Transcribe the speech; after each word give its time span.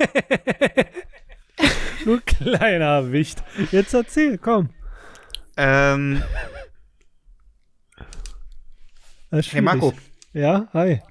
du 2.04 2.20
kleiner 2.20 3.12
Wicht. 3.12 3.42
Jetzt 3.70 3.94
erzähl, 3.94 4.38
komm. 4.38 4.70
Ähm, 5.56 6.22
hey 9.30 9.60
Marco. 9.60 9.92
Ja, 10.32 10.68
hi. 10.72 11.02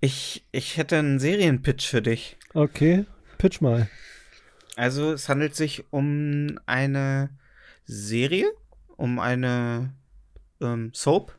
Ich, 0.00 0.44
ich 0.52 0.76
hätte 0.76 0.98
einen 0.98 1.18
Serienpitch 1.18 1.88
für 1.88 2.02
dich. 2.02 2.36
Okay, 2.54 3.04
pitch 3.36 3.60
mal. 3.60 3.88
Also 4.76 5.12
es 5.12 5.28
handelt 5.28 5.56
sich 5.56 5.84
um 5.90 6.60
eine 6.66 7.30
Serie, 7.84 8.46
um 8.96 9.18
eine 9.18 9.92
ähm, 10.60 10.92
Soap. 10.94 11.36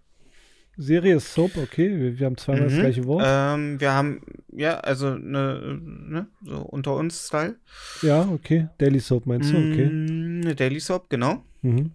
Serie 0.81 1.17
ist 1.17 1.33
Soap, 1.33 1.57
okay. 1.57 1.99
Wir, 1.99 2.19
wir 2.19 2.25
haben 2.25 2.37
zweimal 2.37 2.63
mhm. 2.63 2.69
das 2.69 2.79
gleiche 2.79 3.05
Wort. 3.05 3.23
Ähm, 3.27 3.81
wir 3.81 3.93
haben, 3.93 4.21
ja, 4.51 4.79
also 4.79 5.07
eine, 5.07 5.77
ne, 5.81 6.27
so 6.41 6.57
unter 6.59 6.95
uns 6.95 7.27
Style. 7.27 7.57
Ja, 8.01 8.21
okay. 8.31 8.69
Daily 8.77 8.99
Soap 8.99 9.25
meinst 9.25 9.51
du, 9.51 9.57
okay. 9.57 9.89
Mm, 9.89 10.41
eine 10.43 10.55
Daily 10.55 10.79
Soap, 10.79 11.09
genau. 11.09 11.43
Mhm. 11.61 11.91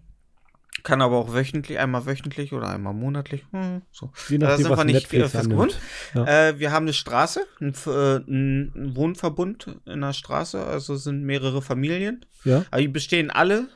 Kann 0.83 1.01
aber 1.01 1.17
auch 1.17 1.33
wöchentlich, 1.33 1.79
einmal 1.79 2.05
wöchentlich 2.05 2.53
oder 2.53 2.69
einmal 2.69 2.93
monatlich. 2.93 3.43
Hm, 3.51 3.81
so. 3.91 4.11
Je 4.29 4.37
nachdem, 4.37 4.39
da 4.39 4.57
sind 4.57 4.69
was 4.69 4.77
wir 4.77 4.85
nicht 4.85 4.93
Netflix 4.93 5.31
fest 5.31 5.49
gewohnt. 5.49 5.79
Ja. 6.13 6.49
Äh, 6.49 6.59
wir 6.59 6.71
haben 6.71 6.83
eine 6.83 6.93
Straße, 6.93 7.41
ein, 7.59 7.73
äh, 7.73 8.95
Wohnverbund 8.95 9.79
in 9.85 9.93
einer 9.93 10.13
Straße, 10.13 10.63
also 10.63 10.95
sind 10.95 11.23
mehrere 11.23 11.63
Familien. 11.63 12.23
Ja. 12.43 12.65
Aber 12.69 12.81
die 12.81 12.87
bestehen 12.87 13.31
alle 13.31 13.67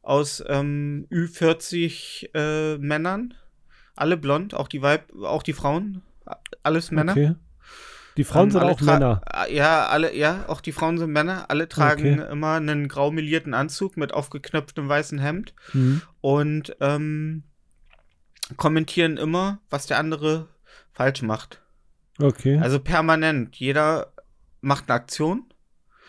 aus 0.00 0.42
ähm, 0.48 1.06
Ü40 1.10 2.30
äh, 2.32 2.78
Männern. 2.78 3.34
Alle 3.98 4.16
blond, 4.16 4.54
auch 4.54 4.68
die 4.68 4.82
Weib, 4.82 5.12
auch 5.22 5.42
die 5.42 5.52
Frauen. 5.52 6.02
Alles 6.62 6.90
Männer. 6.90 7.12
Okay. 7.12 7.34
Die 8.16 8.24
Frauen 8.24 8.46
ähm, 8.46 8.50
sind 8.50 8.62
auch 8.62 8.80
Männer. 8.80 9.22
Ja, 9.50 9.86
alle, 9.86 10.14
ja, 10.14 10.44
auch 10.48 10.60
die 10.60 10.72
Frauen 10.72 10.98
sind 10.98 11.12
Männer. 11.12 11.46
Alle 11.48 11.68
tragen 11.68 12.20
okay. 12.20 12.32
immer 12.32 12.54
einen 12.54 12.88
grau 12.88 13.10
melierten 13.10 13.54
Anzug 13.54 13.96
mit 13.96 14.12
aufgeknöpftem 14.12 14.88
weißen 14.88 15.20
Hemd 15.20 15.54
mhm. 15.72 16.02
und 16.20 16.76
ähm, 16.80 17.44
kommentieren 18.56 19.16
immer, 19.16 19.60
was 19.70 19.86
der 19.86 19.98
andere 19.98 20.48
falsch 20.92 21.22
macht. 21.22 21.62
Okay. 22.20 22.58
Also 22.58 22.80
permanent. 22.80 23.56
Jeder 23.56 24.12
macht 24.60 24.88
eine 24.88 24.96
Aktion. 24.96 25.44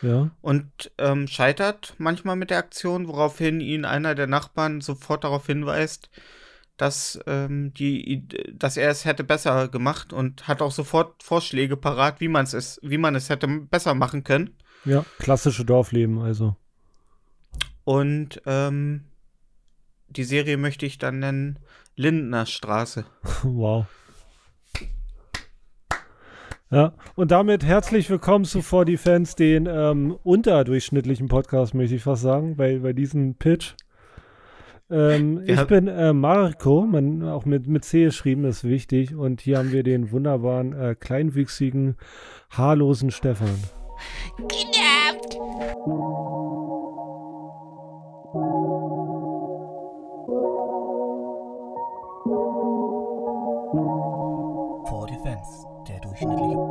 Ja. 0.02 0.32
Und 0.42 0.92
ähm, 0.98 1.28
scheitert 1.28 1.94
manchmal 1.98 2.38
mit 2.38 2.50
der 2.50 2.58
Aktion, 2.58 3.08
woraufhin 3.08 3.60
ihn 3.60 3.86
einer 3.86 4.16
der 4.16 4.28
Nachbarn 4.28 4.82
sofort 4.82 5.26
darauf 5.26 5.45
hinweist, 5.45 6.10
dass, 6.82 7.20
ähm, 7.28 7.74
die, 7.74 8.28
dass 8.54 8.78
er 8.78 8.90
es 8.90 9.06
hätte 9.06 9.24
besser 9.24 9.68
gemacht 9.68 10.14
und 10.14 10.48
hat 10.48 10.62
auch 10.62 10.72
sofort 10.72 11.22
Vorschläge 11.22 11.76
parat, 11.76 12.22
wie 12.22 12.30
man 12.30 12.46
es 12.46 12.54
ist, 12.54 12.80
wie 12.82 12.98
man 12.98 13.16
es 13.16 13.30
hätte 13.30 13.48
besser 13.48 13.94
machen 13.94 14.24
können. 14.24 14.56
Ja, 14.86 15.06
klassische 15.18 15.66
Dorfleben 15.66 16.20
also. 16.20 16.56
Und 17.84 18.42
ähm, 18.46 19.04
die 20.08 20.24
Serie 20.24 20.58
möchte 20.58 20.86
ich 20.86 20.98
dann 20.98 21.20
nennen 21.20 21.60
Lindner 21.96 22.46
Straße. 22.46 23.06
wow. 23.44 23.86
Ja, 26.72 26.94
und 27.16 27.32
damit 27.32 27.66
herzlich 27.66 28.10
willkommen 28.12 28.46
zu 28.46 28.60
4D 28.60 28.98
Fans, 29.00 29.36
den 29.36 29.66
ähm, 29.66 30.16
unterdurchschnittlichen 30.24 31.28
Podcast, 31.28 31.74
möchte 31.74 31.96
ich 31.96 32.04
fast 32.04 32.22
sagen, 32.22 32.56
bei, 32.56 32.78
bei 32.78 32.94
diesem 32.94 33.36
Pitch. 33.36 33.74
Ähm, 34.92 35.44
ich 35.45 35.64
bin 35.66 35.88
äh, 35.88 36.14
Marco, 36.14 36.82
man, 36.82 37.23
auch 37.23 37.45
mit, 37.45 37.68
mit 37.68 37.86
C 37.86 38.06
geschrieben, 38.06 38.45
ist 38.45 38.64
wichtig. 38.64 39.16
Und 39.16 39.42
hier 39.42 39.59
haben 39.59 39.72
wir 39.72 39.84
den 39.84 40.12
wunderbaren, 40.12 40.73
äh, 40.73 40.95
kleinwüchsigen, 41.00 41.95
haarlosen 42.50 43.12
Stefan. 43.12 43.50
Genervt! 44.48 45.36
For 54.89 55.08
Defense, 55.08 55.67
der 55.88 56.00
durchschnittliche 56.00 56.69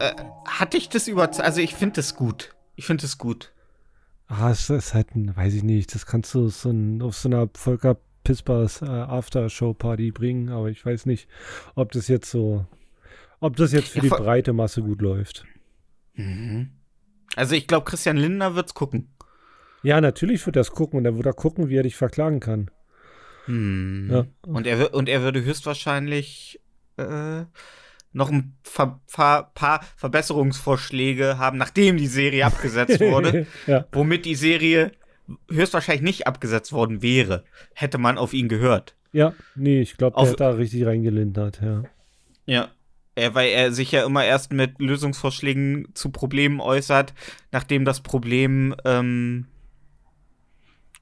äh, 0.00 0.14
hatte 0.46 0.76
ich 0.76 0.88
das 0.88 1.08
über. 1.08 1.30
Also 1.40 1.60
ich 1.60 1.74
finde 1.74 1.96
das 1.96 2.14
gut. 2.14 2.54
Ich 2.74 2.86
finde 2.86 3.02
das 3.02 3.18
gut. 3.18 3.52
Ah, 4.28 4.50
es 4.50 4.68
ist 4.70 4.94
halt 4.94 5.14
ein, 5.14 5.36
weiß 5.36 5.54
ich 5.54 5.62
nicht, 5.62 5.94
das 5.94 6.04
kannst 6.04 6.34
du 6.34 6.48
so 6.48 6.70
ein, 6.70 7.00
auf 7.00 7.16
so 7.16 7.28
einer 7.28 7.48
Volker 7.54 7.96
Pispers 8.24 8.82
äh, 8.82 8.86
After-Show-Party 8.86 10.10
bringen, 10.10 10.48
aber 10.48 10.68
ich 10.68 10.84
weiß 10.84 11.06
nicht, 11.06 11.28
ob 11.76 11.92
das 11.92 12.08
jetzt 12.08 12.28
so, 12.28 12.66
ob 13.38 13.54
das 13.56 13.70
jetzt 13.72 13.90
für 13.90 13.98
ja, 13.98 14.02
die 14.02 14.08
breite 14.08 14.52
Masse 14.52 14.82
gut 14.82 15.00
läuft. 15.00 15.44
Mhm. 16.14 16.70
Also 17.36 17.54
ich 17.54 17.68
glaube, 17.68 17.84
Christian 17.84 18.16
Lindner 18.16 18.56
wird's 18.56 18.74
gucken. 18.74 19.08
Ja, 19.82 20.00
natürlich 20.00 20.44
wird 20.44 20.56
er 20.56 20.62
es 20.62 20.72
gucken 20.72 20.98
und 20.98 21.04
er 21.04 21.16
wird 21.16 21.26
er 21.26 21.32
gucken, 21.32 21.68
wie 21.68 21.76
er 21.76 21.84
dich 21.84 21.94
verklagen 21.94 22.40
kann. 22.40 22.70
Hm. 23.44 24.08
Ja. 24.10 24.26
Und, 24.42 24.66
er, 24.66 24.92
und 24.92 25.08
er 25.08 25.22
würde 25.22 25.44
höchstwahrscheinlich 25.44 26.60
äh, 26.96 27.44
noch 28.16 28.30
ein 28.30 28.56
ver 28.62 29.00
paar 29.14 29.84
Verbesserungsvorschläge 29.96 31.38
haben, 31.38 31.58
nachdem 31.58 31.98
die 31.98 32.06
Serie 32.06 32.46
abgesetzt 32.46 32.98
wurde, 33.00 33.46
ja. 33.66 33.86
womit 33.92 34.24
die 34.24 34.34
Serie 34.34 34.92
höchstwahrscheinlich 35.50 36.02
nicht 36.02 36.26
abgesetzt 36.26 36.72
worden 36.72 37.02
wäre, 37.02 37.44
hätte 37.74 37.98
man 37.98 38.16
auf 38.16 38.32
ihn 38.32 38.48
gehört. 38.48 38.96
Ja, 39.12 39.34
nee, 39.54 39.80
ich 39.80 39.98
glaube, 39.98 40.16
der 40.18 40.30
hat 40.30 40.40
da 40.40 40.50
richtig 40.50 40.86
reingelindert, 40.86 41.60
ja. 41.62 41.82
Ja, 42.46 42.68
er, 43.14 43.34
weil 43.34 43.50
er 43.50 43.72
sich 43.72 43.92
ja 43.92 44.04
immer 44.06 44.24
erst 44.24 44.52
mit 44.52 44.80
Lösungsvorschlägen 44.80 45.88
zu 45.92 46.10
Problemen 46.10 46.60
äußert, 46.60 47.12
nachdem 47.52 47.84
das 47.84 48.00
Problem 48.00 48.74
ähm, 48.84 49.46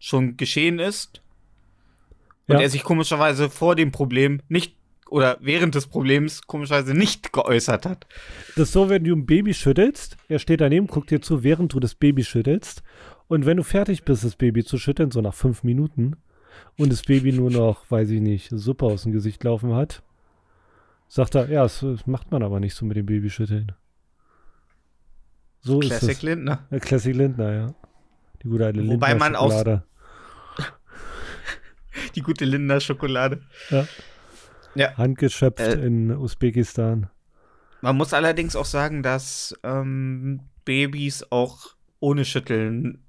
schon 0.00 0.36
geschehen 0.36 0.80
ist. 0.80 1.22
Und 2.48 2.56
ja. 2.56 2.62
er 2.62 2.70
sich 2.70 2.82
komischerweise 2.82 3.50
vor 3.50 3.76
dem 3.76 3.92
Problem 3.92 4.40
nicht 4.48 4.76
oder 5.10 5.38
während 5.40 5.74
des 5.74 5.86
Problems 5.86 6.42
komischerweise 6.46 6.94
nicht 6.94 7.32
geäußert 7.32 7.86
hat. 7.86 8.06
Das 8.56 8.68
ist 8.68 8.72
so, 8.72 8.88
wenn 8.88 9.04
du 9.04 9.14
ein 9.14 9.26
Baby 9.26 9.54
schüttelst, 9.54 10.16
er 10.28 10.38
steht 10.38 10.60
daneben, 10.60 10.86
guckt 10.86 11.10
dir 11.10 11.20
zu, 11.20 11.42
während 11.42 11.72
du 11.72 11.80
das 11.80 11.94
Baby 11.94 12.24
schüttelst. 12.24 12.82
Und 13.26 13.46
wenn 13.46 13.56
du 13.56 13.62
fertig 13.62 14.04
bist, 14.04 14.24
das 14.24 14.36
Baby 14.36 14.64
zu 14.64 14.78
schütteln, 14.78 15.10
so 15.10 15.20
nach 15.20 15.34
fünf 15.34 15.62
Minuten, 15.62 16.16
und 16.76 16.92
das 16.92 17.02
Baby 17.02 17.32
nur 17.32 17.50
noch, 17.50 17.90
weiß 17.90 18.10
ich 18.10 18.20
nicht, 18.20 18.50
Suppe 18.50 18.86
aus 18.86 19.02
dem 19.02 19.12
Gesicht 19.12 19.44
laufen 19.44 19.74
hat, 19.74 20.02
sagt 21.08 21.34
er, 21.34 21.48
ja, 21.48 21.62
das, 21.62 21.80
das 21.80 22.06
macht 22.06 22.30
man 22.30 22.42
aber 22.42 22.60
nicht 22.60 22.74
so 22.74 22.84
mit 22.84 22.96
dem 22.96 23.06
Babyschütteln. 23.06 23.72
So 25.60 25.78
Classic 25.78 26.10
ist 26.10 26.16
es. 26.16 26.22
Lindner. 26.22 26.66
Ja, 26.70 26.78
Classic 26.78 27.14
Lindner, 27.14 27.52
ja. 27.52 27.74
Die 28.42 28.48
gute 28.48 28.66
alte 28.66 28.80
Lindner 28.80 28.94
Wobei 28.94 29.14
man 29.14 29.36
auch 29.36 29.52
die 32.14 32.20
gute 32.20 32.44
Lindner 32.44 32.80
Schokolade. 32.80 33.42
Ja. 33.70 33.86
Ja. 34.74 34.96
Handgeschöpft 34.96 35.60
äh, 35.60 35.84
in 35.84 36.10
Usbekistan. 36.10 37.08
Man 37.80 37.96
muss 37.96 38.14
allerdings 38.14 38.56
auch 38.56 38.64
sagen, 38.64 39.02
dass 39.02 39.54
ähm, 39.62 40.40
Babys 40.64 41.24
auch 41.30 41.74
ohne 42.00 42.24
Schütteln 42.24 43.04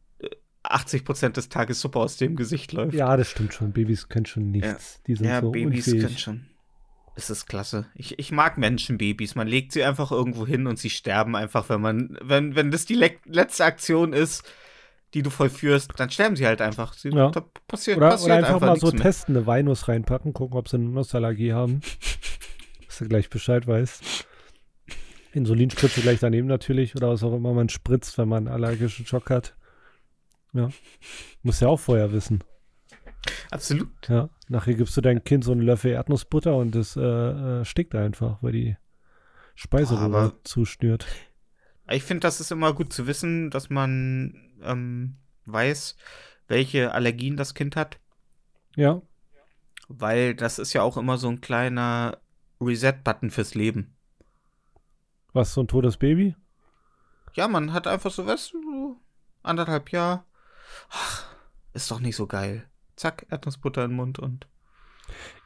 80 0.63 1.01
äh, 1.01 1.03
Prozent 1.05 1.37
des 1.37 1.49
Tages 1.49 1.79
super 1.79 2.01
aus 2.01 2.17
dem 2.17 2.35
Gesicht 2.35 2.73
läuft. 2.73 2.93
Ja, 2.93 3.15
das 3.15 3.29
stimmt 3.29 3.53
schon. 3.53 3.71
Babys 3.71 4.09
können 4.09 4.25
schon 4.25 4.51
nichts. 4.51 4.95
Ja, 4.95 5.01
Die 5.07 5.15
sind 5.15 5.27
ja 5.27 5.41
so 5.41 5.51
Babys 5.51 5.87
unfähig. 5.87 6.03
können 6.03 6.17
schon. 6.17 6.45
Es 7.15 7.29
ist 7.29 7.45
klasse. 7.45 7.87
Ich, 7.95 8.19
ich 8.19 8.31
mag 8.33 8.57
Menschenbabys. 8.57 9.35
Man 9.35 9.47
legt 9.47 9.71
sie 9.71 9.83
einfach 9.83 10.11
irgendwo 10.11 10.45
hin 10.45 10.67
und 10.67 10.77
sie 10.77 10.89
sterben 10.89 11.35
einfach, 11.35 11.69
wenn 11.69 11.79
man, 11.79 12.17
wenn, 12.21 12.55
wenn 12.55 12.71
das 12.71 12.85
die 12.85 12.95
le 12.95 13.11
letzte 13.23 13.63
Aktion 13.63 14.11
ist, 14.11 14.43
die 15.15 15.23
du 15.23 15.29
vollführst, 15.29 15.93
dann 15.95 16.09
sterben 16.09 16.35
sie 16.35 16.45
halt 16.45 16.61
einfach. 16.61 16.93
Sie, 16.93 17.09
ja. 17.09 17.31
da 17.31 17.39
passiert, 17.67 17.97
oder, 17.97 18.09
passiert 18.09 18.25
oder 18.25 18.35
einfach, 18.35 18.55
einfach 18.55 18.67
mal 18.67 18.79
so 18.79 18.91
mehr. 18.91 19.01
testen, 19.01 19.37
eine 19.37 19.47
Weinnuss 19.47 19.87
reinpacken, 19.87 20.33
gucken, 20.33 20.57
ob 20.57 20.67
sie 20.67 20.75
eine 20.75 20.89
Nussallergie 20.89 21.53
haben. 21.53 21.79
Dass 22.85 22.97
du 22.97 23.07
gleich 23.07 23.29
Bescheid 23.29 23.65
weißt. 23.65 24.27
Insulinspritze 25.31 26.01
gleich 26.01 26.19
daneben 26.19 26.47
natürlich 26.47 26.95
oder 26.97 27.09
was 27.09 27.23
auch 27.23 27.33
immer 27.33 27.53
man 27.53 27.69
spritzt, 27.69 28.17
wenn 28.17 28.27
man 28.27 28.49
allergischen 28.49 29.05
Schock 29.05 29.29
hat. 29.29 29.55
Ja. 30.53 30.69
Muss 31.43 31.61
ja 31.61 31.69
auch 31.69 31.79
vorher 31.79 32.11
wissen. 32.11 32.43
Absolut. 33.51 33.89
Ja. 34.09 34.29
Nachher 34.49 34.73
gibst 34.73 34.97
du 34.97 35.01
deinem 35.01 35.23
Kind 35.23 35.45
so 35.45 35.53
einen 35.53 35.61
Löffel 35.61 35.91
Erdnussbutter 35.91 36.55
und 36.55 36.75
es 36.75 36.97
äh, 36.97 37.01
äh, 37.01 37.65
stickt 37.65 37.95
einfach, 37.95 38.43
weil 38.43 38.51
die 38.51 38.77
Speiseröhre 39.55 40.33
zuschnürt. 40.43 41.05
Ich 41.89 42.03
finde, 42.03 42.21
das 42.21 42.41
ist 42.41 42.51
immer 42.51 42.73
gut 42.73 42.91
zu 42.91 43.07
wissen, 43.07 43.49
dass 43.49 43.69
man 43.69 44.45
ähm, 44.65 45.17
weiß, 45.45 45.95
welche 46.47 46.93
Allergien 46.93 47.37
das 47.37 47.53
Kind 47.53 47.75
hat. 47.75 47.99
Ja. 48.75 49.01
Weil 49.87 50.35
das 50.35 50.59
ist 50.59 50.73
ja 50.73 50.81
auch 50.81 50.97
immer 50.97 51.17
so 51.17 51.29
ein 51.29 51.41
kleiner 51.41 52.17
Reset-Button 52.59 53.31
fürs 53.31 53.55
Leben. 53.55 53.95
Was, 55.33 55.53
so 55.53 55.61
ein 55.61 55.67
totes 55.67 55.97
Baby? 55.97 56.35
Ja, 57.33 57.47
man 57.47 57.73
hat 57.73 57.87
einfach 57.87 58.11
so, 58.11 58.25
weißt 58.25 58.53
du, 58.53 58.99
anderthalb 59.43 59.91
Jahre. 59.91 60.23
Ach, 60.89 61.25
ist 61.73 61.91
doch 61.91 61.99
nicht 61.99 62.15
so 62.15 62.27
geil. 62.27 62.67
Zack, 62.95 63.25
Erdnussbutter 63.29 63.83
in 63.83 63.91
den 63.91 63.97
Mund 63.97 64.19
und. 64.19 64.47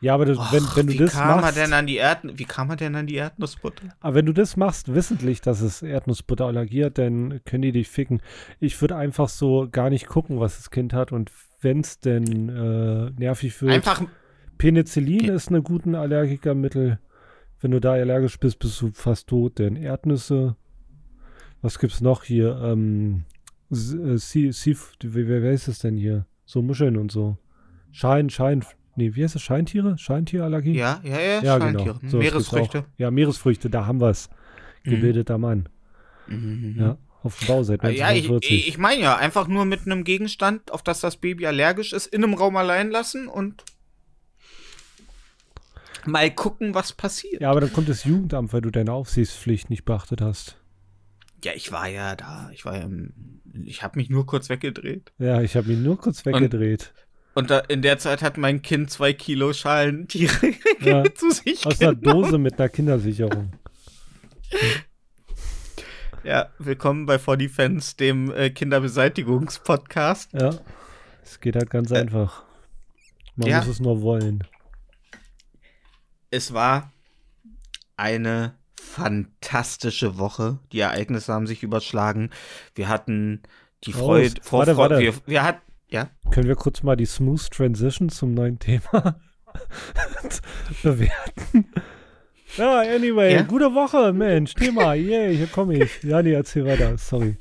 Ja, 0.02 0.14
aber 0.14 0.26
das, 0.26 0.38
Och, 0.38 0.52
wenn, 0.54 0.64
wenn 0.76 0.88
du 0.88 0.94
wie 0.94 0.98
das 0.98 1.14
kam 1.14 1.42
machst. 1.42 1.58
Er 1.58 1.64
denn 1.66 1.74
an 1.74 1.86
die 1.88 1.98
Erd 1.98 2.20
wie 2.24 2.46
kam 2.46 2.70
er 2.70 2.76
denn 2.76 2.96
an 2.96 3.06
die 3.08 3.16
Erdnussbutter? 3.16 3.84
Aber 4.00 4.16
wenn 4.16 4.26
du 4.26 4.34
das 4.34 4.56
machst, 4.58 4.94
wissentlich, 4.94 5.42
dass 5.42 5.62
es 5.62 5.82
Erdnussbutterallergie 5.82 6.86
hat, 6.86 6.98
dann 6.98 7.42
können 7.46 7.64
die 7.64 7.72
dich 7.72 7.90
ficken. 7.90 8.22
Ich 8.60 8.80
würde 8.82 8.96
einfach 8.96 9.30
so 9.30 9.68
gar 9.72 9.90
nicht 9.90 10.08
gucken, 10.08 10.40
was 10.40 10.58
das 10.58 10.72
Kind 10.72 10.94
hat 10.94 11.12
und 11.12 11.32
wenn 11.62 11.82
es 11.82 12.00
denn 12.00 12.50
äh, 12.50 13.12
nervig 13.20 13.62
wird. 13.62 13.74
Einfach. 13.74 14.02
Penicillin 14.58 15.20
Ge- 15.20 15.36
ist 15.36 15.52
ein 15.52 15.64
guten 15.64 15.96
Allergikermittel. 15.96 17.00
Wenn 17.62 17.72
du 17.72 17.82
da 17.82 17.92
allergisch 17.92 18.40
bist, 18.40 18.60
bist 18.60 18.82
du 18.82 18.92
fast 18.94 19.28
tot. 19.28 19.60
Denn 19.60 19.76
Erdnüsse, 19.76 20.56
was 21.62 21.78
gibt's 21.80 22.00
noch 22.00 22.24
hier? 22.24 22.58
Ähm, 22.64 23.26
äh, 23.72 23.76
wie, 23.76 25.28
wer, 25.28 25.42
wer 25.44 25.52
ist 25.52 25.68
es 25.68 25.80
denn 25.80 25.98
hier? 25.98 26.26
So 26.46 26.62
Muscheln 26.62 26.96
und 26.96 27.12
so. 27.12 27.38
Schein, 27.92 28.30
Schein, 28.30 28.64
nee, 29.00 29.16
wie 29.16 29.24
heißt 29.24 29.36
es? 29.36 29.42
Scheinttiere? 29.42 29.98
Scheintierallergie? 29.98 30.74
Ja, 30.76 31.02
ja, 31.04 31.20
ja, 31.20 31.42
Ja, 31.42 31.58
Scheintiere. 31.60 31.96
genau. 32.00 32.10
So, 32.12 32.18
Meeresfrüchte. 32.18 32.86
Ja, 32.98 33.10
Meeresfrüchte, 33.12 33.70
da 33.70 33.86
haben 33.88 34.00
wir 34.02 34.10
es. 34.10 34.30
Mhm. 34.84 34.92
Gebildeter 34.92 35.38
Mann. 35.38 35.68
Mhm. 36.28 36.76
Ja, 36.78 36.98
auf 37.24 37.38
dem 37.40 37.48
Bau 37.48 37.64
seit 37.64 37.82
Ja, 37.84 37.90
ich, 37.90 38.02
1940. 38.04 38.52
ich, 38.52 38.68
ich 38.70 38.78
meine 38.78 39.02
ja, 39.02 39.16
einfach 39.18 39.48
nur 39.48 39.66
mit 39.66 39.86
einem 39.86 40.04
Gegenstand, 40.04 40.72
auf 40.72 40.84
das 40.84 41.00
das 41.02 41.18
Baby 41.18 41.48
allergisch 41.48 41.92
ist, 41.94 42.06
in 42.08 42.24
einem 42.24 42.34
Raum 42.36 42.56
allein 42.56 42.92
lassen 42.92 43.28
und 43.28 43.64
mal 46.06 46.30
gucken, 46.32 46.74
was 46.74 46.94
passiert. 46.94 47.42
ja, 47.42 47.52
aber 47.52 47.62
dann 47.62 47.74
kommt 47.74 47.90
das 47.90 48.04
Jugendamt, 48.04 48.54
weil 48.54 48.62
du 48.62 48.70
deine 48.70 48.94
Aufsichtspflicht 48.94 49.70
nicht 49.70 49.86
beachtet 49.86 50.22
hast. 50.22 50.58
Ja, 51.44 51.54
ich 51.56 51.72
war 51.72 51.88
ja 51.88 52.16
da. 52.16 52.50
Ich 52.54 52.66
war 52.66 52.76
ja 52.78 52.84
im, 52.84 53.42
ich 53.64 53.82
habe 53.84 53.98
mich 53.98 54.10
nur 54.10 54.26
kurz 54.26 54.50
weggedreht. 54.50 55.12
Ja, 55.20 55.42
ich 55.42 55.56
habe 55.56 55.68
mich 55.70 55.78
nur 55.80 55.98
kurz 55.98 56.26
weggedreht. 56.26 56.94
Und 57.40 57.50
da, 57.50 57.60
in 57.60 57.82
der 57.82 57.98
Zeit 58.00 58.22
hat 58.22 58.36
mein 58.38 58.62
Kind 58.62 58.92
zwei 58.92 59.14
Kilo 59.14 59.54
Schalentiere 59.54 60.54
Ja, 60.82 61.06
zu 61.16 61.32
sich 61.32 61.66
Aus 61.66 61.80
einer 61.80 61.96
genommen. 61.96 62.24
Dose 62.24 62.38
mit 62.38 62.60
einer 62.60 62.68
Kindersicherung. 62.68 63.54
Ja, 66.26 66.50
willkommen 66.58 67.06
bei 67.06 67.18
For 67.18 67.38
Defense, 67.38 67.96
dem 67.96 68.30
äh, 68.34 68.50
Kinderbeseitigungspodcast. 68.50 70.34
Ja, 70.34 70.50
es 71.24 71.40
geht 71.40 71.56
halt 71.56 71.70
ganz 71.70 71.92
Äh, 71.92 72.00
einfach. 72.00 72.44
Man 73.38 73.48
ja. 73.48 73.60
muss 73.60 73.68
es 73.68 73.80
nur 73.80 74.02
wollen. 74.02 74.44
Es 76.32 76.52
war 76.54 76.92
eine 77.96 78.56
fantastische 78.78 80.18
Woche. 80.18 80.60
Die 80.74 80.82
Ereignisse 80.82 81.32
haben 81.32 81.48
sich 81.48 81.64
überschlagen. 81.64 82.32
Wir 82.76 82.90
hatten 82.90 83.44
die 83.86 83.94
Oh, 83.96 84.00
Freude. 84.00 84.36
warte, 84.52 84.76
Vorfreude-. 84.76 85.00
Wir, 85.00 85.14
wir 85.26 85.44
hatten. 85.44 85.62
Ja. 85.90 86.10
Können 86.32 86.48
wir 86.48 86.56
kurz 86.56 86.84
mal 86.84 86.96
die 86.96 87.06
Smooth 87.06 87.50
Transition 87.52 88.10
zum 88.10 88.34
neuen 88.34 88.60
Thema 88.60 89.20
bewerten? 90.84 91.66
Ja, 92.58 92.80
anyway, 92.82 93.34
Ja? 93.36 93.42
gute 93.44 93.74
Woche, 93.74 94.12
Mensch, 94.14 94.54
Thema, 94.54 94.94
yay, 94.94 95.36
hier 95.36 95.48
komme 95.48 95.78
ich. 95.84 96.04
Ja, 96.04 96.22
nee, 96.22 96.34
erzähl 96.34 96.66
weiter, 96.66 96.98
sorry. 96.98 97.38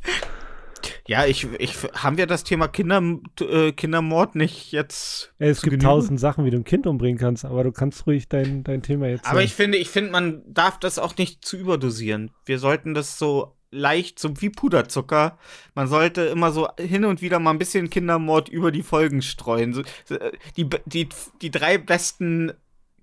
Ja, 1.07 1.25
ich, 1.25 1.47
ich, 1.59 1.75
haben 1.95 2.19
wir 2.19 2.27
das 2.27 2.45
Thema 2.45 2.69
Kinder, 2.69 3.03
äh, 3.41 3.73
Kindermord 3.73 4.35
nicht 4.35 4.73
jetzt. 4.73 5.33
Es 5.39 5.63
gibt 5.63 5.73
Genüge? 5.73 5.87
tausend 5.87 6.21
Sachen, 6.21 6.45
wie 6.45 6.51
du 6.51 6.59
ein 6.59 6.65
Kind 6.65 6.87
umbringen 6.87 7.19
kannst, 7.19 7.47
aber 7.47 7.65
du 7.65 7.73
kannst 7.73 8.07
ruhig 8.07 8.29
dein, 8.29 8.63
dein 8.63 8.83
Thema 8.83 9.09
jetzt 9.09 9.25
Aber 9.25 9.37
sagen. 9.37 9.47
ich 9.47 9.55
finde, 9.55 9.79
ich 9.79 9.89
finde, 9.89 10.11
man 10.11 10.43
darf 10.47 10.79
das 10.79 10.99
auch 10.99 11.17
nicht 11.17 11.45
zu 11.47 11.57
überdosieren. 11.57 12.31
Wir 12.45 12.59
sollten 12.59 12.93
das 12.93 13.19
so 13.19 13.57
leicht, 13.71 14.19
so 14.19 14.41
wie 14.41 14.51
Puderzucker. 14.51 15.39
Man 15.75 15.87
sollte 15.89 16.23
immer 16.23 16.53
so 16.53 16.69
hin 16.79 17.05
und 17.05 17.21
wieder 17.23 17.39
mal 17.39 17.51
ein 17.51 17.59
bisschen 17.59 17.91
Kindermord 17.91 18.49
über 18.49 18.73
die 18.73 18.83
Folgen 18.83 19.21
streuen. 19.23 19.75
So, 19.75 19.83
äh, 20.15 20.33
die, 20.57 20.69
die, 20.87 21.09
die 21.43 21.51
drei 21.51 21.77
besten 21.79 22.53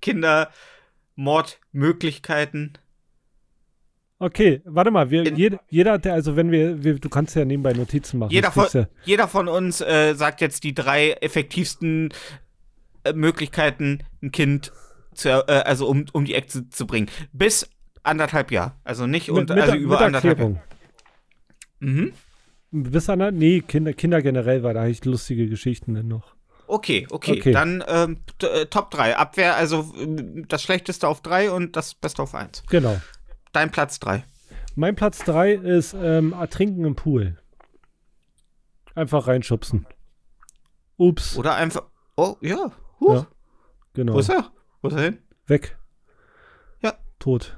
Kindermordmöglichkeiten. 0.02 2.78
Okay, 4.18 4.62
warte 4.64 4.92
mal, 4.92 5.10
wir, 5.12 5.26
In- 5.26 5.36
jed, 5.36 5.60
jeder, 5.70 5.98
der, 5.98 6.14
also 6.14 6.38
wenn 6.38 6.50
wir, 6.50 6.82
wir, 6.84 6.98
du 7.00 7.10
kannst 7.10 7.36
ja 7.36 7.44
nebenbei 7.44 7.74
Notizen 7.74 8.20
machen. 8.20 8.32
Jeder 8.32 8.52
von, 8.52 8.88
jeder 9.04 9.28
von 9.28 9.50
uns 9.50 9.82
äh, 9.82 10.14
sagt 10.16 10.40
jetzt 10.42 10.64
die 10.64 10.74
drei 10.74 11.12
effektivsten 11.12 12.14
äh, 13.04 13.12
Möglichkeiten, 13.14 14.00
ein 14.24 14.32
Kind 14.32 14.72
zu, 15.14 15.30
äh, 15.30 15.64
also 15.66 15.88
um, 15.88 16.06
um 16.14 16.24
die 16.24 16.34
Ecke 16.34 16.48
zu, 16.48 16.70
zu 16.70 16.88
bringen. 16.88 17.10
Bis 17.34 17.70
anderthalb 18.06 18.52
Jahr. 18.52 18.80
Also 18.84 19.07
nicht 19.07 19.28
mit, 19.28 19.38
unter, 19.38 19.56
mit, 19.56 19.63
also 19.63 19.75
über 19.75 20.02
anderthalb. 20.02 20.40
Erklärung. 20.40 20.62
Mhm. 21.80 22.13
Bis 22.72 23.10
an, 23.10 23.38
nee, 23.38 23.62
Kinder, 23.62 23.94
Kinder 23.94 24.22
generell, 24.22 24.63
weil 24.63 24.74
da 24.74 24.81
habe 24.81 24.90
ich 24.90 25.04
lustige 25.06 25.48
Geschichten 25.48 25.94
denn 25.94 26.07
noch. 26.07 26.36
Okay, 26.68 27.07
okay, 27.12 27.40
Okay. 27.40 27.52
Dann 27.52 27.84
ähm, 27.88 28.18
äh, 28.42 28.66
Top 28.66 28.92
3. 28.92 29.18
Abwehr, 29.18 29.56
also 29.56 29.94
ähm, 29.98 30.48
das 30.48 30.63
Schlechteste 30.63 31.07
auf 31.07 31.22
3 31.22 31.52
und 31.52 31.75
das 31.75 31.94
Beste 31.94 32.24
auf 32.24 32.34
1. 32.34 32.63
Genau. 32.69 33.00
Dein 33.54 33.72
Platz 33.72 34.00
3. 34.00 34.24
Mein 34.75 34.96
Platz 34.96 35.19
3 35.19 35.54
ist 35.54 35.94
ähm, 35.94 36.34
Ertrinken 36.34 36.84
im 36.86 36.96
Pool. 36.96 37.38
Einfach 38.96 39.28
reinschubsen. 39.28 39.86
Ups. 40.98 41.38
Oder 41.38 41.56
einfach. 41.56 41.84
Oh, 42.18 42.36
ja. 42.42 42.72
Huch. 43.00 43.13
Ja, 43.13 43.28
genau. 43.94 44.13
Wo 44.13 44.19
ist 44.19 44.30
er? 44.30 44.51
Wo 44.81 44.88
ist 44.88 44.96
er 44.96 45.04
hin? 45.04 45.19
Weg. 45.48 45.78
Ja. 46.81 46.94
Tot. 47.19 47.58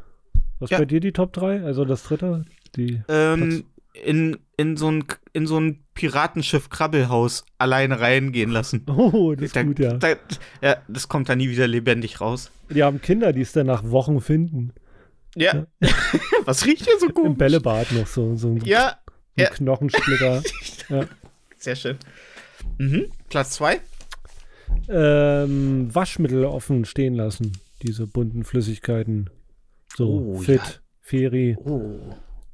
Was 0.60 0.70
Ja. 0.72 0.80
bei 0.80 0.86
dir 0.86 1.00
die 1.00 1.12
Top 1.12 1.34
3? 1.34 1.64
Also 1.64 1.86
das 1.86 2.04
dritte? 2.04 2.46
Die. 2.76 3.02
Ähm, 3.10 3.64
in, 3.94 4.38
in 4.58 4.78
so 4.78 4.90
ein, 4.92 5.04
in 5.34 5.48
so 5.48 5.60
ein 5.60 5.84
Piratenschiff-Krabbelhaus 5.94 7.46
alleine 7.58 8.00
reingehen 8.00 8.50
lassen. 8.52 8.86
Oh, 8.90 9.34
das 9.36 9.46
ist 9.46 9.56
Da- 9.56 9.64
gut, 9.64 9.80
ja. 9.80 9.94
Da, 9.94 10.16
ja, 10.62 10.78
das 10.88 11.08
kommt 11.08 11.30
da 11.30 11.36
nie 11.36 11.50
wieder 11.50 11.68
lebendig 11.68 12.22
raus. 12.22 12.52
Die 12.70 12.84
haben 12.84 13.02
Kinder, 13.02 13.34
die 13.34 13.42
es 13.42 13.52
dann 13.54 13.68
nach 13.68 13.84
Wochen 13.90 14.20
finden. 14.22 14.74
Ja. 15.36 15.68
Was 16.46 16.66
riecht 16.66 16.86
hier 16.86 17.00
so 17.00 17.08
gut? 17.14 17.26
Im 17.26 17.36
Bällebad 17.38 17.92
noch 17.92 18.08
so, 18.08 18.36
so 18.36 18.50
ein, 18.50 18.62
Ja, 18.66 18.88
ein 19.36 19.44
ja. 19.44 19.50
Knochensplitter. 19.50 20.42
sehr 21.58 21.76
schön. 21.76 21.98
Mhm. 22.80 23.06
Platz 23.30 23.52
2. 23.52 23.80
ähm, 24.90 25.94
Waschmittel 25.94 26.46
offen 26.46 26.86
stehen 26.86 27.16
lassen. 27.16 27.52
Diese 27.84 28.08
bunten 28.08 28.44
Flüssigkeiten. 28.44 29.30
So, 29.98 30.08
Oh, 30.36 30.38
Fit, 30.38 30.58
ja. 30.58 30.64
Feri. 31.02 31.58
Oh. 31.66 32.00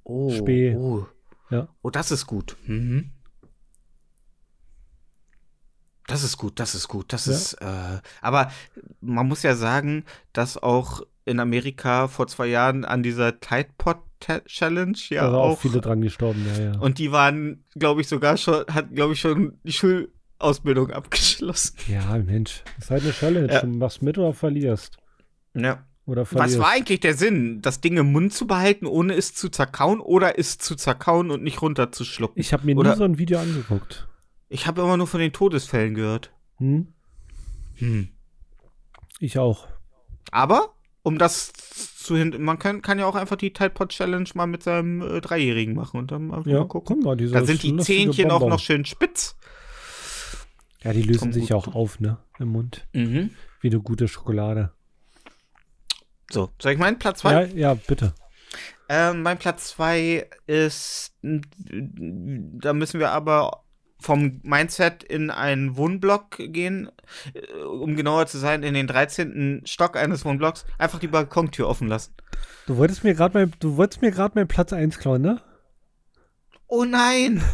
Oh. 0.06 0.30
Spee. 0.32 0.76
Oh. 0.78 1.06
Ja. 1.50 1.68
Oh, 1.82 1.90
das 1.90 2.10
ist 2.12 2.26
gut. 2.26 2.56
Mhm. 2.66 3.12
Das 6.08 6.24
ist 6.24 6.38
gut, 6.38 6.60
das 6.60 6.74
ist 6.76 6.88
gut, 6.88 7.12
das 7.14 7.26
Ja. 7.26 7.32
ist, 7.34 7.54
äh, 7.62 8.00
aber 8.22 8.52
man 9.02 9.28
muss 9.28 9.44
ja 9.44 9.56
sagen, 9.56 10.04
dass 10.34 10.58
auch 10.62 11.02
in 11.26 11.40
Amerika 11.40 12.08
vor 12.10 12.28
zwei 12.28 12.48
Jahren 12.48 12.84
an 12.86 13.04
dieser 13.04 13.40
Tide 13.40 13.70
Pod 13.78 13.98
Challenge 14.46 14.98
ja 15.10 15.30
Da 15.30 15.36
auch 15.36 15.52
auch, 15.52 15.60
viele 15.60 15.82
dran 15.82 16.00
gestorben, 16.02 16.46
ja, 16.56 16.64
ja. 16.64 16.80
und 16.80 16.98
die 16.98 17.12
waren, 17.12 17.64
glaube 17.76 18.00
ich, 18.02 18.08
sogar 18.08 18.38
schon, 18.38 18.66
hat, 18.68 18.94
glaube 18.96 19.14
ich, 19.14 19.20
schon 19.20 19.60
die 19.64 19.74
Schulausbildung 19.74 20.92
abgeschlossen. 20.92 21.76
Ja, 21.90 22.18
Mensch, 22.18 22.64
das 22.78 22.86
ist 22.86 22.92
halt 22.92 23.04
eine 23.04 23.12
Challenge. 23.14 23.54
Ja. 23.54 23.62
Du 23.62 23.68
machst 23.68 24.02
mit 24.02 24.18
oder 24.18 24.34
verlierst. 24.34 24.98
Ja. 25.56 25.86
Oder 26.06 26.28
Was 26.32 26.58
war 26.60 26.70
eigentlich 26.72 27.00
der 27.00 27.14
Sinn? 27.16 27.62
Das 27.62 27.80
Ding 27.80 27.96
im 27.98 28.12
Mund 28.12 28.34
zu 28.34 28.46
behalten, 28.46 28.86
ohne 28.86 29.14
es 29.16 29.34
zu 29.34 29.48
zerkauen 29.50 30.02
oder 30.02 30.38
es 30.38 30.58
zu 30.58 30.76
zerkauen 30.76 31.32
und 31.32 31.44
nicht 31.44 31.62
runterzuschlucken? 31.62 32.40
Ich 32.40 32.52
habe 32.52 32.66
mir 32.66 32.76
Oder- 32.78 32.92
nie 32.92 32.98
so 32.98 33.04
ein 33.06 33.18
Video 33.18 33.40
angeguckt. 33.40 34.08
Ich 34.50 34.68
habe 34.68 34.82
immer 34.82 34.98
nur 34.98 35.08
von 35.08 35.20
den 35.22 35.32
Todesfällen 35.32 35.94
gehört. 35.96 36.32
Hm? 36.58 36.88
Hm. 37.76 38.10
Ich 39.20 39.40
auch. 39.40 39.68
Aber, 40.32 40.74
um 41.04 41.18
das 41.18 41.54
zu 41.54 42.18
hin, 42.18 42.36
man 42.40 42.60
kann, 42.60 42.82
kann 42.82 43.00
ja 43.00 43.06
auch 43.06 43.16
einfach 43.16 43.38
die 43.38 43.54
Tide 43.54 43.70
Pod 43.70 43.90
Challenge 43.90 44.30
mal 44.34 44.46
mit 44.46 44.62
seinem 44.64 45.02
äh, 45.02 45.22
Dreijährigen 45.22 45.74
machen 45.74 45.98
und 46.02 46.12
dann 46.12 46.32
einfach 46.34 46.46
Ja, 46.52 46.60
mal 46.60 46.68
gucken. 46.68 46.98
guck 46.98 47.06
mal, 47.06 47.16
Da 47.16 47.46
sind 47.46 47.64
die 47.64 47.78
Zähnchen 47.78 48.30
auch 48.30 48.46
noch 48.48 48.60
schön 48.60 48.84
spitz. 48.84 49.38
Ja, 50.84 50.92
die 50.92 51.02
lösen 51.02 51.20
Kommt 51.20 51.34
sich 51.36 51.54
auch 51.54 51.74
auf, 51.74 52.02
ne? 52.02 52.18
Im 52.40 52.50
Mund. 52.50 52.86
Mhm. 52.92 53.30
Wie 53.62 53.70
eine 53.70 53.80
gute 53.80 54.10
Schokolade. 54.10 54.74
So, 56.32 56.50
soll 56.62 56.74
ich 56.74 56.80
meinen 56.80 57.00
Platz 57.00 57.24
Ja, 57.24 57.30
2? 57.30 57.46
ja, 57.56 57.74
bitte. 57.74 58.14
Ähm, 58.90 59.22
mein 59.24 59.38
Platz 59.38 59.70
2 59.70 60.28
ist, 60.48 61.14
da 61.22 62.74
müssen 62.74 63.00
wir 63.00 63.12
aber 63.12 63.64
vom 64.00 64.42
Mindset 64.44 65.04
in 65.04 65.32
einen 65.32 65.78
Wohnblock 65.78 66.32
gehen, 66.38 66.92
äh, 67.34 67.56
um 67.64 67.96
genauer 67.96 68.28
zu 68.28 68.38
sein, 68.38 68.62
in 68.64 68.74
den 68.74 68.88
13. 68.88 69.62
Stock 69.66 69.96
eines 69.96 70.26
Wohnblocks, 70.26 70.66
einfach 70.78 71.00
die 71.00 71.08
Balkontür 71.08 71.70
offen 71.70 71.88
lassen. 71.88 72.14
Du 72.68 72.76
wolltest 72.78 73.04
mir 73.06 73.14
gerade 73.14 73.38
mein, 73.38 73.54
du 73.60 73.78
wolltest 73.78 74.02
mir 74.02 74.12
gerade 74.12 74.36
meinen 74.36 74.48
Platz 74.50 74.74
1 74.74 75.00
klauen, 75.00 75.22
ne? 75.22 75.42
Oh 76.68 76.84
nein! 76.86 77.42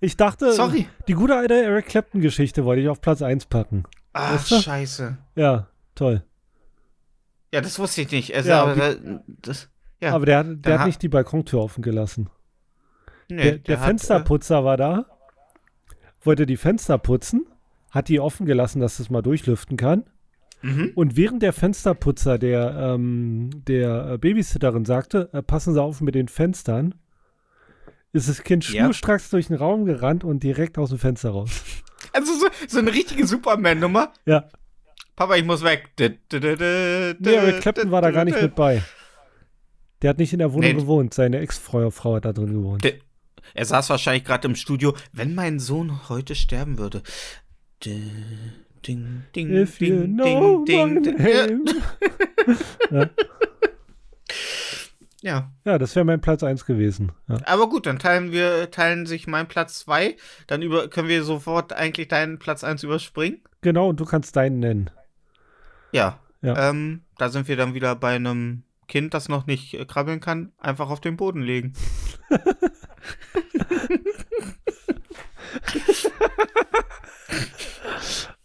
Ich 0.00 0.18
dachte, 0.18 0.52
Sorry. 0.52 0.86
die 1.08 1.14
gute 1.14 1.34
alte 1.34 1.54
Eric 1.54 1.86
Clapton-Geschichte 1.86 2.64
wollte 2.66 2.82
ich 2.82 2.88
auf 2.90 3.00
Platz 3.00 3.22
1 3.22 3.46
packen. 3.46 3.84
Ah, 4.12 4.34
Weißt 4.34 4.50
du? 4.50 4.60
scheiße. 4.60 5.16
Ja, 5.34 5.68
toll. 5.94 6.24
Ja, 7.52 7.60
das 7.60 7.78
wusste 7.78 8.02
ich 8.02 8.10
nicht. 8.10 8.34
Also, 8.34 8.50
Ja, 8.50 8.62
aber 8.62 8.74
die- 8.74 8.80
da- 9.04 9.22
das, 9.42 9.68
ja, 10.00 10.14
Aber 10.14 10.26
der, 10.26 10.38
hat- 10.38 10.64
der 10.64 10.72
hat 10.74 10.80
ha- 10.80 10.86
nicht 10.86 11.02
die 11.02 11.08
Balkontür 11.08 11.60
offen 11.60 11.82
gelassen. 11.82 12.28
nee, 13.30 13.42
der 13.42 13.58
der 13.58 13.80
hat, 13.80 13.86
Fensterputzer 13.86 14.64
war 14.64 14.76
da, 14.76 15.06
wollte 16.22 16.46
die 16.46 16.56
Fenster 16.56 16.98
putzen, 16.98 17.46
hat 17.90 18.08
die 18.08 18.20
offen 18.20 18.46
gelassen, 18.46 18.80
dass 18.80 18.98
es 19.00 19.10
mal 19.10 19.22
durchlüften 19.22 19.76
kann. 19.76 20.04
Äh, 20.62 20.66
mhm. 20.66 20.92
Und 20.94 21.16
während 21.16 21.42
der 21.42 21.52
Fensterputzer 21.52 22.38
der, 22.38 22.74
ähm, 22.94 23.50
der 23.66 24.12
äh, 24.12 24.18
Babysitterin 24.18 24.84
sagte, 24.84 25.28
äh, 25.32 25.42
passen 25.42 25.74
Sie 25.74 25.82
auf 25.82 26.00
mit 26.00 26.14
den 26.14 26.28
Fenstern, 26.28 26.94
ist 28.12 28.28
das 28.28 28.42
Kind 28.44 28.64
Ja. 28.70 28.84
schnurstracks 28.84 29.30
durch 29.30 29.48
den 29.48 29.56
Raum 29.56 29.84
gerannt 29.84 30.22
und 30.24 30.42
direkt 30.42 30.78
aus 30.78 30.90
dem 30.90 30.98
Fenster 30.98 31.30
raus. 31.30 31.50
Also 32.12 32.32
so, 32.34 32.46
so 32.68 32.78
eine 32.78 32.92
richtige 32.92 33.26
Superman-Nummer. 33.26 34.12
Ja, 34.26 34.48
Papa, 35.16 35.36
ich 35.36 35.44
muss 35.44 35.62
weg. 35.62 35.90
Nee, 35.98 37.34
Eric 37.34 37.60
Clapton 37.60 37.90
war 37.90 38.02
da 38.02 38.10
gar 38.10 38.24
nicht 38.24 38.40
mit 38.40 38.54
bei. 38.54 38.82
Der 40.00 40.10
hat 40.10 40.18
nicht 40.18 40.32
in 40.32 40.38
der 40.40 40.52
Wohnung 40.52 40.70
Nee. 40.70 40.74
gewohnt, 40.74 41.14
seine 41.14 41.38
Ex-Frau 41.38 41.90
Frau 41.90 42.16
hat 42.16 42.24
da 42.24 42.32
drin 42.32 42.52
gewohnt. 42.52 42.84
Er 43.54 43.64
saß 43.64 43.90
wahrscheinlich 43.90 44.24
gerade 44.24 44.48
im 44.48 44.54
Studio. 44.56 44.96
Wenn 45.12 45.34
mein 45.34 45.58
Sohn 45.60 46.08
heute 46.08 46.34
sterben 46.34 46.78
würde. 46.78 47.02
D- 47.84 48.00
Ding, 48.86 49.22
ding, 49.36 49.50
If 49.52 49.80
you 49.80 50.00
ding, 50.00 50.14
know 50.16 50.64
ding, 50.64 51.02
ding, 51.04 51.16
ding. 51.16 51.64
Ja, 52.90 53.08
ja. 55.20 55.52
Ja, 55.64 55.78
das 55.78 55.94
wäre 55.94 56.04
mein 56.04 56.20
Platz 56.20 56.42
1 56.42 56.64
gewesen. 56.66 57.12
Ja. 57.28 57.36
Aber 57.44 57.68
gut, 57.68 57.86
dann 57.86 58.00
teilen 58.00 58.32
wir, 58.32 58.72
teilen 58.72 59.06
sich 59.06 59.28
mein 59.28 59.46
Platz 59.46 59.78
2. 59.80 60.16
Dann 60.48 60.62
über, 60.62 60.88
können 60.88 61.06
wir 61.06 61.22
sofort 61.22 61.72
eigentlich 61.72 62.08
deinen 62.08 62.40
Platz 62.40 62.64
1 62.64 62.82
überspringen. 62.82 63.40
Genau, 63.60 63.88
und 63.90 64.00
du 64.00 64.04
kannst 64.04 64.34
deinen 64.34 64.58
nennen. 64.58 64.90
Ja. 65.92 66.18
Ja. 66.40 66.70
Ähm, 66.70 67.02
da 67.18 67.28
sind 67.28 67.46
wir 67.48 67.56
dann 67.56 67.74
wieder 67.74 67.94
bei 67.94 68.16
einem 68.16 68.64
Kind, 68.88 69.14
das 69.14 69.28
noch 69.28 69.46
nicht 69.46 69.74
äh, 69.74 69.84
krabbeln 69.84 70.20
kann, 70.20 70.52
einfach 70.58 70.90
auf 70.90 71.00
den 71.00 71.16
Boden 71.16 71.40
legen. 71.42 71.72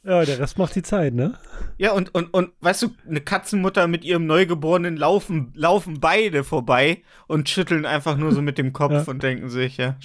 Ja, 0.03 0.23
der 0.23 0.39
Rest 0.39 0.57
macht 0.57 0.73
die 0.73 0.83
Zeit, 0.83 1.13
ne? 1.13 1.37
Ja, 1.77 1.91
und, 1.91 2.15
und, 2.15 2.33
und 2.33 2.53
weißt 2.61 2.81
du, 2.83 2.95
eine 3.05 3.19
Katzenmutter 3.19 3.87
mit 3.87 4.05
ihrem 4.05 4.25
Neugeborenen 4.25 4.95
laufen, 4.95 5.51
laufen 5.53 5.99
beide 5.99 6.45
vorbei 6.45 7.03
und 7.27 7.49
schütteln 7.49 7.85
einfach 7.85 8.15
nur 8.15 8.31
so 8.31 8.41
mit 8.41 8.57
dem 8.57 8.71
Kopf 8.71 8.91
Ja. 8.93 9.03
und 9.03 9.21
denken 9.21 9.49
sich, 9.49 9.75
ja, 9.75 9.97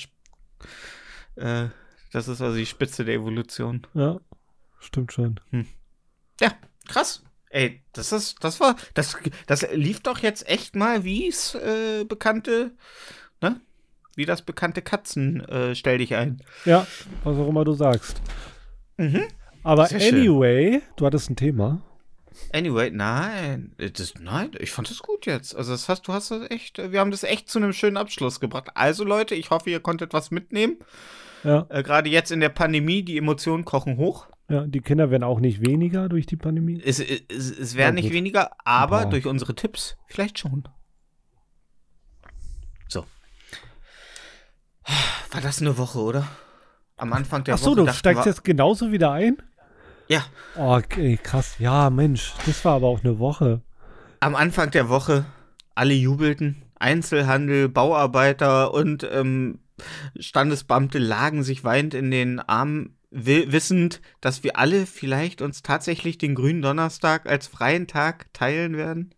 äh, 1.36 1.68
das 2.12 2.26
ist 2.26 2.42
also 2.42 2.56
die 2.56 2.66
Spitze 2.66 3.04
der 3.04 3.14
Evolution. 3.14 3.86
Ja, 3.94 4.18
stimmt 4.80 5.12
schon. 5.12 5.38
Ja, 6.40 6.52
krass. 6.88 7.22
Ey, 7.52 7.82
das 7.92 8.12
ist, 8.12 8.42
das 8.42 8.60
war, 8.60 8.76
das, 8.94 9.16
das 9.46 9.66
lief 9.72 10.00
doch 10.00 10.18
jetzt 10.20 10.48
echt 10.48 10.74
mal, 10.74 11.04
wie 11.04 11.28
es 11.28 11.54
äh, 11.54 12.04
bekannte, 12.04 12.72
ne? 13.40 13.60
Wie 14.16 14.24
das 14.26 14.42
bekannte 14.42 14.82
Katzen, 14.82 15.40
äh, 15.48 15.74
stell 15.74 15.98
dich 15.98 16.14
ein. 16.14 16.42
Ja, 16.64 16.86
was 17.24 17.36
auch 17.38 17.48
immer 17.48 17.64
du 17.64 17.72
sagst. 17.74 18.20
Mhm. 18.96 19.22
Aber 19.62 19.86
Sehr 19.86 20.00
schön. 20.00 20.14
anyway, 20.20 20.82
du 20.96 21.06
hattest 21.06 21.30
ein 21.30 21.36
Thema. 21.36 21.82
Anyway, 22.52 22.90
nein, 22.90 23.74
das, 23.76 24.14
nein, 24.18 24.50
ich 24.58 24.70
fand 24.70 24.88
das 24.90 24.98
gut 25.00 25.26
jetzt. 25.26 25.54
Also 25.54 25.72
das 25.72 25.88
hast, 25.88 26.08
du 26.08 26.12
hast 26.14 26.30
das 26.30 26.50
echt, 26.50 26.78
wir 26.78 27.00
haben 27.00 27.10
das 27.10 27.22
echt 27.22 27.48
zu 27.50 27.58
einem 27.58 27.72
schönen 27.74 27.96
Abschluss 27.98 28.40
gebracht. 28.40 28.70
Also 28.74 29.04
Leute, 29.04 29.34
ich 29.34 29.50
hoffe, 29.50 29.68
ihr 29.70 29.80
konntet 29.80 30.12
was 30.14 30.30
mitnehmen. 30.30 30.76
Ja, 31.44 31.66
Äh, 31.68 31.82
Gerade 31.82 32.08
jetzt 32.08 32.32
in 32.32 32.40
der 32.40 32.48
Pandemie, 32.48 33.02
die 33.02 33.18
Emotionen 33.18 33.64
kochen 33.64 33.96
hoch. 33.98 34.26
Ja, 34.48 34.66
die 34.66 34.80
Kinder 34.80 35.10
werden 35.10 35.22
auch 35.24 35.40
nicht 35.40 35.64
weniger 35.66 36.08
durch 36.08 36.26
die 36.26 36.36
Pandemie. 36.36 36.80
Es, 36.84 36.98
es, 37.00 37.50
es 37.50 37.72
Ja, 37.72 37.78
werden 37.78 37.94
nicht 37.96 38.04
gut. 38.06 38.12
weniger, 38.12 38.50
aber 38.64 39.06
durch 39.06 39.26
unsere 39.26 39.54
Tipps 39.54 39.96
vielleicht 40.06 40.38
schon. 40.38 40.68
So. 42.88 43.06
War 45.30 45.40
das 45.40 45.60
eine 45.60 45.78
Woche, 45.78 45.98
oder? 46.00 46.28
Am 46.96 47.12
Anfang 47.12 47.44
der 47.44 47.54
Ach 47.54 47.58
so, 47.58 47.70
Woche. 47.70 47.76
du 47.76 47.84
dachten 47.86 47.98
steigst 47.98 48.26
jetzt 48.26 48.44
genauso 48.44 48.92
wieder 48.92 49.12
ein? 49.12 49.38
Ja, 50.08 50.24
Oh, 50.56 50.74
okay, 50.76 51.18
krass. 51.22 51.56
Ja, 51.58 51.88
Mensch, 51.88 52.34
das 52.44 52.64
war 52.64 52.74
aber 52.74 52.88
auch 52.88 53.00
eine 53.02 53.18
Woche. 53.18 53.62
am 54.20 54.34
Anfang 54.34 54.70
der 54.70 54.88
Woche 54.88 55.24
alle 55.74 55.94
jubelten. 55.94 56.64
Einzelhandel, 56.78 57.68
Bauarbeiter 57.68 58.74
und 58.74 59.08
ähm, 59.10 59.60
Standesbeamte 60.18 60.98
lagen 60.98 61.44
sich 61.44 61.64
weinend 61.64 61.94
in 61.94 62.10
den 62.10 62.40
Armen, 62.40 62.98
wissend, 63.12 64.00
dass 64.20 64.42
wir 64.42 64.58
alle 64.58 64.86
vielleicht 64.86 65.42
uns 65.42 65.62
tatsächlich 65.62 66.16
den 66.18 66.34
grünen 66.34 66.62
Donnerstag 66.62 67.28
als 67.28 67.46
freien 67.46 67.86
Tag 67.86 68.32
teilen 68.32 68.76
werden. 68.76 69.14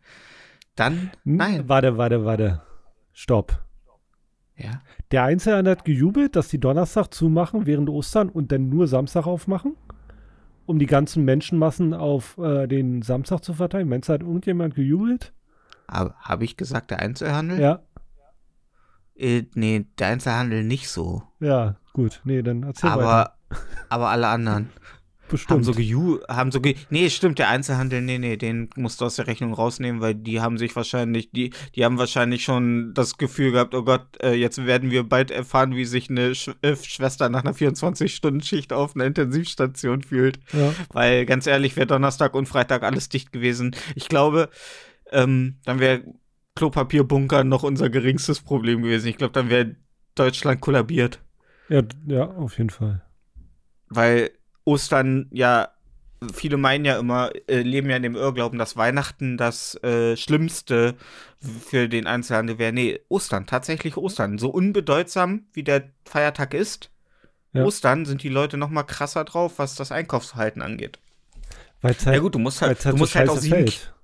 Dann, 0.74 1.12
Hm? 1.24 1.36
nein. 1.36 1.68
Warte, 1.68 1.96
warte, 1.96 2.24
warte. 2.24 2.62
Stopp. 3.12 3.60
Ja. 4.56 4.82
Der 5.12 5.24
Einzelhandel 5.24 5.72
hat 5.76 5.84
gejubelt, 5.84 6.34
dass 6.36 6.48
die 6.48 6.58
Donnerstag 6.60 7.12
zumachen 7.14 7.66
während 7.66 7.88
Ostern 7.88 8.28
und 8.28 8.50
dann 8.52 8.68
nur 8.68 8.86
Samstag 8.88 9.26
aufmachen? 9.26 9.76
Um 10.66 10.78
die 10.78 10.86
ganzen 10.86 11.24
Menschenmassen 11.24 11.92
auf 11.94 12.38
äh, 12.38 12.66
den 12.66 13.02
Samstag 13.02 13.40
zu 13.44 13.52
verteilen? 13.54 13.88
Meinst 13.88 14.08
du, 14.08 14.14
hat 14.14 14.22
irgendjemand 14.22 14.74
gejubelt? 14.74 15.32
Habe 15.88 16.14
hab 16.20 16.40
ich 16.42 16.56
gesagt, 16.56 16.90
der 16.90 17.00
Einzelhandel? 17.00 17.60
Ja, 17.60 17.82
Äh, 19.16 19.44
nee, 19.54 19.86
der 19.98 20.08
Einzelhandel 20.08 20.64
nicht 20.64 20.88
so. 20.88 21.22
ja, 21.38 21.76
gut. 21.92 22.20
Nee, 22.24 22.42
dann 22.42 22.62
erzähl 22.64 22.90
weiter. 22.90 23.36
Aber, 23.88 24.10
alle 24.10 24.28
anderen 24.28 24.70
Bestimmt. 25.28 25.50
haben 25.50 25.64
so 25.64 25.72
geju 25.72 26.18
haben 26.28 26.52
so 26.52 26.60
ge 26.60 26.76
Nee, 26.90 27.08
stimmt, 27.08 27.38
der 27.38 27.48
Einzelhandel, 27.48 28.02
nee, 28.02 28.18
nee, 28.18 28.36
den 28.36 28.68
musst 28.76 29.00
du 29.00 29.06
aus 29.06 29.16
der 29.16 29.26
Rechnung 29.26 29.54
rausnehmen, 29.54 30.00
weil 30.00 30.14
die 30.14 30.40
haben 30.40 30.58
sich 30.58 30.76
wahrscheinlich, 30.76 31.30
die, 31.30 31.50
die 31.74 31.84
haben 31.84 31.98
wahrscheinlich 31.98 32.44
schon 32.44 32.92
das 32.94 33.16
Gefühl 33.16 33.52
gehabt, 33.52 33.74
oh 33.74 33.82
Gott, 33.82 34.06
äh, 34.22 34.34
jetzt 34.34 34.66
werden 34.66 34.90
wir 34.90 35.02
bald 35.02 35.30
erfahren, 35.30 35.74
wie 35.74 35.86
sich 35.86 36.10
eine 36.10 36.34
Sch 36.34 36.50
äh, 36.60 36.76
Schwester 36.76 37.30
nach 37.30 37.42
einer 37.42 37.54
24-Stunden-Schicht 37.54 38.72
auf 38.72 38.94
einer 38.94 39.06
Intensivstation 39.06 40.02
fühlt. 40.02 40.38
ja. 40.52 40.74
Weil 40.92 41.24
ganz 41.24 41.46
ehrlich, 41.46 41.74
wäre 41.76 41.86
Donnerstag 41.86 42.34
und 42.34 42.46
Freitag 42.46 42.82
alles 42.82 43.08
dicht 43.08 43.32
gewesen. 43.32 43.74
Ich 43.94 44.08
glaube, 44.08 44.50
ähm, 45.10 45.56
dann 45.64 45.80
wäre 45.80 46.02
Klopapierbunker 46.54 47.44
noch 47.44 47.62
unser 47.62 47.88
geringstes 47.88 48.40
Problem 48.40 48.82
gewesen. 48.82 49.08
Ich 49.08 49.16
glaube, 49.16 49.32
dann 49.32 49.48
wäre 49.48 49.74
Deutschland 50.14 50.60
kollabiert. 50.60 51.20
Ja, 51.68 51.82
ja, 52.06 52.26
auf 52.26 52.58
jeden 52.58 52.70
Fall. 52.70 53.03
Weil 53.94 54.30
Ostern 54.64 55.28
ja, 55.32 55.68
viele 56.32 56.56
meinen 56.56 56.84
ja 56.84 56.98
immer, 56.98 57.30
äh, 57.48 57.60
leben 57.62 57.90
ja 57.90 57.96
in 57.96 58.02
dem 58.02 58.16
Irrglauben, 58.16 58.58
dass 58.58 58.76
Weihnachten 58.76 59.36
das 59.36 59.74
äh, 59.82 60.16
Schlimmste 60.16 60.94
für 61.38 61.88
den 61.88 62.06
Einzelhandel 62.06 62.58
wäre. 62.58 62.72
Nee, 62.72 63.00
Ostern, 63.08 63.46
tatsächlich 63.46 63.96
Ostern. 63.96 64.38
So 64.38 64.48
unbedeutsam 64.50 65.46
wie 65.52 65.62
der 65.64 65.90
Feiertag 66.06 66.54
ist, 66.54 66.90
Ja. 67.52 67.64
Ostern 67.64 68.04
sind 68.06 68.22
die 68.22 68.28
Leute 68.30 68.56
noch 68.56 68.70
mal 68.70 68.82
krasser 68.84 69.24
drauf, 69.24 69.58
was 69.58 69.74
das 69.76 69.92
Einkaufsverhalten 69.92 70.62
angeht. 70.62 70.98
Weil 71.82 71.92
es 71.92 72.06
halt, 72.06 72.16
Ja 72.16 72.20
gut, 72.22 72.34
du 72.34 72.38
musst 72.38 72.62
halt, 72.62 72.84
halt 72.84 72.94
du 72.94 72.96
so 72.96 72.96
musst 72.96 73.14
halt 73.14 73.28
auch 73.28 73.34
scheiße 73.34 73.42
sieben. 73.42 73.54
fällt. 73.56 73.94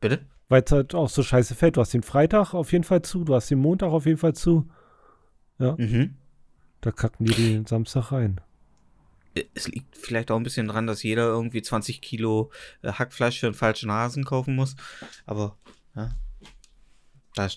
Bitte? 0.00 0.20
Weil 0.48 0.62
es 0.64 0.70
halt 0.72 0.94
auch 0.94 1.08
so 1.08 1.22
scheiße 1.22 1.54
fällt. 1.54 1.76
Du 1.76 1.80
hast 1.80 1.92
den 1.92 2.02
Freitag 2.04 2.54
auf 2.54 2.72
jeden 2.72 2.84
Fall 2.84 3.02
zu, 3.02 3.24
du 3.24 3.34
hast 3.34 3.50
den 3.50 3.58
Montag 3.58 3.88
auf 3.90 4.06
jeden 4.06 4.18
Fall 4.18 4.34
zu. 4.34 4.68
Mhm. 5.58 6.16
Da 6.80 6.92
kacken 6.92 7.26
die 7.26 7.34
den 7.34 7.66
Samstag 7.66 8.12
rein. 8.12 8.40
Es 9.54 9.68
liegt 9.68 9.96
vielleicht 9.96 10.30
auch 10.30 10.36
ein 10.36 10.42
bisschen 10.42 10.68
dran, 10.68 10.86
dass 10.86 11.02
jeder 11.02 11.26
irgendwie 11.26 11.62
20 11.62 12.00
Kilo 12.00 12.50
äh, 12.82 12.92
Hackfleisch 12.92 13.40
für 13.40 13.46
einen 13.46 13.54
falschen 13.54 13.90
Hasen 13.90 14.24
kaufen 14.24 14.54
muss. 14.54 14.76
Aber 15.26 15.56
ja, 15.94 16.10
da 17.34 17.48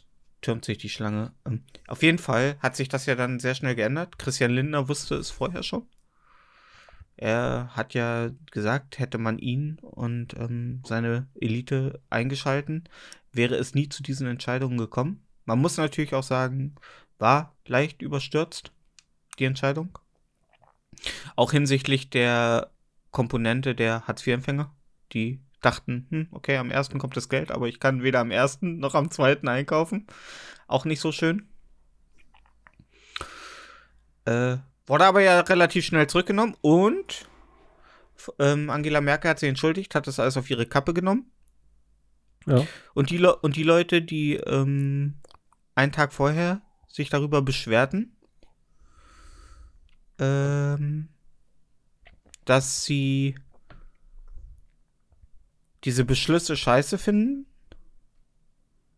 türmt 0.41 0.65
sich 0.65 0.77
die 0.77 0.89
Schlange. 0.89 1.33
Ähm, 1.45 1.63
auf 1.87 2.03
jeden 2.03 2.19
Fall 2.19 2.57
hat 2.59 2.75
sich 2.75 2.89
das 2.89 3.05
ja 3.05 3.15
dann 3.15 3.39
sehr 3.39 3.55
schnell 3.55 3.75
geändert. 3.75 4.19
Christian 4.19 4.51
Lindner 4.51 4.89
wusste 4.89 5.15
es 5.15 5.29
vorher 5.29 5.63
schon. 5.63 5.87
Er 7.17 7.71
hat 7.75 7.93
ja 7.93 8.29
gesagt, 8.51 8.97
hätte 8.97 9.17
man 9.17 9.39
ihn 9.39 9.77
und 9.81 10.35
ähm, 10.37 10.81
seine 10.85 11.27
Elite 11.35 12.01
eingeschalten, 12.09 12.85
wäre 13.33 13.55
es 13.55 13.75
nie 13.75 13.89
zu 13.89 14.03
diesen 14.03 14.25
Entscheidungen 14.25 14.77
gekommen. 14.77 15.25
Man 15.43 15.59
muss 15.59 15.75
natürlich 15.75 16.13
auch 16.13 16.23
sagen, 16.23 16.75
war 17.17 17.53
leicht 17.65 18.01
überstürzt, 18.01 18.71
die 19.37 19.43
Entscheidung. 19.43 19.99
Auch 21.35 21.51
hinsichtlich 21.51 22.09
der 22.09 22.71
Komponente 23.11 23.75
der 23.75 24.07
Hartz-IV-Empfänger, 24.07 24.73
die 25.13 25.39
dachten, 25.61 26.07
hm, 26.09 26.27
okay, 26.31 26.57
am 26.57 26.71
ersten 26.71 26.99
kommt 26.99 27.17
das 27.17 27.29
Geld, 27.29 27.51
aber 27.51 27.67
ich 27.67 27.79
kann 27.79 28.03
weder 28.03 28.19
am 28.19 28.31
ersten 28.31 28.79
noch 28.79 28.95
am 28.95 29.11
zweiten 29.11 29.47
einkaufen. 29.47 30.07
Auch 30.67 30.85
nicht 30.85 31.01
so 31.01 31.11
schön. 31.11 31.47
Äh, 34.25 34.57
wurde 34.85 35.05
aber 35.05 35.21
ja 35.21 35.39
relativ 35.41 35.85
schnell 35.85 36.07
zurückgenommen 36.07 36.55
und 36.61 37.27
ähm, 38.37 38.69
Angela 38.69 39.01
Merkel 39.01 39.31
hat 39.31 39.39
sich 39.39 39.49
entschuldigt, 39.49 39.95
hat 39.95 40.07
das 40.07 40.19
alles 40.19 40.37
auf 40.37 40.49
ihre 40.49 40.65
Kappe 40.65 40.93
genommen. 40.93 41.31
Ja. 42.45 42.65
Und 42.93 43.09
die, 43.09 43.17
Le 43.17 43.35
und 43.35 43.55
die 43.55 43.63
Leute, 43.63 44.01
die 44.01 44.35
ähm, 44.35 45.15
einen 45.75 45.91
Tag 45.91 46.13
vorher 46.13 46.61
sich 46.87 47.09
darüber 47.09 47.41
beschwerten, 47.41 48.15
ähm, 50.19 51.09
dass 52.45 52.83
sie 52.83 53.35
diese 55.83 56.05
Beschlüsse 56.05 56.57
scheiße 56.57 56.97
finden, 56.97 57.45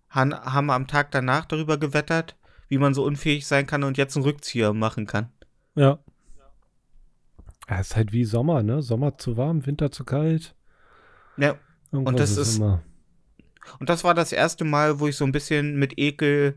han, 0.09 0.33
haben 0.33 0.69
am 0.69 0.87
Tag 0.87 1.11
danach 1.11 1.45
darüber 1.45 1.77
gewettert, 1.77 2.35
wie 2.67 2.77
man 2.77 2.93
so 2.93 3.03
unfähig 3.03 3.47
sein 3.47 3.65
kann 3.65 3.83
und 3.83 3.97
jetzt 3.97 4.15
einen 4.15 4.25
Rückzieher 4.25 4.73
machen 4.73 5.05
kann. 5.05 5.29
Ja. 5.75 5.99
Ja, 7.69 7.79
ist 7.79 7.95
halt 7.95 8.11
wie 8.11 8.25
Sommer, 8.25 8.63
ne? 8.63 8.81
Sommer 8.81 9.17
zu 9.17 9.37
warm, 9.37 9.65
Winter 9.65 9.91
zu 9.91 10.03
kalt. 10.03 10.55
Ja. 11.37 11.55
Irgendwas 11.91 12.11
und 12.11 12.19
das 12.19 12.37
ist, 12.37 12.57
immer. 12.57 12.81
und 13.79 13.89
das 13.89 14.03
war 14.03 14.13
das 14.13 14.31
erste 14.31 14.63
Mal, 14.63 14.99
wo 14.99 15.07
ich 15.07 15.15
so 15.15 15.25
ein 15.25 15.31
bisschen 15.31 15.77
mit 15.77 15.97
Ekel 15.97 16.55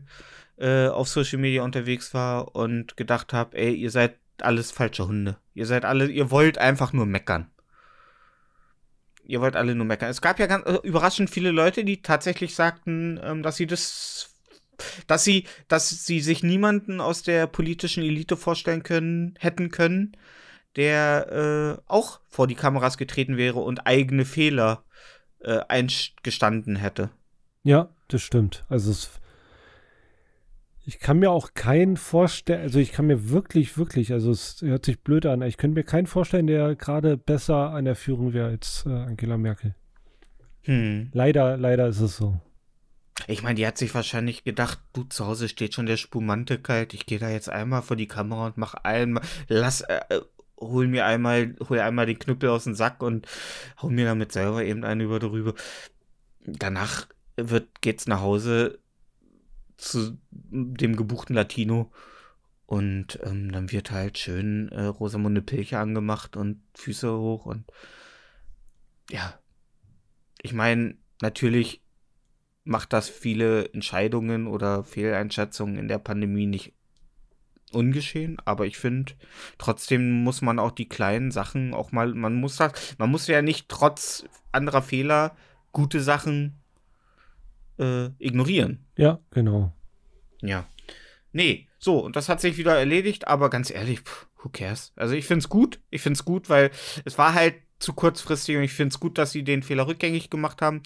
äh, 0.57 0.87
auf 0.87 1.09
Social 1.09 1.39
Media 1.39 1.63
unterwegs 1.63 2.13
war 2.13 2.55
und 2.55 2.95
gedacht 2.97 3.33
habe, 3.33 3.57
ey, 3.57 3.73
ihr 3.73 3.91
seid 3.91 4.17
alles 4.43 4.71
falsche 4.71 5.07
Hunde. 5.07 5.37
Ihr 5.53 5.65
seid 5.65 5.85
alle, 5.85 6.07
ihr 6.07 6.31
wollt 6.31 6.57
einfach 6.57 6.93
nur 6.93 7.05
meckern. 7.05 7.49
Ihr 9.23 9.41
wollt 9.41 9.55
alle 9.55 9.75
nur 9.75 9.85
meckern. 9.85 10.09
Es 10.09 10.21
gab 10.21 10.39
ja 10.39 10.45
ganz 10.45 10.65
äh, 10.67 10.79
überraschend 10.83 11.29
viele 11.29 11.51
Leute, 11.51 11.83
die 11.83 12.01
tatsächlich 12.01 12.53
sagten, 12.55 13.19
ähm, 13.23 13.43
dass 13.43 13.57
sie 13.57 13.67
das 13.67 14.31
dass 15.07 15.23
sie, 15.23 15.45
dass 15.67 16.05
sie 16.05 16.19
sich 16.19 16.43
niemanden 16.43 16.99
aus 16.99 17.23
der 17.23 17.47
politischen 17.47 18.03
Elite 18.03 18.37
vorstellen 18.37 18.83
können, 18.83 19.35
hätten 19.39 19.71
können, 19.71 20.17
der 20.75 21.79
äh, 21.79 21.81
auch 21.87 22.19
vor 22.27 22.47
die 22.47 22.55
Kameras 22.55 22.97
getreten 22.97 23.37
wäre 23.37 23.59
und 23.59 23.87
eigene 23.87 24.25
Fehler 24.25 24.83
äh, 25.39 25.59
eingestanden 25.67 26.75
hätte. 26.75 27.09
Ja, 27.63 27.89
das 28.07 28.21
stimmt. 28.21 28.65
Also 28.69 28.91
es, 28.91 29.09
ich 30.87 30.99
kann 30.99 31.17
mir 31.17 31.31
auch 31.31 31.55
keinen 31.55 31.97
vorstellen, 31.97 32.61
also 32.61 32.79
ich 32.79 32.91
kann 32.91 33.07
mir 33.07 33.29
wirklich, 33.29 33.77
wirklich, 33.77 34.13
also 34.13 34.29
es 34.29 34.61
hört 34.61 34.85
sich 34.85 35.01
blöd 35.01 35.25
an, 35.25 35.41
ich 35.41 35.57
könnte 35.57 35.79
mir 35.79 35.83
keinen 35.83 36.05
vorstellen, 36.05 36.45
der 36.45 36.75
gerade 36.75 37.17
besser 37.17 37.71
an 37.71 37.85
der 37.85 37.95
Führung 37.95 38.33
wäre 38.33 38.49
als 38.49 38.85
äh, 38.85 38.89
Angela 38.89 39.37
Merkel. 39.37 39.73
Hm. 40.61 41.09
Leider, 41.11 41.57
leider 41.57 41.87
ist 41.87 42.01
es 42.01 42.17
so. 42.17 42.39
Ich 43.27 43.41
meine, 43.41 43.55
die 43.55 43.65
hat 43.65 43.77
sich 43.77 43.95
wahrscheinlich 43.95 44.43
gedacht, 44.43 44.79
du 44.93 45.03
zu 45.03 45.25
Hause 45.25 45.49
steht 45.49 45.73
schon 45.73 45.87
der 45.87 45.97
Spumante 45.97 46.59
kalt, 46.59 46.93
ich 46.93 47.07
gehe 47.07 47.17
da 47.17 47.29
jetzt 47.29 47.49
einmal 47.49 47.81
vor 47.81 47.95
die 47.95 48.07
Kamera 48.07 48.47
und 48.47 48.57
mach 48.57 48.75
einmal, 48.75 49.23
lass, 49.47 49.81
äh, 49.81 50.01
äh, 50.09 50.21
hol 50.59 50.87
mir 50.87 51.05
einmal, 51.05 51.55
hol 51.67 51.79
einmal 51.79 52.05
den 52.05 52.19
Knüppel 52.19 52.49
aus 52.49 52.65
dem 52.65 52.75
Sack 52.75 53.01
und 53.01 53.27
hau 53.81 53.89
mir 53.89 54.05
damit 54.05 54.31
selber 54.31 54.63
eben 54.63 54.83
eine 54.83 55.03
über 55.03 55.19
drüber. 55.19 55.55
Danach 56.45 57.07
wird, 57.37 57.81
geht's 57.81 58.05
nach 58.05 58.21
Hause 58.21 58.79
zu 59.77 60.17
dem 60.31 60.95
gebuchten 60.95 61.35
Latino 61.35 61.91
und 62.65 63.19
ähm, 63.23 63.51
dann 63.51 63.71
wird 63.71 63.91
halt 63.91 64.17
schön 64.17 64.69
äh, 64.69 64.85
Rosamunde 64.85 65.41
Pilcher 65.41 65.79
angemacht 65.79 66.35
und 66.35 66.61
Füße 66.73 67.11
hoch 67.17 67.45
und 67.45 67.65
ja. 69.09 69.39
Ich 70.41 70.53
meine, 70.53 70.95
natürlich 71.21 71.81
macht 72.63 72.93
das 72.93 73.09
viele 73.09 73.71
Entscheidungen 73.73 74.47
oder 74.47 74.83
Fehleinschätzungen 74.83 75.77
in 75.77 75.87
der 75.87 75.99
Pandemie 75.99 76.47
nicht 76.47 76.73
ungeschehen, 77.71 78.37
aber 78.45 78.65
ich 78.65 78.77
finde, 78.77 79.13
trotzdem 79.57 80.23
muss 80.23 80.41
man 80.41 80.59
auch 80.59 80.71
die 80.71 80.89
kleinen 80.89 81.31
Sachen 81.31 81.73
auch 81.73 81.91
mal, 81.91 82.13
man 82.13 82.35
muss 82.35 82.57
das, 82.57 82.95
man 82.97 83.09
muss 83.09 83.27
ja 83.27 83.41
nicht 83.41 83.69
trotz 83.69 84.25
anderer 84.51 84.81
Fehler 84.81 85.35
gute 85.71 86.01
Sachen 86.01 86.59
äh, 87.79 88.07
ignorieren. 88.19 88.85
Ja, 88.97 89.19
genau. 89.31 89.73
Ja. 90.41 90.65
Nee, 91.31 91.67
so, 91.77 91.99
und 91.99 92.15
das 92.15 92.29
hat 92.29 92.41
sich 92.41 92.57
wieder 92.57 92.77
erledigt, 92.77 93.27
aber 93.27 93.49
ganz 93.49 93.69
ehrlich, 93.69 93.99
pff, 94.01 94.27
who 94.41 94.49
cares? 94.49 94.93
Also 94.95 95.15
ich 95.15 95.25
finde 95.25 95.39
es 95.39 95.49
gut, 95.49 95.79
ich 95.89 96.01
finde 96.01 96.17
es 96.17 96.25
gut, 96.25 96.49
weil 96.49 96.71
es 97.03 97.17
war 97.17 97.33
halt 97.33 97.55
zu 97.79 97.93
kurzfristig 97.93 98.55
und 98.55 98.63
ich 98.63 98.73
finde 98.73 98.93
es 98.93 98.99
gut, 98.99 99.17
dass 99.17 99.31
sie 99.31 99.43
den 99.43 99.63
Fehler 99.63 99.87
rückgängig 99.87 100.29
gemacht 100.29 100.61
haben. 100.61 100.81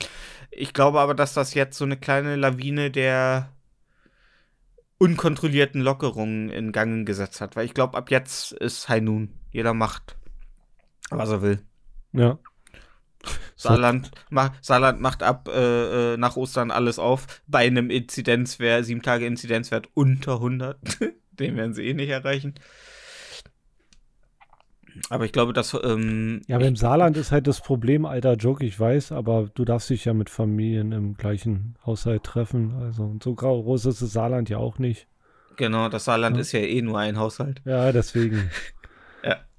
Ich 0.51 0.73
glaube 0.73 0.99
aber, 0.99 1.13
dass 1.13 1.33
das 1.33 1.53
jetzt 1.53 1.77
so 1.77 1.85
eine 1.85 1.97
kleine 1.97 2.35
Lawine 2.35 2.89
der 2.89 3.53
unkontrollierten 4.97 5.81
Lockerungen 5.81 6.49
in 6.49 6.71
Gang 6.71 7.05
gesetzt 7.05 7.41
hat, 7.41 7.55
weil 7.55 7.65
ich 7.65 7.73
glaube, 7.73 7.97
ab 7.97 8.11
jetzt 8.11 8.51
ist 8.51 8.89
High 8.89 9.01
Noon. 9.01 9.33
Jeder 9.51 9.73
macht, 9.73 10.17
was 11.09 11.29
er 11.29 11.41
will. 11.41 11.63
Ja. 12.11 12.37
Saarland, 13.55 14.11
ma, 14.29 14.53
Saarland 14.61 15.01
macht 15.01 15.21
ab 15.23 15.49
äh, 15.53 16.13
äh, 16.13 16.17
nach 16.17 16.37
Ostern 16.37 16.71
alles 16.71 16.99
auf 16.99 17.27
bei 17.47 17.59
einem 17.67 17.89
Inzidenzwert, 17.89 18.85
sieben 18.85 19.01
Tage 19.01 19.25
Inzidenzwert 19.25 19.89
unter 19.93 20.35
100. 20.35 20.77
Den 21.39 21.55
werden 21.57 21.73
sie 21.73 21.85
eh 21.87 21.93
nicht 21.93 22.09
erreichen. 22.09 22.55
Aber 25.09 25.25
ich 25.25 25.31
glaube, 25.31 25.53
dass. 25.53 25.73
Ähm, 25.83 26.41
Ja, 26.47 26.55
aber 26.57 26.65
im 26.67 26.75
Saarland 26.75 27.15
ist 27.15 27.31
halt 27.31 27.47
das 27.47 27.61
Problem, 27.61 28.05
alter 28.05 28.33
Joke, 28.33 28.65
ich 28.65 28.77
weiß, 28.79 29.11
aber 29.11 29.49
du 29.53 29.63
darfst 29.63 29.89
dich 29.89 30.05
ja 30.05 30.13
mit 30.13 30.29
Familien 30.29 30.91
im 30.91 31.15
gleichen 31.15 31.75
Haushalt 31.85 32.23
treffen. 32.23 32.73
Also 32.81 33.03
und 33.03 33.23
so 33.23 33.35
grau- 33.35 33.61
groß 33.63 33.85
ist 33.85 34.01
das 34.01 34.11
Saarland 34.11 34.49
ja 34.49 34.57
auch 34.57 34.79
nicht. 34.79 35.07
genau, 35.57 35.89
das 35.89 36.05
Saarland 36.05 36.37
Ja. 36.37 36.41
ist 36.41 36.51
ja 36.53 36.59
eh 36.61 36.81
nur 36.81 36.99
ein 36.99 37.17
Haushalt. 37.17 37.61
Ja, 37.65 37.91
deswegen. 37.91 38.49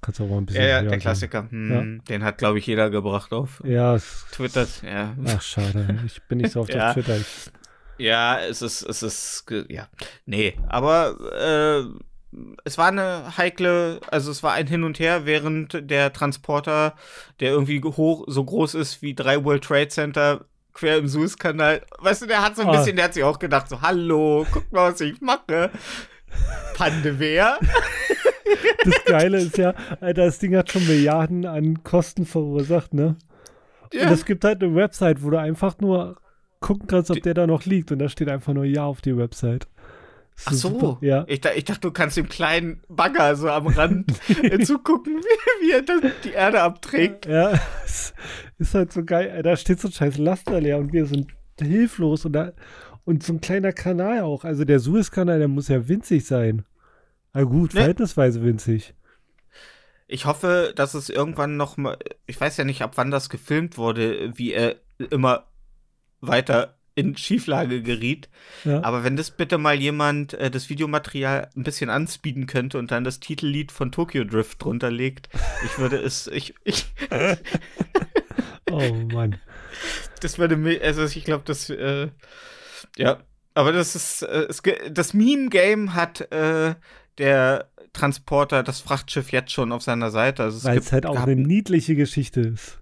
Ja. 0.01 0.05
Kannst 0.05 0.21
auch 0.21 0.27
mal 0.27 0.37
ein 0.37 0.45
bisschen. 0.45 0.63
Ja, 0.63 0.69
ja, 0.69 0.81
der. 0.81 0.97
Klassiker. 0.97 1.47
Hm, 1.49 2.01
Den 2.09 2.23
hat, 2.23 2.37
glaube 2.39 2.57
ich, 2.59 2.65
jeder 2.65 2.89
gebracht 2.89 3.31
auf 3.33 3.61
Ja, 3.63 3.97
Twitter. 4.31 4.67
Ja. 4.83 5.15
ach 5.27 5.41
schade. 5.41 5.99
Ich 6.05 6.21
bin 6.23 6.39
nicht 6.39 6.51
so 6.51 6.61
oft 6.61 6.69
Ja. 6.73 6.87
auf 6.89 6.93
Twitter. 6.95 7.17
Ja, 7.97 8.39
es 8.39 8.61
ist, 8.63 8.81
es 8.81 9.03
ist, 9.03 9.45
ja. 9.69 9.87
Nee, 10.25 10.57
aber 10.67 11.15
äh, 12.33 12.35
es 12.63 12.79
war 12.79 12.87
eine 12.87 13.37
heikle, 13.37 13.99
also 14.09 14.31
es 14.31 14.41
war 14.41 14.53
ein 14.53 14.65
Hin 14.65 14.83
und 14.83 14.97
Her, 14.97 15.25
während 15.27 15.87
der 15.91 16.11
Transporter, 16.11 16.95
der 17.39 17.51
irgendwie 17.51 17.79
hoch, 17.83 18.23
so 18.27 18.43
groß 18.43 18.73
ist 18.75 19.03
wie 19.03 19.13
drei 19.13 19.43
World 19.43 19.63
Trade 19.65 19.89
Center, 19.89 20.45
quer 20.73 20.97
im 20.97 21.07
Suezkanal, 21.07 21.81
weißt 21.99 22.23
du, 22.23 22.25
der 22.25 22.41
hat 22.41 22.55
so 22.55 22.63
ein 22.63 22.69
Ah. 22.69 22.77
bisschen, 22.77 22.95
der 22.95 23.05
hat 23.05 23.13
sich 23.13 23.23
auch 23.23 23.37
gedacht, 23.37 23.69
so, 23.69 23.81
hallo, 23.81 24.47
guck 24.51 24.71
mal, 24.71 24.91
was 24.93 25.01
ich 25.01 25.21
mache. 25.21 25.69
Pandewehr. 26.73 27.59
das 28.85 29.05
Geile 29.05 29.37
ist 29.39 29.57
ja, 29.57 29.73
Alter, 29.99 30.25
das 30.25 30.39
Ding 30.39 30.55
hat 30.55 30.71
schon 30.71 30.85
Milliarden 30.87 31.45
an 31.45 31.83
Kosten 31.83 32.25
verursacht, 32.25 32.93
ne? 32.93 33.15
Ja. 33.93 34.07
Und 34.07 34.13
es 34.13 34.25
gibt 34.25 34.43
halt 34.45 34.63
eine 34.63 34.73
Website, 34.75 35.21
wo 35.23 35.29
du 35.29 35.39
einfach 35.39 35.77
nur 35.79 36.17
gucken 36.61 36.87
kannst, 36.87 37.09
ob 37.11 37.15
Die- 37.17 37.21
der 37.21 37.33
da 37.33 37.47
noch 37.47 37.65
liegt. 37.65 37.91
Und 37.91 37.99
da 37.99 38.07
steht 38.09 38.29
einfach 38.29 38.53
nur 38.53 38.63
Ja 38.65 38.85
auf 38.85 39.01
die 39.01 39.17
Website. 39.17 39.67
Das 40.35 40.45
Ach 40.47 40.51
so. 40.53 40.69
super. 40.69 40.97
Ja. 41.01 41.25
Ich, 41.27 41.41
ich 41.55 41.65
dachte, 41.65 41.81
du 41.81 41.91
kannst 41.91 42.15
dem 42.15 42.29
kleinen 42.29 42.81
Bagger 42.87 43.35
so 43.35 43.49
am 43.49 43.67
Rand 43.67 44.13
äh, 44.43 44.59
zugucken, 44.59 45.17
wie, 45.17 45.67
wie 45.67 45.71
er 45.71 45.81
das, 45.81 46.01
die 46.23 46.31
Erde 46.31 46.61
abträgt. 46.61 47.25
Ja, 47.25 47.51
ist 48.57 48.73
halt 48.73 48.93
so 48.93 49.03
geil. 49.03 49.41
Da 49.43 49.57
steht 49.57 49.81
so 49.81 49.89
ein 49.89 49.91
scheiß 49.91 50.17
Laster 50.17 50.61
leer 50.61 50.77
und 50.77 50.93
wir 50.93 51.05
sind 51.05 51.27
hilflos. 51.59 52.23
Und, 52.25 52.33
da, 52.33 52.53
und 53.03 53.23
so 53.23 53.33
ein 53.33 53.41
kleiner 53.41 53.73
Kanal 53.73 54.21
auch. 54.21 54.45
Also 54.45 54.63
der 54.63 54.79
Suezkanal, 54.79 55.39
der 55.39 55.47
muss 55.49 55.67
ja 55.67 55.87
winzig 55.89 56.25
sein. 56.25 56.63
Na 57.33 57.43
gut, 57.43 57.73
Ne. 57.73 57.79
verhältnisweise 57.81 58.43
winzig. 58.43 58.93
Ich 60.07 60.25
hoffe, 60.25 60.73
dass 60.75 60.93
es 60.93 61.09
irgendwann 61.09 61.55
noch 61.55 61.77
mal, 61.77 61.97
ich 62.27 62.39
weiß 62.39 62.57
ja 62.57 62.65
nicht, 62.65 62.81
ab 62.81 62.93
wann 62.95 63.11
das 63.11 63.29
gefilmt 63.29 63.77
wurde, 63.77 64.37
wie 64.37 64.51
er 64.51 64.75
immer 65.09 65.47
weiter 66.19 66.77
in 66.93 67.15
Schieflage 67.15 67.81
geriet. 67.81 68.27
Ja. 68.65 68.83
Aber 68.83 69.05
wenn 69.05 69.15
das 69.15 69.31
bitte 69.31 69.57
mal 69.57 69.75
jemand 69.79 70.33
äh, 70.33 70.51
das 70.51 70.69
Videomaterial 70.69 71.49
ein 71.55 71.63
bisschen 71.63 71.89
anspeeden 71.89 72.47
könnte 72.47 72.77
und 72.77 72.91
dann 72.91 73.05
das 73.05 73.21
Titellied 73.21 73.71
von 73.71 73.93
Tokyo 73.93 74.25
Drift 74.25 74.61
drunter 74.61 74.91
legt, 74.91 75.29
ich 75.63 75.77
würde 75.79 75.95
es, 75.97 76.27
ich, 76.27 76.53
ich, 76.65 76.85
Oh 78.69 78.93
Mann. 79.13 79.37
das 80.19 80.37
würde 80.37 80.57
mir, 80.57 80.81
also 80.83 81.03
ich 81.05 81.23
glaube, 81.23 81.43
das, 81.45 81.69
äh, 81.69 82.09
ja, 82.97 83.19
aber 83.53 83.71
das 83.71 83.95
ist, 83.95 84.21
äh, 84.23 84.47
es, 84.49 84.61
das 84.91 85.13
Meme-Game 85.13 85.93
hat 85.93 86.31
äh, 86.31 86.75
der 87.17 87.69
Transporter, 87.93 88.63
das 88.63 88.79
Frachtschiff 88.79 89.31
jetzt 89.31 89.51
schon 89.51 89.71
auf 89.71 89.83
seiner 89.83 90.11
Seite. 90.11 90.43
Also 90.43 90.57
es 90.57 90.63
Weil 90.63 90.75
gibt- 90.75 90.85
es 90.87 90.91
halt 90.93 91.05
auch 91.05 91.15
eine 91.17 91.35
niedliche 91.35 91.95
Geschichte 91.95 92.41
ist. 92.41 92.79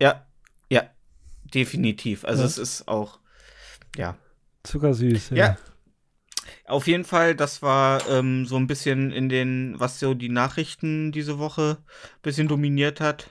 Ja, 0.00 0.26
ja, 0.68 0.82
definitiv. 1.54 2.24
Also 2.24 2.42
Ja. 2.42 2.48
es 2.48 2.58
ist 2.58 2.88
auch, 2.88 3.20
ja. 3.96 4.16
Zuckersüß. 4.64 5.30
Ja. 5.30 5.56
Auf 6.66 6.86
jeden 6.86 7.04
Fall, 7.04 7.34
das 7.34 7.62
war 7.62 8.06
ähm, 8.08 8.44
so 8.46 8.56
ein 8.56 8.66
bisschen 8.66 9.12
in 9.12 9.28
den, 9.28 9.74
was 9.78 10.00
so 10.00 10.14
die 10.14 10.28
Nachrichten 10.28 11.12
diese 11.12 11.38
Woche 11.38 11.78
ein 11.80 12.22
bisschen 12.22 12.48
dominiert 12.48 13.00
hat. 13.00 13.30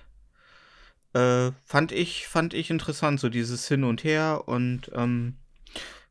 Äh, 1.13 1.51
fand 1.65 1.91
ich, 1.91 2.27
fand 2.27 2.53
ich 2.53 2.69
interessant, 2.69 3.19
so 3.19 3.29
dieses 3.29 3.67
Hin 3.67 3.83
und 3.83 4.03
Her 4.03 4.43
und 4.47 4.91
ähm, 4.93 5.37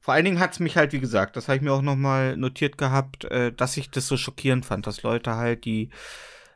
vor 0.08 0.14
allen 0.14 0.24
Dingen 0.24 0.40
hat 0.40 0.52
es 0.52 0.58
mich 0.58 0.74
halt, 0.78 0.94
wie 0.94 1.00
gesagt, 1.00 1.36
das 1.36 1.48
habe 1.48 1.56
ich 1.56 1.62
mir 1.62 1.70
auch 1.70 1.82
nochmal 1.82 2.34
notiert 2.34 2.78
gehabt, 2.78 3.26
äh, 3.26 3.52
dass 3.52 3.76
ich 3.76 3.90
das 3.90 4.06
so 4.08 4.16
schockierend 4.16 4.64
fand, 4.64 4.86
dass 4.86 5.02
Leute 5.02 5.36
halt, 5.36 5.66
die 5.66 5.90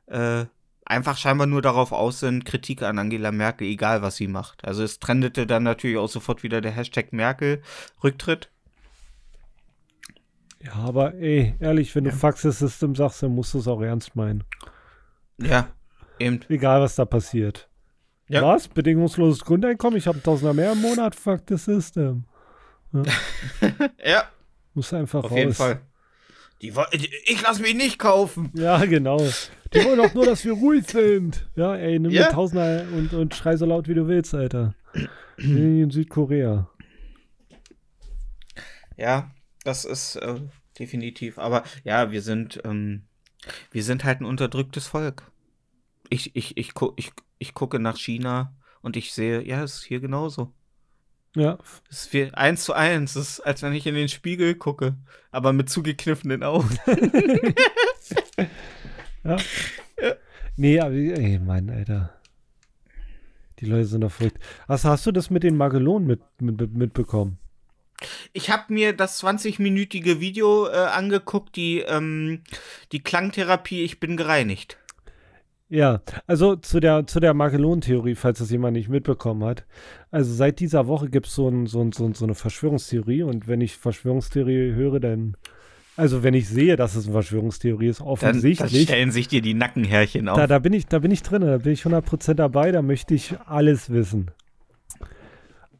äh, 0.06 0.46
einfach 0.86 1.18
scheinbar 1.18 1.46
nur 1.46 1.60
darauf 1.60 1.92
aus 1.92 2.20
sind, 2.20 2.46
Kritik 2.46 2.80
an 2.80 2.98
Angela 2.98 3.30
Merkel, 3.30 3.66
egal 3.66 4.00
was 4.00 4.16
sie 4.16 4.26
macht. 4.26 4.64
Also 4.64 4.82
es 4.82 5.00
trendete 5.00 5.46
dann 5.46 5.64
natürlich 5.64 5.98
auch 5.98 6.08
sofort 6.08 6.42
wieder 6.42 6.62
der 6.62 6.72
Hashtag 6.72 7.12
Merkel 7.12 7.60
Rücktritt. 8.02 8.48
Ja, 10.62 10.72
aber 10.76 11.12
ey, 11.16 11.54
ehrlich, 11.60 11.94
wenn 11.94 12.06
Ja. 12.06 12.12
du 12.12 12.16
Faxes 12.16 12.58
System 12.58 12.94
sagst, 12.94 13.22
dann 13.22 13.34
musst 13.34 13.52
du 13.52 13.58
es 13.58 13.68
auch 13.68 13.82
ernst 13.82 14.16
meinen. 14.16 14.44
Ja, 15.36 15.68
eben. 16.18 16.40
Egal, 16.48 16.80
was 16.80 16.94
da 16.94 17.04
passiert. 17.04 17.68
Ja. 18.28 18.40
Was? 18.40 18.68
Bedingungsloses 18.68 19.44
Grundeinkommen? 19.44 19.98
Ich 19.98 20.06
habe 20.06 20.16
ein 20.16 20.22
Tausender 20.22 20.54
mehr 20.54 20.72
im 20.72 20.80
Monat? 20.80 21.14
Fuck 21.14 21.42
the 21.50 21.58
system. 21.58 22.24
Ja. 22.92 23.02
ja. 24.04 24.24
Muss 24.74 24.92
einfach 24.92 25.24
Auf 25.24 25.30
raus. 25.30 25.38
jeden 25.38 25.54
Fall. 25.54 25.80
Die, 26.62 26.72
ich 27.24 27.42
lasse 27.42 27.60
mich 27.60 27.74
nicht 27.74 27.98
kaufen. 27.98 28.50
Ja, 28.54 28.84
genau. 28.84 29.18
Die 29.74 29.84
wollen 29.84 29.98
doch 29.98 30.14
nur, 30.14 30.26
dass 30.26 30.44
wir 30.44 30.52
ruhig 30.52 30.86
sind. 30.86 31.48
Ja, 31.56 31.74
ey, 31.74 31.98
nimm 31.98 32.12
ja. 32.12 32.28
den 32.28 32.32
Tausender 32.32 32.84
und, 32.92 33.12
und 33.12 33.34
schrei 33.34 33.56
so 33.56 33.66
laut, 33.66 33.88
wie 33.88 33.94
du 33.94 34.06
willst, 34.06 34.32
Alter. 34.34 34.74
In 35.38 35.90
Südkorea. 35.90 36.70
Ja, 38.96 39.32
das 39.64 39.84
ist 39.84 40.16
äh, 40.16 40.40
definitiv. 40.78 41.38
Aber 41.38 41.64
ja, 41.82 42.12
wir 42.12 42.22
sind, 42.22 42.60
ähm, 42.64 43.06
wir 43.70 43.82
sind 43.82 44.04
halt 44.04 44.20
ein 44.20 44.26
unterdrücktes 44.26 44.86
Volk. 44.86 45.32
Ich, 46.10 46.36
ich, 46.36 46.56
ich, 46.56 46.74
gu 46.74 46.92
ich, 46.96 47.12
ich 47.38 47.54
gucke 47.54 47.80
nach 47.80 47.96
China 47.96 48.54
und 48.82 48.96
ich 48.96 49.12
sehe, 49.12 49.42
ja, 49.42 49.64
es 49.64 49.76
ist 49.76 49.84
hier 49.84 50.00
genauso. 50.00 50.52
Ja. 51.34 51.58
Es 51.90 52.04
ist 52.04 52.12
wie 52.12 52.32
eins 52.32 52.64
zu 52.64 52.74
eins. 52.74 53.16
Es 53.16 53.38
ist, 53.38 53.40
als 53.40 53.62
wenn 53.62 53.72
ich 53.72 53.86
in 53.86 53.94
den 53.94 54.08
Spiegel 54.08 54.54
gucke, 54.54 54.96
aber 55.30 55.52
mit 55.52 55.70
zugekniffenen 55.70 56.42
Augen. 56.42 56.78
ja. 59.24 59.36
ja. 60.00 60.14
Nee, 60.56 60.80
aber 60.80 60.92
ey, 60.92 61.38
Mann, 61.38 61.70
Alter. 61.70 62.12
Die 63.60 63.66
Leute 63.66 63.86
sind 63.86 64.02
doch 64.02 64.12
verrückt. 64.12 64.38
Also 64.66 64.88
hast 64.88 65.06
du 65.06 65.12
das 65.12 65.30
mit 65.30 65.44
den 65.44 65.56
Magellonen 65.56 66.06
mit, 66.06 66.20
mit, 66.40 66.74
mitbekommen? 66.74 67.38
Ich 68.32 68.50
habe 68.50 68.72
mir 68.72 68.92
das 68.92 69.22
20-minütige 69.22 70.18
Video 70.18 70.66
äh, 70.66 70.72
angeguckt, 70.72 71.54
die, 71.54 71.78
ähm, 71.78 72.42
die 72.90 73.02
Klangtherapie, 73.02 73.84
ich 73.84 74.00
bin 74.00 74.16
gereinigt. 74.16 74.78
Ja, 75.72 76.02
also 76.26 76.54
zu 76.56 76.80
der, 76.80 77.06
zu 77.06 77.18
der 77.18 77.32
Magellan-Theorie, 77.32 78.14
falls 78.14 78.40
das 78.40 78.50
jemand 78.50 78.76
nicht 78.76 78.90
mitbekommen 78.90 79.42
hat. 79.42 79.64
Also 80.10 80.34
seit 80.34 80.60
dieser 80.60 80.86
Woche 80.86 81.08
gibt 81.08 81.28
es 81.28 81.34
so, 81.34 81.48
ein, 81.48 81.64
so, 81.66 81.80
ein, 81.80 81.92
so, 81.92 82.24
eine 82.24 82.34
Verschwörungstheorie 82.34 83.22
und 83.22 83.48
wenn 83.48 83.62
ich 83.62 83.78
Verschwörungstheorie 83.78 84.74
höre, 84.74 85.00
dann 85.00 85.34
also 85.96 86.22
wenn 86.22 86.34
ich 86.34 86.46
sehe, 86.46 86.76
dass 86.76 86.94
es 86.94 87.04
eine 87.04 87.12
Verschwörungstheorie 87.12 87.88
ist, 87.88 88.02
offensichtlich. 88.02 88.70
Dann, 88.70 88.80
dann 88.80 88.86
stellen 88.86 89.10
sich 89.12 89.28
dir 89.28 89.40
die 89.40 89.54
Nackenhärchen 89.54 90.28
auf. 90.28 90.36
Da, 90.36 90.46
da, 90.46 90.58
bin 90.58 90.74
ich, 90.74 90.86
da 90.88 90.98
bin 90.98 91.10
ich 91.10 91.22
drin, 91.22 91.40
da 91.40 91.56
bin 91.56 91.72
ich 91.72 91.84
100% 91.84 92.34
dabei, 92.34 92.70
da 92.70 92.82
möchte 92.82 93.14
ich 93.14 93.34
alles 93.46 93.88
wissen. 93.88 94.30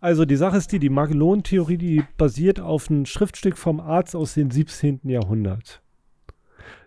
Also 0.01 0.25
die 0.25 0.37
Sache 0.37 0.57
ist 0.57 0.73
die, 0.73 0.79
die 0.79 0.89
Magellan-Theorie, 0.89 1.77
die 1.77 2.03
basiert 2.17 2.61
auf 2.61 2.89
einem 2.89 3.05
Schriftstück 3.05 3.59
vom 3.59 3.79
Arzt 3.79 4.17
aus 4.17 4.33
dem 4.33 4.51
17. 4.51 5.01
Jahrhundert. 5.05 5.82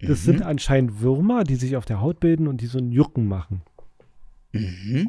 Das 0.01 0.21
mhm. 0.21 0.25
sind 0.25 0.41
anscheinend 0.43 1.01
Würmer, 1.01 1.43
die 1.43 1.55
sich 1.55 1.75
auf 1.75 1.85
der 1.85 2.01
Haut 2.01 2.19
bilden 2.19 2.47
und 2.47 2.61
die 2.61 2.67
so 2.67 2.77
ein 2.77 2.91
Jucken 2.91 3.27
machen. 3.27 3.61
Mhm. 4.51 5.07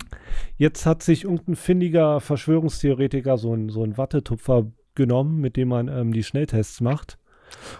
Jetzt 0.57 0.87
hat 0.87 1.03
sich 1.03 1.25
irgendein 1.25 1.57
findiger 1.57 2.21
Verschwörungstheoretiker 2.21 3.39
so 3.39 3.53
einen 3.53 3.69
so 3.69 3.87
Wattetupfer 3.97 4.67
genommen, 4.95 5.41
mit 5.41 5.57
dem 5.57 5.69
man 5.69 5.89
ähm, 5.89 6.13
die 6.13 6.25
Schnelltests 6.25 6.81
macht. 6.81 7.19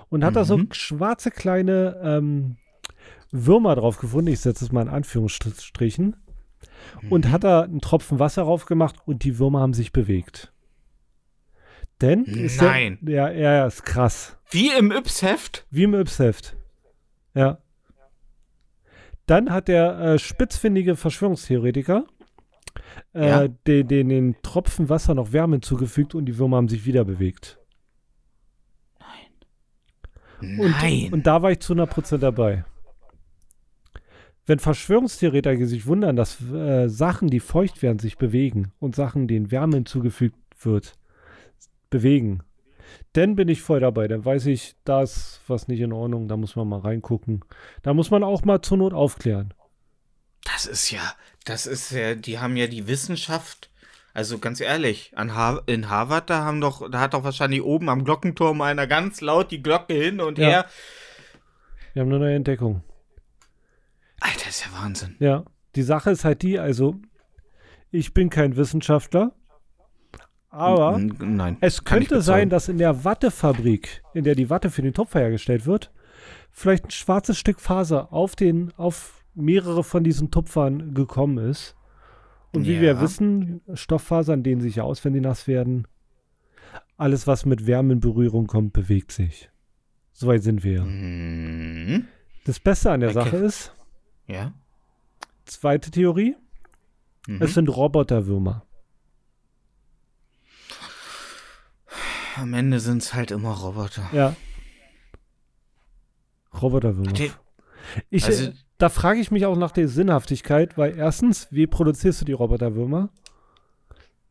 Und 0.09 0.25
hat 0.25 0.33
mhm. 0.33 0.37
da 0.37 0.45
so 0.45 0.59
mhm. 0.59 0.69
schwarze 0.73 1.31
kleine 1.31 2.01
ähm, 2.03 2.57
Würmer 3.31 3.75
drauf 3.75 3.99
gefunden. 3.99 4.31
Ich 4.31 4.41
setze 4.41 4.65
es 4.65 4.73
mal 4.73 4.83
in 4.83 4.89
Anführungsstrichen. 4.89 6.17
Mhm. 7.03 7.13
Und 7.13 7.31
hat 7.31 7.45
da 7.45 7.63
einen 7.63 7.81
Tropfen 7.81 8.19
Wasser 8.19 8.43
drauf 8.43 8.67
gemacht 8.67 8.97
und 9.05 9.25
die 9.25 9.39
Würmer 9.39 9.61
haben 9.61 9.75
sich 9.75 9.93
bewegt. 9.93 10.53
Denn 12.01 12.25
Nein. 12.61 12.99
Der, 13.01 13.33
ja, 13.33 13.53
ja, 13.53 13.67
ist 13.67 13.85
krass. 13.85 14.37
Wie 14.51 14.71
im 14.71 14.93
Yps-Heft? 14.93 15.67
Wie 15.71 15.85
im 15.85 15.95
Yps-Heft. 15.95 16.57
Ja. 17.37 17.59
Dann 19.27 19.53
hat 19.53 19.69
der 19.69 19.99
äh, 19.99 20.19
spitzfindige 20.19 20.97
Verschwörungstheoretiker 20.97 22.07
äh, 23.15 23.29
ja. 23.29 23.49
den, 23.49 23.87
den, 23.89 24.09
den, 24.09 24.37
Tropfen 24.43 24.89
Wasser 24.89 25.15
noch 25.15 25.33
Wärme 25.33 25.57
hinzugefügt 25.57 26.15
und 26.15 26.27
die 26.27 26.39
Würmer 26.39 26.57
haben 26.57 26.69
sich 26.69 26.87
wieder 26.87 27.05
bewegt. 27.05 27.59
Nein. 30.41 30.59
Und, 30.59 30.71
Nein. 30.71 31.13
Und 31.13 31.27
da 31.27 31.43
war 31.43 31.51
ich 31.51 31.61
zu 31.61 31.75
100% 31.75 32.19
dabei. 32.19 32.65
Wenn 34.47 34.61
Verschwörungstheoretiker 34.61 35.67
sich 35.67 35.87
wundern, 35.87 36.17
dass 36.17 36.41
äh, 36.51 36.89
Sachen, 36.89 37.29
die 37.29 37.41
feucht 37.41 37.83
werden, 37.83 37.99
sich 37.99 38.17
bewegen 38.17 38.73
und 38.79 38.95
Sachen, 38.95 39.27
denen 39.27 39.51
Wärme 39.51 39.77
hinzugefügt 39.77 40.39
wird, 40.65 40.95
bewegen, 41.91 42.43
dann 43.13 43.37
bin 43.37 43.49
ich 43.49 43.63
voll 43.63 43.81
dabei. 43.81 44.09
Dann 44.09 44.25
weiß 44.25 44.47
ich, 44.47 44.77
da 44.85 45.03
ist 45.03 45.41
was 45.47 45.69
nicht 45.69 45.81
in 45.81 45.93
Ordnung, 45.93 46.29
da 46.29 46.37
muss 46.37 46.57
man 46.57 46.69
mal 46.69 46.81
reingucken. 46.81 47.45
Da 47.83 47.95
muss 47.95 48.11
man 48.11 48.23
auch 48.23 48.45
mal 48.45 48.63
zur 48.63 48.79
Not 48.79 48.93
aufklären. 48.93 49.55
Das 50.45 50.67
ist 50.67 50.91
ja, 50.91 51.15
das 51.45 51.67
ist 51.67 51.91
ja, 51.91 52.15
die 52.15 52.39
haben 52.39 52.57
ja 52.57 52.67
die 52.67 52.87
Wissenschaft. 52.87 53.71
Also 54.15 54.39
ganz 54.39 54.61
ehrlich, 54.61 55.13
Har 55.15 55.63
in 55.67 55.91
Harvard, 55.91 56.31
da 56.31 56.43
haben 56.45 56.61
doch, 56.61 56.91
da 56.91 57.01
hat 57.01 57.13
doch 57.13 57.23
wahrscheinlich 57.23 57.63
oben 57.63 57.91
am 57.91 58.05
Glockenturm 58.05 58.63
einer 58.63 58.87
ganz 58.87 59.21
laut 59.21 59.51
die 59.51 59.63
Glocke 59.63 59.93
hin 59.93 60.21
und 60.21 60.39
ja. 60.39 60.49
her. 60.49 60.67
Wir 61.93 62.03
haben 62.03 62.09
eine 62.09 62.21
neue 62.21 62.37
Entdeckung. 62.37 62.83
Alter, 64.21 64.49
ist 64.49 64.65
ja 64.65 64.83
Wahnsinn. 64.83 65.17
Ja, 65.19 65.45
die 65.75 65.83
Sache 65.83 66.11
ist 66.11 66.25
halt 66.25 66.43
die, 66.43 66.59
also 66.59 66.97
ich 67.91 68.15
bin 68.15 68.31
kein 68.31 68.57
Wissenschaftler, 68.57 69.33
aber 70.51 70.99
Nein, 70.99 71.57
es 71.61 71.85
könnte 71.85 72.23
sein, 72.23 72.49
dass 72.49 72.69
in 72.69 72.79
der 72.79 73.05
Wattefabrik, 73.05 74.03
in 74.15 74.25
der 74.25 74.35
die 74.35 74.49
Watte 74.49 74.71
für 74.71 74.83
den 74.83 74.95
Topfer 74.95 75.21
hergestellt 75.21 75.67
wird, 75.67 75.93
vielleicht 76.51 76.87
ein 76.87 76.91
schwarzes 76.91 77.39
Stück 77.39 77.61
Faser 77.61 78.13
auf, 78.13 78.37
den, 78.37 78.73
auf 78.77 79.25
mehrere 79.35 79.85
von 79.85 80.03
diesen 80.03 80.31
Tupfern 80.31 80.95
gekommen 80.95 81.39
ist. 81.39 81.77
Und 82.53 82.67
wie 82.67 82.75
ja. 82.75 82.81
wir 82.81 83.01
wissen, 83.01 83.61
Stofffasern 83.75 84.43
dehnen 84.43 84.63
sich 84.63 84.81
aus, 84.81 85.05
wenn 85.05 85.13
die 85.13 85.21
nass 85.21 85.47
werden. 85.47 85.87
Alles, 86.97 87.27
was 87.27 87.45
mit 87.45 87.67
Wärme 87.67 87.95
in 87.95 88.01
Berührung 88.01 88.47
kommt, 88.47 88.73
bewegt 88.73 89.13
sich. 89.13 89.51
Soweit 90.13 90.43
sind 90.43 90.65
wir. 90.65 90.83
Mhm. 90.83 92.07
Das 92.47 92.59
Beste 92.59 92.91
an 92.91 93.01
der 93.01 93.11
okay. 93.11 93.25
Sache 93.25 93.37
ist, 93.37 93.75
ja. 94.27 94.55
zweite 95.45 95.91
Theorie, 95.91 96.37
mhm. 97.27 97.43
es 97.43 97.53
sind 97.53 97.69
Roboterwürmer. 97.69 98.66
Am 102.39 102.55
Ende 102.55 102.81
sind 102.81 103.03
es 103.03 103.15
halt 103.15 103.31
immer 103.31 103.53
Roboter. 103.53 104.09
Ja. 104.13 104.35
Roboterwürmer. 106.61 107.13
Ich, 108.11 108.25
also, 108.25 108.51
da 108.79 108.89
frage 108.89 109.21
ich 109.21 109.31
mich 109.31 109.47
auch 109.47 109.57
nach 109.57 109.73
der 109.73 109.89
Sinnhaftigkeit, 109.89 110.77
weil 110.77 110.97
erstens, 110.97 111.49
wie 111.51 111.67
produzierst 111.67 112.21
du 112.21 112.25
die 112.25 112.33
Roboterwürmer? 112.33 113.11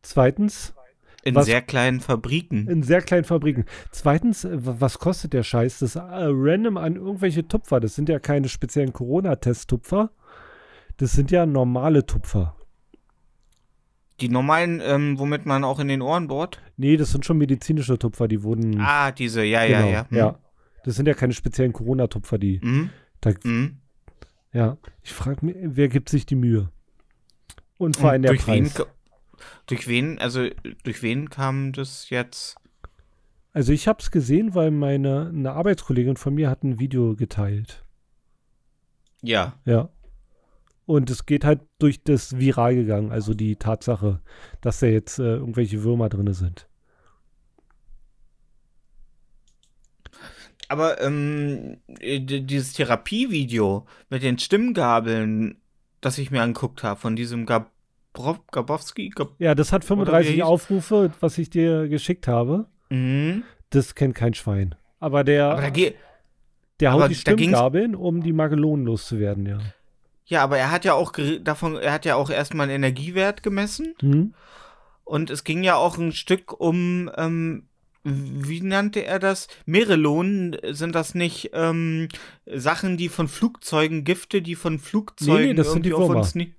Zweitens, 0.02 0.74
in 1.22 1.34
was, 1.34 1.46
sehr 1.46 1.62
kleinen 1.62 2.00
Fabriken. 2.00 2.68
In 2.68 2.84
sehr 2.84 3.02
kleinen 3.02 3.24
Fabriken. 3.24 3.64
Zweitens, 3.90 4.46
was 4.48 5.00
kostet 5.00 5.32
der 5.32 5.42
Scheiß? 5.42 5.80
Das 5.80 5.96
äh, 5.96 6.00
random 6.02 6.76
an 6.76 6.94
irgendwelche 6.94 7.48
Tupfer. 7.48 7.80
Das 7.80 7.96
sind 7.96 8.08
ja 8.08 8.20
keine 8.20 8.48
speziellen 8.48 8.92
Corona-Test-Tupfer. 8.92 10.10
Das 10.98 11.12
sind 11.12 11.32
ja 11.32 11.44
normale 11.44 12.06
Tupfer. 12.06 12.56
Die 14.20 14.28
normalen, 14.28 14.80
ähm, 14.82 15.18
womit 15.18 15.44
man 15.44 15.62
auch 15.62 15.78
in 15.78 15.88
den 15.88 16.00
Ohren 16.00 16.28
bohrt? 16.28 16.60
Nee, 16.76 16.96
das 16.96 17.10
sind 17.10 17.26
schon 17.26 17.38
medizinische 17.38 17.98
Tupfer, 17.98 18.28
die 18.28 18.42
wurden. 18.42 18.80
Ah, 18.80 19.12
diese, 19.12 19.44
ja, 19.44 19.66
genau, 19.66 19.86
ja, 19.86 19.92
ja. 19.92 20.10
Hm. 20.10 20.16
Ja. 20.16 20.38
Das 20.84 20.96
sind 20.96 21.06
ja 21.06 21.14
keine 21.14 21.32
speziellen 21.32 21.72
Corona-Tupfer, 21.72 22.38
die. 22.38 22.60
Mhm. 22.62 22.90
Da, 23.20 23.32
mhm. 23.42 23.78
Ja, 24.52 24.78
ich 25.02 25.12
frage 25.12 25.44
mich, 25.44 25.56
wer 25.60 25.88
gibt 25.88 26.08
sich 26.08 26.24
die 26.24 26.36
Mühe? 26.36 26.70
Und 27.76 27.96
vor 27.96 28.10
allem 28.10 28.22
der 28.22 28.30
durch 28.30 28.44
Preis. 28.44 28.78
Wen, 28.78 28.86
durch 29.66 29.88
wen, 29.88 30.18
also 30.18 30.48
durch 30.84 31.02
wen 31.02 31.28
kam 31.28 31.72
das 31.72 32.08
jetzt? 32.08 32.56
Also 33.52 33.72
ich 33.72 33.88
habe 33.88 34.00
es 34.00 34.10
gesehen, 34.10 34.54
weil 34.54 34.70
meine 34.70 35.28
eine 35.28 35.52
Arbeitskollegin 35.52 36.16
von 36.16 36.34
mir 36.34 36.48
hat 36.48 36.62
ein 36.62 36.78
Video 36.78 37.16
geteilt. 37.16 37.84
Ja. 39.22 39.54
Ja. 39.64 39.90
Und 40.86 41.10
es 41.10 41.26
geht 41.26 41.44
halt 41.44 41.60
durch 41.78 42.02
das 42.02 42.38
Viral 42.38 42.76
gegangen, 42.76 43.10
also 43.10 43.34
die 43.34 43.56
Tatsache, 43.56 44.20
dass 44.60 44.80
da 44.80 44.86
jetzt 44.86 45.18
äh, 45.18 45.34
irgendwelche 45.34 45.82
Würmer 45.82 46.08
drin 46.08 46.32
sind. 46.32 46.68
Aber 50.68 51.00
ähm, 51.00 51.78
dieses 51.88 52.72
Therapievideo 52.72 53.86
mit 54.10 54.22
den 54.22 54.38
Stimmgabeln, 54.38 55.60
das 56.00 56.18
ich 56.18 56.30
mir 56.30 56.42
anguckt 56.42 56.82
habe, 56.82 56.98
von 56.98 57.16
diesem 57.16 57.46
Gab 57.46 57.72
Gabowski? 58.50 59.10
Gab 59.10 59.32
ja, 59.38 59.54
das 59.54 59.72
hat 59.72 59.84
35 59.84 60.42
Aufrufe, 60.42 61.12
was 61.20 61.36
ich 61.38 61.50
dir 61.50 61.88
geschickt 61.88 62.26
habe. 62.28 62.66
Mhm. 62.90 63.44
Das 63.70 63.94
kennt 63.94 64.14
kein 64.14 64.34
Schwein. 64.34 64.74
Aber 64.98 65.22
der, 65.22 65.46
aber 65.50 65.70
der 66.80 66.92
haut 66.92 67.10
die 67.10 67.14
Stimmgabeln, 67.14 67.94
um 67.94 68.22
die 68.22 68.32
Magellonen 68.32 68.86
loszuwerden, 68.86 69.46
ja. 69.46 69.58
Ja, 70.26 70.42
aber 70.42 70.58
er 70.58 70.70
hat 70.70 70.84
ja 70.84 70.94
auch 70.94 71.12
davon, 71.40 71.76
er 71.76 71.92
hat 71.92 72.04
ja 72.04 72.16
auch 72.16 72.30
erstmal 72.30 72.64
einen 72.68 72.76
Energiewert 72.76 73.42
gemessen. 73.42 73.94
Mhm. 74.02 74.34
Und 75.04 75.30
es 75.30 75.44
ging 75.44 75.62
ja 75.62 75.76
auch 75.76 75.98
ein 75.98 76.12
Stück 76.12 76.52
um, 76.60 77.08
ähm, 77.16 77.68
wie 78.02 78.60
nannte 78.60 79.04
er 79.04 79.20
das? 79.20 79.46
Merelonen 79.64 80.56
sind 80.70 80.94
das 80.96 81.14
nicht 81.14 81.50
ähm, 81.54 82.08
Sachen, 82.44 82.96
die 82.96 83.08
von 83.08 83.28
Flugzeugen, 83.28 84.02
Gifte, 84.02 84.42
die 84.42 84.56
von 84.56 84.80
Flugzeugen 84.80 85.42
nee, 85.42 85.48
nee, 85.48 85.54
das 85.54 85.72
sind 85.72 85.86
die 85.86 85.94
auf 85.94 86.08
uns 86.08 86.34
nie. 86.34 86.54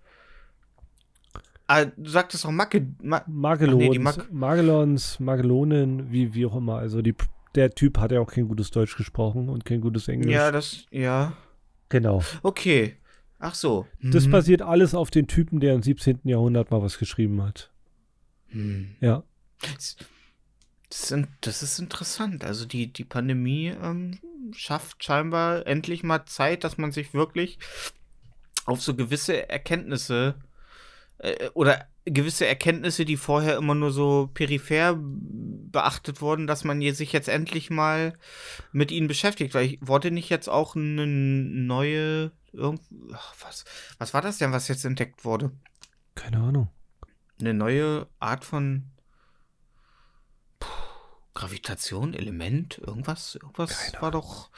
Ah, 1.67 1.85
du 1.85 2.09
sagtest 2.09 2.45
doch 2.45 2.51
Macke. 2.51 2.87
Ma 3.01 3.21
Magellons, 3.27 3.75
Ach 3.75 3.79
nee, 3.79 3.89
die 3.89 3.99
Mag- 3.99 4.31
Magellons, 4.31 5.19
Magellonen, 5.19 6.11
wie, 6.11 6.33
wie 6.33 6.45
auch 6.45 6.55
immer. 6.55 6.77
Also 6.77 7.01
die, 7.01 7.15
der 7.55 7.71
Typ 7.71 7.97
hat 7.97 8.13
ja 8.13 8.21
auch 8.21 8.31
kein 8.31 8.47
gutes 8.47 8.71
Deutsch 8.71 8.95
gesprochen 8.95 9.49
und 9.49 9.65
kein 9.65 9.81
gutes 9.81 10.07
Englisch. 10.07 10.33
ja, 10.33 10.51
das, 10.51 10.85
ja. 10.91 11.33
genau. 11.89 12.23
Okay. 12.43 12.95
Ach 13.39 13.53
so. 13.55 13.85
Das 14.01 14.25
Mhm. 14.27 14.31
basiert 14.31 14.61
alles 14.61 14.95
auf 14.95 15.11
den 15.11 15.27
Typen, 15.27 15.59
der 15.59 15.73
im 15.75 15.83
17. 15.83 16.21
Jahrhundert 16.23 16.71
mal 16.71 16.81
was 16.81 16.97
geschrieben 16.97 17.41
hat. 17.43 17.71
Hm. 18.47 18.95
Ja. 18.99 19.23
Das, 19.75 19.97
das, 20.89 21.07
sind, 21.09 21.27
das 21.41 21.61
ist 21.63 21.79
interessant. 21.79 22.43
Also 22.43 22.65
die, 22.65 22.91
die 22.91 23.03
Pandemie 23.05 23.67
ähm, 23.67 24.19
schafft 24.55 25.03
scheinbar 25.03 25.67
endlich 25.67 26.03
mal 26.03 26.25
Zeit, 26.25 26.63
dass 26.63 26.77
man 26.77 26.91
sich 26.91 27.13
wirklich 27.13 27.59
auf 28.65 28.81
so 28.81 28.95
gewisse 28.95 29.49
Erkenntnisse 29.49 30.35
äh, 31.19 31.49
oder 31.53 31.87
gewisse 32.11 32.47
Erkenntnisse, 32.47 33.05
die 33.05 33.17
vorher 33.17 33.57
immer 33.57 33.75
nur 33.75 33.91
so 33.91 34.29
peripher 34.33 34.97
beachtet 34.97 36.21
wurden, 36.21 36.47
dass 36.47 36.63
man 36.63 36.81
sich 36.93 37.13
jetzt 37.13 37.29
endlich 37.29 37.69
mal 37.69 38.17
mit 38.71 38.91
ihnen 38.91 39.07
beschäftigt. 39.07 39.53
Weil 39.53 39.65
ich 39.65 39.79
wurde 39.81 40.11
nicht 40.11 40.29
jetzt 40.29 40.49
auch 40.49 40.75
eine 40.75 41.05
neue 41.05 42.31
irgend, 42.53 42.81
was, 42.89 43.65
was 43.97 44.13
war 44.13 44.21
das 44.21 44.37
denn, 44.37 44.51
was 44.51 44.67
jetzt 44.67 44.85
entdeckt 44.85 45.25
wurde? 45.25 45.51
Keine 46.15 46.39
Ahnung. 46.39 46.69
eine 47.39 47.53
neue 47.53 48.07
Art 48.19 48.43
von 48.43 48.85
Gravitation, 51.37 52.15
Element, 52.15 52.79
irgendwas, 52.79 53.35
irgendwas 53.35 53.91
Keine 53.91 54.01
war 54.01 54.09
doch 54.11 54.49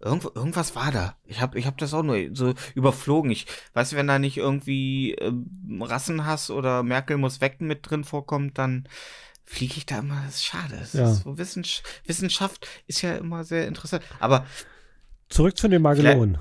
irgendwo, 0.00 0.30
irgendwas 0.34 0.74
war 0.74 0.90
da. 0.90 1.14
Ich 1.26 1.40
habe 1.42 1.58
ich 1.58 1.66
hab 1.66 1.76
das 1.76 1.92
auch 1.92 2.02
nur 2.02 2.16
so 2.32 2.54
überflogen. 2.74 3.30
Ich 3.30 3.46
weiß, 3.74 3.94
wenn 3.94 4.06
da 4.06 4.18
nicht 4.18 4.38
irgendwie 4.38 5.12
ähm, 5.12 5.82
Rassenhass 5.82 6.50
oder 6.50 6.82
Merkel 6.82 7.18
muss 7.18 7.42
weg 7.42 7.60
mit 7.60 7.88
drin 7.90 8.04
vorkommt, 8.04 8.56
dann 8.56 8.88
fliege 9.44 9.74
ich 9.76 9.84
da 9.84 9.98
immer. 9.98 10.22
Das 10.24 10.36
ist 10.36 10.44
schade. 10.44 10.74
Das 10.78 10.94
Ja. 10.94 11.12
ist 11.12 11.24
so 11.24 11.36
Wissenschaft, 11.36 11.84
Wissenschaft 12.06 12.66
ist 12.86 13.02
ja 13.02 13.14
immer 13.16 13.44
sehr 13.44 13.68
interessant. 13.68 14.02
Aber 14.18 14.46
Zurück 15.28 15.58
zu 15.58 15.68
den 15.68 15.82
Magellonen. 15.82 16.38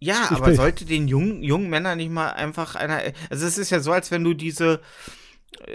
ja, 0.00 0.24
Ich 0.24 0.30
aber 0.32 0.46
bin- 0.46 0.56
sollte 0.56 0.84
den 0.86 1.06
jungen, 1.06 1.42
jungen 1.44 1.70
Männern 1.70 1.98
nicht 1.98 2.10
mal 2.10 2.30
einfach 2.32 2.74
einer. 2.74 3.00
Also 3.30 3.46
es 3.46 3.58
ist 3.58 3.70
ja 3.70 3.78
so, 3.78 3.92
als 3.92 4.10
wenn 4.10 4.24
du 4.24 4.34
diese. 4.34 4.80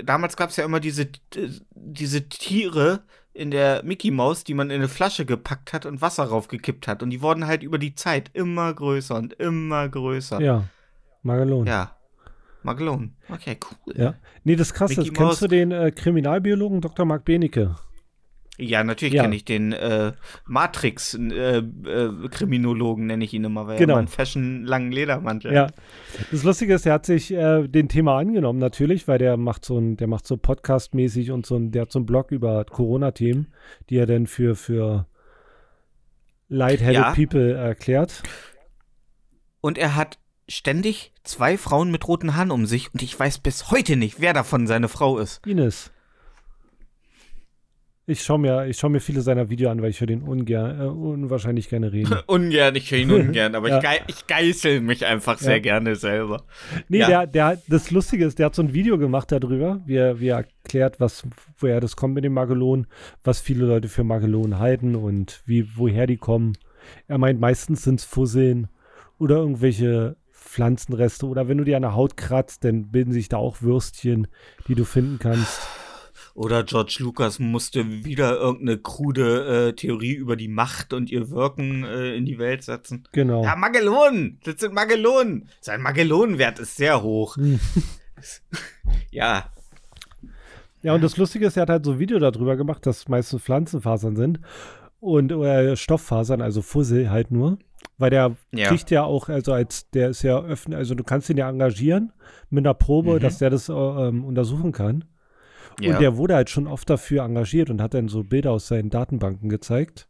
Damals 0.04 0.36
gab 0.36 0.50
es 0.50 0.58
ja 0.58 0.66
immer 0.66 0.82
diese, 0.82 1.08
diese 1.72 2.28
Tiere 2.28 3.04
in 3.40 3.52
der 3.52 3.82
Mickey 3.84 4.12
Maus, 4.12 4.44
die 4.44 4.54
man 4.54 4.70
in 4.70 4.76
eine 4.76 4.90
Flasche 4.90 5.26
gepackt 5.26 5.74
hat 5.74 5.86
und 5.86 6.02
Wasser 6.02 6.26
raufgekippt 6.26 6.88
hat. 6.88 7.02
Und 7.02 7.10
die 7.10 7.22
wurden 7.22 7.48
halt 7.48 7.64
über 7.64 7.78
die 7.78 7.96
Zeit 7.96 8.30
immer 8.34 8.74
größer 8.74 9.16
und 9.16 9.34
immer 9.34 9.88
größer. 9.88 10.42
Ja. 10.42 10.66
Magellonen. 11.24 11.68
Ja. 11.68 11.96
Magellan. 12.64 13.16
Okay, 13.30 13.58
cool. 13.88 13.94
Ja. 13.96 14.14
Nee, 14.44 14.56
das 14.56 14.68
ist 14.68 14.74
krass. 14.74 14.90
Mickey 14.90 15.10
ist. 15.10 15.14
Kennst 15.16 15.42
du 15.42 15.48
den 15.48 15.72
äh, 15.72 15.92
Kriminalbiologen 15.92 16.82
Dr. 16.82 17.06
Marc 17.06 17.26
Benecke? 17.26 17.76
Ja, 18.62 18.84
natürlich 18.84 19.14
Ja. 19.14 19.22
kenne 19.24 19.36
ich 19.36 19.46
den 19.46 19.72
äh, 19.72 20.12
Matrix-Kriminologen, 20.46 23.06
nenne 23.08 23.24
ich 23.24 23.34
ihn 23.34 23.44
immer, 23.44 23.68
weil 23.68 23.78
Genau. 23.78 23.94
er 23.96 24.00
einen 24.00 24.08
fashion 24.08 24.64
langen 24.66 24.92
Ledermantel 24.92 25.54
Ja. 25.54 25.68
Das 26.32 26.44
Lustige 26.44 26.74
ist, 26.74 26.86
der 26.86 26.94
hat 26.94 27.06
sich 27.06 27.32
äh, 27.34 27.68
den 27.68 27.88
Thema 27.90 28.18
angenommen, 28.18 28.60
natürlich, 28.60 29.08
weil 29.08 29.18
der 29.18 29.38
macht 29.38 29.66
so 29.66 29.78
ein, 29.80 29.98
der 29.98 30.08
macht 30.08 30.28
so 30.28 30.38
Podcast-mäßig 30.38 31.32
und 31.32 31.46
so 31.46 31.56
ein, 31.56 31.72
der 31.72 31.84
hat 31.84 31.92
so 31.92 32.00
einen 32.00 32.06
Blog 32.06 32.32
über 32.32 32.66
Corona-Themen, 32.66 33.48
die 33.90 33.98
er 33.98 34.06
dann 34.06 34.28
für, 34.28 34.56
für 34.56 35.08
Lightheaded 36.50 36.94
Ja. 36.96 37.14
People 37.14 37.54
erklärt. 37.54 38.24
Und 39.62 39.78
er 39.78 39.96
hat 39.96 40.18
ständig 40.48 41.14
zwei 41.24 41.58
Frauen 41.58 41.92
mit 41.92 42.08
roten 42.08 42.36
Haaren 42.36 42.52
um 42.52 42.66
sich 42.66 42.92
und 42.94 43.04
ich 43.04 43.18
weiß 43.20 43.40
bis 43.40 43.72
heute 43.72 43.96
nicht, 43.98 44.20
wer 44.20 44.34
davon 44.34 44.66
seine 44.68 44.88
Frau 44.88 45.20
ist. 45.20 45.46
Ines. 45.46 45.92
Ich 48.10 48.24
schaue 48.24 48.40
mir, 48.40 48.66
ich 48.66 48.78
schau 48.78 48.90
mir 48.90 49.02
viele 49.02 49.22
seiner 49.22 49.50
Videos 49.52 49.72
an, 49.72 49.82
weil 49.84 49.92
ich 49.92 50.00
höre 50.02 50.08
den 50.08 50.24
ungern, 50.24 50.80
äh, 50.82 50.84
unwahrscheinlich 50.86 51.70
gerne 51.70 51.92
reden. 51.92 52.18
Ungern, 52.28 52.76
ich 52.76 52.90
höre 52.92 52.98
ihn 53.00 53.12
ungern, 53.12 53.54
aber 53.54 53.70
Ja. 53.70 53.78
ich, 53.78 53.84
gei 53.84 54.00
ich 54.08 54.26
geißel 54.28 54.82
mich 54.82 55.06
einfach 55.06 55.38
sehr 55.38 55.58
Ja. 55.58 55.60
gerne 55.62 55.96
selber. 55.96 56.44
Nee, 56.88 57.00
Ja. 57.00 57.08
der, 57.08 57.28
der, 57.28 57.62
das 57.68 57.92
Lustige 57.92 58.26
ist, 58.26 58.40
der 58.40 58.48
hat 58.48 58.56
so 58.56 58.64
ein 58.64 58.74
Video 58.74 58.98
gemacht 58.98 59.32
darüber, 59.32 59.80
wie 59.86 59.96
er, 59.98 60.20
wie 60.20 60.30
er 60.30 60.38
erklärt, 60.38 61.00
was, 61.00 61.24
woher 61.60 61.80
das 61.82 61.96
kommt 61.96 62.16
mit 62.16 62.24
dem 62.24 62.34
Magellan, 62.34 62.88
was 63.24 63.40
viele 63.40 63.66
Leute 63.66 63.88
für 63.90 64.04
Magellan 64.04 64.58
halten 64.58 64.96
und 64.96 65.42
wie, 65.46 65.68
woher 65.78 66.08
die 66.08 66.18
kommen. 66.18 66.58
Er 67.08 67.20
meint, 67.20 67.40
meistens 67.40 67.84
sind 67.84 68.00
es 68.00 68.06
Fusseln 68.06 68.70
oder 69.20 69.36
irgendwelche 69.36 70.16
Pflanzenreste 70.32 71.28
oder 71.28 71.48
wenn 71.48 71.60
du 71.60 71.64
dir 71.64 71.76
an 71.76 71.84
der 71.84 71.94
Haut 71.94 72.18
kratzt, 72.18 72.64
dann 72.64 72.90
bilden 72.90 73.12
sich 73.12 73.30
da 73.30 73.38
auch 73.38 73.62
Würstchen, 73.62 74.26
die 74.68 74.74
du 74.74 74.84
finden 74.84 75.20
kannst. 75.20 75.62
Oder 76.40 76.64
George 76.64 76.96
Lucas 77.00 77.38
musste 77.38 78.06
wieder 78.06 78.38
irgendeine 78.38 78.78
krude 78.78 79.68
äh, 79.70 79.74
Theorie 79.74 80.14
über 80.14 80.38
die 80.38 80.48
Macht 80.48 80.94
und 80.94 81.12
ihr 81.12 81.30
Wirken 81.32 81.84
äh, 81.84 82.16
in 82.16 82.26
die 82.26 82.40
Welt 82.40 82.64
setzen. 82.64 83.04
Genau. 83.12 83.44
Ja, 83.44 83.58
Magellan! 83.58 84.40
Das 84.46 84.56
sind 84.62 84.74
Magellan! 84.74 85.50
Sein 85.60 85.82
Magellanwert 85.82 86.60
ist 86.60 86.78
sehr 86.78 87.02
hoch. 87.04 87.36
Hm. 87.36 87.60
Ja. 89.12 89.52
Ja, 90.82 90.94
und 90.94 91.04
das 91.04 91.18
Lustige 91.18 91.46
ist, 91.46 91.58
er 91.58 91.64
hat 91.64 91.70
halt 91.70 91.86
so 91.86 91.92
ein 91.94 92.00
Video 92.00 92.20
darüber 92.20 92.56
gemacht, 92.56 92.86
dass 92.86 93.08
meistens 93.10 93.42
Pflanzenfasern 93.44 94.16
sind 94.16 94.40
und 95.02 95.32
oder 95.34 95.76
Stofffasern, 95.76 96.42
also 96.42 96.62
Fussel 96.62 97.10
halt 97.10 97.32
nur. 97.32 97.58
Weil 97.98 98.12
der 98.12 98.36
Ja. 98.54 98.70
kriegt 98.70 98.92
ja 98.92 99.04
auch, 99.04 99.28
also 99.28 99.52
als 99.52 99.90
der 99.90 100.10
ist 100.10 100.24
ja 100.24 100.40
öffentlich, 100.42 100.78
also 100.78 100.96
du 100.96 101.04
kannst 101.04 101.30
ihn 101.30 101.36
ja 101.38 101.50
engagieren 101.50 102.14
mit 102.50 102.66
einer 102.66 102.74
Probe, 102.74 103.16
Mhm. 103.16 103.20
dass 103.20 103.40
der 103.40 103.50
das 103.50 103.68
äh, 103.68 103.74
ähm, 103.74 104.24
untersuchen 104.24 104.72
kann. 104.72 105.04
Ja. 105.82 105.94
Und 105.94 106.02
der 106.02 106.18
wurde 106.18 106.36
halt 106.36 106.50
schon 106.50 106.68
oft 106.68 106.90
dafür 106.90 107.24
engagiert 107.24 107.70
und 107.70 107.82
hat 107.82 107.94
dann 107.94 108.08
so 108.08 108.24
Bilder 108.24 108.52
aus 108.52 108.68
seinen 108.68 108.90
Datenbanken 108.90 109.50
gezeigt, 109.50 110.08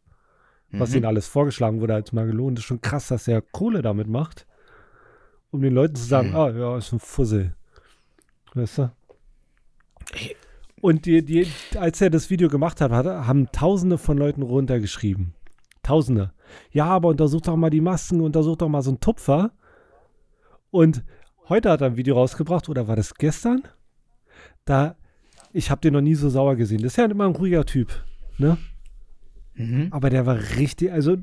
was 0.70 0.90
Mhm. 0.90 0.96
ihnen 0.96 1.04
alles 1.06 1.26
vorgeschlagen 1.26 1.80
wurde 1.80 1.94
als 1.94 2.12
Magellan. 2.12 2.54
Das 2.54 2.62
ist 2.62 2.68
schon 2.68 2.80
krass, 2.80 3.08
dass 3.08 3.28
er 3.28 3.40
Kohle 3.42 3.82
damit 3.82 4.08
macht, 4.08 4.46
um 5.50 5.62
den 5.62 5.74
Leuten 5.74 5.96
zu 5.96 6.04
sagen, 6.04 6.30
Mhm. 6.30 6.36
ah, 6.36 6.50
ja, 6.50 6.76
ist 6.78 6.92
ein 6.92 7.00
Fussel. 7.00 7.54
Weißt 8.54 8.78
du? 8.78 8.92
Und 10.80 11.04
die, 11.06 11.22
die, 11.24 11.46
als 11.78 12.00
er 12.00 12.10
das 12.10 12.30
Video 12.30 12.48
gemacht 12.48 12.80
hat, 12.80 12.90
hat 12.90 13.06
haben 13.06 13.52
tausende 13.52 13.98
von 13.98 14.16
Leuten 14.16 14.42
runtergeschrieben. 14.42 15.34
Tausende. 15.82 16.32
Ja, 16.72 16.86
aber 16.86 17.08
untersucht 17.08 17.48
doch 17.48 17.56
mal 17.56 17.70
die 17.70 17.80
Masken, 17.80 18.20
untersucht 18.20 18.62
doch 18.62 18.68
mal 18.68 18.82
so 18.82 18.90
einen 18.90 19.00
Tupfer. 19.00 19.52
Und 20.70 21.04
heute 21.48 21.70
hat 21.70 21.80
er 21.80 21.88
ein 21.88 21.96
Video 21.96 22.14
rausgebracht, 22.14 22.68
oder 22.68 22.88
war 22.88 22.96
das 22.96 23.14
gestern? 23.14 23.62
Da, 24.64 24.96
ich 25.52 25.70
habe 25.70 25.80
den 25.80 25.94
noch 25.94 26.00
nie 26.00 26.14
so 26.14 26.28
sauer 26.28 26.56
gesehen. 26.56 26.82
Das 26.82 26.92
ist 26.92 26.96
ja 26.96 27.06
immer 27.06 27.26
ein 27.26 27.34
ruhiger 27.34 27.64
Typ, 27.64 28.04
ne? 28.38 28.58
Mhm. 29.54 29.88
Aber 29.90 30.10
der 30.10 30.26
war 30.26 30.38
richtig, 30.56 30.92
also 30.92 31.16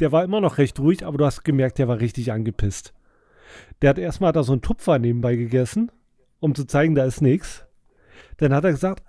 der 0.00 0.12
war 0.12 0.24
immer 0.24 0.40
noch 0.40 0.58
recht 0.58 0.78
ruhig, 0.80 1.06
aber 1.06 1.18
du 1.18 1.24
hast 1.24 1.44
gemerkt, 1.44 1.78
der 1.78 1.88
war 1.88 2.00
richtig 2.00 2.32
angepisst. 2.32 2.92
Der 3.80 3.90
hat 3.90 3.98
erstmal 3.98 4.28
hat 4.28 4.36
er 4.36 4.44
so 4.44 4.52
einen 4.52 4.62
Tupfer 4.62 4.98
nebenbei 4.98 5.36
gegessen, 5.36 5.90
um 6.40 6.54
zu 6.54 6.64
zeigen, 6.64 6.94
da 6.94 7.04
ist 7.04 7.20
nichts. 7.20 7.66
Dann 8.38 8.54
hat 8.54 8.64
er 8.64 8.72
gesagt, 8.72 9.04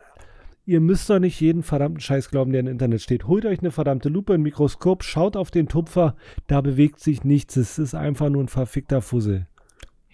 ihr 0.65 0.79
müsst 0.79 1.09
doch 1.09 1.19
nicht 1.19 1.39
jeden 1.39 1.63
verdammten 1.63 1.99
Scheiß 1.99 2.29
glauben, 2.29 2.51
der 2.51 2.61
im 2.61 2.67
Internet 2.67 3.01
steht. 3.01 3.27
Holt 3.27 3.45
euch 3.45 3.59
eine 3.59 3.71
verdammte 3.71 4.09
Lupe, 4.09 4.33
ein 4.33 4.41
Mikroskop, 4.41 5.03
schaut 5.03 5.35
auf 5.35 5.51
den 5.51 5.67
Tupfer, 5.67 6.15
da 6.47 6.61
bewegt 6.61 6.99
sich 6.99 7.23
nichts. 7.23 7.55
Es 7.55 7.79
ist 7.79 7.95
einfach 7.95 8.29
nur 8.29 8.43
ein 8.43 8.49
verfickter 8.49 9.01
Fussel. 9.01 9.47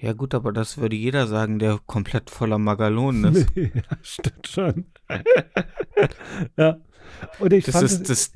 Ja, 0.01 0.13
gut, 0.13 0.33
aber 0.33 0.53
das 0.53 0.77
würde 0.77 0.95
jeder 0.95 1.27
sagen, 1.27 1.59
der 1.59 1.79
komplett 1.85 2.29
voller 2.29 2.57
Magalonen 2.57 3.35
ist. 3.35 3.49
ja, 3.55 3.81
stimmt 4.01 4.47
schon. 4.47 4.85
ja. 6.57 6.77
Und 7.39 7.51
ich 7.51 7.65
Das 7.65 7.75
fand 7.75 7.85
ist 7.85 8.09
das. 8.09 8.31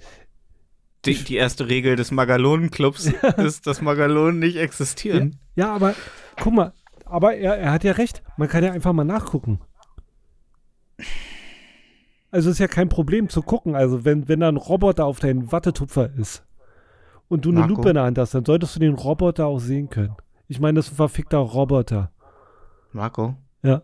Die, 1.06 1.16
die 1.16 1.36
erste 1.36 1.68
Regel 1.68 1.96
des 1.98 2.12
Magalonenclubs 2.12 3.12
ist, 3.38 3.68
dass 3.68 3.82
Magalonen 3.82 4.40
nicht 4.40 4.56
existieren. 4.58 5.40
Ja, 5.56 5.74
aber 5.74 5.96
guck 6.40 6.54
mal, 6.54 6.74
aber 7.06 7.36
er, 7.36 7.58
er 7.58 7.72
hat 7.72 7.84
ja 7.84 7.94
recht. 7.94 8.24
Man 8.38 8.48
kann 8.48 8.64
ja 8.64 8.72
einfach 8.72 8.94
mal 8.94 9.04
nachgucken. 9.04 9.60
Also 12.32 12.50
ist 12.50 12.60
ja 12.60 12.68
kein 12.68 12.90
Problem 12.90 13.30
zu 13.30 13.42
gucken. 13.42 13.76
Also 13.76 14.06
wenn, 14.06 14.28
wenn 14.28 14.40
da 14.40 14.48
ein 14.48 14.58
Roboter 14.58 15.06
auf 15.06 15.20
deinem 15.20 15.52
Wattetupfer 15.52 16.10
ist 16.18 16.46
und 17.28 17.46
du 17.46 17.50
eine 17.50 17.60
Marco. 17.62 17.76
Lupe 17.76 17.90
in 17.90 17.96
der 17.96 18.04
Hand 18.04 18.18
hast, 18.18 18.34
dann 18.34 18.46
solltest 18.46 18.76
du 18.76 18.80
den 18.80 18.96
Roboter 18.96 19.46
auch 19.46 19.60
sehen 19.60 19.90
können. 19.90 20.16
Ich 20.54 20.60
meine, 20.60 20.76
das 20.76 20.86
ist 20.86 20.94
ein 20.94 20.98
verfickter 20.98 21.40
Roboter. 21.40 22.12
Marco, 22.92 23.36
Ja. 23.64 23.82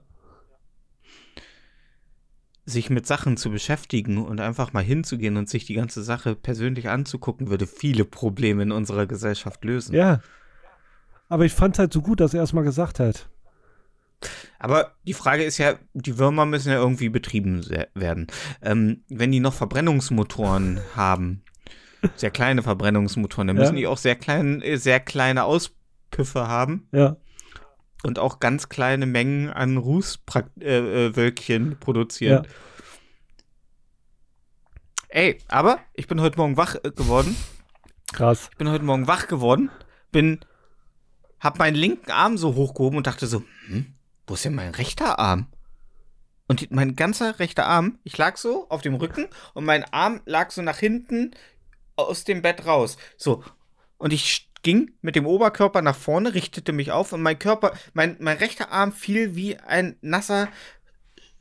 sich 2.64 2.92
mit 2.92 3.08
Sachen 3.08 3.38
zu 3.38 3.50
beschäftigen 3.50 4.24
und 4.24 4.40
einfach 4.40 4.72
mal 4.72 4.84
hinzugehen 4.84 5.36
und 5.38 5.50
sich 5.50 5.66
die 5.66 5.74
ganze 5.74 6.04
Sache 6.04 6.36
persönlich 6.36 6.88
anzugucken, 6.88 7.50
würde 7.50 7.66
viele 7.66 8.06
Probleme 8.06 8.62
in 8.62 8.72
unserer 8.72 9.08
Gesellschaft 9.08 9.66
lösen. 9.66 9.96
Ja. 9.96 10.22
Aber 11.28 11.44
ich 11.46 11.54
fand 11.54 11.74
es 11.74 11.80
halt 11.80 11.92
so 11.92 12.04
gut, 12.04 12.20
dass 12.20 12.36
er 12.36 12.44
es 12.44 12.54
mal 12.54 12.64
gesagt 12.64 13.00
hat. 13.00 13.28
Aber 14.60 14.94
die 15.08 15.16
Frage 15.16 15.44
ist 15.44 15.58
ja, 15.58 15.74
die 15.96 16.20
Würmer 16.20 16.46
müssen 16.46 16.72
ja 16.72 16.78
irgendwie 16.78 17.10
betrieben 17.10 17.66
werden. 17.96 18.28
Ähm, 18.62 19.04
wenn 19.10 19.32
die 19.32 19.40
noch 19.40 19.56
Verbrennungsmotoren 19.56 20.80
haben, 20.96 21.42
sehr 22.16 22.30
kleine 22.30 22.62
Verbrennungsmotoren, 22.62 23.48
dann 23.48 23.58
müssen 23.58 23.74
ja. 23.74 23.80
die 23.80 23.88
auch 23.88 23.98
sehr, 23.98 24.16
klein, 24.16 24.62
äh, 24.62 24.78
sehr 24.78 25.00
kleine 25.00 25.46
Auspüffe 26.10 26.48
haben. 26.48 26.88
Ja. 26.92 27.18
Und 28.04 28.18
auch 28.18 28.40
ganz 28.40 28.70
kleine 28.70 29.06
Mengen 29.06 29.50
an 29.50 29.78
Rußwölkchen 29.78 30.62
äh, 30.62 31.74
äh, 31.74 31.76
produzieren. 31.76 32.44
Ja. 32.46 32.50
Ey, 35.10 35.38
aber 35.48 35.80
ich 35.94 36.08
bin 36.08 36.22
heute 36.22 36.38
Morgen 36.38 36.56
wach 36.56 36.76
äh, 36.76 36.92
geworden. 36.92 37.36
Krass. 38.14 38.48
Ich 38.52 38.58
bin 38.58 38.70
heute 38.70 38.86
Morgen 38.86 39.08
wach 39.08 39.28
geworden, 39.28 39.70
bin, 40.12 40.40
hab 41.40 41.60
meinen 41.60 41.76
linken 41.76 42.12
Arm 42.12 42.38
so 42.38 42.56
hochgehoben 42.56 42.98
und 42.98 43.08
dachte 43.08 43.28
so, 43.28 43.44
hm, 43.68 43.94
wo 44.28 44.36
ist 44.36 44.46
denn 44.46 44.56
mein 44.56 44.74
rechter 44.74 45.20
Arm? 45.20 45.48
Und 46.48 46.62
die, 46.62 46.68
mein 46.72 46.96
ganzer 46.96 47.38
rechter 47.40 47.68
Arm, 47.68 48.00
ich 48.04 48.18
lag 48.18 48.38
so 48.38 48.68
auf 48.70 48.82
dem 48.82 48.96
Rücken 48.96 49.28
und 49.54 49.66
mein 49.66 49.84
Arm 49.94 50.22
lag 50.26 50.52
so 50.52 50.62
nach 50.62 50.78
hinten 50.78 51.32
aus 51.96 52.24
dem 52.24 52.42
Bett 52.42 52.66
raus. 52.66 52.98
So. 53.18 53.44
Und 53.98 54.14
ich 54.14 54.49
ging 54.62 54.92
mit 55.02 55.16
dem 55.16 55.26
Oberkörper 55.26 55.82
nach 55.82 55.96
vorne, 55.96 56.34
richtete 56.34 56.72
mich 56.72 56.92
auf 56.92 57.14
und 57.14 57.22
mein 57.22 57.40
Körper, 57.40 57.74
mein, 57.94 58.18
mein 58.20 58.38
rechter 58.38 58.72
Arm 58.72 58.92
fiel 58.92 59.36
wie 59.36 59.58
ein 59.58 59.96
nasser 60.02 60.50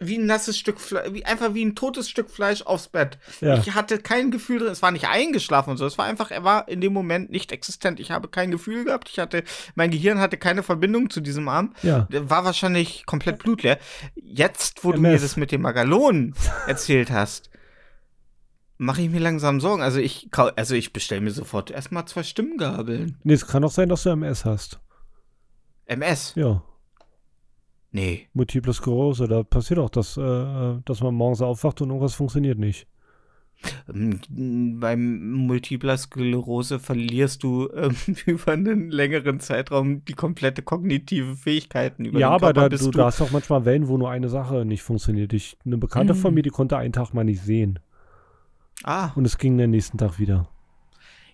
wie 0.01 0.17
ein 0.17 0.27
nasses 0.27 0.57
Stück 0.57 0.81
Fleisch, 0.81 1.13
wie, 1.13 1.25
einfach 1.25 1.55
wie 1.55 1.65
ein 1.65 1.75
totes 1.75 2.09
Stück 2.09 2.31
Fleisch 2.31 2.63
aufs 2.63 2.89
Bett. 2.89 3.19
Ja. 3.41 3.59
Ich 3.59 3.75
hatte 3.75 3.99
kein 3.99 4.31
Gefühl 4.31 4.61
drin, 4.61 4.69
es 4.71 4.83
war 4.83 4.91
nicht 4.91 5.09
eingeschlafen 5.09 5.71
und 5.71 5.77
so, 5.77 5.87
es 5.87 5.99
war 5.99 6.05
einfach, 6.05 6.31
er 6.31 6.45
war 6.45 6.69
in 6.69 6.81
dem 6.81 6.93
Moment 6.93 7.31
nicht 7.31 7.53
existent. 7.53 7.99
Ich 7.99 8.11
habe 8.11 8.29
kein 8.29 8.51
Gefühl 8.51 8.85
gehabt, 8.85 9.09
ich 9.09 9.19
hatte, 9.19 9.43
mein 9.75 9.91
Gehirn 9.91 10.21
hatte 10.21 10.37
keine 10.37 10.63
Verbindung 10.63 11.11
zu 11.11 11.21
diesem 11.21 11.49
Arm. 11.49 11.75
Ja. 11.83 12.07
War 12.11 12.45
wahrscheinlich 12.45 13.07
komplett 13.07 13.39
blutleer. 13.39 13.79
Jetzt, 14.15 14.85
wo 14.85 14.91
MS. 14.91 14.97
du 14.97 15.03
mir 15.03 15.19
das 15.19 15.37
mit 15.37 15.51
dem 15.51 15.63
Magalon 15.63 16.35
erzählt 16.67 17.11
hast, 17.11 17.51
mache 18.79 19.03
ich 19.03 19.11
mir 19.11 19.21
langsam 19.21 19.61
Sorgen. 19.61 19.83
Also 19.83 19.99
ich, 19.99 20.31
also 20.33 20.75
ich 20.75 20.93
bestelle 20.93 21.21
mir 21.21 21.31
sofort 21.31 21.71
erstmal 21.71 22.07
zwei 22.07 22.23
Stimmgabeln. 22.23 23.17
Nee, 23.25 23.35
es 23.35 23.47
kann 23.47 23.65
auch 23.65 23.71
sein, 23.71 23.89
dass 23.89 24.05
du 24.05 24.11
MS 24.11 24.45
hast. 24.45 24.81
MS? 25.87 26.35
Ja. 26.37 26.63
Nee. 27.91 28.29
Multiple 28.33 28.73
Sklerose, 28.73 29.27
da 29.29 29.43
passiert 29.43 29.81
auch, 29.81 29.91
dass, 29.91 30.17
äh, 30.17 30.81
dass 30.85 31.01
man 31.01 31.15
morgens 31.15 31.41
aufwacht 31.41 31.81
und 31.81 31.89
irgendwas 31.89 32.15
funktioniert 32.15 32.59
nicht. 32.59 32.87
Ähm, 33.93 34.21
beim 34.79 35.33
Multipler 35.33 35.97
Sklerose 35.97 36.79
verlierst 36.79 37.43
du 37.43 37.69
ähm, 37.75 37.97
über 38.27 38.53
einen 38.53 38.91
längeren 38.91 39.41
Zeitraum 39.41 40.05
die 40.05 40.13
komplette 40.13 40.63
kognitive 40.63 41.35
Fähigkeiten 41.35 42.05
über 42.05 42.21
Ja, 42.21 42.31
aber 42.31 42.53
da, 42.53 42.69
du, 42.69 42.77
du, 42.77 42.91
da 42.91 43.07
hast 43.07 43.21
auch 43.21 43.33
manchmal 43.33 43.65
Wellen, 43.65 43.89
wo 43.89 43.99
nur 43.99 44.11
eine 44.11 44.29
Sache 44.29 44.65
nicht 44.65 44.83
funktioniert. 44.83 45.33
Ich, 45.33 45.57
eine 45.65 45.79
Bekannte 45.79 46.15
mhm. 46.15 46.19
von 46.19 46.35
mir, 46.35 46.43
die 46.43 46.51
konnte 46.51 46.77
einen 46.77 46.93
Tag 46.93 47.15
mal 47.15 47.25
nicht 47.25 47.43
sehen. 47.43 47.81
Ah. 48.85 49.13
Und 49.15 49.25
es 49.25 49.39
ging 49.39 49.59
den 49.59 49.71
nächsten 49.71 49.99
Tag 49.99 50.19
wieder. 50.19 50.49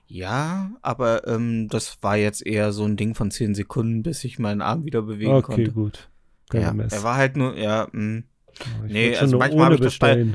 Ja, 0.06 0.70
aber 0.82 1.26
ähm, 1.26 1.68
das 1.68 1.98
war 2.02 2.16
jetzt 2.16 2.44
eher 2.44 2.72
so 2.72 2.84
ein 2.84 2.96
Ding 2.96 3.14
von 3.14 3.30
zehn 3.30 3.54
Sekunden, 3.54 4.02
bis 4.02 4.22
ich 4.24 4.38
meinen 4.38 4.60
Arm 4.60 4.84
wieder 4.84 5.02
bewegen 5.02 5.32
okay, 5.32 5.42
konnte. 5.42 5.62
Okay, 5.62 5.70
gut. 5.72 6.10
Ja, 6.52 6.72
er 6.72 7.02
war 7.02 7.16
halt 7.16 7.36
nur, 7.36 7.56
ja, 7.56 7.88
mh. 7.90 7.92
Hm. 7.92 8.24
Ich 8.86 8.92
nee, 8.92 9.16
also 9.16 9.38
manchmal 9.38 9.64
habe 9.64 9.74
ich 9.74 9.80
das 9.80 9.98
bei, 9.98 10.26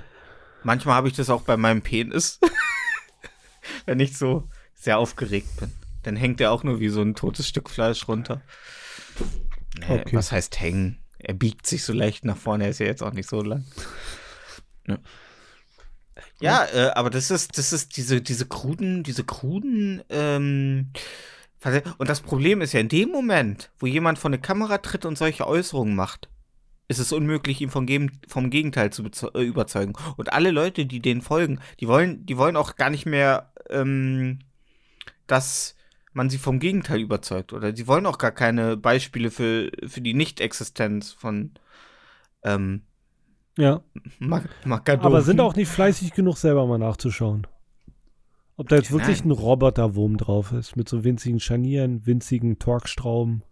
manchmal 0.63 0.95
habe 0.95 1.08
ich 1.08 1.13
das 1.13 1.30
auch 1.30 1.43
bei 1.43 1.56
meinem 1.56 1.82
Penis, 1.82 2.39
wenn 3.86 4.00
ich 4.00 4.17
so 4.17 4.50
sehr 4.74 4.98
aufgeregt 4.98 5.58
bin. 5.60 5.72
Dann 6.04 6.15
hängt 6.15 6.41
er 6.41 6.52
auch 6.52 6.63
nur 6.63 6.80
wie 6.80 6.89
so 6.89 7.02
ein 7.02 7.15
totes 7.15 7.48
Stück 7.48 7.69
Fleisch 7.69 8.08
runter. 8.08 8.41
Nee, 9.80 10.02
okay. 10.02 10.15
Was 10.15 10.32
heißt 10.32 10.60
hängen? 10.60 11.00
Er 11.19 11.34
biegt 11.34 11.67
sich 11.67 11.84
so 11.84 11.93
leicht 11.93 12.26
nach 12.26 12.38
vorne, 12.38 12.65
er 12.65 12.69
ist 12.72 12.80
ja 12.80 12.86
jetzt 12.86 13.04
auch 13.04 13.13
nicht 13.13 13.30
so 13.30 13.41
lang. 13.41 13.65
Ja. 14.88 14.98
Ja, 16.39 16.65
äh, 16.73 16.91
aber 16.95 17.10
das 17.10 17.32
ist, 17.32 17.58
das 17.58 17.73
ist 17.73 17.97
diese, 17.97 18.21
diese 18.21 18.45
kruden, 18.45 19.03
diese 19.03 19.23
kruden, 19.23 20.03
ähm, 20.10 20.91
und 21.97 22.10
das 22.10 22.21
Problem 22.21 22.62
ist 22.62 22.73
ja 22.73 22.79
in 22.79 22.88
dem 22.88 23.10
Moment, 23.10 23.69
wo 23.79 23.86
jemand 23.86 24.17
vor 24.17 24.29
eine 24.29 24.39
Kamera 24.39 24.77
tritt 24.77 25.05
und 25.05 25.17
solche 25.17 25.45
Äußerungen 25.45 25.93
macht, 25.93 26.29
ist 26.88 26.99
es 26.99 27.12
unmöglich, 27.12 27.62
ihn 27.62 27.69
vom, 27.69 27.86
vom 28.27 28.49
Gegenteil 28.49 28.91
zu 28.91 29.03
äh, 29.34 29.43
überzeugen. 29.43 29.93
Und 30.17 30.34
alle 30.34 30.51
Leute, 30.51 30.86
die 30.86 31.01
denen 31.01 31.21
folgen, 31.21 31.60
die 31.79 31.88
wollen, 31.88 32.25
die 32.25 32.38
wollen 32.38 32.55
auch 32.55 32.77
gar 32.77 32.89
nicht 32.89 33.05
mehr, 33.05 33.51
ähm, 33.69 34.39
dass 35.27 35.75
man 36.13 36.29
sie 36.29 36.39
vom 36.39 36.60
Gegenteil 36.60 37.01
überzeugt. 37.01 37.53
Oder 37.53 37.75
sie 37.75 37.88
wollen 37.88 38.05
auch 38.05 38.17
gar 38.17 38.32
keine 38.32 38.77
Beispiele 38.77 39.29
für, 39.29 39.69
für 39.86 40.01
die 40.01 40.15
Nicht-Existenz 40.15 41.12
von 41.12 41.51
ähm, 42.43 42.84
ja. 43.60 43.82
Mag 44.19 44.50
Aber 44.89 45.22
sind 45.22 45.39
auch 45.41 45.56
nicht 45.56 45.69
fleißig 45.69 46.13
genug, 46.13 46.38
selber 46.38 46.65
mal 46.65 46.78
nachzuschauen. 46.78 47.45
Ob 48.56 48.67
da 48.69 48.78
jetzt 48.78 48.89
ja, 48.89 48.98
wirklich 48.98 49.19
nein. 49.19 49.30
ein 49.30 49.39
Roboterwurm 49.39 50.17
drauf 50.17 50.52
ist, 50.52 50.76
mit 50.76 50.89
so 50.89 51.04
winzigen 51.04 51.39
Scharnieren, 51.39 52.06
winzigen 52.06 52.60
Torx-Strauben 52.60 53.43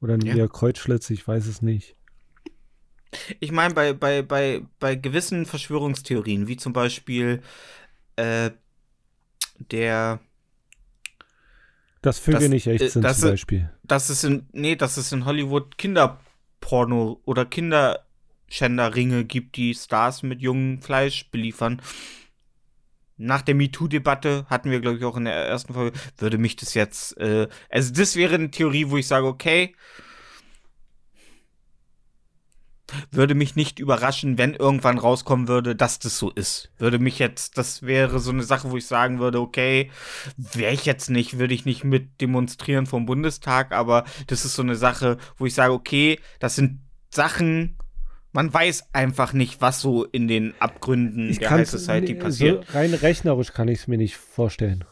oder 0.00 0.18
ja. 0.24 0.34
eher 0.34 0.48
Kreuzschlitz, 0.48 1.10
ich 1.10 1.26
weiß 1.26 1.46
es 1.46 1.62
nicht. 1.62 1.96
Ich 3.40 3.52
meine, 3.52 3.74
bei, 3.74 3.92
bei, 3.92 4.22
bei, 4.22 4.62
bei 4.80 4.96
gewissen 4.96 5.46
Verschwörungstheorien, 5.46 6.48
wie 6.48 6.56
zum 6.56 6.72
Beispiel 6.72 7.42
äh, 8.16 8.50
der 9.58 10.20
dass 12.02 12.18
Vögel 12.18 12.40
das, 12.40 12.48
nicht 12.50 12.66
echt 12.66 12.82
äh, 12.82 12.88
sind, 12.88 13.02
das, 13.02 13.20
zum 13.20 13.30
Beispiel. 13.30 13.70
Das 13.82 14.10
ist 14.10 14.24
in, 14.24 14.46
nee, 14.52 14.76
dass 14.76 14.96
es 14.96 15.10
in 15.12 15.24
Hollywood 15.24 15.78
Kinderporno 15.78 17.20
oder 17.24 17.46
Kinder 17.46 18.04
Schänderringe 18.54 19.24
gibt, 19.24 19.56
die 19.56 19.74
Stars 19.74 20.22
mit 20.22 20.40
jungem 20.40 20.80
Fleisch 20.80 21.30
beliefern. 21.30 21.82
Nach 23.16 23.42
der 23.42 23.54
MeToo-Debatte 23.54 24.46
hatten 24.48 24.70
wir, 24.70 24.80
glaube 24.80 24.98
ich, 24.98 25.04
auch 25.04 25.16
in 25.16 25.24
der 25.24 25.34
ersten 25.34 25.74
Folge, 25.74 25.98
würde 26.18 26.38
mich 26.38 26.56
das 26.56 26.74
jetzt, 26.74 27.16
äh, 27.18 27.48
also 27.68 27.92
das 27.92 28.16
wäre 28.16 28.34
eine 28.34 28.50
Theorie, 28.50 28.90
wo 28.90 28.96
ich 28.96 29.06
sage, 29.06 29.26
okay, 29.26 29.74
würde 33.10 33.34
mich 33.34 33.56
nicht 33.56 33.78
überraschen, 33.78 34.38
wenn 34.38 34.54
irgendwann 34.54 34.98
rauskommen 34.98 35.48
würde, 35.48 35.74
dass 35.74 35.98
das 35.98 36.18
so 36.18 36.30
ist. 36.30 36.70
Würde 36.78 36.98
mich 36.98 37.18
jetzt, 37.18 37.58
das 37.58 37.82
wäre 37.82 38.20
so 38.20 38.30
eine 38.30 38.42
Sache, 38.42 38.70
wo 38.70 38.76
ich 38.76 38.86
sagen 38.86 39.18
würde, 39.18 39.40
okay, 39.40 39.90
wäre 40.36 40.72
ich 40.72 40.84
jetzt 40.84 41.10
nicht, 41.10 41.38
würde 41.38 41.54
ich 41.54 41.64
nicht 41.64 41.82
mit 41.82 42.20
demonstrieren 42.20 42.86
vom 42.86 43.06
Bundestag, 43.06 43.72
aber 43.72 44.04
das 44.26 44.44
ist 44.44 44.54
so 44.54 44.62
eine 44.62 44.76
Sache, 44.76 45.18
wo 45.38 45.46
ich 45.46 45.54
sage, 45.54 45.72
okay, 45.72 46.20
das 46.38 46.56
sind 46.56 46.80
Sachen, 47.10 47.76
man 48.34 48.52
weiß 48.52 48.88
einfach 48.92 49.32
nicht, 49.32 49.62
was 49.62 49.80
so 49.80 50.04
in 50.04 50.26
den 50.26 50.54
Abgründen 50.58 51.30
ich 51.30 51.38
der 51.38 51.50
High 51.50 51.70
Society 51.70 52.14
passiert. 52.14 52.66
So 52.66 52.76
rein 52.76 52.92
rechnerisch 52.92 53.52
kann 53.52 53.68
ich 53.68 53.78
es 53.78 53.86
mir 53.86 53.96
nicht 53.96 54.16
vorstellen. 54.16 54.84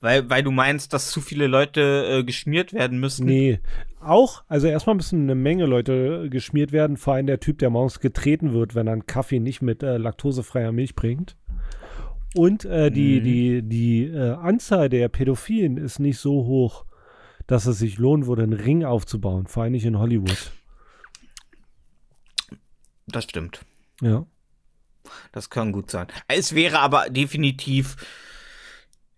Weil, 0.00 0.28
weil 0.28 0.42
du 0.42 0.50
meinst, 0.50 0.92
dass 0.92 1.10
zu 1.10 1.20
viele 1.20 1.46
Leute 1.46 2.18
äh, 2.20 2.24
geschmiert 2.24 2.72
werden 2.72 2.98
müssen? 2.98 3.26
Nee, 3.26 3.60
auch, 4.00 4.42
also 4.48 4.66
erstmal 4.66 4.96
müssen 4.96 5.22
eine 5.22 5.34
Menge 5.34 5.66
Leute 5.66 6.28
geschmiert 6.28 6.72
werden, 6.72 6.96
vor 6.96 7.14
allem 7.14 7.26
der 7.26 7.38
Typ, 7.38 7.58
der 7.58 7.70
morgens 7.70 8.00
getreten 8.00 8.52
wird, 8.52 8.74
wenn 8.74 8.88
er 8.88 8.94
einen 8.94 9.06
Kaffee 9.06 9.38
nicht 9.38 9.62
mit 9.62 9.82
äh, 9.82 9.96
laktosefreier 9.96 10.72
Milch 10.72 10.96
bringt. 10.96 11.36
Und 12.34 12.64
äh, 12.64 12.90
die, 12.90 13.20
mhm. 13.20 13.24
die, 13.24 13.62
die 13.62 14.04
äh, 14.06 14.32
Anzahl 14.32 14.88
der 14.88 15.08
Pädophilen 15.08 15.76
ist 15.76 16.00
nicht 16.00 16.18
so 16.18 16.46
hoch, 16.46 16.84
dass 17.46 17.66
es 17.66 17.78
sich 17.78 17.98
lohnen 17.98 18.26
würde, 18.26 18.42
einen 18.42 18.54
Ring 18.54 18.84
aufzubauen, 18.84 19.46
vor 19.46 19.62
allem 19.62 19.72
nicht 19.72 19.84
in 19.84 19.98
Hollywood. 19.98 20.52
Das 23.12 23.24
stimmt. 23.24 23.60
Ja. 24.00 24.26
Das 25.32 25.50
kann 25.50 25.72
gut 25.72 25.90
sein. 25.90 26.06
Es 26.28 26.54
wäre 26.54 26.80
aber 26.80 27.10
definitiv 27.10 27.96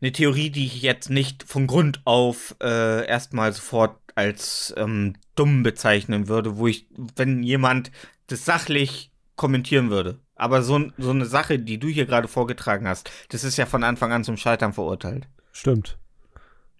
eine 0.00 0.12
Theorie, 0.12 0.50
die 0.50 0.66
ich 0.66 0.82
jetzt 0.82 1.10
nicht 1.10 1.44
von 1.44 1.66
Grund 1.66 2.00
auf 2.04 2.56
äh, 2.60 3.06
erstmal 3.06 3.52
sofort 3.52 3.96
als 4.14 4.74
ähm, 4.76 5.14
dumm 5.36 5.62
bezeichnen 5.62 6.28
würde, 6.28 6.56
wo 6.58 6.66
ich, 6.66 6.86
wenn 7.16 7.42
jemand 7.42 7.90
das 8.26 8.44
sachlich 8.44 9.10
kommentieren 9.36 9.90
würde. 9.90 10.18
Aber 10.34 10.62
so, 10.62 10.90
so 10.98 11.10
eine 11.10 11.24
Sache, 11.24 11.58
die 11.58 11.78
du 11.78 11.88
hier 11.88 12.06
gerade 12.06 12.28
vorgetragen 12.28 12.88
hast, 12.88 13.10
das 13.28 13.44
ist 13.44 13.56
ja 13.56 13.66
von 13.66 13.84
Anfang 13.84 14.12
an 14.12 14.24
zum 14.24 14.36
Scheitern 14.36 14.72
verurteilt. 14.72 15.28
Stimmt. 15.52 15.98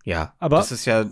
Ja, 0.05 0.35
aber 0.39 0.57
das 0.57 0.73
ist 0.73 0.85
ja. 0.85 1.05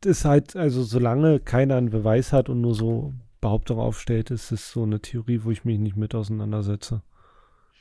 Das 0.00 0.18
ist 0.18 0.24
halt, 0.24 0.56
also 0.56 0.82
solange 0.82 1.40
keiner 1.40 1.76
einen 1.76 1.90
Beweis 1.90 2.32
hat 2.32 2.48
und 2.48 2.60
nur 2.60 2.74
so 2.74 3.14
Behauptung 3.40 3.78
aufstellt, 3.78 4.30
ist 4.30 4.52
es 4.52 4.70
so 4.70 4.82
eine 4.82 5.00
Theorie, 5.00 5.40
wo 5.44 5.50
ich 5.50 5.64
mich 5.64 5.78
nicht 5.78 5.96
mit 5.96 6.14
auseinandersetze. 6.14 7.02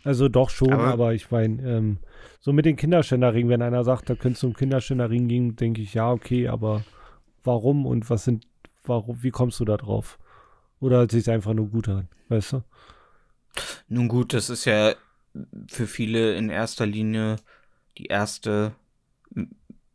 Also 0.03 0.29
doch 0.29 0.49
schon, 0.49 0.71
aber, 0.71 0.87
aber 0.87 1.13
ich 1.13 1.29
meine, 1.29 1.61
ähm, 1.69 1.97
so 2.39 2.53
mit 2.53 2.65
den 2.65 2.77
Kinderschänderringen, 2.77 3.49
wenn 3.49 3.61
einer 3.61 3.83
sagt, 3.83 4.09
da 4.09 4.15
könntest 4.15 4.43
du 4.43 4.47
um 4.47 4.53
Kinderschänderring 4.53 5.27
gehen, 5.27 5.55
denke 5.55 5.81
ich, 5.81 5.93
ja, 5.93 6.11
okay, 6.11 6.47
aber 6.47 6.83
warum 7.43 7.85
und 7.85 8.09
was 8.09 8.23
sind, 8.23 8.47
warum, 8.85 9.21
wie 9.21 9.31
kommst 9.31 9.59
du 9.59 9.65
da 9.65 9.75
drauf? 9.75 10.17
Oder 10.79 10.99
hört 10.99 11.11
sich 11.11 11.29
einfach 11.29 11.53
nur 11.53 11.67
gut 11.67 11.89
an, 11.89 12.07
weißt 12.29 12.53
du? 12.53 12.63
Nun 13.89 14.07
gut, 14.07 14.33
das 14.33 14.49
ist 14.49 14.63
ja 14.63 14.93
für 15.67 15.87
viele 15.87 16.35
in 16.35 16.49
erster 16.49 16.85
Linie 16.85 17.35
die 17.97 18.05
erste 18.05 18.73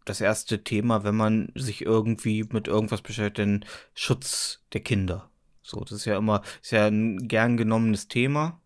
das 0.05 0.21
erste 0.21 0.63
Thema, 0.63 1.03
wenn 1.05 1.17
man 1.17 1.51
sich 1.55 1.85
irgendwie 1.85 2.45
mit 2.51 2.69
irgendwas 2.69 3.01
beschäftigt, 3.01 3.39
den 3.39 3.65
Schutz 3.95 4.61
der 4.73 4.83
Kinder. 4.83 5.31
So, 5.65 5.81
das 5.81 5.93
ist 5.93 6.05
ja 6.05 6.19
immer, 6.19 6.43
ist 6.63 6.73
ja 6.73 6.87
ein 6.87 7.27
gern 7.27 7.57
genommenes 7.57 8.07
Thema. 8.07 8.61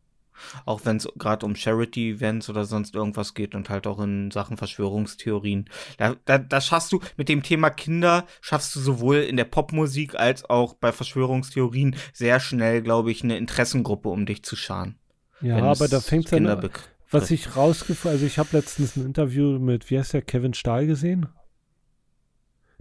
Auch 0.66 0.84
wenn 0.84 0.98
es 0.98 1.08
gerade 1.16 1.44
um 1.46 1.56
Charity-Events 1.56 2.48
oder 2.48 2.64
sonst 2.64 2.94
irgendwas 2.94 3.34
geht 3.34 3.54
und 3.54 3.70
halt 3.70 3.86
auch 3.86 3.98
in 3.98 4.30
Sachen 4.30 4.56
Verschwörungstheorien. 4.56 5.68
Da, 5.96 6.14
da, 6.26 6.38
da 6.38 6.60
schaffst 6.60 6.92
du 6.92 7.00
mit 7.16 7.28
dem 7.28 7.42
Thema 7.42 7.70
Kinder, 7.70 8.24
schaffst 8.40 8.76
du 8.76 8.80
sowohl 8.80 9.16
in 9.16 9.36
der 9.36 9.44
Popmusik 9.44 10.14
als 10.14 10.48
auch 10.48 10.74
bei 10.74 10.92
Verschwörungstheorien 10.92 11.96
sehr 12.12 12.38
schnell, 12.38 12.82
glaube 12.82 13.10
ich, 13.10 13.24
eine 13.24 13.36
Interessengruppe, 13.36 14.08
um 14.08 14.26
dich 14.26 14.44
zu 14.44 14.54
scharen. 14.54 14.96
Ja, 15.40 15.56
aber 15.56 15.88
da 15.88 16.00
fängt 16.00 16.26
es 16.26 16.32
an. 16.32 16.70
Was 17.10 17.30
ich 17.30 17.56
rausgefunden, 17.56 18.16
also 18.16 18.26
ich 18.26 18.38
habe 18.38 18.50
letztens 18.52 18.96
ein 18.96 19.06
Interview 19.06 19.58
mit, 19.58 19.90
wie 19.90 19.98
heißt 19.98 20.12
der, 20.12 20.22
Kevin 20.22 20.54
Stahl 20.54 20.86
gesehen? 20.86 21.26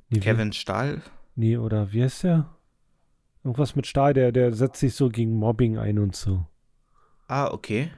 Nee, 0.09 0.19
Kevin 0.19 0.49
wie, 0.49 0.53
Stahl? 0.53 1.01
Nee, 1.35 1.57
oder 1.57 1.91
wie 1.93 2.03
heißt 2.03 2.23
der? 2.23 2.56
Irgendwas 3.47 3.77
mit 3.77 3.87
Stahl, 3.87 4.13
der, 4.13 4.33
der 4.33 4.51
setzt 4.51 4.81
sich 4.81 4.93
so 4.93 5.07
gegen 5.07 5.31
Mobbing 5.39 5.77
ein 5.77 5.99
und 5.99 6.17
so. 6.17 6.45
Ah, 7.29 7.49
okay. 7.49 7.89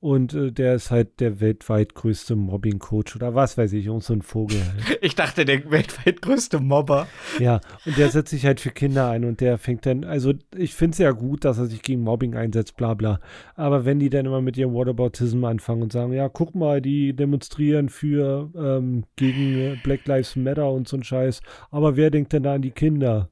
Und 0.00 0.32
äh, 0.32 0.50
der 0.50 0.76
ist 0.76 0.90
halt 0.90 1.20
der 1.20 1.40
weltweit 1.40 1.94
größte 1.94 2.36
Mobbing-Coach 2.36 3.14
oder 3.14 3.34
was 3.34 3.58
weiß 3.58 3.74
ich, 3.74 3.84
irgend 3.84 4.02
so 4.02 4.14
ein 4.14 4.22
Vogel. 4.22 4.62
Halt. 4.62 4.98
ich 5.02 5.14
dachte, 5.14 5.44
der 5.44 5.70
weltweit 5.70 6.22
größte 6.22 6.58
Mobber. 6.58 7.06
Ja, 7.38 7.60
und 7.84 7.98
der 7.98 8.08
setzt 8.08 8.30
sich 8.30 8.46
halt 8.46 8.60
für 8.60 8.70
Kinder 8.70 9.10
ein 9.10 9.26
und 9.26 9.42
der 9.42 9.58
fängt 9.58 9.84
dann, 9.84 10.04
also 10.04 10.32
ich 10.56 10.74
finde 10.74 10.92
es 10.92 10.98
ja 10.98 11.10
gut, 11.10 11.44
dass 11.44 11.58
er 11.58 11.66
sich 11.66 11.82
gegen 11.82 12.00
Mobbing 12.00 12.34
einsetzt, 12.34 12.78
bla 12.78 12.94
bla. 12.94 13.20
Aber 13.56 13.84
wenn 13.84 13.98
die 13.98 14.08
dann 14.08 14.24
immer 14.24 14.40
mit 14.40 14.56
ihrem 14.56 14.72
Whataboutism 14.72 15.44
anfangen 15.44 15.82
und 15.82 15.92
sagen, 15.92 16.14
ja, 16.14 16.30
guck 16.30 16.54
mal, 16.54 16.80
die 16.80 17.14
demonstrieren 17.14 17.90
für 17.90 18.50
ähm, 18.56 19.04
gegen 19.16 19.80
Black 19.82 20.06
Lives 20.06 20.34
Matter 20.34 20.70
und 20.70 20.88
so 20.88 20.96
ein 20.96 21.04
Scheiß, 21.04 21.42
aber 21.70 21.96
wer 21.96 22.10
denkt 22.10 22.32
denn 22.32 22.44
da 22.44 22.54
an 22.54 22.62
die 22.62 22.70
Kinder? 22.70 23.28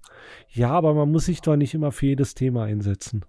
Ja, 0.50 0.70
aber 0.70 0.94
man 0.94 1.10
muss 1.10 1.26
sich 1.26 1.40
doch 1.40 1.56
nicht 1.56 1.74
immer 1.74 1.92
für 1.92 2.06
jedes 2.06 2.34
Thema 2.34 2.64
einsetzen. 2.64 3.24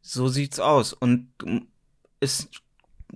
So 0.00 0.28
sieht's 0.28 0.60
aus. 0.60 0.92
Und 0.92 1.28
ist 2.20 2.50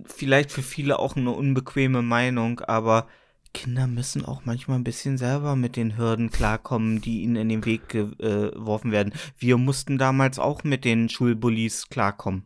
vielleicht 0.05 0.51
für 0.51 0.61
viele 0.61 0.99
auch 0.99 1.15
eine 1.15 1.31
unbequeme 1.31 2.01
Meinung, 2.01 2.59
aber 2.61 3.07
Kinder 3.53 3.87
müssen 3.87 4.25
auch 4.25 4.41
manchmal 4.45 4.77
ein 4.77 4.83
bisschen 4.83 5.17
selber 5.17 5.55
mit 5.55 5.75
den 5.75 5.97
Hürden 5.97 6.29
klarkommen, 6.29 7.01
die 7.01 7.23
ihnen 7.23 7.37
in 7.37 7.49
den 7.49 7.65
Weg 7.65 7.95
äh, 7.95 8.05
geworfen 8.51 8.91
werden. 8.91 9.13
Wir 9.37 9.57
mussten 9.57 9.97
damals 9.97 10.37
auch 10.37 10.63
mit 10.63 10.85
den 10.85 11.09
Schulbullies 11.09 11.89
klarkommen. 11.89 12.45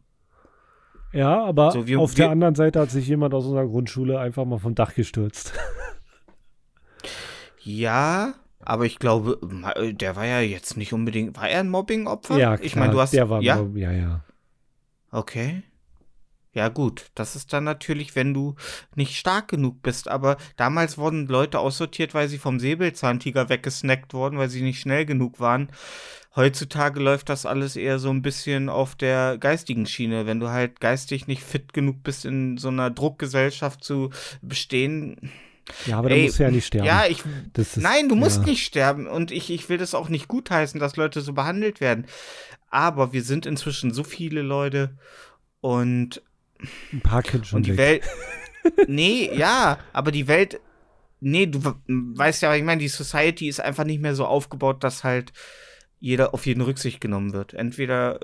Ja, 1.12 1.44
aber 1.44 1.72
so, 1.72 1.88
wir, 1.88 2.00
auf 2.00 2.12
wir, 2.12 2.26
der 2.26 2.32
anderen 2.32 2.56
Seite 2.56 2.80
hat 2.80 2.92
sich 2.92 3.08
jemand 3.08 3.34
aus 3.34 3.46
unserer 3.46 3.68
Grundschule 3.68 4.20
einfach 4.20 4.46
mal 4.46 4.60
vom 4.60 4.76
Dach 4.76 4.94
gestürzt. 4.94 5.54
Ja, 7.64 8.34
aber 8.66 8.86
ich 8.86 9.00
glaube, 9.00 9.40
der 9.94 10.16
war 10.16 10.26
ja 10.26 10.42
jetzt 10.42 10.78
nicht 10.78 10.94
unbedingt. 10.94 11.36
War 11.38 11.50
er 11.50 11.62
ein 11.62 11.70
Mobbing-Opfer? 11.70 12.38
Ja, 12.38 12.56
klar, 12.56 12.66
ich 12.66 12.76
meine, 12.76 12.94
du 12.94 13.00
hast. 13.00 13.14
Der 13.14 13.30
war 13.30 13.42
ja, 13.42 13.66
ja, 13.76 13.92
ja. 13.92 14.24
Okay. 15.12 15.64
Ja, 16.54 16.68
gut. 16.68 17.12
Das 17.16 17.36
ist 17.38 17.54
dann 17.54 17.64
natürlich, 17.64 18.16
wenn 18.16 18.34
du 18.34 18.56
nicht 18.96 19.16
stark 19.18 19.48
genug 19.48 19.82
bist. 19.82 20.10
Aber 20.10 20.38
damals 20.58 20.98
wurden 20.98 21.28
Leute 21.28 21.60
aussortiert, 21.60 22.14
weil 22.14 22.28
sie 22.28 22.38
vom 22.38 22.60
Säbelzahntiger 22.60 23.48
weggesnackt 23.48 24.14
wurden, 24.14 24.38
weil 24.38 24.50
sie 24.50 24.62
nicht 24.62 24.82
schnell 24.82 25.06
genug 25.06 25.40
waren. 25.40 25.70
Heutzutage 26.36 27.00
läuft 27.00 27.30
das 27.30 27.46
alles 27.46 27.76
eher 27.76 28.00
so 28.00 28.10
ein 28.10 28.22
bisschen 28.22 28.70
auf 28.70 28.96
der 28.96 29.38
geistigen 29.38 29.86
Schiene. 29.86 30.26
Wenn 30.26 30.40
du 30.40 30.50
halt 30.50 30.82
geistig 30.82 31.28
nicht 31.28 31.44
fit 31.44 31.74
genug 31.74 32.04
bist, 32.04 32.26
in 32.26 32.58
so 32.58 32.68
einer 32.68 32.90
Druckgesellschaft 32.90 33.84
zu 33.84 34.12
bestehen. 34.42 35.32
Ja, 35.86 36.00
aber 36.00 36.10
du 36.10 36.18
musst 36.18 36.40
ja 36.40 36.52
nicht 36.52 36.66
sterben. 36.66 36.88
Ja, 36.88 37.06
ich. 37.08 37.24
Ist, 37.56 37.78
nein, 37.78 38.10
du 38.10 38.16
musst 38.16 38.42
ja. 38.42 38.46
nicht 38.46 38.66
sterben. 38.66 39.08
Und 39.08 39.32
ich, 39.32 39.50
ich 39.50 39.70
will 39.70 39.78
das 39.78 39.94
auch 39.96 40.10
nicht 40.10 40.28
gutheißen, 40.28 40.80
dass 40.80 40.96
Leute 40.96 41.22
so 41.22 41.34
behandelt 41.34 41.82
werden. 41.82 42.06
Aber 42.70 43.14
wir 43.14 43.24
sind 43.24 43.46
inzwischen 43.46 43.94
so 43.94 44.04
viele 44.04 44.42
Leute 44.42 44.98
und 45.60 46.22
ein 46.94 47.02
paar 47.02 47.24
Kinder 47.24 47.46
schon. 47.46 47.58
Und 47.58 47.68
die 47.68 47.78
weg. 47.78 48.04
Welt. 48.64 48.88
nee, 48.88 49.30
ja, 49.34 49.80
aber 49.94 50.12
die 50.12 50.28
Welt. 50.28 50.60
Nee, 51.20 51.46
du 51.46 51.62
weißt 51.88 52.42
ja, 52.42 52.56
ich 52.56 52.64
meine, 52.64 52.82
die 52.82 52.88
Society 52.88 53.48
ist 53.48 53.62
einfach 53.62 53.84
nicht 53.84 54.02
mehr 54.02 54.16
so 54.16 54.26
aufgebaut, 54.26 54.84
dass 54.84 55.04
halt 55.04 55.34
jeder 56.00 56.34
auf 56.34 56.48
jeden 56.48 56.62
Rücksicht 56.62 57.00
genommen 57.00 57.32
wird. 57.32 57.54
Entweder 57.54 58.20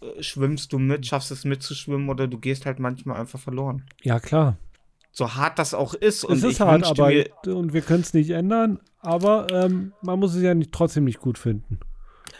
äh, 0.00 0.22
schwimmst 0.22 0.72
du 0.72 0.78
mit, 0.78 1.06
schaffst 1.06 1.30
es 1.30 1.44
mitzuschwimmen 1.44 2.08
oder 2.08 2.26
du 2.26 2.38
gehst 2.38 2.64
halt 2.64 2.78
manchmal 2.78 3.20
einfach 3.20 3.38
verloren. 3.38 3.84
Ja, 4.02 4.18
klar. 4.18 4.56
So 5.16 5.34
hart 5.34 5.58
das 5.58 5.72
auch 5.72 5.94
ist. 5.94 6.24
Und 6.24 6.36
es 6.36 6.42
ist 6.44 6.60
hart, 6.60 6.84
aber 6.84 7.10
und 7.46 7.72
wir 7.72 7.80
können 7.80 8.02
es 8.02 8.12
nicht 8.12 8.28
ändern, 8.28 8.80
aber 9.00 9.46
ähm, 9.50 9.94
man 10.02 10.18
muss 10.18 10.34
es 10.34 10.42
ja 10.42 10.52
nicht, 10.52 10.72
trotzdem 10.72 11.04
nicht 11.04 11.20
gut 11.20 11.38
finden. 11.38 11.80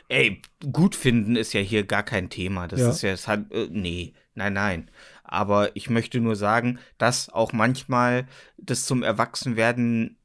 Ey, 0.08 0.42
gut 0.72 0.94
finden 0.94 1.36
ist 1.36 1.54
ja 1.54 1.60
hier 1.62 1.86
gar 1.86 2.02
kein 2.02 2.28
Thema. 2.28 2.68
Das 2.68 2.80
ja. 2.80 2.90
ist 2.90 3.00
ja, 3.00 3.12
das 3.12 3.28
hat, 3.28 3.50
äh, 3.50 3.68
nee, 3.70 4.12
nein, 4.34 4.52
nein. 4.52 4.90
Aber 5.24 5.74
ich 5.74 5.88
möchte 5.88 6.20
nur 6.20 6.36
sagen, 6.36 6.78
dass 6.98 7.30
auch 7.30 7.54
manchmal 7.54 8.26
das 8.58 8.84
zum 8.84 9.02
Erwachsenwerden 9.02 10.18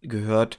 gehört, 0.00 0.58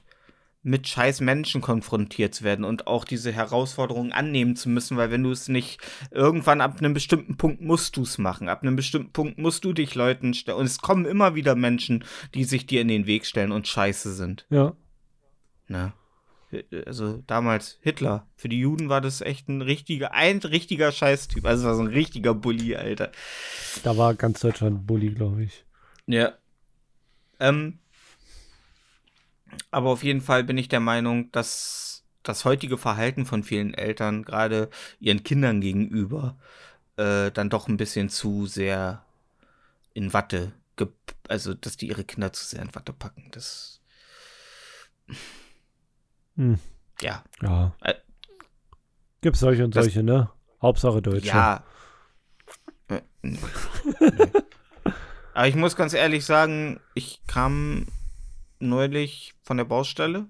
mit 0.62 0.86
scheiß 0.86 1.20
Menschen 1.20 1.60
konfrontiert 1.60 2.34
zu 2.34 2.44
werden 2.44 2.64
und 2.64 2.86
auch 2.86 3.04
diese 3.04 3.32
Herausforderungen 3.32 4.12
annehmen 4.12 4.54
zu 4.54 4.68
müssen, 4.68 4.96
weil 4.96 5.10
wenn 5.10 5.22
du 5.22 5.30
es 5.30 5.48
nicht, 5.48 5.80
irgendwann 6.10 6.60
ab 6.60 6.78
einem 6.78 6.94
bestimmten 6.94 7.36
Punkt 7.36 7.60
musst 7.60 7.96
du 7.96 8.02
es 8.02 8.18
machen. 8.18 8.48
Ab 8.48 8.62
einem 8.62 8.76
bestimmten 8.76 9.12
Punkt 9.12 9.38
musst 9.38 9.64
du 9.64 9.72
dich 9.72 9.94
Leuten 9.94 10.34
stellen. 10.34 10.58
Und 10.58 10.66
es 10.66 10.78
kommen 10.78 11.04
immer 11.04 11.34
wieder 11.34 11.54
Menschen, 11.54 12.04
die 12.34 12.44
sich 12.44 12.66
dir 12.66 12.80
in 12.80 12.88
den 12.88 13.06
Weg 13.06 13.26
stellen 13.26 13.52
und 13.52 13.66
scheiße 13.66 14.12
sind. 14.12 14.46
Ja. 14.50 14.74
Na 15.68 15.94
also 16.86 17.22
damals 17.26 17.78
Hitler. 17.80 18.26
Für 18.36 18.48
die 18.48 18.58
Juden 18.58 18.88
war 18.88 19.00
das 19.00 19.20
echt 19.20 19.48
ein 19.48 19.62
richtiger, 19.62 20.12
ein 20.12 20.38
richtiger 20.38 20.92
Scheißtyp. 20.92 21.44
Also 21.44 21.66
war 21.66 21.74
so 21.74 21.82
ein 21.82 21.88
richtiger 21.88 22.34
Bully, 22.34 22.76
Alter. 22.76 23.12
Da 23.82 23.96
war 23.96 24.14
ganz 24.14 24.40
Deutschland 24.40 24.86
Bully, 24.86 25.10
glaube 25.10 25.44
ich. 25.44 25.64
Ja. 26.06 26.34
Ähm, 27.40 27.78
aber 29.70 29.90
auf 29.90 30.02
jeden 30.02 30.20
Fall 30.20 30.44
bin 30.44 30.58
ich 30.58 30.68
der 30.68 30.80
Meinung, 30.80 31.30
dass 31.32 32.04
das 32.22 32.44
heutige 32.44 32.78
Verhalten 32.78 33.26
von 33.26 33.42
vielen 33.42 33.74
Eltern, 33.74 34.24
gerade 34.24 34.70
ihren 35.00 35.24
Kindern 35.24 35.60
gegenüber, 35.60 36.36
äh, 36.96 37.30
dann 37.30 37.50
doch 37.50 37.68
ein 37.68 37.76
bisschen 37.76 38.08
zu 38.08 38.46
sehr 38.46 39.04
in 39.94 40.12
Watte, 40.12 40.52
also 41.28 41.54
dass 41.54 41.76
die 41.76 41.88
ihre 41.88 42.04
Kinder 42.04 42.32
zu 42.32 42.44
sehr 42.44 42.62
in 42.62 42.74
Watte 42.74 42.92
packen. 42.92 43.28
Das 43.32 43.80
hm. 46.36 46.58
Ja. 47.00 47.24
Ja. 47.40 47.74
Äh, 47.80 47.94
Gibt 49.20 49.36
solche 49.36 49.64
und 49.64 49.74
solche, 49.74 50.02
ne? 50.02 50.30
Hauptsache 50.60 51.02
Deutsche. 51.02 51.26
Ja. 51.26 51.64
Äh, 52.88 53.02
nee. 53.22 53.38
Aber 55.34 55.48
ich 55.48 55.54
muss 55.54 55.76
ganz 55.76 55.94
ehrlich 55.94 56.24
sagen, 56.24 56.80
ich 56.94 57.20
kam 57.26 57.86
neulich 58.68 59.34
von 59.42 59.56
der 59.56 59.64
Baustelle 59.64 60.26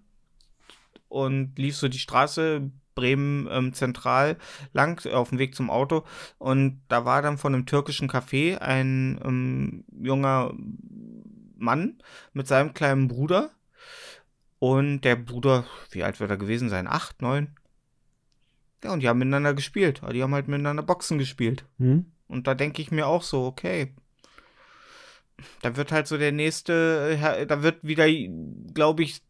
und 1.09 1.59
lief 1.59 1.77
so 1.77 1.89
die 1.89 1.99
Straße 1.99 2.71
Bremen 2.95 3.49
ähm, 3.51 3.73
zentral 3.73 4.37
lang 4.73 5.05
auf 5.07 5.31
dem 5.31 5.39
Weg 5.39 5.55
zum 5.55 5.71
Auto 5.71 6.05
und 6.39 6.83
da 6.89 7.05
war 7.05 7.23
dann 7.23 7.39
von 7.39 7.55
einem 7.55 7.67
türkischen 7.67 8.11
Café 8.11 8.59
ein 8.59 9.19
ähm, 9.25 9.85
junger 9.99 10.53
Mann 11.57 12.03
mit 12.35 12.47
seinem 12.47 12.75
kleinen 12.75 13.09
Bruder 13.09 13.51
und 14.63 15.01
der 15.01 15.17
Bruder, 15.17 15.65
wie 15.91 16.05
alt 16.05 16.21
wird 16.21 16.31
er 16.31 16.37
gewesen 16.37 16.69
sein? 16.69 16.87
Acht, 16.87 17.21
neun? 17.21 17.49
Ja, 18.85 18.93
und 18.93 19.01
die 19.01 19.09
haben 19.09 19.19
miteinander 19.19 19.55
gespielt. 19.55 20.03
Die 20.13 20.23
haben 20.23 20.35
halt 20.35 20.47
miteinander 20.47 20.85
Boxen 20.85 21.19
gespielt. 21.19 21.65
Mhm. 21.79 22.13
Und 22.29 22.47
da 22.47 22.55
denke 22.55 22.81
ich 22.81 22.93
mir 22.93 23.09
auch 23.09 23.25
so, 23.25 23.45
okay. 23.45 23.93
Da 25.61 25.77
wird 25.77 25.93
halt 25.93 26.07
so 26.07 26.19
der 26.19 26.33
nächste, 26.33 27.47
da 27.49 27.63
wird 27.63 27.83
wieder, 27.83 28.07
glaube 28.75 29.03
ich, 29.03 29.23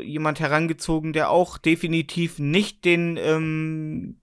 jemand 0.00 0.40
herangezogen, 0.40 1.12
der 1.12 1.30
auch 1.30 1.58
definitiv 1.58 2.38
nicht 2.38 2.84
den 2.84 3.16
ähm, 3.16 4.16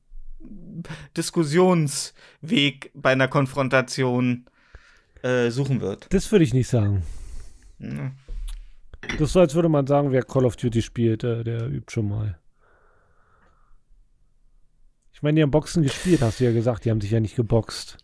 Diskussionsweg 1.16 2.92
bei 2.94 3.12
einer 3.12 3.28
Konfrontation 3.28 4.46
äh, 5.24 5.50
suchen 5.50 5.82
wird. 5.82 6.08
Das 6.14 6.32
würde 6.32 6.46
ich 6.46 6.54
nicht 6.54 6.70
sagen. 6.70 7.04
Ja. 7.80 8.12
Das 9.02 9.22
ist 9.22 9.34
so, 9.34 9.40
als 9.40 9.56
würde 9.56 9.70
man 9.70 9.88
sagen, 9.88 10.12
wer 10.12 10.24
Call 10.24 10.46
of 10.46 10.56
Duty 10.56 10.82
spielt, 10.82 11.24
äh, 11.24 11.44
der 11.44 11.68
übt 11.68 11.92
schon 11.92 12.10
mal. 12.10 12.40
Ich 15.14 15.22
meine, 15.22 15.36
die 15.36 15.42
haben 15.42 15.52
Boxen 15.52 15.84
gespielt, 15.84 16.22
hast 16.22 16.40
du 16.40 16.46
ja 16.46 16.52
gesagt, 16.52 16.86
die 16.86 16.92
haben 16.92 17.02
sich 17.02 17.12
ja 17.12 17.20
nicht 17.20 17.36
geboxt. 17.36 17.98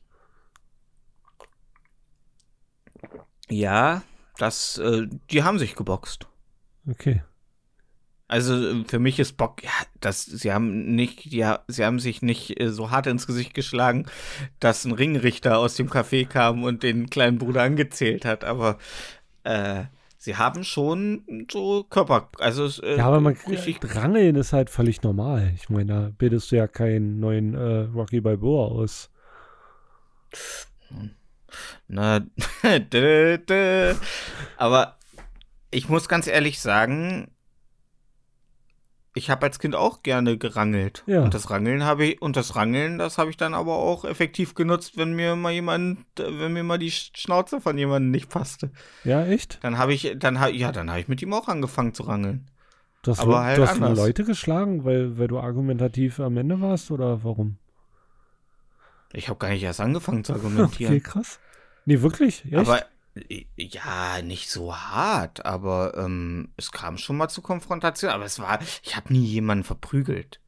Ja, 3.49 4.03
das, 4.37 4.77
äh, 4.77 5.07
die 5.31 5.43
haben 5.43 5.59
sich 5.59 5.75
geboxt. 5.75 6.27
Okay. 6.89 7.21
Also 8.27 8.83
für 8.87 8.99
mich 8.99 9.19
ist 9.19 9.37
Bock, 9.37 9.63
ja, 9.63 9.69
das, 9.99 10.25
sie 10.25 10.51
haben 10.51 10.95
nicht, 10.95 11.25
ja, 11.27 11.59
sie 11.67 11.85
haben 11.85 11.99
sich 11.99 12.21
nicht 12.21 12.59
äh, 12.59 12.69
so 12.69 12.89
hart 12.89 13.05
ins 13.05 13.27
Gesicht 13.27 13.53
geschlagen, 13.53 14.07
dass 14.59 14.85
ein 14.85 14.93
Ringrichter 14.93 15.59
aus 15.59 15.75
dem 15.75 15.87
Café 15.87 16.25
kam 16.25 16.63
und 16.63 16.81
den 16.81 17.09
kleinen 17.09 17.37
Bruder 17.37 17.61
angezählt 17.61 18.25
hat, 18.25 18.43
aber 18.43 18.79
äh, 19.43 19.83
sie 20.17 20.35
haben 20.35 20.63
schon 20.63 21.45
so 21.51 21.83
Körper, 21.83 22.29
also 22.39 22.65
äh, 22.81 22.97
ja, 22.97 23.05
aber 23.05 23.19
man 23.19 23.35
richtig 23.35 23.95
Rangeln 23.95 24.35
ist 24.35 24.53
halt 24.53 24.69
völlig 24.69 25.03
normal. 25.03 25.51
Ich 25.55 25.69
meine, 25.69 25.93
da 25.93 26.11
bildest 26.17 26.51
du 26.51 26.55
ja 26.55 26.67
keinen 26.67 27.19
neuen 27.19 27.53
äh, 27.53 27.81
Rocky 27.93 28.21
Balboa 28.21 28.67
aus. 28.67 29.11
Na, 30.89 31.09
dö. 32.91 33.95
aber 34.58 34.97
ich 35.72 35.89
muss 35.89 36.08
ganz 36.08 36.28
ehrlich 36.28 36.60
sagen, 36.60 37.34
ich 39.16 39.30
habe 39.30 39.45
als 39.45 39.60
Kind 39.60 39.76
auch 39.76 40.01
gerne 40.01 40.38
gerangelt. 40.38 41.04
Ja. 41.06 41.24
Und 41.24 41.34
das 41.34 41.49
Rangeln 41.49 41.84
habe 41.84 42.06
ich, 42.06 42.22
und 42.22 42.36
das 42.36 42.56
Rangeln, 42.56 42.97
das 42.97 43.18
habe 43.18 43.30
ich 43.30 43.38
dann 43.38 43.54
aber 43.54 43.76
auch 43.76 44.06
effektiv 44.06 44.56
genutzt, 44.56 44.97
wenn 44.97 45.14
mir 45.14 45.36
mal 45.36 45.51
jemand, 45.51 45.99
wenn 46.16 46.54
mir 46.54 46.64
mal 46.64 46.80
die 46.80 46.91
Schnauze 46.91 47.62
von 47.62 47.78
jemandem 47.78 48.12
nicht 48.12 48.30
passte. 48.30 48.72
Ja, 49.04 49.26
echt? 49.26 49.60
Dann 49.62 49.78
habe 49.78 49.93
ich, 49.93 50.16
dann 50.18 50.39
habe 50.39 50.54
ja, 50.54 50.72
dann 50.72 50.89
habe 50.89 50.99
ich 50.99 51.08
mit 51.08 51.22
ihm 51.22 51.34
auch 51.34 51.47
angefangen 51.47 51.93
zu 51.93 52.04
rangeln. 52.04 52.49
Du 53.04 53.12
hast, 53.12 53.20
aber 53.20 53.43
halt 53.43 53.58
du 53.58 53.68
hast 53.68 53.80
Leute 53.80 54.24
geschlagen, 54.24 54.86
weil, 54.86 55.18
weil 55.18 55.28
du 55.28 55.38
argumentativ 55.38 56.20
am 56.20 56.38
Ende 56.38 56.62
warst 56.62 56.89
oder 56.89 57.24
warum? 57.24 57.58
Ich 59.14 59.30
habe 59.30 59.39
gar 59.39 59.49
nicht 59.49 59.64
erst 59.64 59.80
angefangen 59.80 60.24
zu 60.24 60.34
argumentieren. 60.34 60.93
Okay, 60.93 61.01
krass. 61.01 61.39
Nee, 61.86 62.01
wirklich? 62.01 62.45
Echt? 62.45 62.55
Aber 62.55 62.84
ja, 63.57 64.22
nicht 64.24 64.49
so 64.49 64.76
hart, 64.76 65.45
aber 65.45 65.95
ähm, 65.97 66.49
es 66.57 66.72
kam 66.72 66.97
schon 66.97 67.18
mal 67.18 67.30
zu 67.30 67.41
Konfrontation. 67.41 68.11
Aber 68.11 68.26
es 68.26 68.39
war, 68.39 68.59
ich 68.84 68.95
habe 68.95 69.14
nie 69.14 69.26
jemanden 69.26 69.64
verprügelt. 69.64 70.39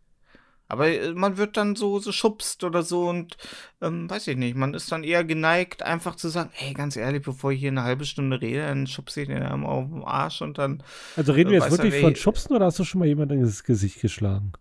Aber 0.68 0.88
äh, 0.88 1.14
man 1.14 1.38
wird 1.38 1.58
dann 1.58 1.76
so, 1.76 2.00
so 2.00 2.12
schubst 2.12 2.64
oder 2.64 2.82
so 2.82 3.08
und 3.08 3.38
ähm, 3.82 4.10
weiß 4.10 4.28
ich 4.28 4.38
nicht, 4.38 4.56
man 4.56 4.74
ist 4.74 4.92
dann 4.92 5.04
eher 5.04 5.24
geneigt, 5.24 5.84
einfach 5.84 6.16
zu 6.16 6.30
sagen, 6.30 6.50
hey, 6.54 6.74
ganz 6.74 6.96
ehrlich, 6.96 7.22
bevor 7.22 7.52
ich 7.52 7.60
hier 7.60 7.70
eine 7.70 7.84
halbe 7.84 8.06
Stunde 8.06 8.42
rede, 8.42 8.66
dann 8.66 8.88
schubse 8.88 9.22
ich 9.22 9.28
den 9.28 9.44
einmal 9.44 9.70
auf 9.70 9.90
den 9.90 10.04
Arsch 10.04 10.42
und 10.42 10.58
dann. 10.58 10.82
Also 11.16 11.34
reden 11.34 11.52
wir 11.52 11.60
jetzt 11.60 11.72
wirklich 11.72 11.94
er, 11.94 12.02
von 12.02 12.16
Schubsen 12.16 12.56
oder 12.56 12.66
hast 12.66 12.80
du 12.80 12.84
schon 12.84 13.00
mal 13.00 13.08
jemanden 13.08 13.40
ins 13.40 13.64
Gesicht 13.64 14.02
geschlagen? 14.02 14.54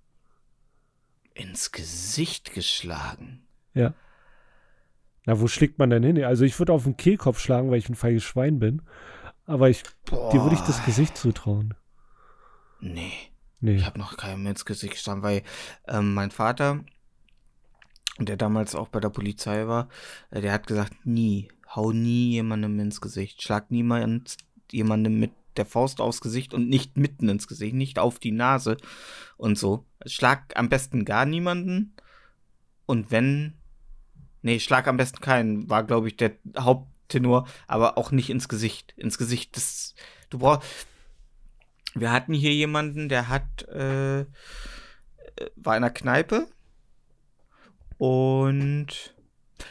Ins 1.33 1.73
Gesicht 1.73 2.53
geschlagen? 2.53 3.44
Ja. 3.75 3.95
Na, 5.27 5.41
wo 5.41 5.49
schlägt 5.49 5.79
man 5.79 5.91
denn 5.91 6.03
hin? 6.03 6.23
Also 6.25 6.45
ich 6.45 6.59
würde 6.59 6.73
auf 6.73 6.85
den 6.85 6.97
Kehlkopf 6.97 7.39
schlagen, 7.39 7.71
weil 7.71 7.79
ich 7.79 7.89
ein 7.89 7.95
feiges 7.95 8.25
Schwein 8.25 8.59
bin. 8.59 8.83
Aber 9.47 9.69
ich, 9.69 9.83
dir 10.11 10.43
würde 10.43 10.55
ich 10.55 10.61
das 10.63 10.85
Gesicht 10.85 11.17
zutrauen. 11.17 11.75
Nee. 12.81 13.13
nee. 13.61 13.77
Ich 13.77 13.87
habe 13.87 13.99
noch 13.99 14.17
keinem 14.17 14.47
ins 14.47 14.65
Gesicht 14.65 14.95
geschlagen, 14.95 15.23
weil 15.23 15.43
ähm, 15.89 16.15
mein 16.15 16.31
Vater, 16.31 16.85
der 18.19 18.37
damals 18.37 18.75
auch 18.75 18.89
bei 18.89 19.01
der 19.01 19.11
Polizei 19.11 19.67
war, 19.67 19.89
äh, 20.31 20.41
der 20.41 20.53
hat 20.53 20.67
gesagt, 20.67 21.07
nie, 21.07 21.49
hau 21.75 21.93
nie 21.93 22.33
jemandem 22.33 22.79
ins 22.81 23.01
Gesicht, 23.01 23.43
schlag 23.43 23.71
niemand 23.71 24.37
jemandem 24.71 25.19
mit 25.19 25.33
der 25.57 25.67
Faust 25.67 26.01
aufs 26.01 26.21
Gesicht 26.21 26.53
und 26.53 26.69
nicht 26.69 26.97
mitten 26.97 27.29
ins 27.29 27.47
Gesicht, 27.47 27.75
nicht 27.75 27.99
auf 27.99 28.19
die 28.19 28.33
Nase 28.33 28.77
und 29.37 29.57
so. 29.57 29.87
Schlag 30.05 30.53
am 30.57 30.69
besten 30.69 31.05
gar 31.05 31.27
niemanden 31.27 31.95
und 32.87 33.11
wenn 33.11 33.55
Nee, 34.45 34.61
schlag 34.61 34.87
am 34.89 34.99
besten 34.99 35.21
keinen, 35.21 35.71
war, 35.71 35.85
glaube 35.85 36.07
ich, 36.07 36.19
der 36.19 36.33
Haupttenor, 36.59 37.49
aber 37.67 37.97
auch 37.97 38.11
nicht 38.11 38.29
ins 38.29 38.47
Gesicht. 38.47 38.93
Ins 38.99 39.17
Gesicht, 39.17 39.57
das, 39.57 39.95
du 40.29 40.39
brauchst. 40.39 40.69
Wir 41.95 42.13
hatten 42.13 42.35
hier 42.35 42.53
jemanden, 42.53 43.09
der 43.09 43.29
hat, 43.29 43.63
äh, 43.69 44.27
war 45.57 45.77
in 45.77 45.83
einer 45.83 45.91
Kneipe 45.91 46.47
und 47.97 49.15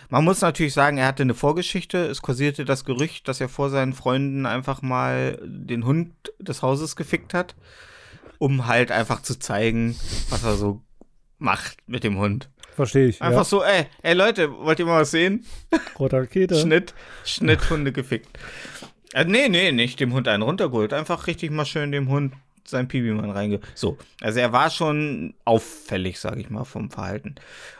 man 0.10 0.24
muss 0.24 0.42
natürlich 0.42 0.74
sagen, 0.74 0.98
er 0.98 1.06
hatte 1.06 1.22
eine 1.22 1.36
Vorgeschichte. 1.36 2.08
Es 2.08 2.24
kursierte 2.24 2.66
das 2.66 2.84
Gerücht, 2.84 3.28
dass 3.28 3.42
er 3.42 3.50
vor 3.50 3.70
seinen 3.70 3.94
Freunden 3.94 4.48
einfach 4.48 4.82
mal 4.82 5.40
den 5.44 5.86
Hund 5.86 6.16
des 6.40 6.64
Hauses 6.64 6.96
gefickt 6.96 7.36
hat, 7.36 7.56
um 8.40 8.66
halt 8.66 8.90
einfach 8.90 9.22
zu 9.22 9.38
zeigen, 9.38 9.96
was 10.30 10.44
er 10.44 10.56
so 10.56 10.82
macht 11.38 11.78
mit 11.86 12.04
dem 12.04 12.18
Hund. 12.18 12.50
Verstehe 12.76 13.08
ich. 13.08 13.22
Einfach 13.22 13.40
ja. 13.40 13.44
so, 13.44 13.64
ey, 13.64 13.86
ey 14.02 14.14
Leute, 14.14 14.52
wollt 14.52 14.80
ihr 14.80 14.86
mal 14.86 15.02
was 15.02 15.12
sehen? 15.12 15.46
Rote 16.00 16.18
Rakete. 16.18 16.56
Schnitt, 16.56 16.94
Schnitt, 17.24 17.70
Hunde 17.70 17.92
gefickt. 17.92 18.38
Äh, 19.14 19.26
nee, 19.26 19.48
nee, 19.50 19.72
nicht 19.72 20.00
dem 20.00 20.14
Hund 20.14 20.28
einen 20.28 20.44
runtergeholt. 20.44 20.94
Einfach 20.94 21.28
richtig 21.28 21.52
mal 21.52 21.66
schön 21.66 21.92
dem 21.92 22.10
Hund 22.10 22.34
sein 22.66 22.88
Pibimann 22.88 23.30
reinge. 23.30 23.60
So, 23.76 23.98
also 24.22 24.40
er 24.40 24.52
war 24.54 24.70
schon 24.70 25.34
auffällig, 25.46 26.20
sage 26.20 26.40
ich 26.42 26.50
mal, 26.50 26.64
vom 26.64 26.90
Verhalten. 26.90 27.36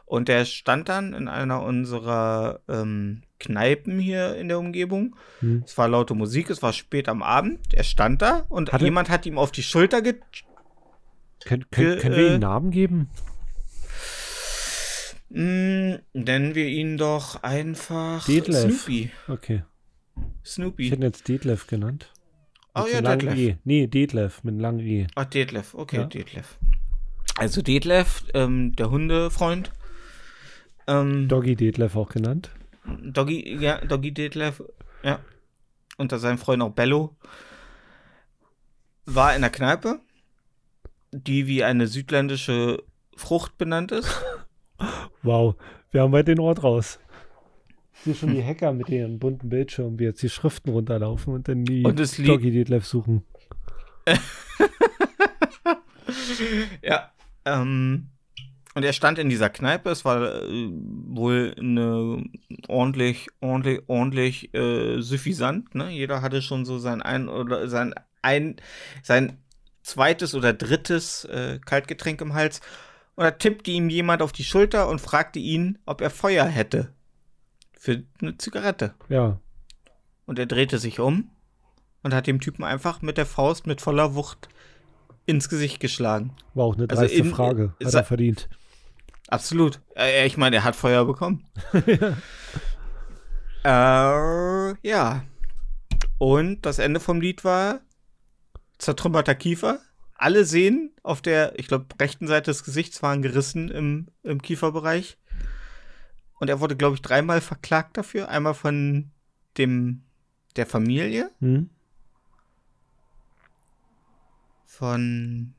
Und 0.06 0.28
der 0.28 0.46
stand 0.46 0.90
dann 0.90 1.14
in 1.14 1.28
einer 1.28 1.64
unserer 1.64 2.60
ähm, 2.68 3.24
Kneipen 3.40 4.00
hier 4.00 4.36
in 4.36 4.48
der 4.48 4.60
Umgebung. 4.60 5.16
Hm. 5.40 5.64
Es 5.66 5.78
war 5.78 5.88
laute 5.88 6.14
Musik, 6.14 6.50
es 6.50 6.62
war 6.62 6.74
spät 6.74 7.08
am 7.10 7.24
Abend. 7.24 7.74
Er 7.74 7.84
stand 7.84 8.22
da 8.22 8.46
und 8.50 8.72
Hatte 8.72 8.86
jemand 8.86 9.10
hat 9.10 9.26
ihm 9.26 9.38
auf 9.38 9.52
die 9.52 9.64
Schulter 9.64 10.02
ge. 10.02 10.16
Können, 11.46 11.66
können, 11.72 12.00
können 12.00 12.16
wir 12.16 12.28
ihm 12.28 12.36
äh, 12.36 12.40
Namen 12.40 12.72
geben? 12.72 13.10
Mm, 15.36 15.96
nennen 16.14 16.54
wir 16.54 16.68
ihn 16.68 16.98
doch 16.98 17.42
einfach 17.42 18.24
Detlef. 18.28 18.84
Snoopy. 18.84 19.10
Okay. 19.28 19.64
Snoopy. 20.46 20.84
Ich 20.84 20.92
hätte 20.92 21.02
ihn 21.02 21.06
jetzt 21.06 21.28
Detlef 21.28 21.66
genannt. 21.66 22.14
Mit 22.76 22.84
oh 22.86 22.88
ja, 22.88 23.02
Detlef. 23.02 23.36
E. 23.36 23.58
Nee, 23.64 23.88
Detlef 23.88 24.44
mit 24.44 24.52
einem 24.54 24.60
langen 24.60 24.80
E. 24.82 25.08
Ah, 25.16 25.26
Detlef. 25.26 25.74
Okay, 25.74 25.98
ja. 25.98 26.04
Detlef. 26.04 26.60
Also 27.36 27.64
Detlef, 27.64 28.26
ähm, 28.36 28.76
der 28.76 28.92
Hundefreund. 28.92 29.72
Ähm, 30.86 31.28
Doggy 31.28 31.56
Detlef 31.56 31.96
auch 31.96 32.10
genannt. 32.10 32.52
Doggy, 32.86 33.58
ja, 33.60 33.84
Doggy 33.84 34.14
Detlef, 34.14 34.62
ja. 35.02 35.20
Unter 35.98 36.20
seinem 36.20 36.38
Freund 36.38 36.62
auch 36.62 36.74
Bello. 36.74 37.16
War 39.06 39.36
in 39.36 39.42
der 39.42 39.50
Kneipe, 39.50 40.00
die 41.12 41.48
wie 41.48 41.64
eine 41.64 41.88
südländische 41.88 42.84
Frucht 43.16 43.58
benannt 43.58 43.92
ist. 43.92 44.22
Wow, 45.22 45.56
wir 45.92 46.02
haben 46.02 46.12
heute 46.12 46.36
den 46.36 46.40
Ort 46.40 46.64
raus. 46.64 47.00
Hier 48.04 48.16
schon 48.16 48.34
die 48.34 48.44
Hacker 48.44 48.74
mit 48.74 48.90
ihren 48.90 49.20
bunten 49.20 49.50
Bildschirmen, 49.50 50.00
wie 50.00 50.06
jetzt 50.06 50.22
die 50.24 50.30
Schriften 50.30 50.72
runterlaufen 50.72 51.34
und 51.34 51.48
dann 51.48 51.64
die 51.64 51.84
Doggy 51.84 52.52
Detlef 52.52 52.86
suchen. 52.86 53.24
ja, 56.82 57.12
ähm, 57.46 58.10
und 58.76 58.84
er 58.84 58.94
stand 58.94 59.20
in 59.20 59.30
dieser 59.30 59.50
Kneipe. 59.50 59.90
Es 59.92 60.04
war 60.04 60.44
äh, 60.44 60.70
wohl 60.72 61.56
eine 61.58 62.24
ordentlich, 62.68 63.28
ordentlich, 63.40 63.82
ordentlich 63.88 64.54
äh, 64.54 65.00
suffisant. 65.00 65.76
Ne? 65.76 65.92
Jeder 65.92 66.22
hatte 66.22 66.42
schon 66.42 66.66
so 66.66 66.80
sein 66.80 67.02
ein 67.02 67.30
oder 67.30 67.70
sein 67.70 67.94
ein, 68.22 68.56
sein 69.04 69.38
zweites 69.84 70.34
oder 70.34 70.54
drittes 70.54 71.26
äh, 71.26 71.60
Kaltgetränk 71.64 72.22
im 72.22 72.34
Hals. 72.34 72.62
Und 73.16 73.24
da 73.24 73.32
tippte 73.32 73.72
ihm 73.72 73.90
jemand 73.90 74.22
auf 74.22 74.32
die 74.32 74.44
Schulter 74.44 74.90
und 74.90 75.00
fragte 75.00 75.40
ihn, 75.40 75.78
ob 75.86 76.02
er 76.02 76.10
Feuer 76.10 76.46
hätte. 76.46 76.94
Für 77.78 78.04
eine 78.22 78.38
Zigarette. 78.38 78.96
Ja. 79.10 79.40
Und 80.26 80.40
er 80.40 80.46
drehte 80.46 80.80
sich 80.80 81.00
um 81.00 81.30
und 82.02 82.14
hat 82.14 82.28
dem 82.28 82.40
Typen 82.40 82.64
einfach 82.64 83.02
mit 83.02 83.18
der 83.18 83.26
Faust 83.26 83.68
mit 83.68 83.82
voller 83.82 84.16
Wucht 84.16 84.50
ins 85.26 85.50
Gesicht 85.50 85.80
geschlagen. 85.80 86.36
War 86.54 86.66
auch 86.66 86.76
eine 86.76 86.90
also 86.90 87.02
dreiste 87.02 87.18
also 87.18 87.30
in, 87.30 87.36
Frage. 87.36 87.74
Hat 87.84 87.94
er 87.94 88.04
verdient. 88.04 88.50
Absolut. 89.28 89.80
Äh, 89.96 90.26
ich 90.26 90.38
meine, 90.38 90.58
er 90.58 90.64
hat 90.64 90.76
Feuer 90.76 91.06
bekommen. 91.06 91.46
äh, 93.64 94.88
ja. 94.88 95.24
Und 96.18 96.66
das 96.66 96.80
Ende 96.80 97.00
vom 97.00 97.22
Lied 97.22 97.44
war 97.44 97.82
zertrümmerter 98.78 99.36
Kiefer 99.36 99.80
alle 100.24 100.46
sehen 100.46 100.92
auf 101.04 101.22
der, 101.22 101.60
ich 101.60 101.68
glaube, 101.68 101.86
rechten 102.00 102.28
Seite 102.28 102.50
des 102.50 102.64
Gesichts 102.64 103.04
waren 103.04 103.22
gerissen 103.22 103.70
im, 103.70 104.08
im 104.24 104.42
Kieferbereich. 104.42 105.18
Und 106.40 106.50
er 106.50 106.62
wurde, 106.62 106.78
glaube 106.78 106.96
ich, 106.96 107.02
dreimal 107.02 107.42
verklagt 107.42 107.98
dafür. 107.98 108.30
Einmal 108.30 108.54
von 108.54 109.12
dem 109.58 110.04
der 110.56 110.66
Familie. 110.66 111.30
Hm. 111.40 111.70
Von 114.66 115.54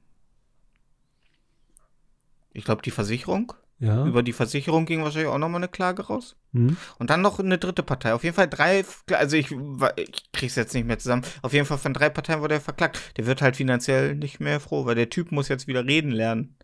ich 2.54 2.64
glaube, 2.64 2.80
die 2.80 2.90
Versicherung. 2.90 3.52
Ja. 3.80 4.06
Über 4.06 4.22
die 4.22 4.32
Versicherung 4.32 4.86
ging 4.86 5.02
wahrscheinlich 5.02 5.30
auch 5.30 5.38
nochmal 5.38 5.60
eine 5.60 5.68
Klage 5.68 6.06
raus. 6.06 6.36
Mhm. 6.54 6.76
Und 6.98 7.10
dann 7.10 7.20
noch 7.20 7.40
eine 7.40 7.58
dritte 7.58 7.82
Partei. 7.82 8.14
Auf 8.14 8.22
jeden 8.22 8.36
Fall 8.36 8.48
drei, 8.48 8.84
also 9.10 9.36
ich, 9.36 9.50
ich 9.96 10.32
krieg's 10.32 10.54
jetzt 10.54 10.72
nicht 10.72 10.86
mehr 10.86 10.98
zusammen. 10.98 11.24
Auf 11.42 11.52
jeden 11.52 11.66
Fall 11.66 11.78
von 11.78 11.92
drei 11.92 12.08
Parteien 12.08 12.40
wurde 12.40 12.54
er 12.54 12.60
verklagt. 12.60 12.98
Der 13.16 13.26
wird 13.26 13.42
halt 13.42 13.56
finanziell 13.56 14.14
nicht 14.14 14.40
mehr 14.40 14.60
froh, 14.60 14.86
weil 14.86 14.94
der 14.94 15.10
Typ 15.10 15.32
muss 15.32 15.48
jetzt 15.48 15.66
wieder 15.66 15.84
reden 15.84 16.12
lernen. 16.12 16.56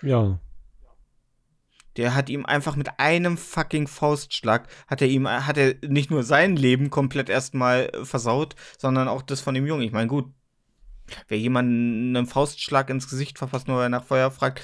Ja. 0.00 0.40
Der 1.96 2.14
hat 2.14 2.30
ihm 2.30 2.46
einfach 2.46 2.76
mit 2.76 2.98
einem 2.98 3.36
fucking 3.36 3.88
Faustschlag, 3.88 4.68
hat 4.86 5.02
er 5.02 5.08
ihm, 5.08 5.28
hat 5.28 5.58
er 5.58 5.74
nicht 5.86 6.10
nur 6.10 6.22
sein 6.22 6.56
Leben 6.56 6.88
komplett 6.88 7.28
erstmal 7.28 7.90
versaut, 8.04 8.54
sondern 8.78 9.06
auch 9.06 9.20
das 9.20 9.42
von 9.42 9.54
dem 9.54 9.66
Jungen. 9.66 9.82
Ich 9.82 9.92
meine, 9.92 10.06
gut, 10.06 10.32
wer 11.28 11.38
jemanden 11.38 12.16
einen 12.16 12.26
Faustschlag 12.26 12.88
ins 12.88 13.10
Gesicht 13.10 13.36
verpasst, 13.36 13.68
nur 13.68 13.76
weil 13.76 13.86
er 13.86 13.90
nach 13.90 14.04
Feuer 14.04 14.30
fragt, 14.30 14.62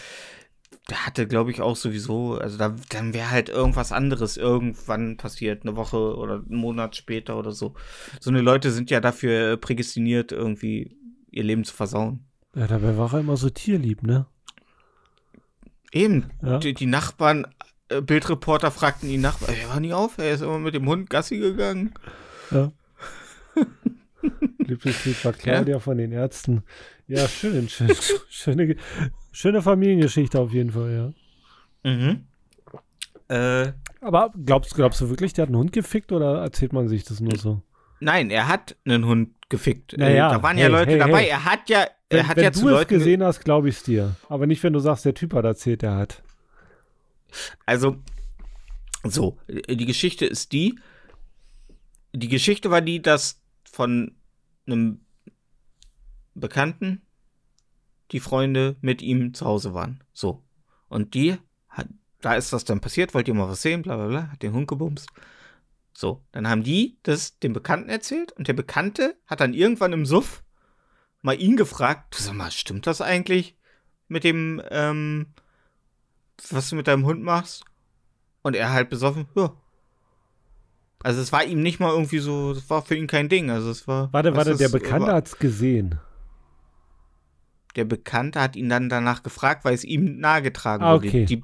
der 0.89 1.05
hatte, 1.05 1.27
glaube 1.27 1.51
ich, 1.51 1.61
auch 1.61 1.77
sowieso, 1.77 2.35
also 2.35 2.57
da, 2.59 2.77
dann 2.91 3.13
wäre 3.13 3.31
halt 3.31 3.49
irgendwas 3.49 3.91
anderes 3.91 4.37
irgendwann 4.37 5.17
passiert, 5.17 5.63
eine 5.63 5.75
Woche 5.75 6.17
oder 6.17 6.35
einen 6.35 6.57
Monat 6.57 6.95
später 6.95 7.37
oder 7.39 7.53
so. 7.53 7.75
So 8.21 8.31
eine 8.31 8.41
Leute 8.41 8.71
sind 8.71 8.91
ja 8.91 9.01
dafür 9.01 9.57
prädestiniert, 9.57 10.31
irgendwie 10.31 10.97
ihr 11.31 11.43
Leben 11.43 11.65
zu 11.65 11.75
versauen. 11.75 12.25
Ja, 12.55 12.67
dabei 12.67 12.97
war 12.97 13.13
er 13.13 13.21
immer 13.21 13.37
so 13.37 13.51
tierlieb, 13.51 14.03
ne? 14.03 14.27
Eben, 15.93 16.31
ja. 16.43 16.59
die, 16.59 16.73
die, 16.73 16.87
Nachbarn, 16.87 17.47
äh, 17.89 18.01
Bildreporter 18.01 18.71
fragten 18.71 19.11
ihn 19.11 19.21
nach, 19.21 19.41
er 19.43 19.69
war 19.69 19.81
nie 19.81 19.93
auf, 19.93 20.19
er 20.19 20.33
ist 20.33 20.43
immer 20.43 20.59
mit 20.59 20.75
dem 20.75 20.89
Hund 20.89 21.11
Gassi 21.11 21.39
gegangen. 21.39 21.95
Ja. 22.51 22.73
Lieblingslied 24.59 25.25
war 25.25 25.33
Claudia 25.33 25.77
ja. 25.77 25.81
von 25.81 25.99
den 25.99 26.13
Ärzten. 26.13 26.63
Ja, 27.09 27.29
schön, 27.29 27.69
schön 27.69 27.93
schöne, 28.29 28.77
schöne 29.37 29.61
Familiengeschichte 29.61 30.41
auf 30.41 30.53
jeden 30.53 30.71
Fall, 30.71 31.15
ja. 31.85 31.91
Mhm. 31.91 32.25
Äh, 33.29 33.73
Aber 34.01 34.33
glaubst, 34.45 34.75
glaubst 34.75 35.01
du 35.01 35.11
wirklich, 35.11 35.35
der 35.35 35.43
hat 35.43 35.49
einen 35.49 35.59
Hund 35.59 35.73
gefickt 35.73 36.11
oder 36.11 36.41
erzählt 36.41 36.73
man 36.73 36.89
sich 36.89 37.05
das 37.05 37.21
nur 37.21 37.37
so? 37.37 37.63
Nein, 38.01 38.31
er 38.31 38.49
hat 38.49 38.77
einen 38.87 39.05
Hund 39.05 39.35
gefickt. 39.49 39.97
Naja, 39.99 40.29
äh, 40.29 40.35
da 40.35 40.43
waren 40.43 40.57
hey, 40.57 40.67
ja 40.67 40.71
Leute 40.71 40.93
hey, 40.93 40.99
dabei. 40.99 41.23
Hey. 41.23 41.29
Er 41.29 41.45
hat 41.45 41.69
ja, 41.69 41.87
wenn, 42.09 42.19
er 42.19 42.29
hat 42.29 42.37
wenn 42.37 42.45
ja 42.45 42.51
du 42.51 42.61
zu 42.61 42.67
es 42.67 42.73
Leuten 42.73 42.95
gesehen 42.95 43.23
hast, 43.23 43.41
glaube 43.41 43.69
ich 43.69 43.77
es 43.77 43.83
dir. 43.83 44.17
Aber 44.29 44.47
nicht, 44.47 44.63
wenn 44.63 44.73
du 44.73 44.81
sagst, 44.81 45.05
der 45.05 45.15
Typ 45.15 45.35
hat 45.35 45.45
erzählt, 45.45 45.83
der 45.83 45.97
hat. 45.97 46.23
Also, 47.67 47.97
so, 49.05 49.37
die 49.49 49.87
Geschichte 49.87 50.25
ist 50.25 50.53
die. 50.53 50.79
Die 52.13 52.29
Geschichte 52.29 52.71
war 52.71 52.81
die, 52.81 53.03
dass 53.03 53.43
von 53.71 54.15
einem 54.67 55.01
Bekannten 56.35 57.03
die 58.13 58.21
Freunde 58.21 58.77
mit 58.81 59.03
ihm 59.03 59.35
zu 59.35 59.47
Hause 59.47 59.75
waren. 59.75 60.03
So. 60.13 60.43
Und 60.89 61.15
die 61.15 61.37
hat, 61.69 61.89
da 62.21 62.35
ist 62.35 62.53
das 62.53 62.65
dann 62.65 62.81
passiert, 62.81 63.15
wollt 63.15 63.29
ihr 63.29 63.35
mal 63.35 63.49
was 63.49 63.63
sehen, 63.63 63.83
bla 63.83 63.97
bla 63.97 64.07
bla, 64.07 64.31
hat 64.31 64.43
den 64.43 64.53
Hund 64.53 64.69
gebumst. 64.69 65.09
So, 65.93 66.23
dann 66.33 66.49
haben 66.49 66.63
die 66.63 66.99
das 67.03 67.39
dem 67.39 67.53
Bekannten 67.53 67.89
erzählt 67.89 68.33
und 68.33 68.49
der 68.49 68.53
Bekannte 68.53 69.17
hat 69.27 69.41
dann 69.41 69.55
irgendwann 69.55 69.93
im 69.93 70.07
Suff 70.07 70.43
mal 71.23 71.41
ihn 71.41 71.57
gefragt, 71.57 72.15
du 72.15 72.23
sag 72.23 72.35
mal, 72.35 72.51
stimmt 72.51 72.87
das 72.87 73.01
eigentlich 73.01 73.57
mit 74.09 74.23
dem, 74.23 74.63
ähm, 74.71 75.33
was 76.51 76.71
du 76.71 76.77
mit 76.77 76.87
deinem 76.87 77.07
Hund 77.07 77.23
machst? 77.23 77.65
Und 78.43 78.55
er 78.55 78.73
halt 78.73 78.91
besoffen, 78.91 79.27
ja. 79.35 79.57
Also 81.03 81.21
es 81.21 81.33
war 81.33 81.45
ihm 81.45 81.63
nicht 81.63 81.81
mal 81.81 81.93
irgendwie 81.93 82.19
so, 82.19 82.53
es 82.53 82.69
war 82.69 82.83
für 82.83 82.97
ihn 82.97 83.07
kein 83.07 83.29
Ding. 83.29 83.51
Also 83.51 83.71
es 83.71 83.87
war. 83.87 84.13
Warte, 84.13 84.35
warte, 84.35 84.57
der 84.57 84.69
Bekannte 84.69 85.13
hat 85.13 85.27
es 85.27 85.39
gesehen. 85.39 86.01
Der 87.77 87.85
Bekannte 87.85 88.41
hat 88.41 88.57
ihn 88.57 88.69
dann 88.69 88.89
danach 88.89 89.23
gefragt, 89.23 89.65
weil 89.65 89.75
es 89.75 89.85
ihm 89.85 90.19
nahegetragen 90.19 90.85
ah, 90.85 90.95
okay. 90.95 91.07
wurde. 91.07 91.25
Die, 91.27 91.37
die 91.37 91.43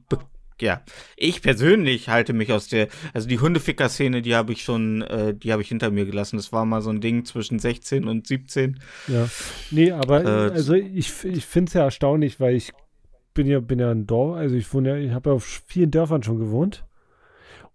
ja, 0.63 0.81
ich 1.17 1.43
persönlich 1.43 2.09
halte 2.09 2.33
mich 2.33 2.53
aus 2.53 2.69
der, 2.69 2.87
also 3.13 3.29
die 3.29 3.41
Hundeficker-Szene, 3.41 4.23
die 4.23 4.37
habe 4.37 4.53
ich 4.53 4.63
schon, 4.63 5.03
äh, 5.03 5.35
die 5.35 5.51
habe 5.51 5.61
ich 5.61 5.69
hinter 5.69 5.91
mir 5.91 6.07
gelassen. 6.07 6.37
Das 6.37 6.53
war 6.53 6.65
mal 6.65 6.81
so 6.83 6.91
ein 6.91 7.01
Ding 7.01 7.25
zwischen 7.25 7.59
16 7.59 8.07
und 8.07 8.29
17. 8.29 8.79
Ja, 9.09 9.29
nee, 9.73 9.91
aber 9.91 10.25
äh, 10.25 10.53
also 10.53 10.75
ich, 10.75 11.25
ich 11.25 11.45
finde 11.45 11.71
es 11.71 11.75
ja 11.75 11.83
erstaunlich, 11.83 12.39
weil 12.39 12.55
ich 12.55 12.73
bin 13.35 13.49
ja, 13.49 13.59
bin 13.59 13.81
ja 13.81 13.91
ein 13.91 14.07
Dorf, 14.07 14.37
also 14.37 14.55
ich 14.55 14.73
wohne 14.73 14.91
ja, 14.91 14.97
ich 14.97 15.13
habe 15.13 15.31
ja 15.31 15.37
auf 15.37 15.63
vielen 15.67 15.91
Dörfern 15.91 16.23
schon 16.23 16.39
gewohnt. 16.39 16.85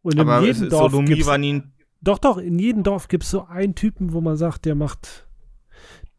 Und 0.02 0.18
in 0.18 0.44
jedem 0.44 0.70
Dorf 0.70 0.92
Sodomie 0.92 1.26
war 1.26 1.38
nie 1.38 1.64
Doch, 2.02 2.20
doch, 2.20 2.38
in 2.38 2.58
jedem 2.58 2.84
Dorf 2.84 3.10
gibt 3.10 3.24
es 3.24 3.32
so 3.32 3.46
einen 3.46 3.76
Typen, 3.76 4.14
wo 4.14 4.22
man 4.22 4.38
sagt, 4.38 4.66
der 4.66 4.76
macht, 4.76 5.28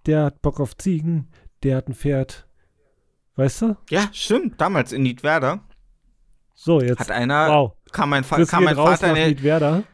der 0.04 0.24
hat 0.24 0.42
Bock 0.42 0.60
auf 0.60 0.76
Ziegen, 0.76 1.28
der 1.62 1.76
hat 1.76 1.88
ein 1.88 1.94
Pferd. 1.94 2.46
Weißt 3.36 3.62
du? 3.62 3.76
Ja, 3.90 4.08
stimmt. 4.12 4.60
Damals 4.60 4.92
in 4.92 5.02
Niedwerder 5.02 5.60
so, 6.60 6.80
jetzt. 6.80 6.98
Hat 6.98 7.12
einer, 7.12 7.48
wow. 7.48 7.72
kam 7.92 8.10
mein, 8.10 8.24
Fa 8.24 8.44
kam 8.44 8.64
mein 8.64 8.74
Vater 8.74 9.16
in 9.16 9.36
den, 9.36 9.84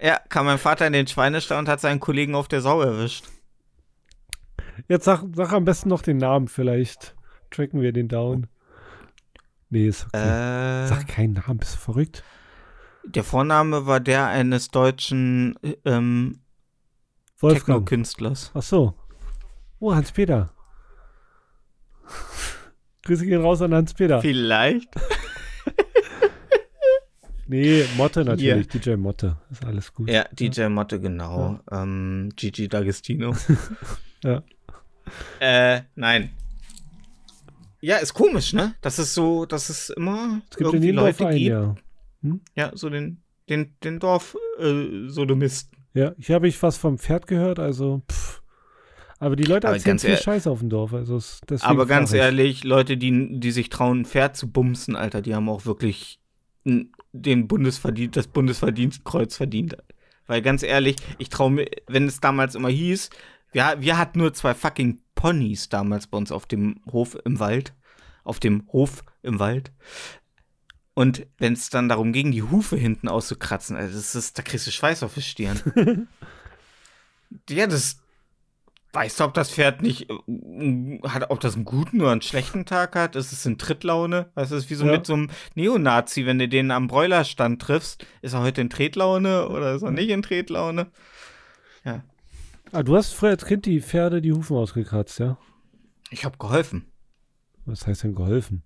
Ja, 0.00 0.20
kam 0.28 0.46
mein 0.46 0.58
Vater 0.58 0.86
in 0.86 0.92
den 0.92 1.08
Schweinestall 1.08 1.58
und 1.58 1.68
hat 1.68 1.80
seinen 1.80 1.98
Kollegen 1.98 2.36
auf 2.36 2.46
der 2.46 2.60
Sau 2.60 2.80
erwischt. 2.80 3.24
Jetzt 4.86 5.04
sag, 5.04 5.24
sag 5.34 5.52
am 5.52 5.64
besten 5.64 5.88
noch 5.88 6.02
den 6.02 6.18
Namen, 6.18 6.46
vielleicht 6.46 7.16
tracken 7.50 7.80
wir 7.80 7.92
den 7.92 8.06
down. 8.06 8.46
Nee, 9.68 9.88
ist 9.88 10.06
okay. 10.06 10.84
Äh, 10.84 10.86
sag 10.86 11.08
keinen 11.08 11.32
Namen, 11.32 11.58
bist 11.58 11.74
du 11.74 11.78
verrückt? 11.80 12.22
Der 13.04 13.24
Vorname 13.24 13.86
war 13.86 13.98
der 13.98 14.26
eines 14.26 14.68
deutschen 14.68 15.58
ähm, 15.84 16.38
Techno-Künstlers. 17.40 18.52
Ach 18.54 18.62
so. 18.62 18.94
Oh, 19.80 19.92
Hans-Peter. 19.92 20.50
Grüße 23.02 23.24
gehen 23.26 23.40
raus 23.40 23.62
an 23.62 23.74
Hans-Peter. 23.74 24.20
Vielleicht. 24.20 24.88
Nee, 27.48 27.84
Motte 27.96 28.24
natürlich, 28.24 28.74
yeah. 28.74 28.96
DJ 28.96 28.96
Motte. 28.96 29.36
Ist 29.50 29.64
alles 29.64 29.94
gut. 29.94 30.10
Ja, 30.10 30.24
DJ. 30.32 30.66
Motte, 30.68 31.00
genau. 31.00 31.60
Ja. 31.70 31.82
Ähm, 31.82 32.30
Gigi 32.34 32.66
D'Agostino. 32.66 33.36
ja. 34.24 34.42
Äh, 35.38 35.82
nein. 35.94 36.30
Ja, 37.80 37.98
ist 37.98 38.14
komisch, 38.14 38.52
ne? 38.52 38.74
Das 38.80 38.98
ist 38.98 39.14
so, 39.14 39.46
dass 39.46 39.68
es 39.68 39.90
immer 39.90 40.42
es 40.50 40.56
gibt 40.56 40.72
irgendwie 40.72 40.90
Leute 40.90 41.18
Dorf 41.18 41.30
ein, 41.30 41.36
gibt. 41.36 41.50
Ja. 41.50 41.74
Hm? 42.22 42.40
ja, 42.56 42.72
so 42.74 42.90
den, 42.90 43.22
den, 43.48 43.76
den 43.84 44.00
Dorf 44.00 44.36
äh, 44.58 45.08
Sodomisten. 45.08 45.78
Ja, 45.94 46.14
hier 46.18 46.34
habe 46.34 46.48
ich 46.48 46.60
was 46.62 46.76
vom 46.76 46.98
Pferd 46.98 47.28
gehört, 47.28 47.60
also 47.60 48.02
pff. 48.10 48.42
Aber 49.18 49.36
die 49.36 49.44
Leute 49.44 49.68
aber 49.68 49.76
erzählen 49.76 49.98
viel 49.98 50.16
Scheiß 50.16 50.46
auf 50.46 50.58
dem 50.58 50.68
Dorf. 50.68 50.92
Also 50.92 51.18
aber 51.60 51.86
ganz 51.86 52.12
ehrlich, 52.12 52.64
Leute, 52.64 52.96
die, 52.96 53.40
die 53.40 53.50
sich 53.50 53.70
trauen, 53.70 54.00
ein 54.00 54.04
Pferd 54.04 54.36
zu 54.36 54.50
bumsen, 54.50 54.94
Alter, 54.94 55.22
die 55.22 55.34
haben 55.34 55.48
auch 55.48 55.64
wirklich 55.64 56.20
den 56.64 57.48
Bundesverdien 57.48 58.10
das 58.10 58.26
Bundesverdienstkreuz 58.26 59.36
verdient. 59.36 59.76
Weil 60.26 60.42
ganz 60.42 60.62
ehrlich, 60.62 60.96
ich 61.18 61.28
traue 61.28 61.50
mir, 61.50 61.66
wenn 61.86 62.06
es 62.06 62.20
damals 62.20 62.54
immer 62.54 62.68
hieß, 62.68 63.10
wir, 63.52 63.76
wir 63.78 63.96
hatten 63.96 64.18
nur 64.18 64.34
zwei 64.34 64.54
fucking 64.54 65.00
Ponys 65.14 65.68
damals 65.68 66.08
bei 66.08 66.18
uns 66.18 66.30
auf 66.32 66.46
dem 66.46 66.80
Hof 66.90 67.16
im 67.24 67.38
Wald. 67.38 67.72
Auf 68.24 68.40
dem 68.40 68.66
Hof 68.72 69.04
im 69.22 69.38
Wald. 69.38 69.72
Und 70.94 71.26
wenn 71.38 71.52
es 71.52 71.70
dann 71.70 71.88
darum 71.88 72.12
ging, 72.12 72.32
die 72.32 72.42
Hufe 72.42 72.76
hinten 72.76 73.08
auszukratzen, 73.08 73.76
also 73.76 73.94
das 73.94 74.14
ist, 74.14 74.38
da 74.38 74.42
kriegst 74.42 74.66
du 74.66 74.70
Schweiß 74.70 75.02
auf 75.02 75.14
die 75.14 75.22
Stirn. 75.22 75.60
ja, 77.50 77.66
das, 77.66 77.98
Weißt 78.96 79.20
du, 79.20 79.24
ob 79.24 79.34
das 79.34 79.50
Pferd 79.50 79.82
nicht 79.82 80.08
äh, 80.08 81.00
hat, 81.06 81.30
ob 81.30 81.38
das 81.40 81.54
einen 81.54 81.66
guten 81.66 82.00
oder 82.00 82.12
einen 82.12 82.22
schlechten 82.22 82.64
Tag 82.64 82.96
hat? 82.96 83.14
Ist 83.14 83.30
es 83.30 83.44
in 83.44 83.58
Trittlaune? 83.58 84.30
Weißt 84.34 84.50
du, 84.50 84.56
es 84.56 84.64
ist 84.64 84.70
wie 84.70 84.74
so 84.74 84.86
ja. 84.86 84.92
mit 84.92 85.04
so 85.04 85.12
einem 85.12 85.28
Neonazi, 85.54 86.24
wenn 86.24 86.38
du 86.38 86.48
den 86.48 86.70
am 86.70 86.86
Bräulerstand 86.86 87.60
triffst. 87.60 88.06
Ist 88.22 88.32
er 88.32 88.40
heute 88.40 88.62
in 88.62 88.70
Tretlaune 88.70 89.50
oder 89.50 89.74
ist 89.74 89.82
er 89.82 89.90
nicht 89.90 90.08
in 90.08 90.22
Tretlaune? 90.22 90.86
Ja. 91.84 92.04
Ah, 92.72 92.82
du 92.82 92.96
hast 92.96 93.12
früher 93.12 93.32
als 93.32 93.44
Kind 93.44 93.66
die 93.66 93.82
Pferde 93.82 94.22
die 94.22 94.32
Hufen 94.32 94.56
ausgekratzt, 94.56 95.18
ja? 95.18 95.36
Ich 96.08 96.24
habe 96.24 96.38
geholfen. 96.38 96.90
Was 97.66 97.86
heißt 97.86 98.04
denn 98.04 98.14
geholfen? 98.14 98.62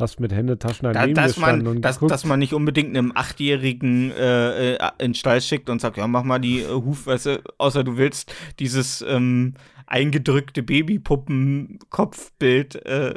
Hast 0.00 0.20
mit 0.20 0.32
Händetaschen 0.32 0.92
daneben 0.92 1.14
da, 1.14 1.22
dass 1.22 1.36
man, 1.36 1.66
und 1.66 1.82
dass, 1.82 1.98
dass, 1.98 2.24
man 2.24 2.38
nicht 2.38 2.54
unbedingt 2.54 2.96
einem 2.96 3.12
Achtjährigen 3.14 4.12
äh, 4.12 4.74
äh, 4.74 4.78
in 4.98 5.12
den 5.12 5.14
Stall 5.14 5.40
schickt 5.40 5.70
und 5.70 5.80
sagt, 5.80 5.96
ja, 5.96 6.06
mach 6.06 6.24
mal 6.24 6.38
die 6.38 6.60
äh, 6.60 6.68
Hufwässer, 6.68 7.40
außer 7.58 7.82
du 7.84 7.96
willst 7.96 8.34
dieses 8.58 9.02
ähm, 9.02 9.54
eingedrückte 9.86 10.62
Babypuppen-Kopfbild 10.62 12.86
äh, 12.86 13.14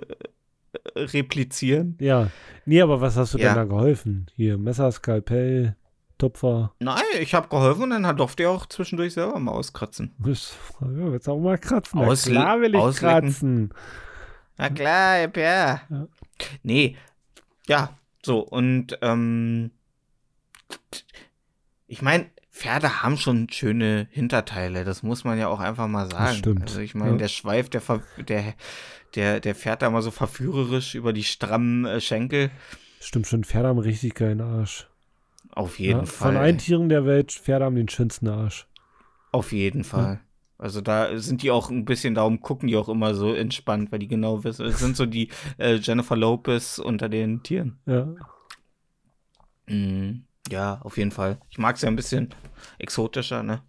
replizieren. 0.95 1.97
Ja. 1.99 2.29
Nee, 2.65 2.81
aber 2.81 3.01
was 3.01 3.17
hast 3.17 3.33
du 3.33 3.37
ja. 3.37 3.49
denn 3.49 3.55
da 3.55 3.63
geholfen? 3.65 4.27
Hier, 4.35 4.57
Messer, 4.57 4.91
Skalpell, 4.91 5.75
Tupfer. 6.17 6.73
Nein, 6.79 7.01
ich 7.19 7.33
habe 7.33 7.47
geholfen 7.47 7.83
und 7.83 8.03
dann 8.03 8.17
durfte 8.17 8.43
er 8.43 8.51
auch 8.51 8.65
zwischendurch 8.65 9.13
selber 9.13 9.39
mal 9.39 9.51
auskratzen. 9.51 10.15
Ja, 10.23 11.11
willst 11.11 11.29
auch 11.29 11.39
mal 11.39 11.57
kratzen? 11.57 12.01
Na 12.01 12.15
klar 12.15 12.61
will 12.61 12.75
ich 12.75 12.81
auslecken. 12.81 13.29
kratzen. 13.29 13.73
Na 14.57 14.69
klar, 14.69 15.19
ja. 15.19 15.81
ja. 15.89 16.07
Nee, 16.63 16.97
ja, 17.67 17.97
so, 18.25 18.39
und 18.39 18.97
ähm, 19.01 19.71
ich 21.87 22.01
meine, 22.01 22.27
Pferde 22.51 23.01
haben 23.03 23.17
schon 23.17 23.49
schöne 23.49 24.07
Hinterteile, 24.11 24.83
das 24.83 25.03
muss 25.03 25.23
man 25.23 25.39
ja 25.39 25.47
auch 25.47 25.59
einfach 25.59 25.87
mal 25.87 26.09
sagen. 26.09 26.25
Das 26.25 26.37
stimmt. 26.37 26.61
Also 26.61 26.79
ich 26.79 26.95
meine, 26.95 27.11
ja. 27.11 27.17
der 27.17 27.27
Schweif, 27.27 27.69
der, 27.69 27.81
der, 28.17 28.53
der, 29.15 29.39
der 29.39 29.55
fährt 29.55 29.81
da 29.81 29.89
mal 29.89 30.01
so 30.01 30.11
verführerisch 30.11 30.95
über 30.95 31.13
die 31.13 31.23
strammen 31.23 31.85
äh, 31.85 31.99
Schenkel. 31.99 32.51
Stimmt 32.99 33.27
schon, 33.27 33.43
Pferde 33.43 33.69
haben 33.69 33.79
richtig 33.79 34.15
geilen 34.15 34.41
Arsch. 34.41 34.87
Auf 35.51 35.79
jeden 35.79 36.01
ja, 36.01 36.05
Fall. 36.05 36.31
Von 36.33 36.37
allen 36.37 36.57
Tieren 36.57 36.89
der 36.89 37.05
Welt, 37.05 37.31
Pferde 37.31 37.65
haben 37.65 37.75
den 37.75 37.89
schönsten 37.89 38.27
Arsch. 38.27 38.67
Auf 39.31 39.51
jeden 39.51 39.83
Fall. 39.83 40.13
Ja. 40.13 40.19
Also 40.63 40.79
da 40.79 41.19
sind 41.19 41.43
die 41.43 41.51
auch 41.51 41.69
ein 41.69 41.83
bisschen, 41.83 42.15
darum 42.15 42.39
gucken 42.39 42.69
die 42.69 42.77
auch 42.77 42.87
immer 42.87 43.15
so 43.15 43.33
entspannt, 43.33 43.91
weil 43.91 43.99
die 43.99 44.07
genau 44.07 44.45
wissen, 44.45 44.65
es 44.65 44.79
sind 44.79 44.95
so 44.95 45.05
die 45.05 45.27
äh, 45.57 45.73
Jennifer 45.73 46.15
Lopez 46.15 46.79
unter 46.79 47.09
den 47.09 47.43
Tieren. 47.43 47.81
Ja. 47.85 48.07
Mhm. 49.67 50.23
Ja, 50.49 50.79
auf 50.81 50.97
jeden 50.97 51.11
Fall. 51.11 51.37
Ich 51.49 51.57
mag 51.57 51.75
es 51.75 51.81
ja 51.81 51.89
ein 51.89 51.97
bisschen 51.97 52.33
exotischer, 52.79 53.43
ne? 53.43 53.61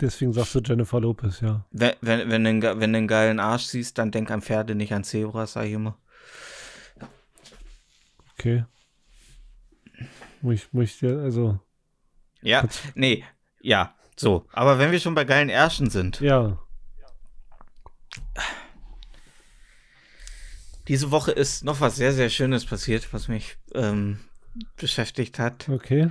Deswegen 0.00 0.32
sagst 0.32 0.54
du 0.54 0.60
Jennifer 0.60 0.98
Lopez, 0.98 1.42
ja. 1.42 1.66
Wenn, 1.72 1.92
wenn, 2.00 2.30
wenn, 2.30 2.60
du, 2.62 2.80
wenn 2.80 2.92
du 2.94 2.96
einen 2.96 3.06
geilen 3.06 3.38
Arsch 3.38 3.64
siehst, 3.64 3.98
dann 3.98 4.10
denk 4.10 4.30
an 4.30 4.40
Pferde, 4.40 4.74
nicht 4.74 4.94
an 4.94 5.04
Zebras, 5.04 5.52
sag 5.52 5.66
ich 5.66 5.72
immer. 5.72 5.98
Okay. 8.32 8.64
Muss 10.40 10.54
ich, 10.54 10.72
muss 10.72 11.02
ich, 11.02 11.04
also. 11.04 11.60
Ja, 12.40 12.66
nee, 12.94 13.24
ja, 13.60 13.94
so. 14.20 14.46
Aber 14.52 14.78
wenn 14.78 14.92
wir 14.92 15.00
schon 15.00 15.14
bei 15.14 15.24
geilen 15.24 15.48
Ärschen 15.48 15.90
sind. 15.90 16.20
Ja. 16.20 16.58
Diese 20.88 21.10
Woche 21.10 21.30
ist 21.32 21.64
noch 21.64 21.80
was 21.80 21.96
sehr, 21.96 22.12
sehr 22.12 22.28
Schönes 22.30 22.66
passiert, 22.66 23.12
was 23.12 23.28
mich 23.28 23.56
ähm, 23.74 24.20
beschäftigt 24.76 25.38
hat. 25.38 25.68
Okay. 25.68 26.10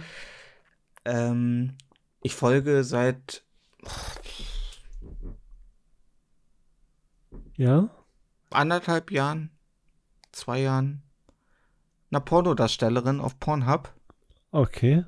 Ähm, 1.05 1.76
ich 2.22 2.34
folge 2.34 2.84
seit 2.84 3.43
Ja. 7.55 7.89
anderthalb 8.51 9.12
Jahren, 9.12 9.51
zwei 10.32 10.62
Jahren 10.62 11.03
einer 12.12 12.22
Pornodarstellerin 12.22 13.20
auf 13.22 13.39
Pornhub 13.39 13.93
Okay. 14.51 15.03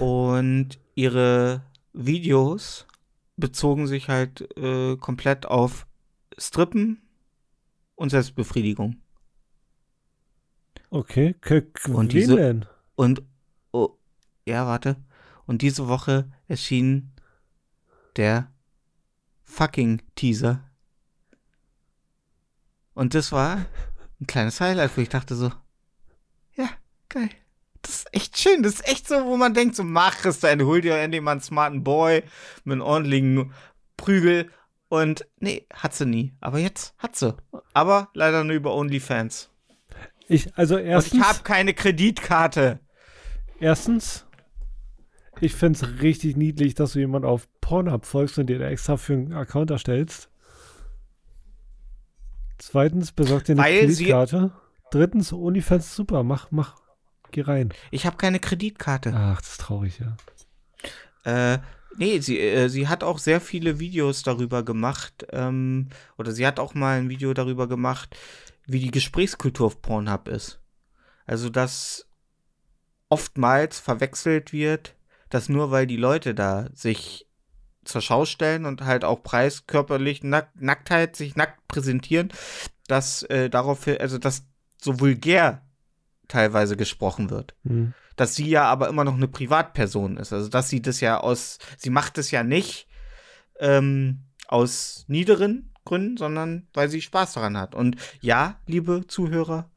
Und 0.00 0.78
ihre 0.94 1.62
Videos 1.92 2.86
bezogen 3.36 3.86
sich 3.86 4.08
halt 4.08 4.56
äh, 4.56 4.96
komplett 4.96 5.46
auf 5.46 5.86
Strippen 6.38 7.02
und 7.94 8.10
Selbstbefriedigung. 8.10 8.96
Okay. 10.90 11.34
K 11.40 11.62
Und 11.92 12.12
diese- 12.12 12.36
denn? 12.36 12.66
Und, 12.94 13.22
oh, 13.72 13.96
ja, 14.46 14.66
warte. 14.66 14.96
Und 15.46 15.62
diese 15.62 15.88
Woche 15.88 16.30
erschien 16.48 17.12
der 18.16 18.52
fucking 19.42 20.02
Teaser. 20.14 20.62
Und 22.94 23.14
das 23.14 23.32
war 23.32 23.64
ein 24.20 24.26
kleines 24.26 24.60
Highlight, 24.60 24.96
wo 24.96 25.00
ich 25.00 25.08
dachte 25.08 25.34
so, 25.34 25.50
ja, 26.54 26.68
geil. 27.08 27.30
Das 27.82 27.90
ist 27.96 28.14
echt 28.14 28.38
schön. 28.38 28.62
Das 28.62 28.74
ist 28.74 28.88
echt 28.88 29.08
so, 29.08 29.24
wo 29.26 29.36
man 29.36 29.54
denkt, 29.54 29.76
so, 29.76 29.82
mach 29.84 30.24
es 30.24 30.40
dann, 30.40 30.62
hol 30.62 30.80
dir 30.80 30.96
endlich 30.96 31.20
mal 31.22 31.32
einen 31.32 31.40
smarten 31.40 31.82
Boy 31.84 32.22
mit 32.64 32.74
einem 32.74 32.82
ordentlichen 32.82 33.52
Prügel. 33.96 34.50
Und 34.88 35.26
nee, 35.40 35.66
hat 35.72 35.94
sie 35.94 36.06
nie. 36.06 36.32
Aber 36.40 36.58
jetzt 36.58 36.94
hat 36.98 37.16
sie. 37.16 37.34
Aber 37.72 38.08
leider 38.14 38.44
nur 38.44 38.54
über 38.54 38.74
OnlyFans. 38.74 39.50
Ich, 40.28 40.54
also 40.56 40.76
Und 40.76 40.82
ich 40.82 40.88
erstens, 40.88 41.24
habe 41.24 41.42
keine 41.42 41.74
Kreditkarte. 41.74 42.78
erstens, 43.58 44.26
ich 45.40 45.54
finde 45.54 45.78
es 45.78 46.02
richtig 46.02 46.36
niedlich, 46.36 46.74
dass 46.74 46.92
du 46.92 47.00
jemand 47.00 47.24
auf 47.24 47.48
Pornhub 47.60 48.04
folgst 48.06 48.38
und 48.38 48.46
dir 48.46 48.58
da 48.58 48.68
extra 48.68 48.96
für 48.96 49.14
einen 49.14 49.32
Account 49.32 49.70
erstellst. 49.70 50.28
Zweitens, 52.58 53.12
besorg 53.12 53.44
dir 53.44 53.52
eine 53.52 53.62
Weil 53.62 53.80
Kreditkarte. 53.86 54.52
Drittens, 54.90 55.32
OnlyFans 55.32 55.96
super, 55.96 56.22
mach, 56.22 56.50
mach, 56.50 56.76
geh 57.32 57.42
rein. 57.42 57.72
Ich 57.90 58.06
habe 58.06 58.16
keine 58.16 58.38
Kreditkarte. 58.38 59.12
Ach, 59.14 59.40
das 59.40 59.52
ist 59.52 59.60
traurig, 59.60 60.00
ja. 60.00 60.16
Äh, 61.24 61.58
nee, 61.96 62.20
sie, 62.20 62.38
äh, 62.38 62.68
sie 62.68 62.88
hat 62.88 63.02
auch 63.02 63.18
sehr 63.18 63.40
viele 63.40 63.78
Videos 63.78 64.22
darüber 64.22 64.62
gemacht. 64.62 65.26
Ähm, 65.30 65.88
oder 66.18 66.32
sie 66.32 66.46
hat 66.46 66.60
auch 66.60 66.74
mal 66.74 66.98
ein 66.98 67.08
Video 67.08 67.34
darüber 67.34 67.68
gemacht, 67.68 68.16
wie 68.66 68.80
die 68.80 68.90
Gesprächskultur 68.90 69.66
auf 69.66 69.82
Pornhub 69.82 70.28
ist. 70.28 70.60
Also, 71.26 71.48
dass 71.48 72.08
oftmals 73.08 73.78
verwechselt 73.78 74.52
wird, 74.52 74.94
dass 75.28 75.48
nur 75.48 75.70
weil 75.70 75.86
die 75.86 75.96
Leute 75.96 76.34
da 76.34 76.68
sich 76.72 77.26
zur 77.84 78.00
Schau 78.00 78.24
stellen 78.24 78.64
und 78.64 78.82
halt 78.82 79.04
auch 79.04 79.22
preiskörperlich 79.22 80.22
Nack 80.22 80.50
Nacktheit 80.54 81.16
sich 81.16 81.36
nackt 81.36 81.66
präsentieren, 81.68 82.32
dass 82.86 83.22
äh, 83.24 83.50
darauf, 83.50 83.86
also 83.86 84.18
dass 84.18 84.46
so 84.80 85.00
vulgär 85.00 85.62
teilweise 86.32 86.76
gesprochen 86.76 87.30
wird 87.30 87.54
Hm. 87.64 87.92
dass 88.16 88.34
sie 88.34 88.48
ja 88.48 88.64
aber 88.64 88.88
immer 88.88 89.04
noch 89.04 89.14
eine 89.16 89.28
Privatperson 89.28 90.16
ist. 90.16 90.32
Also 90.32 90.48
dass 90.48 90.68
sie 90.68 90.80
das 90.82 91.00
ja 91.00 91.18
aus, 91.20 91.58
sie 91.76 91.90
macht 91.90 92.18
es 92.18 92.30
ja 92.30 92.42
nicht 92.42 92.88
ähm, 93.60 94.20
aus 94.48 95.04
niederen 95.08 95.70
Gründen, 95.84 96.16
sondern 96.16 96.68
weil 96.74 96.88
sie 96.88 97.00
Spaß 97.02 97.32
daran 97.34 97.56
hat. 97.56 97.74
Und 97.74 97.96
ja, 98.20 98.56
liebe 98.66 99.06
Zuhörer, 99.06 99.70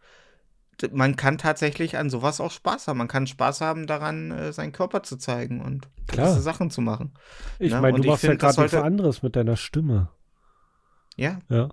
man 0.92 1.16
kann 1.16 1.38
tatsächlich 1.38 1.98
an 1.98 2.10
sowas 2.10 2.42
auch 2.42 2.52
Spaß 2.52 2.88
haben. 2.88 2.98
Man 2.98 3.08
kann 3.08 3.28
Spaß 3.28 3.62
haben 3.62 3.88
daran, 3.88 4.32
äh, 4.32 4.52
seinen 4.54 4.72
Körper 4.74 5.04
zu 5.04 5.18
zeigen 5.18 5.62
und 5.62 5.88
Klar. 6.08 6.28
gewisse 6.28 6.42
Sachen 6.42 6.70
zu 6.70 6.82
machen. 6.82 7.14
Ich 7.60 7.72
Ja, 7.72 7.80
meine, 7.82 7.96
und 7.96 8.04
du 8.06 8.10
machst 8.10 8.24
ja 8.24 8.32
find, 8.32 8.44
das 8.44 8.56
gerade 8.56 8.62
nichts 8.66 8.72
sollte- 8.74 8.86
anderes 8.86 9.24
mit 9.24 9.36
deiner 9.36 9.56
Stimme. 9.58 10.10
Ja, 11.16 11.40
Ja. 11.50 11.70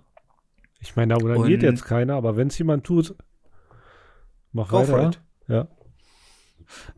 Ich 0.79 0.95
meine, 0.97 1.13
da 1.15 1.35
Und- 1.35 1.49
jetzt 1.49 1.85
keiner, 1.85 2.15
aber 2.15 2.35
wenn 2.35 2.47
es 2.49 2.57
jemand 2.57 2.83
tut, 2.85 3.15
mach 4.53 4.69
go 4.69 4.83
for 4.83 4.97
weiter. 4.97 5.09
it. 5.09 5.19
Ja. 5.47 5.67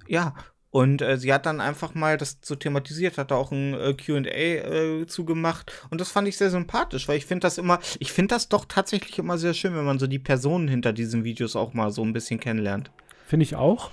Ja, 0.08 0.34
und 0.76 1.02
äh, 1.02 1.18
sie 1.18 1.34
hat 1.34 1.46
dann 1.46 1.62
einfach 1.62 1.96
mal 1.96 2.18
das 2.18 2.40
so 2.42 2.54
thematisiert, 2.54 3.18
hat 3.18 3.32
da 3.32 3.36
auch 3.36 3.54
ein 3.54 3.74
äh, 3.76 3.94
QA 3.94 4.26
äh, 4.26 5.06
zugemacht. 5.08 5.72
Und 5.90 6.02
das 6.02 6.12
fand 6.12 6.28
ich 6.28 6.36
sehr 6.36 6.50
sympathisch, 6.50 7.08
weil 7.08 7.18
ich 7.18 7.26
finde 7.26 7.46
das 7.46 7.58
immer, 7.58 7.80
ich 8.00 8.12
finde 8.12 8.36
das 8.36 8.50
doch 8.50 8.66
tatsächlich 8.66 9.18
immer 9.18 9.38
sehr 9.38 9.54
schön, 9.54 9.74
wenn 9.74 9.86
man 9.86 10.00
so 10.00 10.08
die 10.08 10.20
Personen 10.20 10.68
hinter 10.68 10.92
diesen 10.92 11.24
Videos 11.24 11.56
auch 11.56 11.74
mal 11.74 11.92
so 11.92 12.04
ein 12.04 12.12
bisschen 12.12 12.42
kennenlernt. 12.42 12.92
Finde 13.26 13.46
ich 13.46 13.56
auch. 13.56 13.92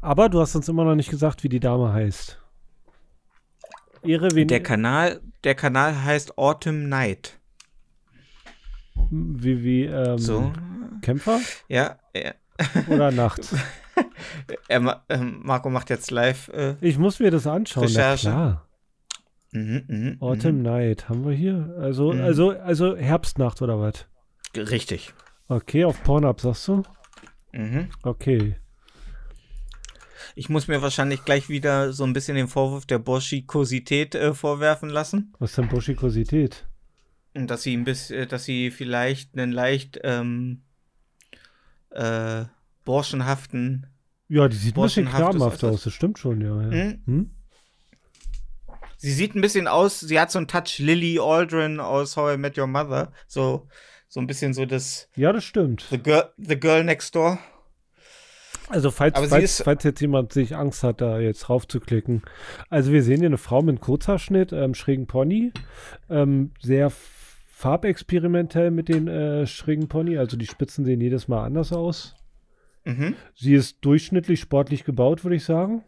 Aber 0.00 0.30
du 0.30 0.40
hast 0.40 0.56
uns 0.56 0.66
immer 0.68 0.84
noch 0.84 0.94
nicht 0.94 1.10
gesagt, 1.10 1.44
wie 1.44 1.50
die 1.50 1.60
Dame 1.60 1.92
heißt. 1.92 2.40
Ihre 4.02 4.30
wen 4.34 4.48
Der 4.48 4.62
Kanal, 4.62 5.20
der 5.44 5.54
Kanal 5.54 6.02
heißt 6.04 6.38
Autumn 6.38 6.88
Night. 6.88 7.38
wie, 9.10 9.62
wie 9.62 9.84
ähm, 9.84 10.16
So. 10.16 10.52
Kämpfer 11.02 11.38
Ja, 11.68 11.98
oder 12.88 13.10
Nacht? 13.10 13.40
er, 14.68 15.04
ähm, 15.08 15.40
Marco 15.42 15.70
macht 15.70 15.90
jetzt 15.90 16.10
live. 16.10 16.48
Äh, 16.48 16.76
Ich 16.80 16.98
muss 16.98 17.18
mir 17.20 17.30
das 17.30 17.46
anschauen. 17.46 17.84
Na 17.84 17.88
Recherche. 18.12 18.28
klar. 18.28 18.68
mhm, 19.52 19.84
mhm, 19.88 20.16
Autumn 20.20 20.62
Night 20.62 21.08
haben 21.08 21.24
wir 21.26 21.32
hier. 21.34 21.74
Also, 21.80 22.12
Mhm. 22.12 22.20
also, 22.22 22.50
also 22.50 22.96
Herbstnacht 22.96 23.62
oder 23.62 23.80
was? 23.80 24.06
Richtig. 24.56 25.12
Okay, 25.48 25.84
auf 25.84 26.02
Pornhub 26.02 26.40
sagst 26.40 26.66
du? 26.68 26.82
Mhm. 27.52 27.88
Okay. 28.02 28.56
Ich 30.34 30.48
muss 30.50 30.68
mir 30.68 30.82
wahrscheinlich 30.82 31.24
gleich 31.24 31.48
wieder 31.48 31.92
so 31.92 32.04
ein 32.04 32.12
bisschen 32.12 32.36
den 32.36 32.48
Vorwurf 32.48 32.84
der 32.84 32.98
Burschikosität 32.98 34.14
äh, 34.14 34.34
vorwerfen 34.34 34.90
lassen. 34.90 35.32
Was 35.38 35.50
ist 35.50 35.58
denn 35.58 35.68
Buschikosität? 35.68 36.66
Und 37.34 37.50
dass 37.50 37.62
sie 37.62 37.74
ein 37.76 37.84
bisschen, 37.84 38.28
dass 38.28 38.44
sie 38.44 38.70
vielleicht 38.70 39.32
einen 39.36 39.52
leicht 39.52 40.00
ähm, 40.04 40.62
äh, 41.96 42.44
burschenhaften. 42.84 43.86
Ja, 44.28 44.48
die 44.48 44.56
sieht 44.56 44.76
ein 44.76 44.82
bisschen 44.82 45.06
etwas. 45.06 45.64
aus, 45.64 45.84
das 45.84 45.92
stimmt 45.92 46.18
schon, 46.18 46.40
ja. 46.40 46.62
ja. 46.62 46.70
Hm? 46.70 47.02
Hm? 47.06 47.30
Sie 48.98 49.12
sieht 49.12 49.34
ein 49.34 49.40
bisschen 49.40 49.68
aus, 49.68 50.00
sie 50.00 50.18
hat 50.18 50.30
so 50.30 50.38
einen 50.38 50.48
Touch 50.48 50.78
Lily 50.78 51.18
Aldrin 51.20 51.80
aus 51.80 52.16
How 52.16 52.34
I 52.34 52.36
Met 52.38 52.58
Your 52.58 52.66
Mother. 52.66 53.12
So, 53.26 53.68
so 54.08 54.20
ein 54.20 54.26
bisschen 54.26 54.54
so 54.54 54.64
das 54.64 55.08
Ja, 55.16 55.32
das 55.32 55.44
stimmt. 55.44 55.86
The 55.90 56.02
Girl, 56.02 56.30
the 56.38 56.58
girl 56.58 56.82
Next 56.82 57.14
Door. 57.14 57.38
Also 58.68 58.90
falls, 58.90 59.16
falls, 59.28 59.62
falls 59.62 59.84
jetzt 59.84 60.00
jemand 60.00 60.32
sich 60.32 60.56
Angst 60.56 60.82
hat, 60.82 61.00
da 61.00 61.20
jetzt 61.20 61.48
raufzuklicken. 61.48 62.22
Also 62.68 62.90
wir 62.90 63.02
sehen 63.02 63.18
hier 63.18 63.28
eine 63.28 63.38
Frau 63.38 63.62
mit 63.62 63.76
einem 63.76 63.80
Kurzhaarschnitt, 63.80 64.52
ähm, 64.52 64.74
schrägen 64.74 65.06
Pony, 65.06 65.52
ähm, 66.10 66.50
sehr 66.60 66.90
farbexperimentell 67.56 68.70
mit 68.70 68.90
den 68.90 69.08
äh, 69.08 69.46
schrägen 69.46 69.88
Pony, 69.88 70.18
also 70.18 70.36
die 70.36 70.46
Spitzen 70.46 70.84
sehen 70.84 71.00
jedes 71.00 71.26
Mal 71.26 71.42
anders 71.42 71.72
aus. 71.72 72.14
Mhm. 72.84 73.16
Sie 73.34 73.54
ist 73.54 73.78
durchschnittlich 73.80 74.40
sportlich 74.40 74.84
gebaut, 74.84 75.24
würde 75.24 75.36
ich 75.36 75.44
sagen. 75.44 75.82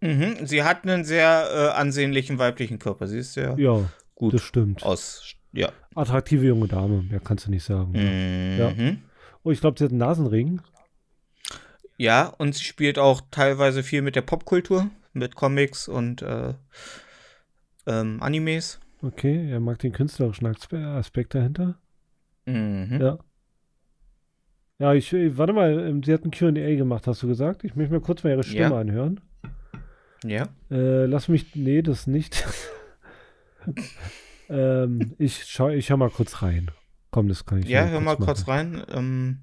Mhm. 0.00 0.46
Sie 0.46 0.62
hat 0.62 0.84
einen 0.84 1.04
sehr 1.04 1.46
äh, 1.54 1.78
ansehnlichen 1.78 2.38
weiblichen 2.38 2.78
Körper. 2.78 3.06
Sie 3.06 3.18
ist 3.18 3.34
sehr 3.34 3.54
Ja, 3.58 3.84
gut 4.14 4.32
das 4.32 4.40
stimmt. 4.40 4.82
aus. 4.82 5.34
Ja. 5.52 5.70
Attraktive 5.94 6.46
junge 6.46 6.68
Dame, 6.68 7.02
mehr 7.02 7.20
kannst 7.20 7.46
du 7.46 7.50
nicht 7.50 7.64
sagen. 7.64 7.92
Mhm. 7.92 9.02
Oh, 9.42 9.50
ich 9.50 9.60
glaube, 9.60 9.78
sie 9.78 9.84
hat 9.84 9.90
einen 9.90 9.98
Nasenring. 9.98 10.62
Ja, 11.98 12.28
und 12.38 12.54
sie 12.54 12.64
spielt 12.64 12.98
auch 12.98 13.20
teilweise 13.30 13.82
viel 13.82 14.00
mit 14.00 14.16
der 14.16 14.22
Popkultur, 14.22 14.88
mit 15.12 15.34
Comics 15.34 15.86
und 15.86 16.22
äh, 16.22 16.54
ähm, 17.86 18.22
Animes. 18.22 18.80
Okay, 19.04 19.50
er 19.50 19.60
mag 19.60 19.78
den 19.80 19.92
künstlerischen 19.92 20.46
Aspe- 20.46 20.82
Aspekt 20.96 21.34
dahinter. 21.34 21.76
Mhm. 22.46 22.98
Ja. 23.00 23.18
Ja, 24.78 24.94
ich, 24.94 25.12
äh, 25.12 25.36
warte 25.36 25.52
mal, 25.52 25.78
ähm, 25.88 26.02
sie 26.02 26.12
hat 26.12 26.24
ein 26.24 26.30
Q&A 26.30 26.74
gemacht, 26.76 27.06
hast 27.06 27.22
du 27.22 27.28
gesagt? 27.28 27.64
Ich 27.64 27.76
möchte 27.76 27.92
mir 27.92 28.00
kurz 28.00 28.24
mal 28.24 28.30
ihre 28.30 28.42
Stimme 28.44 28.60
Ja. 28.74 28.78
anhören. 28.80 29.20
Ja. 30.24 30.48
Äh, 30.70 31.04
lass 31.06 31.28
mich, 31.28 31.54
nee, 31.54 31.82
das 31.82 32.06
nicht. 32.06 32.44
ähm, 34.48 35.14
ich 35.18 35.44
schau, 35.44 35.68
ich 35.68 35.86
schau 35.86 35.96
mal 35.96 36.10
kurz 36.10 36.42
rein. 36.42 36.70
Komm, 37.10 37.28
das 37.28 37.44
kann 37.44 37.58
ich 37.58 37.68
Ja, 37.68 37.86
hör 37.86 38.00
mal 38.00 38.16
kurz 38.16 38.46
machen. 38.46 38.76
rein. 38.76 38.84
Ähm, 38.92 39.38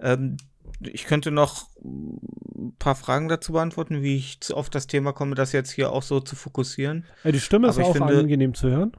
ähm, 0.00 0.36
ich 0.80 1.04
könnte 1.04 1.30
noch 1.30 1.68
ein 1.84 2.74
paar 2.78 2.94
Fragen 2.94 3.28
dazu 3.28 3.52
beantworten, 3.52 4.02
wie 4.02 4.16
ich 4.16 4.40
zu- 4.40 4.54
auf 4.56 4.70
das 4.70 4.86
Thema 4.86 5.12
komme, 5.12 5.34
das 5.34 5.52
jetzt 5.52 5.70
hier 5.70 5.92
auch 5.92 6.02
so 6.02 6.20
zu 6.20 6.36
fokussieren. 6.36 7.04
Äh, 7.24 7.32
die 7.32 7.40
Stimme 7.40 7.68
ist 7.68 7.78
auch 7.78 7.92
finde- 7.94 8.18
angenehm 8.18 8.54
zu 8.54 8.68
hören. 8.70 8.92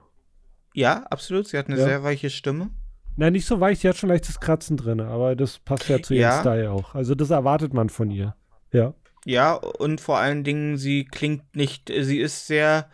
Ja, 0.74 1.04
absolut. 1.10 1.48
Sie 1.48 1.58
hat 1.58 1.68
eine 1.68 1.78
Ja. 1.78 1.84
sehr 1.86 2.04
weiche 2.04 2.30
Stimme. 2.30 2.70
Na, 3.16 3.32
nicht 3.32 3.48
so 3.48 3.60
weich, 3.60 3.80
die 3.80 3.90
hat 3.90 3.98
schon 3.98 4.10
leichtes 4.10 4.40
Kratzen 4.40 4.78
drin, 4.78 5.00
aber 5.02 5.36
das 5.36 5.58
passt 5.60 5.90
ja 5.90 6.02
zu 6.02 6.14
ihrem 6.14 6.22
Ja. 6.22 6.40
Style 6.42 6.72
auch. 6.72 6.94
Also 6.94 7.16
das 7.16 7.32
erwartet 7.32 7.74
man 7.74 7.90
von 7.90 8.12
ihr. 8.12 8.36
Ja. 8.72 8.94
Ja, 9.26 9.54
und 9.56 10.00
vor 10.00 10.18
allen 10.20 10.44
Dingen, 10.44 10.78
sie 10.78 11.04
klingt 11.06 11.56
nicht, 11.56 11.90
sie 11.90 12.20
ist 12.20 12.46
sehr 12.48 12.88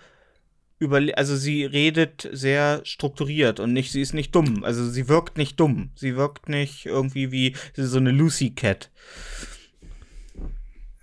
überle 0.80 1.18
also 1.18 1.36
sie 1.36 1.66
redet 1.66 2.30
sehr 2.32 2.82
strukturiert 2.84 3.60
und 3.60 3.74
nicht, 3.74 3.92
sie 3.92 4.02
ist 4.02 4.14
nicht 4.14 4.34
dumm. 4.36 4.64
Also 4.64 4.88
sie 4.90 5.08
wirkt 5.08 5.38
nicht 5.38 5.60
dumm. 5.60 5.92
Sie 5.96 6.16
wirkt 6.16 6.50
nicht 6.50 6.86
irgendwie 6.86 7.32
wie 7.32 7.56
so 7.76 7.98
eine 7.98 8.12
Lucy 8.12 8.52
Cat. 8.52 8.92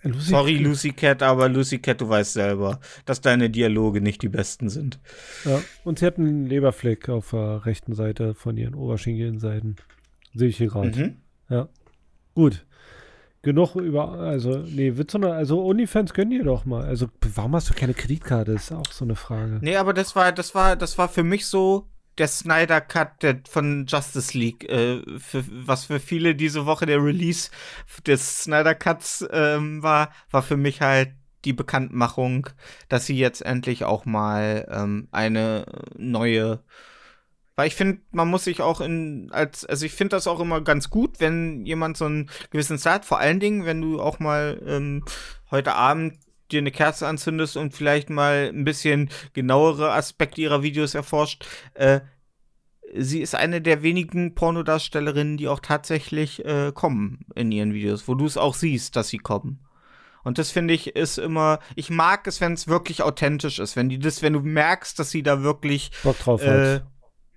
Lucy, 0.02 0.30
Sorry, 0.30 0.56
Lucy 0.56 0.92
Cat, 0.92 1.22
aber 1.22 1.48
Lucy 1.48 1.78
Cat, 1.78 2.00
du 2.00 2.08
weißt 2.08 2.32
selber, 2.32 2.80
dass 3.04 3.20
deine 3.20 3.50
Dialoge 3.50 4.00
nicht 4.00 4.22
die 4.22 4.30
besten 4.30 4.70
sind. 4.70 4.98
Ja. 5.44 5.62
Und 5.84 5.98
sie 5.98 6.06
hat 6.06 6.18
einen 6.18 6.46
Leberfleck 6.46 7.10
auf 7.10 7.30
der 7.30 7.66
rechten 7.66 7.94
Seite 7.94 8.34
von 8.34 8.56
ihren 8.56 8.74
Oberschenkelseiten. 8.74 9.76
Sehe 10.34 10.48
ich 10.48 10.56
hier 10.56 10.68
gerade. 10.68 11.14
Mhm. 11.50 11.68
Gut. 12.34 12.64
Genug 13.42 13.74
über, 13.74 14.12
also, 14.18 14.58
nee, 14.58 14.98
Witz, 14.98 15.12
sondern, 15.12 15.32
also 15.32 15.64
OnlyFans 15.64 16.12
gönn 16.12 16.30
ihr 16.30 16.44
doch 16.44 16.66
mal. 16.66 16.84
Also, 16.84 17.08
warum 17.34 17.54
hast 17.54 17.70
du 17.70 17.74
keine 17.74 17.94
Kreditkarte? 17.94 18.52
Ist 18.52 18.70
auch 18.70 18.92
so 18.92 19.04
eine 19.04 19.16
Frage. 19.16 19.58
Nee, 19.62 19.76
aber 19.76 19.94
das 19.94 20.14
war, 20.14 20.32
das 20.32 20.54
war, 20.54 20.76
das 20.76 20.98
war 20.98 21.08
für 21.08 21.22
mich 21.22 21.46
so 21.46 21.88
der 22.18 22.28
Snyder 22.28 22.82
Cut 22.82 23.22
der, 23.22 23.40
von 23.48 23.86
Justice 23.86 24.36
League, 24.36 24.68
äh, 24.68 25.00
für, 25.18 25.42
was 25.48 25.86
für 25.86 26.00
viele 26.00 26.34
diese 26.34 26.66
Woche 26.66 26.84
der 26.84 27.02
Release 27.02 27.50
des 28.06 28.42
Snyder 28.42 28.74
Cuts 28.74 29.26
ähm, 29.32 29.82
war, 29.82 30.10
war 30.30 30.42
für 30.42 30.58
mich 30.58 30.82
halt 30.82 31.12
die 31.46 31.54
Bekanntmachung, 31.54 32.50
dass 32.90 33.06
sie 33.06 33.16
jetzt 33.16 33.40
endlich 33.40 33.84
auch 33.84 34.04
mal 34.04 34.68
ähm, 34.70 35.08
eine 35.10 35.64
neue 35.96 36.62
weil 37.60 37.68
ich 37.68 37.74
finde, 37.74 38.00
man 38.10 38.28
muss 38.28 38.44
sich 38.44 38.62
auch 38.62 38.80
in, 38.80 39.28
als, 39.32 39.66
also 39.66 39.84
ich 39.84 39.92
finde 39.92 40.16
das 40.16 40.26
auch 40.26 40.40
immer 40.40 40.62
ganz 40.62 40.88
gut, 40.88 41.20
wenn 41.20 41.66
jemand 41.66 41.98
so 41.98 42.06
einen 42.06 42.30
gewissen 42.50 42.78
Style 42.78 42.94
hat, 42.94 43.04
vor 43.04 43.18
allen 43.18 43.38
Dingen, 43.38 43.66
wenn 43.66 43.82
du 43.82 44.00
auch 44.00 44.18
mal 44.18 44.62
ähm, 44.66 45.04
heute 45.50 45.74
Abend 45.74 46.16
dir 46.50 46.60
eine 46.60 46.70
Kerze 46.70 47.06
anzündest 47.06 47.58
und 47.58 47.74
vielleicht 47.74 48.08
mal 48.08 48.50
ein 48.50 48.64
bisschen 48.64 49.10
genauere 49.34 49.92
Aspekte 49.92 50.40
ihrer 50.40 50.62
Videos 50.62 50.94
erforscht. 50.94 51.46
Äh, 51.74 52.00
sie 52.96 53.20
ist 53.20 53.34
eine 53.34 53.60
der 53.60 53.82
wenigen 53.82 54.34
Pornodarstellerinnen, 54.34 55.36
die 55.36 55.48
auch 55.48 55.60
tatsächlich 55.60 56.42
äh, 56.46 56.72
kommen 56.72 57.26
in 57.34 57.52
ihren 57.52 57.74
Videos, 57.74 58.08
wo 58.08 58.14
du 58.14 58.24
es 58.24 58.38
auch 58.38 58.54
siehst, 58.54 58.96
dass 58.96 59.08
sie 59.08 59.18
kommen. 59.18 59.66
Und 60.24 60.38
das 60.38 60.50
finde 60.50 60.72
ich 60.72 60.96
ist 60.96 61.18
immer, 61.18 61.58
ich 61.76 61.90
mag 61.90 62.26
es, 62.26 62.40
wenn 62.40 62.54
es 62.54 62.68
wirklich 62.68 63.02
authentisch 63.02 63.58
ist, 63.58 63.76
wenn 63.76 63.90
die 63.90 63.98
das, 63.98 64.22
wenn 64.22 64.32
du 64.32 64.40
merkst, 64.40 64.98
dass 64.98 65.10
sie 65.10 65.22
da 65.22 65.42
wirklich 65.42 65.90
Bock 66.02 66.18
drauf 66.20 66.42
äh, 66.42 66.76
hat. 66.76 66.86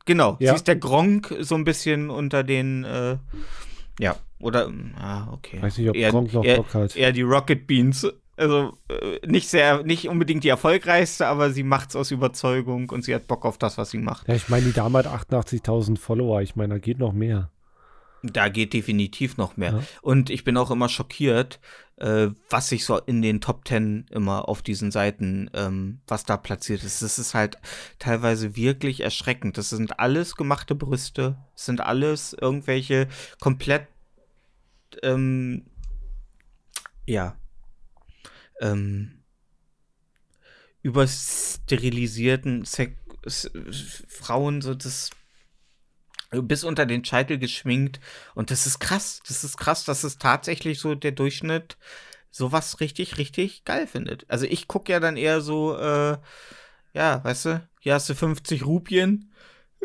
Genau, 0.05 0.37
Ja. 0.39 0.51
sie 0.51 0.55
ist 0.55 0.67
der 0.67 0.75
Gronk 0.75 1.33
so 1.41 1.55
ein 1.55 1.63
bisschen 1.63 2.09
unter 2.09 2.43
den, 2.43 2.83
äh, 2.83 3.17
ja, 3.99 4.15
oder, 4.39 4.69
ah, 4.99 5.27
okay. 5.31 5.61
Weiß 5.61 5.77
nicht, 5.77 5.89
ob 5.89 5.95
eher, 5.95 6.11
Gronk 6.11 6.33
noch 6.33 6.43
eher, 6.43 6.57
Bock 6.57 6.73
hat. 6.73 6.95
eher 6.95 7.11
die 7.11 7.21
Rocket 7.21 7.65
Beans. 7.67 8.07
Also 8.35 8.73
äh, 8.89 9.25
nicht 9.27 9.47
sehr, 9.47 9.83
nicht 9.83 10.09
unbedingt 10.09 10.43
die 10.43 10.49
erfolgreichste, 10.49 11.27
aber 11.27 11.51
sie 11.51 11.61
macht's 11.61 11.95
aus 11.95 12.09
Überzeugung 12.09 12.89
und 12.89 13.03
sie 13.05 13.13
hat 13.13 13.27
Bock 13.27 13.45
auf 13.45 13.59
das, 13.59 13.77
was 13.77 13.91
sie 13.91 13.99
macht. 13.99 14.27
Ja, 14.27 14.33
ich 14.33 14.49
meine, 14.49 14.65
die 14.65 14.73
Dame 14.73 14.97
hat 14.97 15.05
88.000 15.07 15.99
Follower. 15.99 16.41
Ich 16.41 16.55
meine, 16.55 16.73
da 16.73 16.79
geht 16.79 16.97
noch 16.97 17.13
mehr. 17.13 17.51
Da 18.23 18.47
geht 18.47 18.73
definitiv 18.73 19.35
noch 19.35 19.57
mehr. 19.57 19.73
Ja. 19.73 19.83
Und 20.01 20.29
ich 20.29 20.45
bin 20.45 20.55
auch 20.55 20.71
immer 20.71 20.87
schockiert, 20.87 21.59
äh, 21.97 22.29
was 22.49 22.69
sich 22.69 22.85
so 22.85 22.97
in 22.97 23.21
den 23.21 23.41
Top 23.41 23.65
Ten 23.65 24.05
immer 24.11 24.47
auf 24.47 24.61
diesen 24.61 24.91
Seiten, 24.91 25.49
ähm, 25.53 25.99
was 26.07 26.23
da 26.23 26.37
platziert 26.37 26.83
ist. 26.83 27.01
Das 27.01 27.19
ist 27.19 27.33
halt 27.33 27.57
teilweise 27.99 28.55
wirklich 28.55 29.01
erschreckend. 29.01 29.57
Das 29.57 29.69
sind 29.69 29.99
alles 29.99 30.35
gemachte 30.35 30.73
Brüste. 30.73 31.37
Das 31.53 31.65
sind 31.65 31.81
alles 31.81 32.33
irgendwelche 32.33 33.09
komplett, 33.41 33.87
ähm, 35.01 35.65
ja, 37.05 37.35
ähm, 38.61 39.23
übersterilisierten 40.81 42.65
Sek 42.65 42.97
Frauen, 44.07 44.61
so 44.61 44.75
das 44.75 45.11
bis 46.41 46.63
unter 46.63 46.85
den 46.85 47.05
Scheitel 47.05 47.37
geschminkt. 47.37 47.99
Und 48.33 48.49
das 48.51 48.65
ist 48.65 48.79
krass. 48.79 49.21
Das 49.27 49.43
ist 49.43 49.57
krass, 49.57 49.85
dass 49.85 50.03
es 50.03 50.17
tatsächlich 50.17 50.79
so 50.79 50.95
der 50.95 51.11
Durchschnitt 51.11 51.77
sowas 52.31 52.79
richtig, 52.79 53.17
richtig 53.17 53.63
geil 53.63 53.85
findet. 53.85 54.25
Also 54.29 54.45
ich 54.45 54.67
gucke 54.67 54.91
ja 54.91 54.99
dann 54.99 55.17
eher 55.17 55.41
so, 55.41 55.77
äh, 55.77 56.17
ja, 56.93 57.23
weißt 57.23 57.45
du, 57.45 57.67
hier 57.79 57.93
hast 57.93 58.09
du 58.09 58.15
50 58.15 58.65
Rupien, 58.65 59.31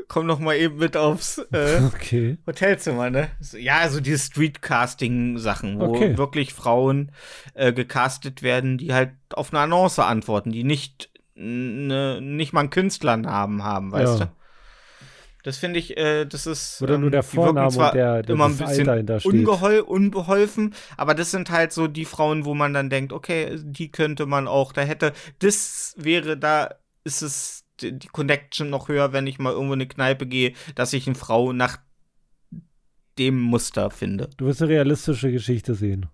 komm 0.08 0.26
noch 0.26 0.38
mal 0.38 0.56
eben 0.56 0.76
mit 0.76 0.96
aufs 0.96 1.38
äh, 1.52 1.82
Okay. 1.86 2.38
Hotelzimmer, 2.46 3.10
ne? 3.10 3.30
Ja, 3.52 3.88
so 3.90 4.00
diese 4.00 4.18
Streetcasting-Sachen, 4.18 5.78
wo 5.80 5.94
Okay. 5.94 6.16
wirklich 6.16 6.54
Frauen 6.54 7.12
äh, 7.54 7.72
gecastet 7.72 8.42
werden, 8.42 8.78
die 8.78 8.94
halt 8.94 9.12
auf 9.34 9.52
eine 9.52 9.60
Annonce 9.60 9.98
antworten, 9.98 10.50
die 10.52 10.64
nicht, 10.64 11.10
ne, 11.34 12.20
nicht 12.22 12.52
mal 12.54 12.60
einen 12.60 12.70
Künstlernamen 12.70 13.62
haben, 13.62 13.92
weißt 13.92 14.20
Ja. 14.20 14.26
du? 14.26 14.32
Das 15.44 15.56
finde 15.56 15.78
ich, 15.78 15.96
äh, 15.96 16.24
das 16.26 16.46
ist. 16.46 16.80
Wo 16.82 16.86
dann 16.86 17.00
nur 17.00 17.10
der 17.10 17.22
Vorname 17.22 17.70
zwar 17.70 17.90
und 17.92 17.96
der, 17.96 18.22
der 18.22 18.34
immer 18.34 18.46
ein 18.46 18.56
bisschen 18.56 18.88
Alter 18.88 19.20
ungeheu 19.24 19.82
unbeholfen, 19.84 20.74
aber 20.96 21.14
das 21.14 21.30
sind 21.30 21.50
halt 21.50 21.72
so 21.72 21.86
die 21.86 22.04
Frauen, 22.04 22.44
wo 22.44 22.54
man 22.54 22.74
dann 22.74 22.90
denkt, 22.90 23.12
okay, 23.12 23.56
die 23.62 23.90
könnte 23.90 24.26
man 24.26 24.48
auch, 24.48 24.72
da 24.72 24.82
hätte, 24.82 25.12
das 25.38 25.94
wäre, 25.96 26.36
da 26.36 26.74
ist 27.04 27.22
es 27.22 27.64
die 27.80 27.96
die 27.96 28.08
Connection 28.08 28.68
noch 28.70 28.88
höher, 28.88 29.12
wenn 29.12 29.28
ich 29.28 29.38
mal 29.38 29.52
irgendwo 29.52 29.74
in 29.74 29.80
eine 29.80 29.88
Kneipe 29.88 30.26
gehe, 30.26 30.54
dass 30.74 30.92
ich 30.92 31.06
eine 31.06 31.14
Frau 31.14 31.52
nach 31.52 31.78
dem 33.18 33.40
Muster 33.40 33.90
finde. 33.90 34.30
Du 34.36 34.46
wirst 34.46 34.60
eine 34.62 34.70
realistische 34.70 35.30
Geschichte 35.30 35.74
sehen. 35.74 36.06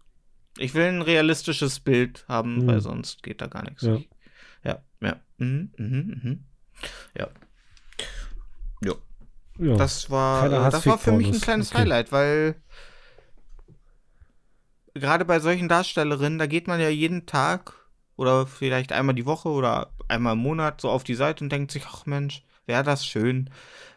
Ich 0.58 0.74
will 0.74 0.84
ein 0.84 1.02
realistisches 1.02 1.80
Bild 1.80 2.24
haben, 2.28 2.58
Mhm. 2.58 2.66
weil 2.66 2.80
sonst 2.80 3.22
geht 3.22 3.40
da 3.40 3.46
gar 3.46 3.62
nichts. 3.64 3.82
Ja. 3.82 3.98
Ja, 4.62 4.78
ja. 5.00 5.16
Mhm, 5.38 5.70
mhm, 5.78 6.20
mhm. 6.22 6.44
Ja. 7.18 7.28
Jo. 8.84 8.94
Ja. 9.58 9.76
Das 9.76 10.10
war, 10.10 10.48
das 10.48 10.86
war 10.86 10.98
für 10.98 11.12
mich 11.12 11.28
ein 11.28 11.40
kleines 11.40 11.70
Okay. 11.70 11.82
Highlight, 11.82 12.12
weil 12.12 12.56
gerade 14.94 15.24
bei 15.24 15.40
solchen 15.40 15.68
Darstellerinnen, 15.68 16.38
da 16.38 16.46
geht 16.46 16.66
man 16.66 16.80
ja 16.80 16.88
jeden 16.88 17.26
Tag 17.26 17.74
oder 18.16 18.46
vielleicht 18.46 18.92
einmal 18.92 19.14
die 19.14 19.26
Woche 19.26 19.48
oder 19.48 19.92
einmal 20.08 20.34
im 20.34 20.40
Monat 20.40 20.80
so 20.80 20.90
auf 20.90 21.04
die 21.04 21.14
Seite 21.14 21.44
und 21.44 21.50
denkt 21.50 21.72
sich, 21.72 21.84
ach 21.86 22.06
Mensch, 22.06 22.42
wäre 22.66 22.82
das 22.82 23.06
schön, 23.06 23.50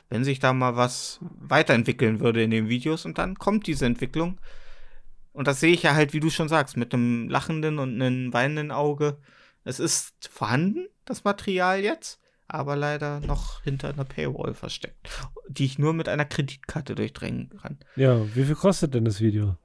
wenn 0.09 0.23
sich 0.23 0.39
da 0.39 0.53
mal 0.53 0.75
was 0.75 1.19
weiterentwickeln 1.21 2.19
würde 2.19 2.43
in 2.43 2.51
den 2.51 2.69
Videos 2.69 3.05
und 3.05 3.17
dann 3.17 3.35
kommt 3.35 3.67
diese 3.67 3.85
Entwicklung. 3.85 4.39
Und 5.33 5.47
das 5.47 5.59
sehe 5.59 5.73
ich 5.73 5.83
ja 5.83 5.93
halt, 5.93 6.13
wie 6.13 6.19
du 6.19 6.31
schon 6.31 6.49
sagst, 6.49 6.77
mit 6.77 6.93
einem 6.93 7.29
lachenden 7.29 7.77
und 7.77 8.01
einem 8.01 8.33
weinenden 8.33 8.71
Auge. 8.71 9.17
Es 9.63 9.79
ist 9.79 10.13
vorhanden, 10.31 10.87
das 11.05 11.23
Material 11.25 11.81
jetzt, 11.83 12.19
aber 12.47 12.75
leider 12.75 13.19
noch 13.21 13.61
hinter 13.63 13.89
einer 13.89 14.05
Paywall 14.05 14.53
versteckt, 14.53 15.09
die 15.49 15.65
ich 15.65 15.77
nur 15.79 15.93
mit 15.93 16.07
einer 16.09 16.25
Kreditkarte 16.25 16.95
durchdrängen 16.95 17.49
kann. 17.61 17.77
ja, 17.95 18.19
wie 18.35 18.43
viel 18.45 18.55
kostet 18.55 18.93
denn 18.93 19.05
das 19.05 19.19
Video? 19.21 19.57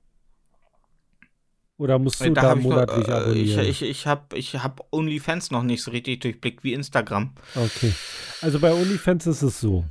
Oder 1.79 1.99
musst 1.99 2.25
du 2.25 2.31
da, 2.31 2.43
hab 2.43 2.59
ich 2.59 2.65
noch- 2.65 2.71
monatlich 2.71 3.09
äh, 3.09 3.13
abonnieren? 3.13 3.61
Ich, 3.67 3.83
ich, 3.83 3.91
ich 3.91 4.07
habe 4.07 4.37
ich 4.39 4.55
hab 4.57 4.87
OnlyFans 4.93 5.51
noch 5.51 5.63
nicht 5.65 5.83
so 5.83 5.91
richtig 5.91 6.21
durchblickt 6.21 6.63
wie 6.65 6.75
Instagram. 6.75 7.33
Okay. 7.57 7.93
Also 8.41 8.61
bei 8.61 8.73
OnlyFans 8.73 9.27
ist 9.27 9.43
es 9.43 9.61
so. 9.61 9.85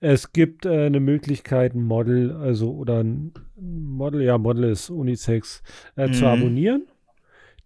Es 0.00 0.32
gibt 0.32 0.64
äh, 0.66 0.86
eine 0.86 1.00
Möglichkeit, 1.00 1.74
ein 1.74 1.82
Model, 1.82 2.32
also 2.32 2.72
oder 2.72 3.00
ein 3.04 3.32
Model, 3.56 4.22
ja, 4.22 4.38
Model 4.38 4.64
ist 4.64 4.90
Unisex, 4.90 5.62
äh, 5.96 6.10
zu 6.10 6.22
Mhm. 6.22 6.26
abonnieren. 6.30 6.86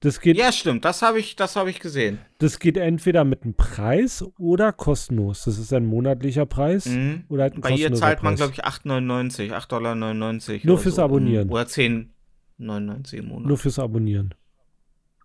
Das 0.02 0.20
geht, 0.20 0.38
Ja, 0.38 0.50
stimmt, 0.50 0.84
das 0.86 1.02
habe 1.02 1.18
ich, 1.20 1.36
das 1.36 1.56
hab 1.56 1.66
ich 1.66 1.78
gesehen. 1.78 2.18
das 2.38 2.58
geht 2.58 2.78
entweder 2.78 3.24
mit 3.24 3.42
einem 3.42 3.52
Preis 3.54 4.24
oder 4.38 4.72
kostenlos. 4.72 5.44
Das 5.44 5.58
ist 5.58 5.72
ein 5.74 5.84
monatlicher 5.84 6.46
Preis 6.46 6.86
Mhm. 6.86 7.24
oder 7.28 7.42
halt 7.44 7.54
ein 7.56 7.60
Bei 7.60 7.72
ihr 7.72 7.92
zahlt 7.92 8.22
man, 8.22 8.32
Preis. 8.36 8.38
glaube 8.38 8.52
ich, 8.54 8.64
8,99, 8.64 9.52
8,99 9.52 10.62
Dollar. 10.62 10.66
Nur 10.66 10.78
fürs 10.78 10.94
so. 10.94 11.02
Abonnieren. 11.02 11.50
Oder 11.50 11.66
10,99 11.66 13.12
im 13.18 13.28
Monat. 13.28 13.46
Nur 13.48 13.58
fürs 13.58 13.78
Abonnieren. 13.78 14.34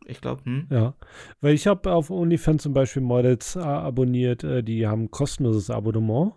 ich 0.08 0.22
glaube, 0.22 0.44
hm? 0.44 0.68
Ja, 0.70 0.94
weil 1.42 1.54
ich 1.56 1.66
habe 1.68 1.92
auf 1.94 2.12
OnlyFans 2.12 2.62
zum 2.64 2.74
Beispiel 2.74 3.02
Models 3.02 3.56
äh, 3.56 3.60
abonniert, 3.60 4.44
äh, 4.44 4.62
die 4.62 4.86
haben 4.86 5.04
ein 5.06 5.12
kostenloses 5.12 5.70
Abonnement. 5.72 6.34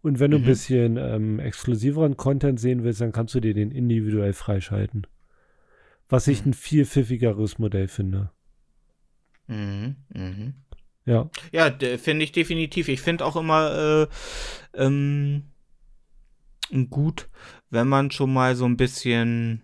Und 0.00 0.20
wenn 0.20 0.30
du 0.30 0.36
ein 0.38 0.42
Mhm. 0.42 0.46
bisschen 0.46 0.96
ähm, 0.96 1.38
exklusiveren 1.40 2.16
Content 2.16 2.60
sehen 2.60 2.84
willst, 2.84 3.00
dann 3.00 3.10
kannst 3.12 3.34
du 3.34 3.40
dir 3.40 3.52
den 3.52 3.70
individuell 3.72 4.32
freischalten. 4.32 5.06
Was 6.08 6.28
ich 6.28 6.44
Mhm. 6.44 6.50
ein 6.50 6.54
viel 6.54 6.84
pfiffigeres 6.86 7.58
Modell 7.58 7.88
finde. 7.88 8.30
Mhm. 9.46 9.96
Mhm. 10.14 10.54
Ja, 11.06 11.28
Ja, 11.52 11.68
de- 11.70 11.98
finde 11.98 12.24
ich 12.24 12.32
definitiv. 12.32 12.88
Ich 12.88 13.00
finde 13.02 13.24
auch 13.26 13.36
immer 13.36 14.06
äh, 14.74 14.82
ähm, 14.82 15.44
gut, 16.90 17.28
wenn 17.70 17.88
man 17.88 18.10
schon 18.10 18.32
mal 18.32 18.56
so 18.56 18.64
ein 18.64 18.76
bisschen 18.76 19.62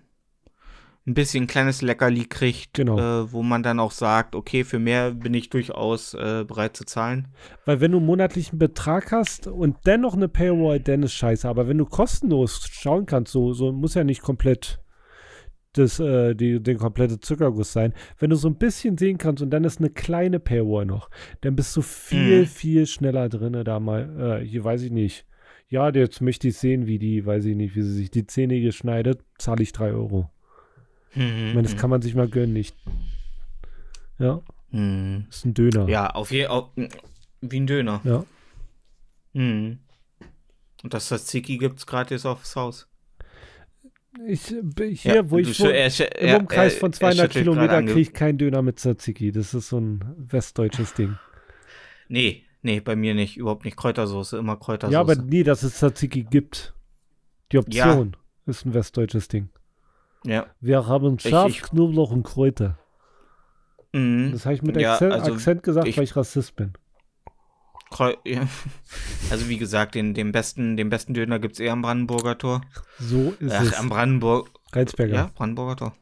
ein 1.07 1.15
bisschen 1.15 1.47
kleines 1.47 1.81
Leckerli 1.81 2.27
kriegt, 2.27 2.75
Genau. 2.75 2.99
äh, 2.99 3.33
wo 3.33 3.43
man 3.43 3.63
dann 3.63 3.81
auch 3.81 3.91
sagt, 3.91 4.35
okay, 4.35 4.65
für 4.65 4.79
mehr 4.79 5.13
bin 5.13 5.33
ich 5.33 5.49
durchaus 5.49 6.13
äh, 6.13 6.45
bereit 6.47 6.77
zu 6.77 6.85
zahlen. 6.85 7.29
Weil 7.65 7.81
wenn 7.81 7.93
du 7.93 7.97
einen 7.99 8.07
monatlichen 8.07 8.59
Betrag 8.59 9.11
hast 9.11 9.47
und 9.47 9.79
dennoch 9.87 10.15
eine 10.15 10.29
Paywall, 10.29 10.79
dann 10.79 11.03
ist 11.03 11.15
scheiße. 11.15 11.49
Aber 11.49 11.67
wenn 11.69 11.79
du 11.79 11.87
kostenlos 11.87 12.69
schauen 12.71 13.07
kannst, 13.07 13.33
so, 13.33 13.55
so 13.55 13.73
muss 13.73 13.95
ja 13.95 14.05
nicht 14.05 14.21
komplett 14.21 14.80
das, 15.73 16.01
äh, 16.01 16.35
die, 16.35 16.61
den 16.63 16.79
komplette 16.79 17.21
Zuckerguss 17.21 17.73
sein. 17.73 17.95
Wenn 18.19 18.31
du 18.31 18.37
so 18.37 18.49
ein 18.49 18.57
bisschen 18.57 18.99
sehen 18.99 19.19
kannst 19.19 19.43
und 19.43 19.51
dann 19.51 19.65
ist 19.65 19.79
eine 19.79 19.91
kleine 19.91 20.41
Paywall 20.41 20.85
noch, 20.87 21.11
dann 21.43 21.55
bist 21.57 21.77
du 21.77 21.83
viel, 21.83 22.41
Mhm. 22.43 22.47
viel 22.47 22.87
schneller 22.87 23.29
drin, 23.29 23.63
da 23.65 23.79
mal, 23.81 24.41
äh, 24.41 24.45
hier 24.47 24.65
weiß 24.65 24.83
ich 24.83 24.91
nicht. 24.91 25.27
Ja, 25.69 25.89
jetzt 25.91 26.21
möchte 26.21 26.49
ich 26.49 26.57
sehen, 26.57 26.87
wie 26.87 26.99
die, 26.99 27.25
weiß 27.25 27.45
ich 27.45 27.55
nicht, 27.55 27.77
wie 27.77 27.83
sie 27.83 27.93
sich 27.95 28.11
die 28.11 28.27
Zähne 28.27 28.61
geschneidet, 28.61 29.21
zahle 29.39 29.63
ich 29.63 29.73
3 29.73 29.93
Euro. 29.93 30.29
Ich 31.13 31.17
meine, 31.19 31.63
das 31.63 31.77
kann 31.77 31.91
man 31.91 32.03
sich 32.03 32.15
mal 32.15 32.29
gönnen, 32.29 32.53
nicht. 32.53 32.77
Ja, 34.19 34.43
Mhm. 34.71 35.27
ist 35.29 35.45
ein 35.45 35.55
Döner. 35.55 35.89
Ja, 35.89 36.11
auf 36.11 36.31
jeden 36.31 36.49
Fall. 36.49 36.69
Wie 37.41 37.59
ein 37.61 37.67
Döner. 37.67 38.01
Ja. 38.05 38.25
Mhm. 39.33 39.79
Und 40.83 40.95
das 40.95 41.07
Tzatziki 41.07 41.59
gibt's 41.59 41.87
gratis 41.87 42.27
aufs 42.27 42.55
Haus. 42.57 42.89
Ich, 44.27 44.47
hier, 45.03 45.31
wo 45.31 45.37
du 45.37 45.43
ich 45.43 45.61
wohne, 45.61 45.87
Im 46.19 46.41
Umkreis 46.41 46.77
von 46.77 46.91
er 46.91 46.93
200 46.95 47.17
schüttelt 47.33 47.33
gerade 47.33 47.43
Kilometer 47.69 47.77
ange- 47.79 47.87
kriege 47.87 48.01
ich 48.01 48.13
keinen 48.13 48.39
Döner 48.39 48.61
mit 48.63 48.79
Tzatziki. 48.79 49.31
Das 49.33 49.55
ist 49.55 49.69
so 49.69 49.79
ein 49.79 50.05
westdeutsches 50.19 50.95
Ding. 50.95 51.17
Nee, 52.13 52.43
nee, 52.63 52.81
bei 52.81 52.97
mir 52.97 53.15
nicht. 53.15 53.37
Überhaupt 53.37 53.65
nicht 53.65 53.77
Kräutersoße, 53.77 54.37
immer 54.37 54.57
Kräutersoße. 54.57 54.93
Ja, 54.95 55.01
aber 55.01 55.15
nie, 55.15 55.45
dass 55.45 55.63
es 55.63 55.75
Tzatziki 55.77 56.25
gibt. 56.25 56.75
Die 57.53 57.59
Option 57.59 58.17
ist 58.47 58.67
ein 58.67 58.75
westdeutsches 58.75 59.29
Ding. 59.29 59.49
Ja. 60.27 60.47
Wir 60.61 60.89
haben 60.89 61.21
Schaf, 61.21 61.51
ich- 61.51 61.63
Knoblauch 61.63 62.11
und 62.11 62.25
Kräuter. 62.25 62.79
Mhm. 63.93 64.33
Das 64.33 64.45
habe 64.45 64.57
ich 64.57 64.63
mit 64.63 64.77
Ja, 64.81 64.95
Akzent, 64.95 65.13
also 65.13 65.33
Akzent 65.35 65.63
gesagt, 65.63 65.87
ich- 65.87 65.97
weil 65.97 66.03
ich 66.05 66.17
Rassist 66.17 66.57
bin. 66.57 66.73
Ja. 68.25 68.47
Also 69.31 69.49
wie 69.49 69.59
gesagt, 69.59 69.95
den, 69.95 70.13
den, 70.15 70.33
besten, 70.33 70.77
den 70.77 70.91
besten 70.91 71.15
Döner 71.15 71.39
gibt's 71.39 71.61
eher 71.61 71.73
am 71.73 71.83
Brandenburger 71.83 72.37
Tor. 72.39 72.63
So 72.99 73.35
ist 73.39 73.53
Ach, 73.53 73.63
es. 73.63 73.75
am 73.75 73.89
Brandenburg. 73.89 74.51
Rheinsberger. 74.73 75.15
Ja, 75.15 75.31
Brandenburger 75.35 75.77
Tor. 75.77 75.95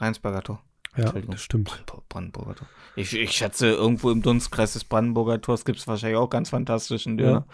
Rheinsberger 0.00 0.42
Tor. 0.42 0.62
Ja, 0.96 1.12
das 1.12 1.42
stimmt. 1.42 1.68
Brand- 1.86 2.08
Brandenburger 2.08 2.54
Tor. 2.56 2.68
Ich, 2.96 3.14
ich 3.16 3.30
schätze, 3.32 3.68
irgendwo 3.68 4.10
im 4.10 4.22
Dunstkreis 4.22 4.72
des 4.72 4.84
Brandenburger 4.84 5.40
Tors 5.40 5.64
gibt 5.64 5.78
es 5.78 5.86
wahrscheinlich 5.86 6.16
auch 6.18 6.30
ganz 6.30 6.50
fantastischen 6.50 7.18
Döner. 7.18 7.46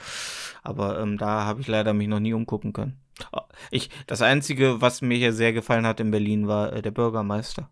Aber 0.62 1.00
ähm, 1.00 1.18
da 1.18 1.44
habe 1.44 1.60
ich 1.60 1.66
leider 1.68 1.92
mich 1.92 2.08
noch 2.08 2.20
nie 2.20 2.32
umgucken 2.32 2.72
können. 2.72 3.00
Ah, 3.32 3.44
Ich, 3.70 3.90
das 4.06 4.22
Einzige, 4.22 4.80
was 4.80 5.02
mir 5.02 5.18
hier 5.18 5.32
sehr 5.34 5.52
gefallen 5.52 5.84
hat 5.86 6.00
in 6.00 6.10
Berlin, 6.10 6.46
war 6.48 6.72
äh, 6.72 6.80
der 6.82 6.92
Bürgermeister. 6.92 7.68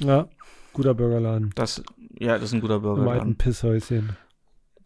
Ja, 0.00 0.28
guter 0.72 0.92
Burgerladen. 0.94 1.52
Das, 1.54 1.82
ja, 2.18 2.34
das 2.34 2.44
ist 2.50 2.52
ein 2.54 2.60
guter 2.60 2.76
Im 2.76 3.08
alten. 3.08 3.36
Pisshäuschen. 3.36 4.16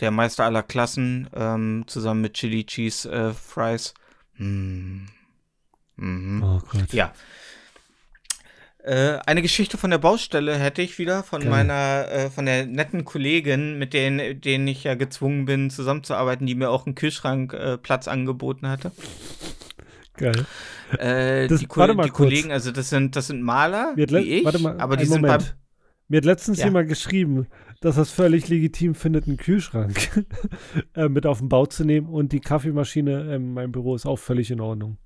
Der 0.01 0.11
Meister 0.11 0.45
aller 0.45 0.63
Klassen, 0.63 1.29
ähm, 1.35 1.85
zusammen 1.87 2.21
mit 2.21 2.35
Chili 2.35 2.65
Cheese 2.65 3.11
äh, 3.11 3.33
Fries. 3.33 3.95
Mm. 4.39 5.05
Mhm. 5.97 6.43
Oh 6.43 6.61
Gott. 6.71 6.93
Ja. 6.93 7.13
Äh, 8.85 9.19
eine 9.27 9.43
Geschichte 9.43 9.79
von 9.79 9.91
der 9.91 9.99
Baustelle 9.99 10.57
hätte 10.59 10.81
ich 10.81 10.99
wieder 10.99 11.25
von 11.25 11.41
Geil. 11.41 11.51
meiner, 11.51 12.07
äh, 12.09 12.31
von 12.31 12.47
der 12.47 12.67
netten 12.67 13.05
Kollegin, 13.05 13.79
mit 13.79 13.95
denen, 13.95 14.41
denen 14.41 14.69
ich 14.69 14.85
ja 14.85 14.95
gezwungen 14.95 15.45
bin, 15.45 15.71
zusammenzuarbeiten, 15.71 16.47
die 16.47 16.55
mir 16.55 16.71
auch 16.71 16.87
einen 16.87 16.95
Kühlschrankplatz 16.95 17.75
äh, 17.75 17.79
Platz 17.79 18.07
angeboten 18.09 18.69
hatte. 18.69 18.93
Geil. 20.17 20.47
Äh, 20.99 21.49
Das- 21.49 21.59
die, 21.61 21.67
Ko 21.67 21.85
die. 21.87 22.11
Kollegen, 22.11 22.53
also 22.53 22.71
das 22.71 22.91
sind, 22.91 23.17
das 23.17 23.27
sind 23.27 23.43
Maler, 23.43 23.93
wie 23.97 24.05
ich, 24.19 24.45
warte 24.45 24.61
mal, 24.61 24.79
aber 24.81 24.97
die 24.97 25.05
sind 25.07 25.23
Moment. 25.23 25.43
beim, 25.45 25.53
Mir 26.09 26.19
hat 26.19 26.25
letztens 26.25 26.59
Ja. 26.59 26.67
jemand 26.67 26.89
geschrieben, 26.89 27.49
dass 27.81 27.97
er 27.97 28.03
es 28.03 28.11
völlig 28.11 28.49
legitim 28.49 28.95
findet, 28.95 29.27
einen 29.27 29.37
Kühlschrank 29.37 30.25
äh, 30.95 31.09
mit 31.09 31.27
auf 31.27 31.39
den 31.39 31.49
Bau 31.49 31.67
zu 31.67 31.85
nehmen 31.85 32.09
und 32.09 32.33
die 32.33 32.41
Kaffeemaschine 32.41 33.35
in 33.35 33.55
meinem 33.55 33.73
Büro 33.73 33.95
ist 33.95 34.07
auch 34.07 34.17
völlig 34.19 34.51
in 34.51 34.61
Ordnung. 34.61 34.99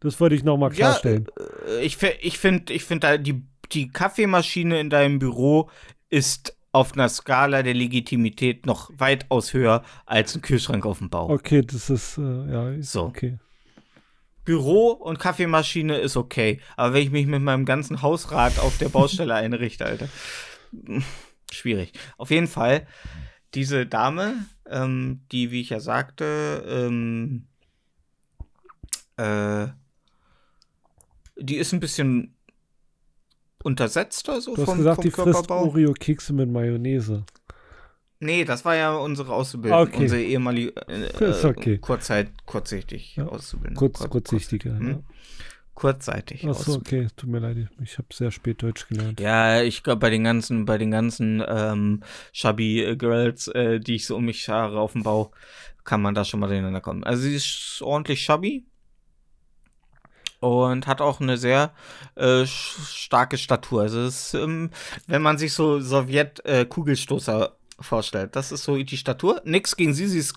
Das 0.00 0.18
wollte 0.20 0.34
ich 0.34 0.44
nochmal 0.44 0.70
Ja, 0.70 0.76
klarstellen. 0.76 1.26
äh, 1.68 1.84
ich, 1.84 1.98
ich 2.20 2.38
finde, 2.38 2.72
ich 2.72 2.84
finde, 2.84 3.06
da 3.06 3.16
die, 3.18 3.42
die 3.72 3.88
Kaffeemaschine 3.90 4.80
in 4.80 4.90
deinem 4.90 5.18
Büro 5.18 5.70
ist 6.08 6.56
auf 6.72 6.92
einer 6.94 7.08
Skala 7.08 7.62
der 7.62 7.74
Legitimität 7.74 8.64
noch 8.64 8.90
weitaus 8.96 9.52
höher 9.52 9.82
als 10.06 10.34
ein 10.36 10.42
Kühlschrank 10.42 10.86
auf 10.86 10.98
dem 10.98 11.10
Bau. 11.10 11.28
okay, 11.30 11.62
das 11.62 11.90
ist, 11.90 12.16
äh, 12.18 12.22
ja, 12.52 12.70
ist 12.70 12.92
So. 12.92 13.02
okay. 13.04 13.38
Büro 14.44 14.88
und 14.92 15.18
Kaffeemaschine 15.18 15.98
ist 15.98 16.16
okay. 16.16 16.60
Aber 16.76 16.94
wenn 16.94 17.02
ich 17.02 17.10
mich 17.10 17.26
mit 17.26 17.42
meinem 17.42 17.64
ganzen 17.64 18.02
Hausrat 18.02 18.58
auf 18.58 18.78
der 18.78 18.88
Baustelle 18.88 19.34
einrichte, 19.36 19.84
Alter. 19.84 20.08
Schwierig. 21.52 21.92
Auf 22.16 22.30
jeden 22.30 22.46
Fall, 22.48 22.86
diese 23.54 23.86
Dame, 23.86 24.46
ähm, 24.68 25.20
die, 25.32 25.50
wie 25.50 25.60
ich 25.60 25.70
ja 25.70 25.80
sagte, 25.80 26.64
ähm, 26.68 27.46
äh, 29.16 29.66
die 31.36 31.56
ist 31.56 31.72
ein 31.72 31.80
bisschen 31.80 32.34
untersetzter 33.62 34.40
so 34.40 34.54
Du 34.54 34.62
hast 34.62 34.66
vom, 34.68 34.78
gesagt, 34.78 34.96
vom 34.96 35.02
die 35.04 35.10
frisst 35.10 35.24
Körperbau. 35.32 35.64
Oreo-Kekse 35.66 36.32
mit 36.32 36.50
Mayonnaise. 36.50 37.24
Nee, 38.22 38.44
das 38.44 38.64
war 38.66 38.74
ja 38.76 38.94
unsere 38.96 39.32
Auszubildende, 39.32 39.90
Okay. 39.90 40.02
unsere 40.02 40.22
ehemalige 40.22 40.72
äh, 40.88 41.44
okay. 41.46 41.78
Kurzzeit, 41.78 42.30
kurzsichtig 42.46 43.16
Ja. 43.16 43.26
Auszubildende. 43.26 43.78
Kurz, 43.78 43.98
Kurz- 43.98 44.10
kurzsichtiger. 44.10 44.78
Hm? 44.78 45.04
Kurzzeitig. 45.80 46.46
Achso, 46.46 46.74
okay, 46.74 47.08
tut 47.16 47.30
mir 47.30 47.38
leid. 47.38 47.56
Ich 47.82 47.96
habe 47.96 48.08
sehr 48.12 48.30
spät 48.30 48.62
Deutsch 48.62 48.86
gelernt. 48.86 49.18
Ja, 49.18 49.62
ich 49.62 49.82
glaube 49.82 50.00
bei 50.00 50.10
den 50.10 50.24
ganzen, 50.24 50.66
bei 50.66 50.76
den 50.76 50.90
ganzen 50.90 51.42
ähm, 51.48 52.02
Chubby 52.34 52.84
äh, 52.84 52.96
Girls, 52.96 53.48
äh, 53.48 53.80
die 53.80 53.94
ich 53.94 54.06
so 54.06 54.16
um 54.16 54.26
mich 54.26 54.42
schare 54.42 54.78
auf 54.78 54.92
dem 54.92 55.04
Bau, 55.04 55.32
kann 55.84 56.02
man 56.02 56.14
da 56.14 56.26
schon 56.26 56.38
mal 56.38 56.48
durcheinander 56.48 56.82
kommen. 56.82 57.02
Also 57.02 57.22
sie 57.22 57.34
ist 57.34 57.80
ordentlich 57.80 58.26
chubby 58.26 58.66
und 60.40 60.86
hat 60.86 61.00
auch 61.00 61.18
eine 61.18 61.38
sehr 61.38 61.72
äh, 62.14 62.44
starke 62.44 63.38
Statur. 63.38 63.80
Also 63.80 64.00
es 64.00 64.34
ist, 64.34 64.34
ähm, 64.34 64.68
wenn 65.06 65.22
man 65.22 65.38
sich 65.38 65.54
so 65.54 65.80
Sowjet-Kugelstoßer 65.80 67.56
vorstellt, 67.80 68.36
das 68.36 68.52
ist 68.52 68.64
so 68.64 68.76
die 68.76 68.96
Statur. 68.98 69.40
Nix 69.46 69.76
gegen 69.76 69.94
sie, 69.94 70.08
sie 70.08 70.18
ist 70.18 70.34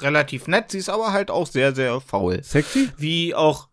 relativ 0.00 0.46
nett, 0.46 0.70
sie 0.70 0.78
ist 0.78 0.88
aber 0.88 1.12
halt 1.12 1.30
auch 1.30 1.46
sehr, 1.46 1.74
sehr 1.74 2.00
faul. 2.00 2.42
Sexy? 2.42 2.88
Wie 2.96 3.34
auch 3.34 3.68
äh, 3.68 3.71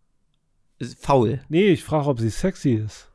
faul. 0.99 1.41
Nee, 1.49 1.67
ich 1.67 1.83
frage, 1.83 2.07
ob 2.07 2.19
sie 2.19 2.29
sexy 2.29 2.73
ist. 2.73 3.07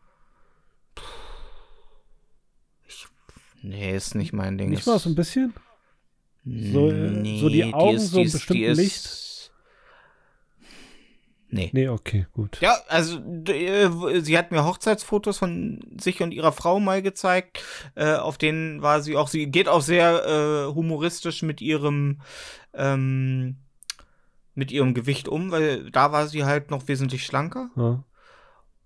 Nee, 3.63 3.97
ist 3.97 4.15
nicht 4.15 4.33
mein 4.33 4.59
Ding. 4.59 4.69
Nicht 4.71 4.81
Ist- 4.81 4.87
mal 4.87 4.99
so 4.99 5.09
ein 5.09 5.15
bisschen? 5.15 5.55
So, 6.45 6.91
äh, 6.91 7.39
so 7.39 7.49
die 7.49 7.73
Augen 7.73 7.99
so 7.99 8.21
im 8.21 8.31
bestimmten 8.31 8.75
Licht? 8.75 9.51
Nee. 11.49 11.71
Nee, 11.73 11.89
okay, 11.89 12.27
gut. 12.33 12.59
Ja, 12.61 12.77
also 12.89 13.19
äh, 13.47 14.21
sie 14.21 14.37
hat 14.37 14.51
mir 14.51 14.65
Hochzeitsfotos 14.65 15.39
von 15.39 15.81
sich 15.99 16.21
und 16.21 16.33
ihrer 16.33 16.53
Frau 16.53 16.81
mal 16.81 17.01
gezeigt. 17.01 17.63
Äh, 17.95 18.15
auf 18.17 18.37
denen 18.39 18.83
war 18.83 19.01
sie 19.03 19.17
auch, 19.17 19.29
sie 19.29 19.47
geht 19.47 19.69
auch 19.69 19.81
sehr 19.81 20.25
äh, 20.69 20.75
humoristisch 20.75 21.43
mit 21.43 21.61
ihrem 21.63 22.21
ähm, 22.75 23.57
mit 24.55 24.71
ihrem 24.71 24.95
Gewicht 24.95 25.29
um, 25.29 25.51
weil 25.51 25.91
da 25.91 26.13
war 26.13 26.27
sie 26.29 26.45
halt 26.45 26.71
noch 26.71 26.89
wesentlich 26.89 27.25
schlanker. 27.25 27.71
Ja. 27.77 28.03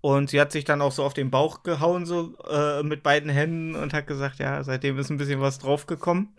Und 0.01 0.29
sie 0.29 0.39
hat 0.39 0.51
sich 0.51 0.63
dann 0.63 0.81
auch 0.81 0.91
so 0.91 1.03
auf 1.03 1.13
den 1.13 1.29
Bauch 1.29 1.63
gehauen, 1.63 2.05
so 2.05 2.37
äh, 2.49 2.83
mit 2.83 3.03
beiden 3.03 3.29
Händen 3.29 3.75
und 3.75 3.93
hat 3.93 4.07
gesagt, 4.07 4.39
ja, 4.39 4.63
seitdem 4.63 4.97
ist 4.97 5.09
ein 5.09 5.17
bisschen 5.17 5.41
was 5.41 5.59
draufgekommen. 5.59 6.35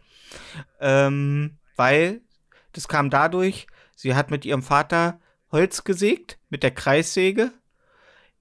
Ähm, 0.81 1.59
weil 1.77 2.23
das 2.73 2.89
kam 2.89 3.11
dadurch, 3.11 3.67
sie 3.97 4.15
hat 4.15 4.31
mit 4.31 4.45
ihrem 4.45 4.63
Vater 4.63 5.21
Holz 5.53 5.85
gesägt 5.85 6.39
mit 6.49 6.63
der 6.63 6.71
Kreissäge. 6.71 7.53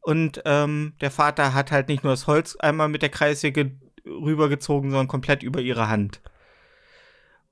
Und 0.02 0.42
ähm, 0.46 0.94
der 1.02 1.12
Vater 1.12 1.54
hat 1.54 1.72
halt 1.72 1.90
nicht 1.90 2.04
nur 2.04 2.14
das 2.14 2.28
Holz 2.28 2.56
einmal 2.56 2.88
mit 2.88 3.02
der 3.02 3.10
Kreissäge 3.10 3.72
rübergezogen, 4.06 4.92
sondern 4.92 5.08
komplett 5.08 5.44
über 5.44 5.60
ihre 5.60 5.90
Hand. 5.90 6.22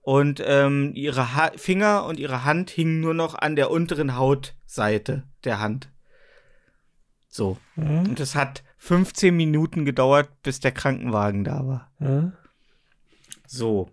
Und 0.07 0.41
ähm, 0.45 0.93
ihre 0.95 1.35
ha 1.35 1.51
Finger 1.57 2.05
und 2.05 2.17
ihre 2.17 2.45
Hand 2.45 2.69
hingen 2.69 3.01
nur 3.01 3.13
noch 3.13 3.35
an 3.35 3.57
der 3.57 3.69
unteren 3.69 4.15
Hautseite 4.15 5.23
der 5.43 5.59
Hand. 5.59 5.91
So. 7.27 7.57
Ja. 7.75 7.83
Und 7.83 8.17
es 8.21 8.33
hat 8.33 8.63
15 8.77 9.35
Minuten 9.35 9.83
gedauert, 9.83 10.29
bis 10.43 10.61
der 10.61 10.71
Krankenwagen 10.71 11.43
da 11.43 11.67
war. 11.67 11.91
Ja. 11.99 12.31
So. 13.47 13.89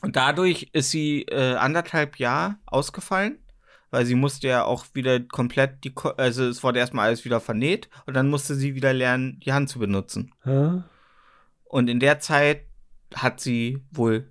Und 0.00 0.14
dadurch 0.14 0.70
ist 0.74 0.92
sie 0.92 1.22
äh, 1.22 1.56
anderthalb 1.56 2.20
Jahre 2.20 2.54
ausgefallen, 2.66 3.40
weil 3.90 4.06
sie 4.06 4.14
musste 4.14 4.46
ja 4.46 4.62
auch 4.62 4.86
wieder 4.94 5.18
komplett 5.18 5.82
die, 5.82 5.92
Ko 5.92 6.10
also 6.10 6.46
es 6.46 6.62
wurde 6.62 6.78
erstmal 6.78 7.08
alles 7.08 7.24
wieder 7.24 7.40
vernäht 7.40 7.90
und 8.06 8.14
dann 8.14 8.30
musste 8.30 8.54
sie 8.54 8.76
wieder 8.76 8.92
lernen, 8.92 9.40
die 9.40 9.52
Hand 9.52 9.70
zu 9.70 9.80
benutzen. 9.80 10.32
Ja. 10.44 10.84
Und 11.64 11.90
in 11.90 11.98
der 11.98 12.20
Zeit 12.20 12.66
hat 13.12 13.40
sie 13.40 13.82
wohl 13.90 14.28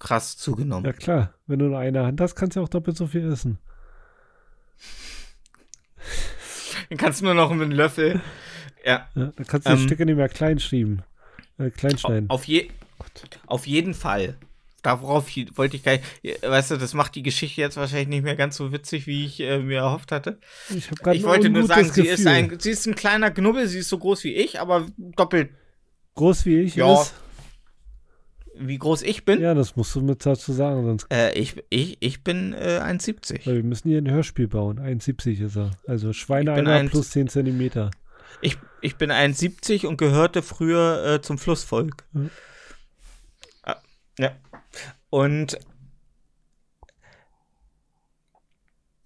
krass 0.00 0.36
zugenommen. 0.36 0.84
ja, 0.84 0.92
klar. 0.92 1.34
Wenn 1.46 1.60
du 1.60 1.66
nur 1.66 1.78
eine 1.78 2.04
Hand 2.04 2.20
hast, 2.20 2.34
kannst 2.34 2.56
du 2.56 2.62
auch 2.62 2.68
doppelt 2.68 2.96
so 2.96 3.06
viel 3.06 3.30
essen. 3.30 3.58
Dann 6.88 6.98
kannst 6.98 7.20
du 7.20 7.26
nur 7.26 7.34
noch 7.34 7.52
mit 7.52 7.62
einem 7.62 7.72
Löffel 7.72 8.20
Ja. 8.84 9.08
ja 9.14 9.32
da 9.36 9.44
kannst 9.44 9.68
du 9.68 9.74
die 9.74 9.80
ähm, 9.80 9.86
Stücke 9.86 10.06
nicht 10.06 10.16
mehr 10.16 10.28
klein 10.28 10.58
schieben. 10.58 11.02
Äh, 11.58 11.70
klein 11.70 11.98
schneiden. 11.98 12.28
Auf, 12.30 12.44
je, 12.44 12.70
auf 13.46 13.66
jeden 13.66 13.94
Fall. 13.94 14.36
Darauf 14.82 15.26
wollte 15.56 15.76
ich 15.76 15.82
gar 15.82 15.92
nicht, 15.92 16.42
weißt 16.42 16.70
du, 16.70 16.76
das 16.78 16.94
macht 16.94 17.14
die 17.14 17.22
Geschichte 17.22 17.60
jetzt 17.60 17.76
wahrscheinlich 17.76 18.08
nicht 18.08 18.24
mehr 18.24 18.34
ganz 18.34 18.56
so 18.56 18.72
witzig, 18.72 19.06
wie 19.06 19.26
ich 19.26 19.38
äh, 19.40 19.58
mir 19.58 19.80
erhofft 19.80 20.10
hatte. 20.10 20.38
Ich, 20.70 20.90
ich 20.90 21.22
wollte 21.22 21.50
nur 21.50 21.66
sagen, 21.66 21.92
sie 21.92 22.06
ist, 22.06 22.26
ein, 22.26 22.58
sie 22.58 22.70
ist 22.70 22.86
ein 22.86 22.94
kleiner 22.94 23.30
Knubbel, 23.30 23.68
sie 23.68 23.80
ist 23.80 23.90
so 23.90 23.98
groß 23.98 24.24
wie 24.24 24.34
ich, 24.34 24.58
aber 24.58 24.86
doppelt. 24.96 25.50
Groß 26.14 26.46
wie 26.46 26.60
ich 26.60 26.76
ja. 26.76 27.02
ist? 27.02 27.14
Wie 28.62 28.78
groß 28.78 29.02
ich 29.02 29.24
bin? 29.24 29.40
Ja, 29.40 29.54
das 29.54 29.74
musst 29.74 29.94
du 29.94 30.02
mit 30.02 30.24
dazu 30.26 30.52
sagen, 30.52 30.84
sonst. 30.84 31.06
Äh, 31.10 31.32
ich, 31.32 31.64
ich, 31.70 31.96
ich 32.00 32.22
bin 32.22 32.52
äh, 32.52 32.80
1,70. 32.82 33.46
Weil 33.46 33.56
wir 33.56 33.62
müssen 33.62 33.88
hier 33.88 33.98
ein 33.98 34.10
Hörspiel 34.10 34.48
bauen. 34.48 34.78
1,70 34.78 35.46
ist 35.46 35.56
er. 35.56 35.70
Also 35.86 36.12
Schweineeimer 36.12 36.84
plus 36.84 37.10
10 37.10 37.28
Zentimeter. 37.28 37.90
Ich, 38.42 38.58
ich 38.82 38.96
bin 38.96 39.10
1,70 39.10 39.86
und 39.86 39.96
gehörte 39.96 40.42
früher 40.42 41.04
äh, 41.06 41.22
zum 41.22 41.38
Flussvolk. 41.38 42.04
Mhm. 42.12 42.30
Ah, 43.62 43.76
ja. 44.18 44.32
Und 45.08 45.58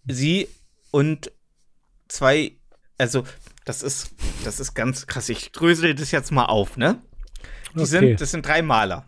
sie 0.07 0.49
und 0.91 1.31
zwei, 2.09 2.57
also 2.99 3.25
das 3.65 3.85
ist, 3.85 4.11
das 4.45 4.59
ist 4.59 4.75
ganz 4.75 5.07
krass. 5.07 5.29
Ich 5.29 5.53
drösel 5.53 5.95
das 5.95 6.11
jetzt 6.11 6.33
mal 6.33 6.47
auf, 6.47 6.77
ne? 6.77 7.01
Die 7.75 7.81
okay. 7.81 7.87
sind, 7.87 8.21
das 8.21 8.33
sind 8.33 8.45
drei 8.45 8.61
Maler. 8.61 9.07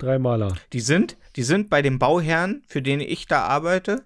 Drei 0.00 0.18
Maler. 0.18 0.56
Die 0.72 0.80
sind, 0.80 1.18
die 1.36 1.42
sind 1.42 1.68
bei 1.68 1.82
dem 1.82 1.98
Bauherrn, 1.98 2.62
für 2.66 2.80
den 2.80 3.00
ich 3.00 3.26
da 3.26 3.42
arbeite, 3.42 4.02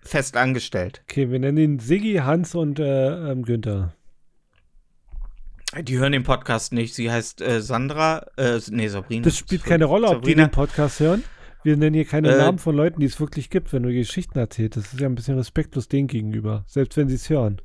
fest 0.00 0.36
angestellt. 0.36 1.02
Okay, 1.08 1.30
wir 1.30 1.38
nennen 1.38 1.56
ihn 1.56 1.78
Siggi, 1.78 2.16
Hans 2.16 2.54
und 2.54 2.78
äh, 2.78 3.30
ähm, 3.30 3.42
Günther. 3.42 3.94
Die 5.80 5.96
hören 5.96 6.12
den 6.12 6.24
Podcast 6.24 6.74
nicht. 6.74 6.94
Sie 6.94 7.10
heißt 7.10 7.40
äh, 7.40 7.62
Sandra, 7.62 8.26
äh, 8.36 8.60
nee, 8.68 8.86
Sabrina. 8.88 9.24
Das 9.24 9.38
spielt 9.38 9.64
keine 9.64 9.86
Rolle, 9.86 10.08
ob 10.08 10.16
Sabrina. 10.16 10.42
die 10.44 10.48
den 10.48 10.50
Podcast 10.50 11.00
hören. 11.00 11.24
Wir 11.62 11.78
nennen 11.78 11.94
hier 11.94 12.04
keine 12.04 12.34
äh, 12.34 12.36
Namen 12.36 12.58
von 12.58 12.76
Leuten, 12.76 13.00
die 13.00 13.06
es 13.06 13.18
wirklich 13.18 13.48
gibt, 13.48 13.72
wenn 13.72 13.82
du 13.82 13.92
Geschichten 13.94 14.38
erzählst. 14.38 14.76
Das 14.76 14.92
ist 14.92 15.00
ja 15.00 15.08
ein 15.08 15.14
bisschen 15.14 15.38
respektlos 15.38 15.88
denen 15.88 16.06
gegenüber, 16.06 16.64
selbst 16.68 16.98
wenn 16.98 17.08
sie 17.08 17.14
es 17.14 17.30
hören. 17.30 17.62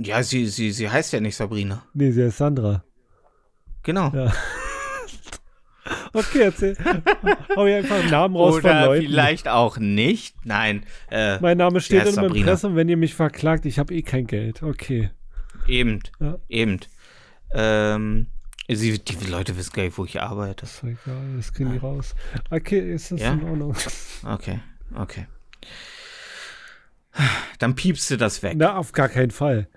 Ja, 0.00 0.24
sie, 0.24 0.46
sie, 0.46 0.72
sie 0.72 0.90
heißt 0.90 1.12
ja 1.12 1.20
nicht 1.20 1.36
Sabrina. 1.36 1.84
Nee, 1.94 2.10
sie 2.10 2.24
heißt 2.24 2.38
Sandra. 2.38 2.82
Genau. 3.84 4.10
Ja. 4.12 4.32
Okay, 6.12 6.42
erzähl. 6.42 6.76
Hau 7.56 7.66
ich 7.66 7.74
einfach 7.74 8.00
einen 8.00 8.10
Namen 8.10 8.36
raus 8.36 8.56
Oder 8.56 8.70
von 8.70 8.84
Leuten. 8.86 9.06
vielleicht 9.06 9.48
auch 9.48 9.78
nicht. 9.78 10.36
Nein. 10.44 10.84
Äh, 11.10 11.38
mein 11.40 11.58
Name 11.58 11.80
steht 11.80 12.06
im 12.06 12.24
Impressum, 12.24 12.76
wenn 12.76 12.88
ihr 12.88 12.96
mich 12.96 13.14
verklagt, 13.14 13.66
ich 13.66 13.78
habe 13.78 13.94
eh 13.94 14.02
kein 14.02 14.26
Geld. 14.26 14.62
Okay. 14.62 15.10
Eben. 15.66 16.00
Ja. 16.20 16.38
Eben. 16.48 16.80
Ähm, 17.54 18.26
Sie, 18.68 18.98
die 18.98 19.26
Leute 19.26 19.56
wissen 19.56 19.72
gar 19.72 19.82
nicht, 19.82 19.98
wo 19.98 20.04
ich 20.04 20.20
arbeite. 20.20 20.62
Das 20.62 20.76
ist 20.76 20.84
egal, 20.84 21.36
das 21.36 21.52
kriegen 21.52 21.72
die 21.72 21.78
raus. 21.78 22.14
Okay, 22.50 22.94
ist 22.94 23.12
das 23.12 23.20
ja? 23.20 23.32
in 23.32 23.44
Ordnung. 23.44 23.74
Okay, 24.24 24.60
okay. 24.94 25.26
Dann 27.58 27.74
piepst 27.74 28.10
du 28.10 28.16
das 28.16 28.42
weg. 28.42 28.54
Na, 28.56 28.76
auf 28.76 28.92
gar 28.92 29.08
keinen 29.08 29.30
Fall. 29.30 29.68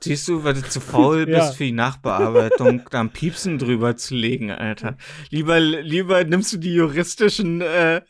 Siehst 0.00 0.28
du, 0.28 0.44
weil 0.44 0.54
du 0.54 0.62
zu 0.62 0.80
faul 0.80 1.26
bist 1.26 1.38
ja. 1.38 1.52
für 1.52 1.64
die 1.64 1.72
Nachbearbeitung, 1.72 2.82
dann 2.90 3.10
Piepsen 3.10 3.58
drüber 3.58 3.96
zu 3.96 4.14
legen, 4.14 4.50
Alter. 4.50 4.96
Lieber, 5.30 5.60
lieber 5.60 6.24
nimmst 6.24 6.52
du 6.52 6.58
die 6.58 6.74
juristischen 6.74 7.60
äh, 7.60 8.02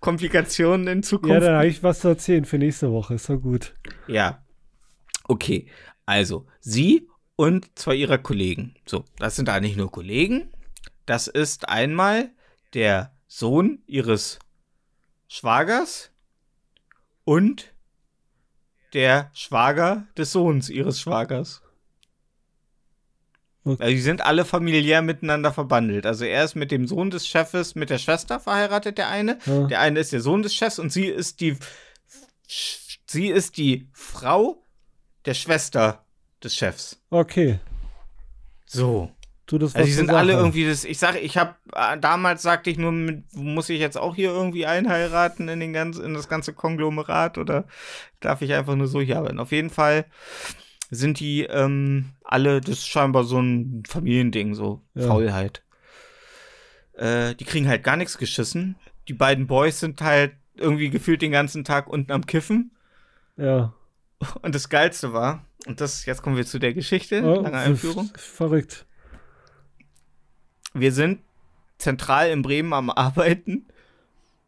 Komplikationen 0.00 0.88
in 0.88 1.02
Zukunft. 1.02 1.34
Ja, 1.34 1.40
dann 1.40 1.56
habe 1.56 1.68
ich 1.68 1.82
was 1.82 2.00
zu 2.00 2.08
erzählen 2.08 2.44
für 2.44 2.58
nächste 2.58 2.90
Woche. 2.90 3.14
Ist 3.14 3.30
doch 3.30 3.38
gut. 3.38 3.74
Ja. 4.08 4.44
Okay. 5.24 5.68
Also, 6.06 6.46
sie 6.60 7.08
und 7.36 7.78
zwei 7.78 7.94
ihrer 7.94 8.18
Kollegen. 8.18 8.74
So, 8.84 9.04
das 9.18 9.36
sind 9.36 9.46
da 9.46 9.60
nicht 9.60 9.76
nur 9.76 9.90
Kollegen. 9.90 10.50
Das 11.06 11.28
ist 11.28 11.68
einmal 11.68 12.30
der 12.74 13.16
Sohn 13.26 13.82
ihres 13.86 14.38
Schwagers 15.28 16.10
und 17.24 17.71
der 18.92 19.30
Schwager 19.34 20.06
des 20.16 20.32
Sohns 20.32 20.68
ihres 20.68 21.00
Schwagers. 21.00 21.62
Okay. 23.64 23.82
Also 23.82 23.94
die 23.94 24.00
sind 24.00 24.22
alle 24.22 24.44
familiär 24.44 25.02
miteinander 25.02 25.52
verbandelt. 25.52 26.04
Also 26.04 26.24
er 26.24 26.44
ist 26.44 26.56
mit 26.56 26.72
dem 26.72 26.88
Sohn 26.88 27.10
des 27.10 27.28
Chefes, 27.28 27.74
mit 27.74 27.90
der 27.90 27.98
Schwester 27.98 28.40
verheiratet, 28.40 28.98
der 28.98 29.08
eine. 29.08 29.38
Ja. 29.46 29.66
Der 29.68 29.80
eine 29.80 30.00
ist 30.00 30.12
der 30.12 30.20
Sohn 30.20 30.42
des 30.42 30.54
Chefs 30.54 30.78
und 30.78 30.92
sie 30.92 31.06
ist 31.06 31.40
die 31.40 31.56
sie 33.06 33.28
ist 33.28 33.56
die 33.56 33.88
Frau 33.92 34.64
der 35.26 35.34
Schwester 35.34 36.04
des 36.42 36.56
Chefs. 36.56 37.00
Okay. 37.10 37.60
So. 38.66 39.12
Du, 39.52 39.58
das 39.58 39.74
also 39.74 39.84
die 39.84 39.92
sind 39.92 40.08
alle 40.08 40.32
irgendwie 40.32 40.66
das. 40.66 40.82
Ich 40.86 40.98
sage, 40.98 41.18
ich 41.18 41.36
habe 41.36 41.54
äh, 41.74 41.98
damals 41.98 42.40
sagte 42.40 42.70
ich 42.70 42.78
nur, 42.78 42.90
mit, 42.90 43.36
muss 43.36 43.68
ich 43.68 43.80
jetzt 43.80 43.98
auch 43.98 44.14
hier 44.14 44.30
irgendwie 44.30 44.64
einheiraten 44.64 45.46
in 45.46 45.60
den 45.60 45.74
ganz, 45.74 45.98
in 45.98 46.14
das 46.14 46.26
ganze 46.26 46.54
Konglomerat 46.54 47.36
oder 47.36 47.66
darf 48.20 48.40
ich 48.40 48.54
einfach 48.54 48.76
nur 48.76 48.86
so 48.86 49.02
hier 49.02 49.18
arbeiten? 49.18 49.38
Auf 49.38 49.52
jeden 49.52 49.68
Fall 49.68 50.06
sind 50.90 51.20
die 51.20 51.42
ähm, 51.42 52.12
alle, 52.24 52.62
das 52.62 52.78
ist 52.78 52.88
scheinbar 52.88 53.24
so 53.24 53.40
ein 53.40 53.82
Familiending, 53.86 54.54
so 54.54 54.80
ja. 54.94 55.06
Faulheit. 55.06 55.62
Äh, 56.94 57.34
die 57.34 57.44
kriegen 57.44 57.68
halt 57.68 57.84
gar 57.84 57.98
nichts 57.98 58.16
geschissen. 58.16 58.76
Die 59.06 59.12
beiden 59.12 59.46
Boys 59.46 59.80
sind 59.80 60.00
halt 60.00 60.32
irgendwie 60.54 60.88
gefühlt 60.88 61.20
den 61.20 61.32
ganzen 61.32 61.64
Tag 61.64 61.88
unten 61.88 62.10
am 62.10 62.24
Kiffen. 62.24 62.70
Ja. 63.36 63.74
Und 64.40 64.54
das 64.54 64.70
Geilste 64.70 65.12
war, 65.12 65.44
und 65.66 65.82
das, 65.82 66.06
jetzt 66.06 66.22
kommen 66.22 66.38
wir 66.38 66.46
zu 66.46 66.58
der 66.58 66.72
Geschichte, 66.72 67.22
oh, 67.22 67.42
lange 67.42 67.58
Einführung. 67.58 68.10
Verrückt. 68.16 68.86
Wir 70.74 70.92
sind 70.92 71.20
zentral 71.78 72.30
in 72.30 72.42
Bremen 72.42 72.72
am 72.72 72.90
Arbeiten 72.94 73.66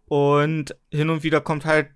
und 0.07 0.77
hin 0.91 1.11
und 1.11 1.22
wieder 1.22 1.41
kommt 1.41 1.64
halt 1.64 1.89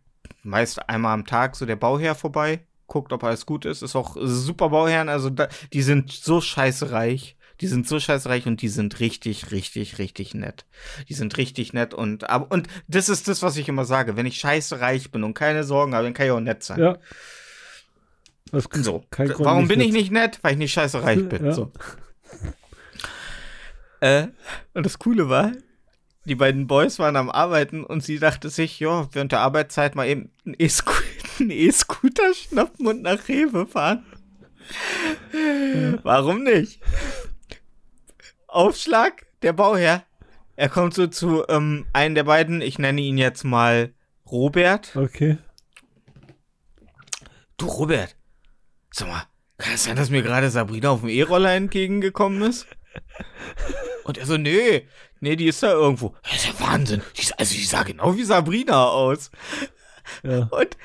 meist 0.42 0.88
einmal 0.88 1.14
am 1.14 1.26
Tag 1.26 1.56
so 1.56 1.66
der 1.66 1.76
Bauherr 1.76 2.14
vorbei, 2.14 2.60
guckt, 2.86 3.12
ob 3.12 3.24
alles 3.24 3.46
gut 3.46 3.64
ist. 3.64 3.82
Ist 3.82 3.96
auch 3.96 4.16
super 4.18 4.70
Bauherren, 4.70 5.08
also 5.08 5.30
da, 5.30 5.48
die 5.72 5.82
sind 5.82 6.10
so 6.10 6.40
scheiße 6.40 6.90
reich. 6.90 7.36
Die 7.60 7.66
sind 7.66 7.88
so 7.88 7.98
scheiße 7.98 8.28
reich 8.28 8.46
und 8.46 8.62
die 8.62 8.68
sind 8.68 9.00
richtig, 9.00 9.50
richtig, 9.50 9.98
richtig 9.98 10.32
nett. 10.32 10.64
Die 11.08 11.14
sind 11.14 11.36
richtig 11.38 11.72
nett 11.72 11.92
und 11.92 12.30
aber 12.30 12.52
und 12.52 12.68
das 12.86 13.08
ist 13.08 13.26
das, 13.26 13.42
was 13.42 13.56
ich 13.56 13.68
immer 13.68 13.84
sage. 13.84 14.16
Wenn 14.16 14.26
ich 14.26 14.38
scheiße 14.38 14.80
reich 14.80 15.10
bin 15.10 15.24
und 15.24 15.34
keine 15.34 15.64
Sorgen 15.64 15.92
habe, 15.94 16.04
dann 16.04 16.14
kann 16.14 16.26
ich 16.26 16.32
auch 16.32 16.40
nett 16.40 16.62
sein. 16.62 16.78
Ja. 16.78 16.98
so. 18.70 19.04
Warum 19.10 19.66
bin 19.66 19.80
ich 19.80 19.90
nicht 19.90 20.12
nett? 20.12 20.38
Weil 20.42 20.52
ich 20.52 20.58
nicht 20.58 20.72
scheiße 20.72 21.02
reich 21.02 21.28
bin. 21.28 21.46
Ja. 21.46 21.52
So. 21.52 21.72
Äh, 24.00 24.28
und 24.74 24.86
das 24.86 24.98
Coole 24.98 25.28
war, 25.28 25.52
die 26.24 26.34
beiden 26.34 26.66
Boys 26.66 26.98
waren 26.98 27.16
am 27.16 27.30
Arbeiten 27.30 27.84
und 27.84 28.02
sie 28.02 28.18
dachte 28.18 28.50
sich, 28.50 28.78
ja, 28.80 29.08
während 29.12 29.32
der 29.32 29.40
Arbeitszeit 29.40 29.94
mal 29.94 30.06
eben 30.06 30.30
einen 30.44 30.56
E-Scooter 31.50 32.34
schnappen 32.34 32.86
und 32.86 33.02
nach 33.02 33.28
Rewe 33.28 33.66
fahren. 33.66 34.04
Warum 36.02 36.42
nicht? 36.42 36.80
Aufschlag, 38.46 39.26
der 39.42 39.52
Bauherr. 39.52 40.04
Er 40.56 40.68
kommt 40.68 40.92
so 40.92 41.06
zu 41.06 41.44
ähm, 41.48 41.86
einem 41.92 42.14
der 42.14 42.24
beiden, 42.24 42.60
ich 42.60 42.78
nenne 42.78 43.00
ihn 43.00 43.16
jetzt 43.16 43.44
mal 43.44 43.92
Robert. 44.30 44.94
Okay. 44.96 45.38
Du, 47.56 47.66
Robert, 47.66 48.16
sag 48.90 49.08
mal, 49.08 49.22
kann 49.56 49.74
es 49.74 49.84
sein, 49.84 49.96
dass 49.96 50.10
mir 50.10 50.22
gerade 50.22 50.50
Sabrina 50.50 50.90
auf 50.90 51.00
dem 51.00 51.08
E-Roller 51.08 51.54
entgegengekommen 51.54 52.42
ist? 52.42 52.66
Und 54.04 54.18
er 54.18 54.26
so, 54.26 54.36
nee, 54.36 54.86
nee, 55.20 55.36
die 55.36 55.46
ist 55.46 55.62
da 55.62 55.72
irgendwo. 55.72 56.14
Das 56.22 56.36
ist 56.36 56.46
ja 56.46 56.66
Wahnsinn. 56.66 57.02
Die, 57.16 57.32
also 57.36 57.54
die 57.54 57.64
sah 57.64 57.82
genau 57.82 58.16
wie 58.16 58.24
Sabrina 58.24 58.86
aus. 58.86 59.30
Ja. 60.22 60.48
Und, 60.50 60.76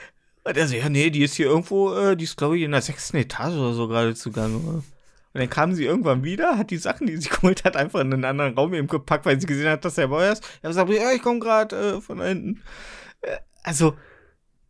und 0.43 0.57
er 0.57 0.67
so, 0.67 0.75
ja, 0.75 0.89
nee, 0.89 1.09
die 1.09 1.23
ist 1.23 1.35
hier 1.35 1.45
irgendwo, 1.45 1.93
äh, 1.93 2.17
die 2.17 2.25
ist, 2.25 2.37
glaube 2.37 2.57
ich, 2.57 2.63
in 2.63 2.71
der 2.71 2.81
sechsten 2.81 3.17
Etage 3.17 3.53
oder 3.53 3.73
so 3.73 3.87
gerade 3.87 4.15
zugange. 4.15 4.83
Und 5.33 5.39
dann 5.39 5.49
kam 5.49 5.73
sie 5.73 5.85
irgendwann 5.85 6.23
wieder, 6.23 6.57
hat 6.57 6.69
die 6.69 6.77
Sachen, 6.77 7.07
die 7.07 7.17
sie 7.17 7.29
geholt 7.29 7.63
hat, 7.63 7.75
einfach 7.75 8.01
in 8.01 8.13
einen 8.13 8.25
anderen 8.25 8.55
Raum 8.55 8.73
eben 8.73 8.87
gepackt, 8.87 9.25
weil 9.25 9.39
sie 9.39 9.47
gesehen 9.47 9.69
hat, 9.69 9.85
dass 9.85 9.97
er 9.97 10.09
bei 10.09 10.29
ist. 10.29 10.43
Er 10.61 10.69
gesagt, 10.69 10.89
ja, 10.89 11.11
ich 11.11 11.21
komme 11.21 11.39
gerade 11.39 11.75
äh, 11.97 12.01
von 12.01 12.21
hinten. 12.21 12.61
Äh, 13.21 13.37
also, 13.63 13.95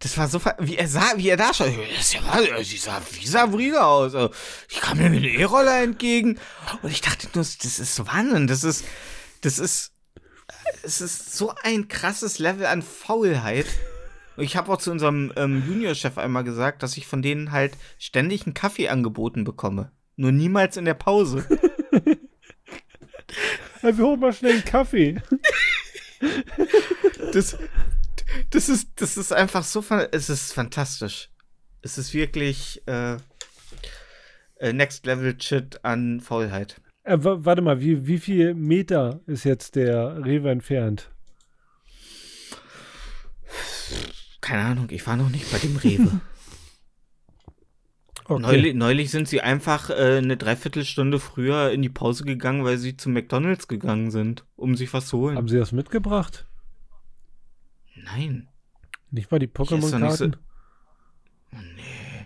das 0.04 0.18
war 0.18 0.28
so, 0.28 0.42
wie 0.60 0.76
er 0.76 0.90
sah, 0.90 1.14
wie 1.16 1.30
er 1.30 1.38
da 1.38 1.54
schaut. 1.54 1.70
Das 1.96 2.02
ist 2.02 2.14
ja, 2.14 2.62
sie 2.62 2.76
sah 2.78 3.02
wie 3.12 3.26
Sabrina 3.26 3.86
aus. 3.86 4.14
Also, 4.14 4.34
ich 4.70 4.82
kam 4.82 4.98
mir 4.98 5.10
mit 5.10 5.24
dem 5.24 5.40
E-Roller 5.40 5.82
entgegen 5.82 6.38
und 6.82 6.92
ich 6.92 7.00
dachte 7.00 7.30
nur, 7.34 7.46
das 7.46 7.80
ist 7.80 8.06
Wahnsinn. 8.06 8.48
Das 8.48 8.66
ist, 8.66 8.84
das 9.42 9.60
ist, 9.60 9.94
es 10.84 11.00
ist 11.00 11.38
so 11.38 11.54
ein 11.64 11.88
krasses 11.88 12.38
Level 12.38 12.66
an 12.66 12.82
Faulheit. 12.82 13.68
Und 14.36 14.44
ich 14.44 14.58
habe 14.58 14.74
auch 14.74 14.80
zu 14.80 14.92
unserem 14.92 15.32
ähm, 15.38 15.64
Juniorchef 15.66 16.18
einmal 16.18 16.44
gesagt, 16.44 16.84
dass 16.84 16.98
ich 16.98 17.08
von 17.08 17.22
denen 17.22 17.54
halt 17.54 17.78
ständig 17.98 18.46
einen 18.46 18.54
Kaffee 18.54 18.90
angeboten 18.90 19.46
bekomme. 19.46 19.94
Nur 20.18 20.34
niemals 20.34 20.76
in 20.76 20.84
der 20.84 20.96
Pause. 20.96 21.48
Wir 23.82 23.98
holen 23.98 24.20
mal 24.20 24.34
schnell 24.34 24.52
einen 24.54 24.66
Kaffee. 24.66 25.22
das, 27.32 27.58
das 28.50 28.70
ist, 28.70 28.90
das 28.96 29.18
ist 29.18 29.32
einfach 29.34 29.64
so, 29.64 29.84
es 30.12 30.30
ist 30.30 30.54
fantastisch. 30.54 31.30
Es 31.82 31.98
ist 31.98 32.14
wirklich, 32.14 32.82
äh, 32.88 33.18
äh, 34.64 34.72
Next 34.72 35.06
Level 35.06 35.36
Shit 35.40 35.84
an 35.84 36.22
Faulheit. 36.22 36.80
Äh, 37.04 37.18
warte 37.20 37.62
mal, 37.62 37.82
wie, 37.82 38.08
wie 38.08 38.18
viel 38.18 38.54
Meter 38.54 39.20
ist 39.28 39.44
jetzt 39.44 39.76
der 39.76 40.24
Rewe 40.24 40.52
entfernt? 40.52 41.12
Keine 44.40 44.64
Ahnung, 44.64 44.88
ich 44.90 45.06
war 45.06 45.18
noch 45.18 45.30
nicht 45.30 45.52
bei 45.52 45.58
dem 45.58 45.76
Rewe. 45.76 46.22
okay. 48.26 48.42
neulich, 48.42 48.74
neulich, 48.74 49.12
sind 49.12 49.28
sie 49.28 49.42
einfach 49.42 49.90
äh, 49.90 50.20
eine 50.20 50.38
Dreiviertelstunde 50.38 51.20
früher 51.20 51.72
in 51.72 51.82
die 51.82 51.90
Pause 51.90 52.24
gegangen, 52.24 52.64
weil 52.64 52.78
sie 52.78 52.96
zu 52.96 53.10
McDonalds 53.10 53.68
gegangen 53.68 54.12
sind, 54.12 54.46
um 54.56 54.78
sich 54.78 54.94
was 54.94 55.08
zu 55.08 55.18
holen. 55.18 55.36
Haben 55.36 55.50
sie 55.50 55.58
das 55.58 55.74
mitgebracht? 55.74 56.48
Nein. 58.04 58.50
Nicht 59.12 59.32
mal 59.32 59.40
die 59.40 59.48
Pokémon-Karten? 59.48 60.36
So 61.52 61.58
nee. 61.58 62.26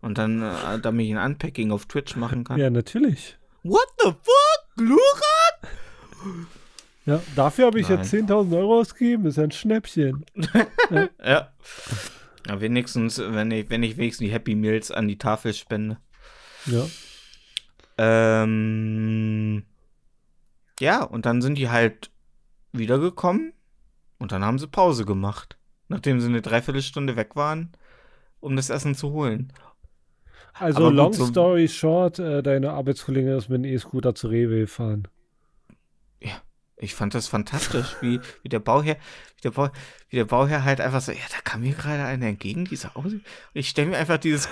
Und 0.00 0.18
dann, 0.18 0.42
äh, 0.42 0.78
damit 0.80 1.06
ich 1.06 1.16
ein 1.16 1.32
Unpacking 1.32 1.72
auf 1.72 1.86
Twitch 1.86 2.16
machen 2.16 2.44
kann. 2.44 2.58
Ja, 2.58 2.70
natürlich. 2.70 3.36
What 3.62 3.88
the 3.98 4.10
fuck? 4.10 4.76
Glurak? 4.76 5.68
Ja, 7.06 7.22
dafür 7.34 7.66
habe 7.66 7.80
ich 7.80 7.88
Nein. 7.88 7.98
jetzt 7.98 8.12
10.000 8.12 8.56
Euro 8.56 8.80
ausgegeben. 8.80 9.26
Ist 9.26 9.38
ein 9.38 9.50
Schnäppchen. 9.50 10.24
ja. 10.34 10.66
ja. 11.24 11.52
ja. 12.46 12.60
wenigstens, 12.60 13.18
wenn 13.18 13.50
ich, 13.50 13.70
wenn 13.70 13.82
ich 13.82 13.96
wenigstens 13.96 14.26
die 14.26 14.32
Happy 14.32 14.54
Meals 14.54 14.90
an 14.90 15.08
die 15.08 15.18
Tafel 15.18 15.54
spende. 15.54 15.98
Ja. 16.66 16.86
Ähm, 17.96 19.64
ja, 20.78 21.02
und 21.02 21.26
dann 21.26 21.42
sind 21.42 21.58
die 21.58 21.70
halt 21.70 22.10
wiedergekommen 22.72 23.52
und 24.18 24.32
dann 24.32 24.44
haben 24.44 24.58
sie 24.58 24.66
Pause 24.66 25.04
gemacht, 25.04 25.56
nachdem 25.88 26.20
sie 26.20 26.28
eine 26.28 26.42
Dreiviertelstunde 26.42 27.16
weg 27.16 27.36
waren, 27.36 27.72
um 28.40 28.56
das 28.56 28.70
Essen 28.70 28.94
zu 28.94 29.12
holen. 29.12 29.52
Also 30.54 30.86
gut, 30.86 30.94
long 30.94 31.12
story 31.12 31.68
short, 31.68 32.18
äh, 32.18 32.42
deine 32.42 32.72
Arbeitskollegin 32.72 33.36
ist 33.36 33.48
mit 33.48 33.56
einem 33.56 33.72
E-Scooter 33.72 34.14
zu 34.14 34.28
Rewe 34.28 34.60
gefahren. 34.60 35.06
Ja, 36.20 36.40
ich 36.80 36.94
fand 36.94 37.14
das 37.14 37.28
fantastisch, 37.28 37.96
wie, 38.00 38.20
wie 38.42 38.48
der 38.48 38.60
Bauherr, 38.60 38.96
wie 39.36 39.42
der, 39.42 39.50
Bau, 39.50 39.68
wie 40.10 40.16
der 40.16 40.24
Bauherr 40.24 40.64
halt 40.64 40.80
einfach 40.80 41.00
so, 41.00 41.12
ja, 41.12 41.18
da 41.30 41.38
kam 41.42 41.60
mir 41.60 41.72
gerade 41.72 42.04
einer 42.04 42.26
entgegen, 42.26 42.64
dieser 42.64 42.96
Auto. 42.96 43.08
Und 43.08 43.24
ich 43.54 43.68
stelle 43.68 43.88
mir 43.88 43.96
einfach 43.96 44.18
dieses, 44.18 44.48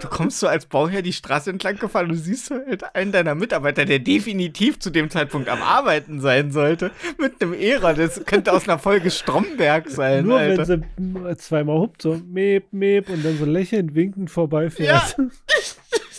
du 0.00 0.08
kommst 0.08 0.40
so 0.40 0.48
als 0.48 0.66
Bauherr 0.66 1.02
die 1.02 1.12
Straße 1.12 1.50
entlang 1.50 1.78
gefahren 1.78 2.06
und 2.06 2.12
du 2.12 2.18
siehst 2.18 2.50
halt 2.50 2.94
einen 2.94 3.12
deiner 3.12 3.34
Mitarbeiter, 3.34 3.84
der 3.84 3.98
definitiv 3.98 4.78
zu 4.78 4.90
dem 4.90 5.10
Zeitpunkt 5.10 5.48
am 5.48 5.62
Arbeiten 5.62 6.20
sein 6.20 6.52
sollte, 6.52 6.90
mit 7.18 7.40
einem 7.40 7.54
Ära. 7.54 7.94
Das 7.94 8.24
könnte 8.24 8.52
aus 8.52 8.68
einer 8.68 8.78
Folge 8.78 9.10
Stromberg 9.10 9.88
sein. 9.88 10.26
Nur 10.26 10.38
Alter. 10.38 10.68
wenn 10.68 10.86
sie 10.96 11.36
zweimal 11.36 11.78
hupt, 11.78 12.02
so 12.02 12.20
meep, 12.26 12.72
meep 12.72 13.08
und 13.08 13.24
dann 13.24 13.38
so 13.38 13.44
lächelnd 13.44 13.94
winkend 13.94 14.30
vorbeifährt. 14.30 15.16
Ja. 15.18 15.24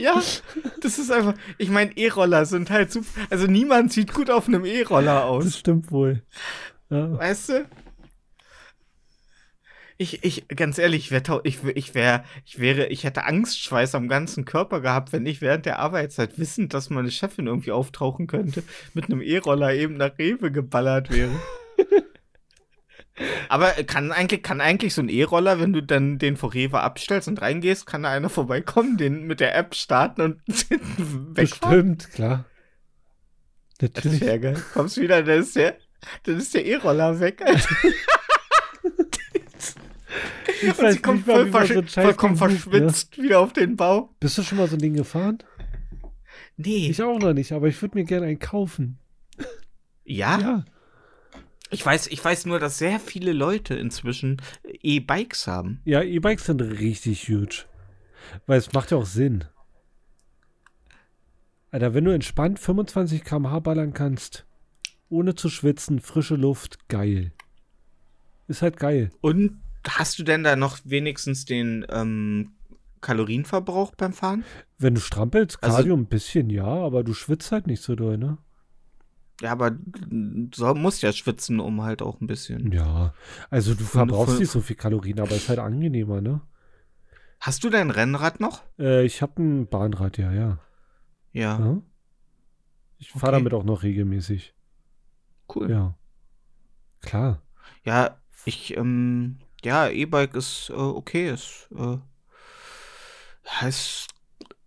Ja, 0.00 0.22
das 0.80 0.98
ist 0.98 1.10
einfach. 1.10 1.34
Ich 1.58 1.70
meine, 1.70 1.96
E-Roller 1.96 2.46
sind 2.46 2.70
halt 2.70 2.92
super. 2.92 3.08
Also 3.30 3.46
niemand 3.46 3.92
sieht 3.92 4.12
gut 4.12 4.30
auf 4.30 4.48
einem 4.48 4.64
E-Roller 4.64 5.24
aus. 5.24 5.44
Das 5.44 5.58
stimmt 5.58 5.90
wohl. 5.90 6.22
Ja. 6.88 7.18
Weißt 7.18 7.50
du? 7.50 7.66
Ich, 9.98 10.24
ich, 10.24 10.48
ganz 10.48 10.78
ehrlich, 10.78 11.04
ich, 11.04 11.10
wär, 11.10 11.22
ich, 11.44 11.58
ich, 11.74 11.94
wär, 11.94 12.24
ich 12.46 12.58
wäre, 12.58 12.86
ich 12.86 13.04
hätte 13.04 13.26
Angstschweiß 13.26 13.94
am 13.94 14.08
ganzen 14.08 14.46
Körper 14.46 14.80
gehabt, 14.80 15.12
wenn 15.12 15.26
ich 15.26 15.42
während 15.42 15.66
der 15.66 15.78
Arbeitszeit 15.78 16.38
wissend, 16.38 16.72
dass 16.72 16.88
meine 16.88 17.10
Chefin 17.10 17.46
irgendwie 17.46 17.72
auftauchen 17.72 18.26
könnte, 18.26 18.62
mit 18.94 19.04
einem 19.04 19.20
E-Roller 19.20 19.74
eben 19.74 19.98
nach 19.98 20.18
Rewe 20.18 20.50
geballert 20.50 21.10
wäre. 21.10 21.38
Aber 23.48 23.70
kann 23.84 24.12
eigentlich, 24.12 24.42
kann 24.42 24.60
eigentlich 24.60 24.94
so 24.94 25.02
ein 25.02 25.08
E-Roller, 25.08 25.60
wenn 25.60 25.72
du 25.72 25.82
dann 25.82 26.18
den 26.18 26.36
vor 26.36 26.54
Rewe 26.54 26.80
abstellst 26.80 27.28
und 27.28 27.40
reingehst, 27.40 27.86
kann 27.86 28.02
da 28.02 28.10
einer 28.10 28.28
vorbeikommen, 28.28 28.96
den 28.96 29.26
mit 29.26 29.40
der 29.40 29.56
App 29.56 29.74
starten 29.74 30.20
und 30.22 30.40
wegfahren? 30.48 31.34
Bestimmt, 31.34 32.10
klar. 32.12 32.44
Natürlich. 33.80 34.20
Das 34.20 34.28
ist 34.28 34.42
geil. 34.42 34.62
Kommst 34.74 34.96
wieder, 35.00 35.22
dann 35.22 35.40
ist 35.40 35.56
der, 35.56 35.76
dann 36.24 36.36
ist 36.36 36.54
der 36.54 36.66
E-Roller 36.66 37.20
weg. 37.20 37.42
ich 40.62 40.78
und 40.78 40.92
sie 40.92 40.98
kommt 41.00 41.24
voll 41.24 41.50
versch 41.50 41.72
so 41.72 41.82
vollkommen 41.82 42.36
verschwitzt 42.36 43.16
ne? 43.16 43.24
wieder 43.24 43.40
auf 43.40 43.52
den 43.52 43.76
Bau. 43.76 44.14
Bist 44.20 44.38
du 44.38 44.42
schon 44.42 44.58
mal 44.58 44.68
so 44.68 44.76
ein 44.76 44.80
Ding 44.80 44.94
gefahren? 44.94 45.38
Nee. 46.56 46.90
Ich 46.90 47.02
auch 47.02 47.18
noch 47.18 47.32
nicht, 47.32 47.52
aber 47.52 47.68
ich 47.68 47.80
würde 47.80 47.96
mir 47.96 48.04
gerne 48.04 48.26
einen 48.26 48.38
kaufen. 48.38 48.98
Ja? 50.04 50.38
Ja. 50.38 50.64
Ich 51.70 51.86
weiß, 51.86 52.08
ich 52.08 52.24
weiß 52.24 52.46
nur, 52.46 52.58
dass 52.58 52.78
sehr 52.78 52.98
viele 52.98 53.32
Leute 53.32 53.74
inzwischen 53.74 54.42
E-Bikes 54.64 55.46
haben. 55.46 55.80
Ja, 55.84 56.02
E-Bikes 56.02 56.46
sind 56.46 56.60
richtig 56.60 57.28
huge. 57.28 57.64
Weil 58.46 58.58
es 58.58 58.72
macht 58.72 58.90
ja 58.90 58.96
auch 58.96 59.06
Sinn. 59.06 59.44
Alter, 61.70 61.94
wenn 61.94 62.04
du 62.04 62.10
entspannt 62.10 62.58
25 62.58 63.22
km/h 63.22 63.60
ballern 63.60 63.92
kannst, 63.92 64.44
ohne 65.08 65.36
zu 65.36 65.48
schwitzen, 65.48 66.00
frische 66.00 66.34
Luft, 66.34 66.88
geil. 66.88 67.32
Ist 68.48 68.62
halt 68.62 68.76
geil. 68.76 69.10
Und 69.20 69.60
hast 69.88 70.18
du 70.18 70.24
denn 70.24 70.42
da 70.42 70.56
noch 70.56 70.78
wenigstens 70.84 71.44
den 71.44 71.86
ähm, 71.90 72.50
Kalorienverbrauch 73.00 73.94
beim 73.94 74.12
Fahren? 74.12 74.44
Wenn 74.78 74.96
du 74.96 75.00
strampelst, 75.00 75.62
also 75.62 75.76
Cardio 75.76 75.94
also, 75.94 76.02
ein 76.02 76.08
bisschen, 76.08 76.50
ja, 76.50 76.66
aber 76.66 77.04
du 77.04 77.14
schwitzt 77.14 77.52
halt 77.52 77.68
nicht 77.68 77.82
so 77.82 77.94
doll, 77.94 78.18
ne? 78.18 78.38
Ja, 79.40 79.52
aber 79.52 79.70
du 79.70 80.74
musst 80.74 81.02
ja 81.02 81.12
schwitzen, 81.12 81.60
um 81.60 81.82
halt 81.82 82.02
auch 82.02 82.20
ein 82.20 82.26
bisschen. 82.26 82.72
Ja, 82.72 83.14
also 83.48 83.74
du 83.74 83.84
verbrauchst 83.84 84.38
nicht 84.38 84.50
so 84.50 84.60
viel 84.60 84.76
Kalorien, 84.76 85.20
aber 85.20 85.32
ist 85.32 85.48
halt 85.48 85.58
angenehmer, 85.58 86.20
ne? 86.20 86.42
Hast 87.40 87.64
du 87.64 87.70
dein 87.70 87.90
Rennrad 87.90 88.38
noch? 88.38 88.62
Äh, 88.78 89.04
ich 89.06 89.22
habe 89.22 89.42
ein 89.42 89.66
Bahnrad, 89.66 90.18
ja, 90.18 90.30
ja. 90.30 90.58
Ja. 91.32 91.58
ja? 91.58 91.82
Ich 92.98 93.12
fahre 93.12 93.28
okay. 93.28 93.36
damit 93.38 93.54
auch 93.54 93.64
noch 93.64 93.82
regelmäßig. 93.82 94.54
Cool. 95.54 95.70
Ja. 95.70 95.94
Klar. 97.00 97.42
Ja, 97.84 98.18
ich, 98.44 98.76
ähm, 98.76 99.38
ja, 99.64 99.88
E-Bike 99.88 100.34
ist 100.34 100.68
äh, 100.68 100.74
okay, 100.74 101.30
ist, 101.30 101.68
äh, 101.74 101.96
heißt, 103.48 104.08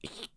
ich, 0.01 0.31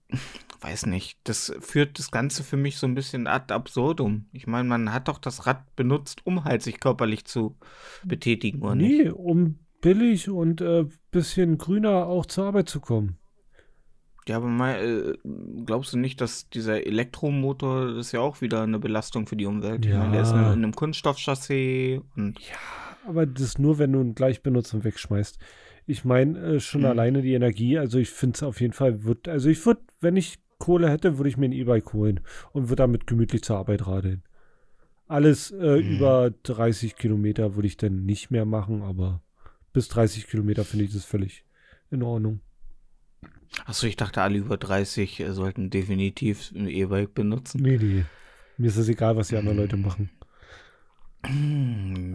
weiß 0.66 0.86
nicht, 0.86 1.18
das 1.24 1.54
führt 1.60 1.98
das 1.98 2.10
Ganze 2.10 2.42
für 2.42 2.56
mich 2.56 2.78
so 2.78 2.86
ein 2.86 2.94
bisschen 2.94 3.26
ad 3.26 3.54
absurdum. 3.54 4.26
Ich 4.32 4.46
meine, 4.46 4.68
man 4.68 4.92
hat 4.92 5.08
doch 5.08 5.18
das 5.18 5.46
Rad 5.46 5.76
benutzt, 5.76 6.26
um 6.26 6.44
halt 6.44 6.62
sich 6.62 6.80
körperlich 6.80 7.24
zu 7.24 7.56
betätigen, 8.04 8.62
oder 8.62 8.74
nee, 8.74 9.04
nicht? 9.04 9.12
um 9.12 9.60
billig 9.80 10.28
und 10.28 10.60
äh, 10.60 10.86
bisschen 11.12 11.58
grüner 11.58 12.06
auch 12.06 12.26
zur 12.26 12.46
Arbeit 12.46 12.68
zu 12.68 12.80
kommen. 12.80 13.18
Ja, 14.28 14.38
aber 14.38 14.48
mal, 14.48 14.74
äh, 14.74 15.28
glaubst 15.64 15.92
du 15.92 15.98
nicht, 15.98 16.20
dass 16.20 16.48
dieser 16.48 16.84
Elektromotor 16.84 17.94
das 17.94 18.06
ist 18.06 18.12
ja 18.12 18.20
auch 18.20 18.40
wieder 18.40 18.62
eine 18.62 18.80
Belastung 18.80 19.28
für 19.28 19.36
die 19.36 19.46
Umwelt? 19.46 19.84
Ja. 19.84 19.92
Ich 19.92 19.98
meine, 19.98 20.12
der 20.12 20.22
ist 20.22 20.32
in, 20.32 20.38
in 20.38 20.44
einem 20.46 20.74
Kunststoffchassis 20.74 22.00
und. 22.16 22.40
Ja, 22.40 22.56
aber 23.06 23.24
das 23.24 23.58
nur, 23.58 23.78
wenn 23.78 23.92
du 23.92 24.00
ihn 24.00 24.16
gleich 24.16 24.42
benutzt 24.42 24.74
und 24.74 24.82
wegschmeißt. 24.82 25.38
Ich 25.88 26.04
meine, 26.04 26.40
äh, 26.40 26.60
schon 26.60 26.80
mhm. 26.80 26.88
alleine 26.88 27.22
die 27.22 27.34
Energie, 27.34 27.78
also 27.78 27.98
ich 27.98 28.10
finde 28.10 28.34
es 28.34 28.42
auf 28.42 28.60
jeden 28.60 28.72
Fall, 28.72 29.04
wird, 29.04 29.28
also 29.28 29.48
ich 29.48 29.64
würde, 29.64 29.82
wenn 30.00 30.16
ich 30.16 30.40
Kohle 30.58 30.90
hätte, 30.90 31.18
würde 31.18 31.28
ich 31.28 31.36
mir 31.36 31.46
ein 31.46 31.52
E-Bike 31.52 31.92
holen 31.92 32.20
und 32.52 32.64
würde 32.68 32.82
damit 32.82 33.06
gemütlich 33.06 33.42
zur 33.42 33.58
Arbeit 33.58 33.86
radeln. 33.86 34.22
Alles 35.08 35.50
äh, 35.52 35.80
mhm. 35.80 35.96
über 35.96 36.32
30 36.42 36.96
Kilometer 36.96 37.54
würde 37.54 37.68
ich 37.68 37.76
dann 37.76 38.04
nicht 38.04 38.30
mehr 38.30 38.44
machen, 38.44 38.82
aber 38.82 39.22
bis 39.72 39.88
30 39.88 40.26
Kilometer 40.26 40.64
finde 40.64 40.86
ich 40.86 40.92
das 40.92 41.04
völlig 41.04 41.44
in 41.90 42.02
Ordnung. 42.02 42.40
Achso, 43.64 43.86
ich 43.86 43.96
dachte, 43.96 44.22
alle 44.22 44.38
über 44.38 44.56
30 44.56 45.20
äh, 45.20 45.32
sollten 45.32 45.70
definitiv 45.70 46.52
ein 46.54 46.68
E-Bike 46.68 47.14
benutzen. 47.14 47.62
Nee, 47.62 47.78
nee. 47.80 48.04
Mir 48.58 48.68
ist 48.68 48.76
es 48.76 48.88
egal, 48.88 49.16
was 49.16 49.28
die 49.28 49.36
anderen 49.36 49.58
Leute 49.58 49.76
machen. 49.76 50.10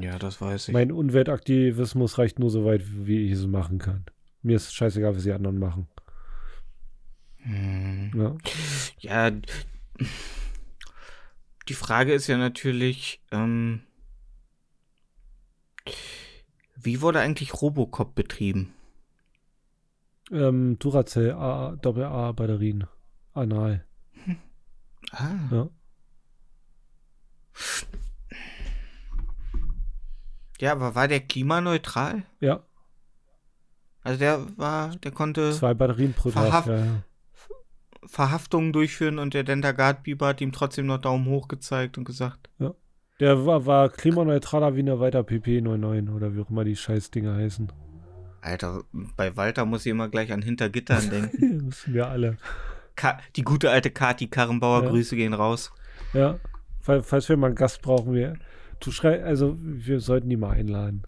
Ja, 0.02 0.18
das 0.18 0.40
weiß 0.42 0.70
ich. 0.70 0.74
Mein 0.74 0.92
Umweltaktivismus 0.92 2.18
reicht 2.18 2.40
nur 2.40 2.50
so 2.50 2.66
weit, 2.66 2.82
wie 2.86 3.26
ich 3.26 3.34
es 3.34 3.46
machen 3.46 3.78
kann. 3.78 4.06
Mir 4.42 4.56
ist 4.56 4.74
scheißegal, 4.74 5.16
was 5.16 5.24
die 5.24 5.34
anderen 5.34 5.60
machen. 5.60 5.88
Hm. 7.44 8.12
Ja. 8.16 9.30
ja, 9.30 9.32
die 11.68 11.74
Frage 11.74 12.14
ist 12.14 12.28
ja 12.28 12.38
natürlich, 12.38 13.22
ähm, 13.32 13.82
wie 16.76 17.02
wurde 17.02 17.20
eigentlich 17.20 17.62
Robocop 17.62 18.16
betrieben? 18.16 18.74
Ähm, 20.32 20.80
Duracell 20.80 21.32
A, 21.32 21.78
AA 21.84 22.32
Batterien. 22.32 22.88
Anal. 23.34 23.86
Hm. 24.26 24.38
Ah. 25.14 25.50
Ja. 25.52 25.70
Ja, 30.60 30.72
aber 30.74 30.94
war 30.94 31.08
der 31.08 31.20
klimaneutral? 31.20 32.24
Ja. 32.40 32.64
Also 34.04 34.20
der 34.20 34.58
war, 34.58 34.96
der 34.98 35.12
konnte. 35.12 35.52
Zwei 35.52 35.74
Batterien 35.74 36.14
pro 36.14 36.30
Tag. 36.30 36.68
Ja, 36.68 36.86
ja. 36.86 37.04
Verhaftungen 38.06 38.74
durchführen 38.74 39.20
und 39.20 39.34
der 39.34 39.44
Dentagard 39.44 40.04
Biber 40.04 40.28
hat 40.28 40.42
ihm 40.42 40.52
trotzdem 40.52 40.88
noch 40.88 40.98
Daumen 41.00 41.28
hoch 41.28 41.48
gezeigt 41.48 41.98
und 41.98 42.04
gesagt. 42.04 42.50
Ja. 42.60 42.74
Der 43.20 43.46
war, 43.46 43.66
war 43.66 43.90
klimaneutraler 43.90 44.76
wie 44.76 44.80
eine 44.80 45.00
weiter 45.00 45.20
PP99 45.22 46.12
oder 46.14 46.36
wie 46.36 46.42
auch 46.42 46.50
immer 46.50 46.64
die 46.64 46.76
Scheißdinger 46.76 47.36
heißen. 47.36 47.72
Alter, 48.42 48.82
bei 49.16 49.38
Walter 49.38 49.66
muss 49.66 49.86
ich 49.86 49.92
immer 49.92 50.10
gleich 50.10 50.34
an 50.34 50.42
Hintergittern 50.42 51.10
denken. 51.12 51.66
Müssen 51.66 51.94
wir 51.94 52.08
alle. 52.08 52.38
Ka 52.96 53.20
die 53.36 53.44
gute 53.44 53.70
alte 53.70 53.92
Kati 53.92 54.28
Karrenbauer, 54.28 54.84
Ja. 54.84 54.90
Grüße 54.90 55.16
gehen 55.16 55.34
raus. 55.34 55.72
Ja, 56.14 56.40
falls, 56.80 57.06
falls 57.08 57.30
wir 57.30 57.38
mal 57.38 57.48
einen 57.48 57.56
Gast 57.56 57.82
brauchen, 57.84 58.14
wir. 58.14 58.36
Du 58.80 58.92
schrei, 58.92 59.24
also 59.24 59.56
wir 59.60 60.00
sollten 60.00 60.28
die 60.30 60.38
mal 60.38 60.52
einladen. 60.52 61.04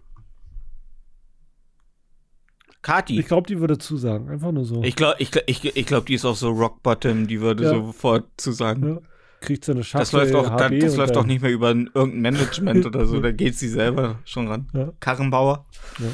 Kati, 2.84 3.18
Ich 3.18 3.26
glaube, 3.26 3.46
die 3.48 3.58
würde 3.60 3.78
zusagen. 3.78 4.28
Einfach 4.28 4.52
nur 4.52 4.64
so. 4.66 4.82
ich 4.84 4.94
glaube, 4.94 5.16
ich, 5.18 5.30
ich, 5.46 5.64
ich 5.76 5.86
glaub, 5.86 6.04
die 6.06 6.14
ist 6.14 6.24
auch 6.26 6.36
so 6.36 6.50
Rock 6.50 6.82
Bottom, 6.82 7.26
die 7.26 7.40
würde 7.40 7.64
Ja. 7.64 7.70
sofort 7.70 8.26
zusagen. 8.36 8.86
ja. 8.88 8.98
Kriegt 9.40 9.64
so 9.64 9.72
eine 9.72 9.82
Schachtel 9.84 10.00
Das 10.00 10.12
läuft 10.12 10.34
auch, 10.34 10.56
da, 10.56 10.68
das 10.68 10.96
läuft 10.96 11.16
auch 11.16 11.24
nicht 11.26 11.42
mehr 11.42 11.50
über 11.50 11.68
ein- 11.70 11.90
irgendein 11.94 12.34
Management 12.34 12.84
oder 12.86 13.06
so, 13.06 13.20
da 13.20 13.32
geht 13.32 13.56
sie 13.56 13.68
selber 13.68 14.18
schon 14.26 14.48
ran. 14.48 14.68
Ja. 14.74 14.92
Karrenbauer. 15.00 15.64
Ja. 15.98 16.06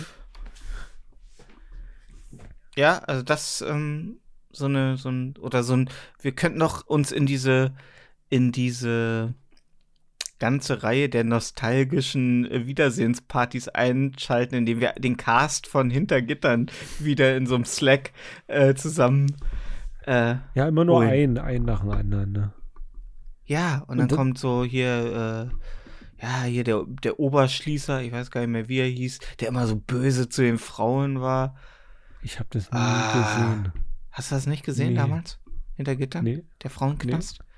Ja, 2.77 2.99
also 3.01 3.23
das, 3.23 3.65
ähm, 3.67 4.19
so 4.53 4.67
eine, 4.67 4.97
so 4.97 5.11
ein, 5.11 5.35
oder 5.41 5.63
so 5.63 5.75
ein, 5.75 5.91
wir 6.21 6.33
könnten 6.33 6.59
noch 6.59 6.87
uns 6.87 7.13
in 7.13 7.27
diese, 7.27 7.73
in 8.31 8.53
diese 8.53 9.35
ganze 10.41 10.83
Reihe 10.83 11.09
der 11.09 11.23
nostalgischen 11.23 12.51
äh, 12.51 12.67
Wiedersehenspartys 12.67 13.69
einschalten, 13.69 14.57
indem 14.57 14.81
wir 14.81 14.93
den 14.95 15.17
Cast 15.17 15.67
von 15.69 15.91
Hintergittern 15.91 16.71
wieder 16.99 17.37
in 17.37 17.47
so 17.47 17.55
einem 17.55 17.65
Slack 17.65 18.11
äh, 18.49 18.75
zusammen, 18.75 19.37
äh, 20.07 20.37
Ja, 20.55 20.67
immer 20.69 20.85
nur 20.85 20.99
Ui. 20.99 21.07
ein, 21.07 21.39
ein 21.39 21.63
nach 21.63 21.81
dem 21.81 21.91
anderen. 21.91 22.33
Ne? 22.33 22.53
ja, 23.45 23.85
und 23.87 23.99
dann 23.99 24.09
kommt 24.09 24.39
so 24.39 24.65
hier, 24.65 25.51
äh, 26.21 26.25
ja, 26.25 26.43
hier 26.45 26.65
der, 26.65 26.85
der 27.03 27.19
Oberschließer, 27.21 28.03
ich 28.03 28.13
weiß 28.13 28.31
gar 28.31 28.41
nicht 28.43 28.51
mehr, 28.51 28.69
wie 28.69 28.79
er 28.79 28.87
hieß, 28.87 29.19
der 29.41 29.49
immer 29.49 29.67
so 29.67 29.77
böse 29.77 30.29
zu 30.29 30.43
den 30.43 30.59
Frauen 30.59 31.21
war. 31.21 31.57
Ich 32.23 32.39
habe 32.39 32.49
das 32.51 32.71
nie 32.71 32.79
Ah. 32.79 33.13
gesehen. 33.13 33.73
Hast 34.11 34.31
du 34.31 34.35
das 34.37 34.47
nicht 34.47 34.65
gesehen 34.65 34.91
Nee. 34.91 34.99
damals? 34.99 35.39
Hinter 35.77 35.97
Gittern? 35.97 36.25
Nee. 36.25 36.45
Der 36.63 36.71
Frauenknast? 36.71 37.41
Ich, 37.43 37.50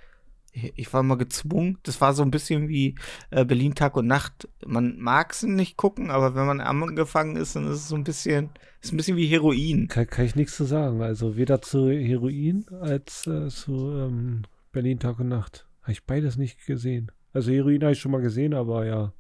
ich 0.53 0.93
war 0.93 1.03
mal 1.03 1.17
gezwungen. 1.17 1.79
Das 1.83 2.01
war 2.01 2.13
so 2.13 2.23
ein 2.23 2.31
bisschen 2.31 2.69
wie 2.69 2.95
äh, 3.31 3.45
Berlin 3.45 3.75
Tag 3.75 3.97
und 3.97 4.07
Nacht. 4.07 4.49
Man 4.65 4.99
mag 4.99 5.33
es 5.33 5.43
nicht 5.43 5.77
gucken, 5.77 6.11
aber 6.11 6.35
wenn 6.35 6.47
man 6.47 6.61
angefangen 6.61 7.37
ist, 7.37 7.57
dann 7.57 7.65
ist 7.65 7.79
es 7.79 7.89
so 7.89 7.97
ein 7.97 8.05
bisschen, 8.05 8.51
ist 8.83 8.93
ein 8.93 8.99
bisschen 8.99 9.17
wie 9.17 9.27
Heroin. 9.27 9.89
Kann, 9.89 10.07
kann 10.07 10.27
ich 10.27 10.37
nichts 10.37 10.57
zu 10.57 10.65
sagen. 10.65 11.01
Also 11.01 11.37
weder 11.37 11.63
zu 11.63 11.91
Heroin 11.91 12.67
als 12.81 13.27
äh, 13.27 13.49
zu 13.49 13.93
ähm, 13.97 14.43
Berlin 14.73 14.99
Tag 14.99 15.21
und 15.21 15.29
Nacht. 15.29 15.67
Habe 15.83 15.93
ich 15.93 16.05
beides 16.05 16.37
nicht 16.37 16.67
gesehen. 16.67 17.11
Also 17.33 17.51
Heroin 17.51 17.83
habe 17.83 17.93
ich 17.93 18.01
schon 18.01 18.13
mal 18.13 18.21
gesehen, 18.21 18.53
aber 18.53 18.85
ja. 18.85 19.13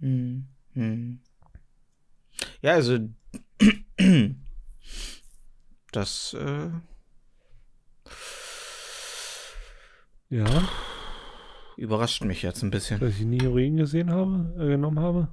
Hm. 0.00 0.46
Hm. 0.72 1.20
Ja, 2.62 2.72
also 2.72 2.98
das 5.92 6.34
äh, 6.34 6.70
Ja, 10.30 10.68
überrascht 11.76 12.22
mich 12.24 12.42
jetzt 12.42 12.62
ein 12.62 12.70
bisschen. 12.70 13.00
dass 13.00 13.14
ich 13.18 13.24
nie 13.24 13.40
Heroin 13.40 13.76
gesehen 13.76 14.10
habe, 14.10 14.54
äh, 14.58 14.68
genommen 14.68 15.00
habe. 15.00 15.28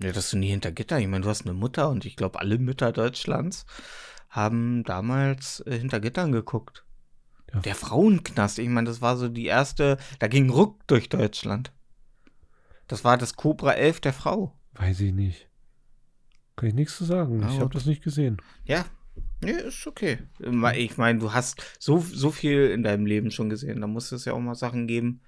Ja, 0.00 0.12
dass 0.12 0.30
du 0.30 0.38
nie 0.38 0.50
hinter 0.50 0.70
Gitter. 0.70 1.00
Ich 1.00 1.08
meine, 1.08 1.24
du 1.24 1.28
hast 1.28 1.42
eine 1.42 1.54
Mutter 1.54 1.88
und 1.88 2.04
ich 2.04 2.14
glaube, 2.14 2.38
alle 2.38 2.58
Mütter 2.58 2.92
Deutschlands 2.92 3.66
haben 4.28 4.84
damals 4.84 5.60
äh, 5.66 5.76
hinter 5.78 6.00
Gittern 6.00 6.30
geguckt. 6.30 6.84
Ja. 7.52 7.60
Der 7.60 7.74
Frauenknast, 7.74 8.58
ich 8.58 8.68
meine, 8.68 8.88
das 8.88 9.00
war 9.00 9.16
so 9.16 9.28
die 9.28 9.46
erste, 9.46 9.96
da 10.18 10.28
ging 10.28 10.50
Ruck 10.50 10.86
durch 10.86 11.08
Deutschland. 11.08 11.72
Das 12.86 13.04
war 13.04 13.18
das 13.18 13.34
Cobra 13.34 13.72
11 13.72 14.00
der 14.00 14.12
Frau. 14.12 14.56
Weiß 14.74 15.00
ich 15.00 15.12
nicht. 15.12 15.48
Kann 16.56 16.68
ich 16.68 16.74
nichts 16.74 16.96
zu 16.96 17.04
sagen. 17.04 17.38
Na 17.40 17.50
ich 17.50 17.58
habe 17.60 17.72
das 17.72 17.86
nicht 17.86 18.02
gesehen. 18.02 18.36
Ja, 18.64 18.84
nee, 19.42 19.52
ist 19.52 19.86
okay. 19.86 20.18
Ich 20.76 20.96
meine, 20.96 21.18
du 21.18 21.32
hast 21.32 21.62
so, 21.78 21.98
so 21.98 22.30
viel 22.30 22.70
in 22.70 22.82
deinem 22.82 23.06
Leben 23.06 23.30
schon 23.30 23.48
gesehen. 23.50 23.80
Da 23.80 23.86
muss 23.86 24.12
es 24.12 24.24
ja 24.24 24.32
auch 24.32 24.40
mal 24.40 24.54
Sachen 24.54 24.86
geben, 24.86 25.20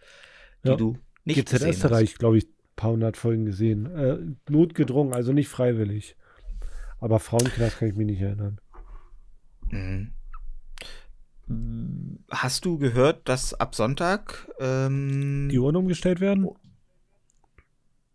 die 0.65 0.69
Ja. 0.71 0.77
du 0.77 0.99
nicht 1.25 1.37
GZ 1.39 1.51
gesehen 1.53 1.71
Österreich, 1.71 2.15
glaube 2.17 2.39
ich, 2.39 2.45
ein 2.47 2.77
paar 2.77 2.91
hundert 2.93 3.17
Folgen 3.17 3.45
gesehen. 3.47 3.87
Äh, 3.87 4.19
notgedrungen, 4.51 5.15
also 5.15 5.33
nicht 5.33 5.49
freiwillig. 5.49 6.17
Aber 6.99 7.19
Frauenknast 7.19 7.79
kann 7.79 7.89
ich 7.89 7.95
mich 7.95 8.07
nicht 8.07 8.21
erinnern. 8.21 8.61
hast. 9.71 9.73
Mhm. 9.73 10.13
Hast 12.31 12.65
du 12.65 12.79
gehört, 12.79 13.29
dass 13.29 13.55
ab 13.55 13.75
Sonntag 13.75 14.49
ähm, 14.61 15.49
Die 15.51 15.59
Uhren 15.59 15.75
umgestellt 15.77 16.21
werden? 16.21 16.49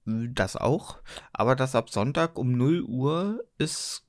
Das 0.06 0.56
auch. 0.56 1.00
Aber 1.34 1.56
dass 1.56 1.76
ab 1.76 1.90
Sonntag 1.90 2.38
um 2.38 2.52
0 2.54 2.84
Uhr 2.84 3.44
es 3.58 4.05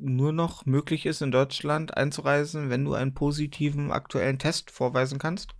nur 0.00 0.32
noch 0.32 0.66
möglich 0.66 1.06
ist, 1.06 1.22
in 1.22 1.30
Deutschland 1.30 1.96
einzureisen, 1.96 2.70
wenn 2.70 2.84
du 2.84 2.94
einen 2.94 3.14
positiven 3.14 3.90
aktuellen 3.92 4.38
Test 4.38 4.70
vorweisen 4.70 5.18
kannst. 5.18 5.50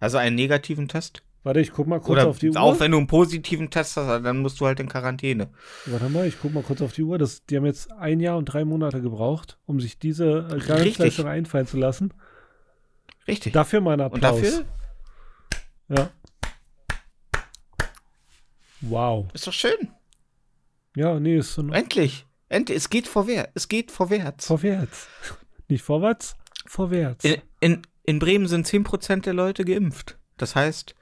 Also 0.00 0.18
einen 0.18 0.36
negativen 0.36 0.88
Test. 0.88 1.22
Warte, 1.44 1.60
ich 1.60 1.72
guck 1.72 1.86
mal 1.86 1.98
kurz 1.98 2.10
Oder 2.10 2.26
auf 2.28 2.38
die 2.38 2.50
Uhr. 2.50 2.60
auch 2.60 2.78
wenn 2.80 2.90
du 2.90 2.98
einen 2.98 3.06
positiven 3.06 3.70
Test 3.70 3.96
hast, 3.96 4.24
dann 4.24 4.38
musst 4.40 4.60
du 4.60 4.66
halt 4.66 4.80
in 4.80 4.88
Quarantäne. 4.88 5.48
Warte 5.86 6.08
mal, 6.08 6.26
ich 6.26 6.36
guck 6.40 6.52
mal 6.52 6.62
kurz 6.62 6.82
auf 6.82 6.92
die 6.92 7.02
Uhr. 7.02 7.16
Das, 7.18 7.44
die 7.46 7.56
haben 7.56 7.64
jetzt 7.64 7.90
ein 7.92 8.20
Jahr 8.20 8.36
und 8.36 8.44
drei 8.46 8.64
Monate 8.64 9.00
gebraucht, 9.00 9.56
um 9.66 9.80
sich 9.80 9.98
diese 9.98 10.48
äh, 10.52 10.58
Garantieleistung 10.58 11.26
einfallen 11.26 11.66
zu 11.66 11.76
lassen. 11.76 12.12
Richtig. 13.26 13.52
Dafür 13.52 13.80
mal 13.80 13.92
ein 13.94 14.00
Applaus. 14.00 14.36
Und 14.36 14.44
dafür 14.44 14.64
Ja. 15.88 16.10
Wow. 18.80 19.26
ist 19.32 19.46
doch 19.46 19.52
schön. 19.52 19.88
Ja, 20.96 21.18
nee, 21.18 21.36
ist 21.38 21.54
so 21.54 21.62
Endlich. 21.68 22.26
Endlich. 22.48 22.78
Es 22.78 22.90
geht 22.90 23.06
vorwärts. 23.06 23.50
Es 23.54 23.68
geht 23.68 23.90
vorwärts. 23.90 24.46
vorwärts. 24.46 25.08
Nicht 25.68 25.82
vorwärts, 25.82 26.34
vorwärts. 26.66 27.24
In, 27.24 27.42
in, 27.60 27.82
in 28.04 28.18
Bremen 28.18 28.46
sind 28.46 28.66
10% 28.66 29.22
der 29.22 29.34
Leute 29.34 29.64
geimpft. 29.64 30.18
Das 30.38 30.56
heißt, 30.56 30.94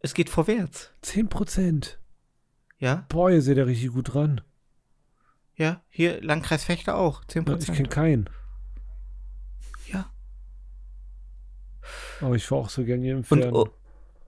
es 0.00 0.14
geht 0.14 0.28
vorwärts. 0.28 0.92
10 1.02 1.28
Prozent. 1.28 1.98
Ja? 2.78 3.06
Boah, 3.08 3.30
ihr 3.30 3.40
seht 3.40 3.56
ja 3.56 3.64
richtig 3.64 3.92
gut 3.92 4.12
dran. 4.12 4.42
Ja, 5.54 5.82
hier 5.90 6.22
Landkreis 6.22 6.64
Fechter 6.64 6.96
auch, 6.96 7.24
10%. 7.24 7.48
Ja, 7.48 7.56
ich 7.58 7.72
kenne 7.72 7.88
keinen. 7.88 8.30
Ja. 9.92 10.10
Aber 12.20 12.34
ich 12.34 12.50
war 12.50 12.58
auch 12.58 12.70
so 12.70 12.84
gerne 12.84 13.06
geimpft 13.06 13.30
Und, 13.32 13.44
oh, 13.52 13.68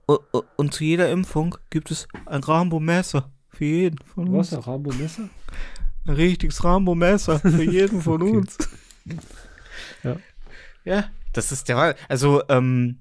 oh, 0.07 0.19
oh, 0.31 0.43
und 0.57 0.73
zu 0.73 0.83
jeder 0.83 1.11
Impfung 1.11 1.57
gibt 1.71 1.89
es 1.89 2.07
ein 2.27 2.43
Rambo-Messer 2.43 3.31
für 3.49 3.65
jeden 3.65 3.97
von 4.05 4.27
uns. 4.27 4.51
Was, 4.51 4.53
ein 4.53 4.63
Rambo-Messer? 4.63 5.29
Ein 6.05 6.15
richtiges 6.15 6.63
Rambo-Messer 6.63 7.39
für 7.39 7.63
jeden 7.63 8.01
von 8.01 8.21
Okay. 8.21 8.37
uns. 8.37 8.57
Ja. 10.03 10.17
Ja, 10.85 11.09
das 11.33 11.51
ist 11.51 11.69
der 11.69 11.77
Wahl. 11.77 11.95
Also, 12.09 12.43
ähm, 12.49 12.99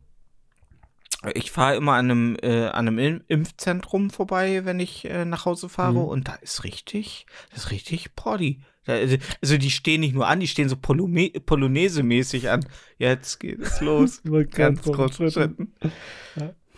ich 1.35 1.51
fahre 1.51 1.77
immer 1.77 1.93
an 1.95 2.11
einem, 2.11 2.37
äh, 2.43 2.66
an 2.66 2.89
einem 2.89 2.99
Im- 2.99 3.24
Impfzentrum 3.29 4.11
vorbei, 4.11 4.65
wenn 4.65 4.81
ich 4.81 5.05
äh, 5.05 5.24
nach 5.24 5.45
Hause 5.47 5.69
fahre. 5.69 5.93
Mhm. 5.95 5.99
Und 6.05 6.29
da 6.29 6.35
ist 6.37 6.65
richtig, 6.65 7.27
das 7.51 7.65
ist 7.65 7.70
richtig 7.70 8.15
Party. 8.16 8.61
Da, 8.85 8.95
also, 8.95 9.16
also 9.41 9.59
die 9.59 9.70
stehen 9.70 10.01
nicht 10.01 10.15
nur 10.15 10.27
an, 10.27 10.41
die 10.41 10.49
stehen 10.49 10.69
so 10.69 10.77
Polome 10.77 11.31
Polonaise-mäßig 11.31 12.51
an. 12.51 12.65
Jetzt 12.99 13.39
geht 13.39 13.61
es 13.61 13.81
los. 13.81 14.20
Ganz 14.51 14.83
kurz 14.83 15.16
Schritten. 15.16 15.33
Schritten. 15.33 15.73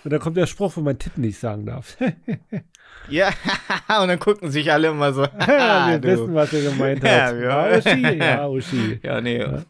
Und 0.04 0.12
da 0.12 0.18
kommt 0.18 0.36
der 0.36 0.46
Spruch, 0.46 0.76
wo 0.76 0.80
man 0.82 0.98
Titten 0.98 1.22
nicht 1.22 1.38
sagen 1.38 1.66
darf. 1.66 1.96
Ja, 3.10 3.28
und 4.00 4.08
dann 4.08 4.18
gucken 4.18 4.50
sich 4.50 4.72
alle 4.72 4.88
immer 4.88 5.12
so. 5.12 5.22
ja, 5.24 5.30
"Ah, 5.38 5.90
wir 5.90 5.98
du." 5.98 6.08
wissen, 6.08 6.34
was 6.34 6.52
er 6.54 6.70
gemeint 6.70 7.04
hat. 7.04 7.34
ja. 7.38 7.68
Ja, 7.70 7.76
Uschi, 7.76 8.16
ja, 8.16 8.46
Uschi. 8.46 9.00
Ja, 9.02 9.20
nee. 9.20 9.40
Ja. 9.40 9.62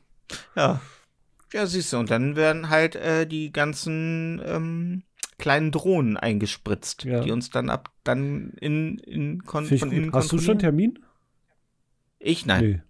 Ja. 0.55 0.81
Ja, 1.53 1.67
siehst 1.67 1.93
du, 1.93 1.99
und 1.99 2.11
dann 2.13 2.37
werden 2.37 2.71
halt 2.71 2.95
äh, 2.95 3.27
die 3.27 3.51
ganzen 3.53 4.41
ähm, 4.45 5.03
kleinen 5.39 5.73
Drohnen 5.73 6.17
eingespritzt, 6.17 7.03
Ja. 7.05 7.21
die 7.23 7.33
uns 7.33 7.51
dann 7.51 7.71
ab 7.71 7.91
dann 8.05 8.51
in, 8.61 8.99
in 8.99 9.43
kon 9.45 9.65
von 9.67 9.91
innen 9.91 10.13
Hast 10.13 10.31
du 10.31 10.39
schon. 10.39 10.61
Termin? 10.61 11.01
Ich 12.21 12.47
nein. 12.47 12.65
Nee. 12.65 12.83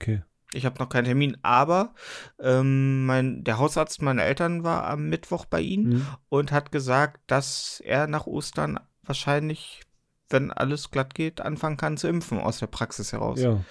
Okay. 0.00 0.22
Ich 0.54 0.66
habe 0.66 0.78
noch 0.78 0.88
keinen 0.88 1.04
Termin, 1.06 1.36
aber 1.42 1.94
ähm, 2.38 3.06
mein, 3.06 3.44
der 3.44 3.58
Hausarzt 3.58 4.02
meiner 4.02 4.24
Eltern 4.24 4.64
war 4.64 4.86
am 4.86 5.08
Mittwoch 5.08 5.44
bei 5.46 5.60
ihnen 5.60 5.92
Hm. 5.92 6.06
und 6.28 6.52
hat 6.52 6.72
gesagt, 6.72 7.20
dass 7.26 7.80
er 7.84 8.06
nach 8.06 8.26
Ostern 8.26 8.78
wahrscheinlich, 9.02 9.80
wenn 10.28 10.50
alles 10.50 10.90
glatt 10.90 11.14
geht, 11.14 11.40
anfangen 11.40 11.76
kann 11.76 11.96
zu 11.96 12.08
impfen 12.08 12.38
aus 12.38 12.58
der 12.58 12.66
Praxis 12.66 13.12
heraus. 13.12 13.40
Ja. 13.40 13.64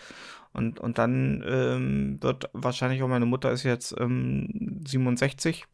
Und, 0.53 0.79
und 0.79 0.97
dann 0.97 1.43
ähm, 1.47 2.17
wird 2.21 2.49
wahrscheinlich 2.53 3.01
auch 3.03 3.07
meine 3.07 3.25
Mutter 3.25 3.51
ist 3.51 3.63
jetzt 3.63 3.95
ähm, 3.99 4.81
67. 4.85 5.65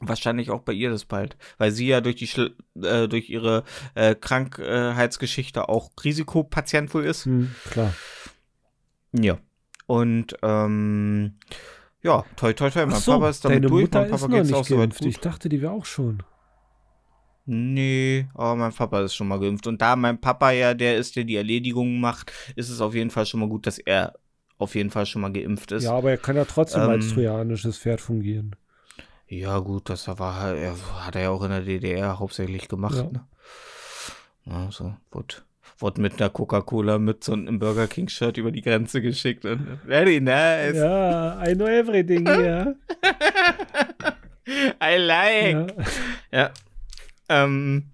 Wahrscheinlich 0.00 0.50
auch 0.50 0.62
bei 0.62 0.72
ihr 0.72 0.88
das 0.90 1.04
bald, 1.04 1.36
weil 1.58 1.70
sie 1.72 1.86
ja 1.86 2.00
durch 2.00 2.16
die 2.16 2.26
Schl 2.26 2.56
äh, 2.82 3.06
durch 3.06 3.28
ihre 3.28 3.64
äh, 3.94 4.14
Krankheitsgeschichte 4.14 5.68
auch 5.68 5.90
Risikopatient 6.02 6.92
wohl 6.94 7.04
ist. 7.04 7.26
Hm, 7.26 7.54
klar. 7.70 7.94
Ja. 9.12 9.38
Und 9.90 10.36
ähm, 10.42 11.32
ja, 12.00 12.24
toi 12.36 12.52
toi 12.52 12.70
toi. 12.70 12.86
Mein 12.86 13.00
so, 13.00 13.10
Papa 13.10 13.28
ist 13.30 13.44
damit 13.44 13.64
durch, 13.64 13.82
Mutter 13.86 14.02
mein 14.02 14.10
Papa 14.10 14.26
geht's 14.28 14.52
auch 14.52 14.64
soweit 14.64 14.78
geimpft. 14.82 15.00
gut. 15.00 15.08
Ich 15.08 15.18
dachte, 15.18 15.48
die 15.48 15.60
wäre 15.60 15.72
auch 15.72 15.84
schon. 15.84 16.22
Nee, 17.44 18.28
aber 18.34 18.54
mein 18.54 18.72
Papa 18.72 19.00
ist 19.00 19.16
schon 19.16 19.26
mal 19.26 19.40
geimpft. 19.40 19.66
Und 19.66 19.82
da 19.82 19.96
mein 19.96 20.20
Papa 20.20 20.52
ja 20.52 20.74
der 20.74 20.96
ist, 20.96 21.16
der 21.16 21.24
die 21.24 21.34
Erledigung 21.34 21.98
macht, 21.98 22.30
ist 22.54 22.70
es 22.70 22.80
auf 22.80 22.94
jeden 22.94 23.10
Fall 23.10 23.26
schon 23.26 23.40
mal 23.40 23.48
gut, 23.48 23.66
dass 23.66 23.80
er 23.80 24.14
auf 24.58 24.76
jeden 24.76 24.90
Fall 24.90 25.06
schon 25.06 25.22
mal 25.22 25.32
geimpft 25.32 25.72
ist. 25.72 25.82
Ja, 25.82 25.94
aber 25.94 26.12
er 26.12 26.18
kann 26.18 26.36
ja 26.36 26.44
trotzdem 26.44 26.82
ähm, 26.82 26.90
als 26.90 27.12
trojanisches 27.12 27.76
Pferd 27.76 28.00
fungieren. 28.00 28.54
Ja, 29.26 29.58
gut, 29.58 29.90
das 29.90 30.06
war 30.06 30.54
er 30.54 30.76
hat 31.04 31.16
er 31.16 31.22
ja 31.22 31.30
auch 31.30 31.42
in 31.42 31.50
der 31.50 31.62
DDR 31.62 32.20
hauptsächlich 32.20 32.68
gemacht. 32.68 32.96
Ja. 32.96 33.02
Ne? 33.10 33.26
Ja, 34.44 34.70
so, 34.70 34.94
wurde, 35.10 35.34
wurde 35.80 36.00
mit 36.00 36.20
einer 36.20 36.30
Coca-Cola-Mütze 36.30 37.32
und 37.32 37.48
einem 37.48 37.58
Burger 37.58 37.86
King-Shirt 37.86 38.36
über 38.36 38.52
die 38.52 38.62
Grenze 38.62 39.00
geschickt. 39.00 39.44
Und 39.44 39.78
very 39.86 40.20
nice. 40.20 40.76
Ja, 40.76 41.42
I 41.46 41.54
know 41.54 41.66
everything 41.66 42.26
here. 42.26 42.76
I 44.82 44.96
like. 44.96 45.74
Ja. 46.32 46.38
ja. 46.38 46.50
Ähm, 47.28 47.90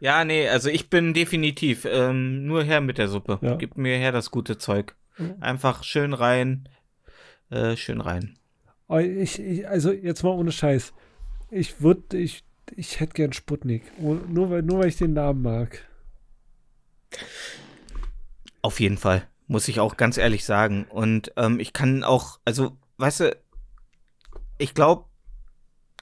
ja, 0.00 0.24
nee, 0.24 0.48
also 0.48 0.70
ich 0.70 0.90
bin 0.90 1.14
definitiv 1.14 1.84
ähm, 1.84 2.46
nur 2.46 2.64
her 2.64 2.80
mit 2.80 2.98
der 2.98 3.08
Suppe. 3.08 3.38
Ja. 3.42 3.56
Gib 3.56 3.76
mir 3.76 3.96
her 3.98 4.12
das 4.12 4.30
gute 4.30 4.58
Zeug. 4.58 4.96
Einfach 5.40 5.84
schön 5.84 6.14
rein. 6.14 6.68
Äh, 7.50 7.76
schön 7.76 8.00
rein. 8.00 8.36
Oh, 8.88 8.96
ich, 8.96 9.38
ich, 9.38 9.68
also 9.68 9.92
jetzt 9.92 10.22
mal 10.22 10.30
ohne 10.30 10.50
Scheiß. 10.50 10.94
Ich 11.50 11.82
würde, 11.82 12.16
ich, 12.16 12.42
ich 12.74 13.00
hätte 13.00 13.12
gern 13.12 13.32
Sputnik. 13.32 13.82
Nur 13.98 14.50
weil, 14.50 14.62
nur 14.62 14.78
weil 14.78 14.88
ich 14.88 14.96
den 14.96 15.12
Namen 15.12 15.42
mag. 15.42 15.86
Auf 18.62 18.80
jeden 18.80 18.98
Fall. 18.98 19.26
Muss 19.46 19.68
ich 19.68 19.80
auch 19.80 19.96
ganz 19.96 20.16
ehrlich 20.16 20.44
sagen. 20.44 20.86
Und 20.88 21.32
ähm, 21.36 21.58
ich 21.58 21.72
kann 21.72 22.04
auch, 22.04 22.38
also, 22.44 22.76
weißt 22.98 23.20
du, 23.20 23.36
ich 24.58 24.74
glaube, 24.74 25.06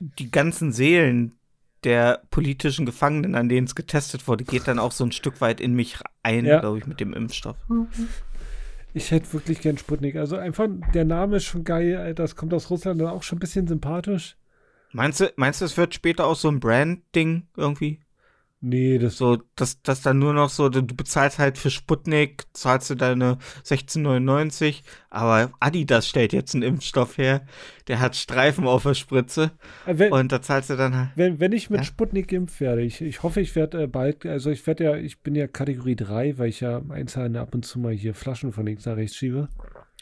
die 0.01 0.31
ganzen 0.31 0.73
Seelen 0.73 1.39
der 1.85 2.23
politischen 2.31 2.87
Gefangenen, 2.87 3.35
an 3.35 3.49
denen 3.49 3.67
es 3.67 3.75
getestet 3.75 4.27
wurde, 4.27 4.45
geht 4.45 4.67
dann 4.67 4.79
auch 4.79 4.93
so 4.93 5.05
ein 5.05 5.13
Stück 5.13 5.41
weit 5.41 5.61
in 5.61 5.75
mich 5.75 5.99
ein, 6.23 6.45
ja. 6.45 6.61
glaube 6.61 6.79
ich, 6.79 6.87
mit 6.87 7.01
dem 7.01 7.15
Impfstoff. 7.15 7.57
Ich 8.95 9.11
hätte 9.11 9.33
wirklich 9.33 9.61
gern 9.61 9.79
Sputnik. 9.79 10.17
Also 10.17 10.37
einfach, 10.37 10.67
der 10.93 11.05
Name 11.05 11.37
ist 11.37 11.45
schon 11.45 11.65
geil. 11.65 12.15
Das 12.15 12.37
kommt 12.37 12.53
aus 12.53 12.71
Russland, 12.71 13.01
auch 13.03 13.23
schon 13.23 13.37
ein 13.37 13.41
bisschen 13.41 13.69
sympathisch. 13.69 14.37
Meinst 14.93 15.21
du, 15.21 15.33
meinst 15.37 15.61
du, 15.61 15.67
es 15.67 15.77
wird 15.77 15.95
später 15.95 16.27
auch 16.27 16.37
so 16.37 16.49
ein 16.49 16.61
Brand-Ding 16.61 17.47
irgendwie? 17.57 18.01
Nee, 18.61 18.99
das. 18.99 19.19
So, 19.19 19.39
dass 19.55 19.83
das 19.83 20.03
dann 20.03 20.19
nur 20.19 20.33
noch 20.33 20.51
so, 20.51 20.69
du 20.69 20.83
bezahlst 20.83 21.39
halt 21.39 21.59
für 21.59 21.71
Sputnik, 21.71 22.45
zahlst 22.53 22.91
du 22.91 22.97
deine 22.97 23.39
16,99, 23.65 24.83
aber 25.11 25.53
Adidas 25.61 26.09
stellt 26.09 26.33
jetzt 26.33 26.55
einen 26.55 26.65
Impfstoff 26.65 27.19
her, 27.19 27.47
der 27.87 28.01
hat 28.01 28.17
Streifen 28.17 28.67
auf 28.67 28.83
der 28.83 28.95
Spritze 28.95 29.53
äh, 29.87 29.95
wenn, 29.97 30.13
und 30.13 30.33
da 30.33 30.43
zahlst 30.43 30.71
du 30.71 30.77
dann 30.77 30.97
halt. 30.97 31.11
Wenn, 31.15 31.39
wenn 31.39 31.53
ich 31.53 31.71
mit 31.71 31.81
ja? 31.81 31.85
Sputnik 31.85 32.29
geimpft 32.29 32.61
werde, 32.61 32.83
ich, 32.83 33.01
ich 33.01 33.23
hoffe, 33.23 33.41
ich 33.41 33.55
werde 33.55 33.85
äh, 33.85 33.87
bald, 33.87 34.27
also 34.27 34.51
ich 34.51 34.67
werde 34.67 34.85
ja, 34.85 34.97
ich 34.97 35.21
bin 35.21 35.37
ja 35.37 35.47
Kategorie 35.47 35.95
3, 35.95 36.39
weil 36.39 36.49
ich 36.49 36.59
ja 36.59 36.83
einzelne 36.89 37.41
ab 37.41 37.55
und 37.55 37.65
zu 37.65 37.79
mal 37.79 37.93
hier 37.93 38.13
Flaschen 38.15 38.51
von 38.51 38.67
links 38.67 38.87
nach 38.87 38.97
rechts 38.97 39.17
schiebe. 39.17 39.49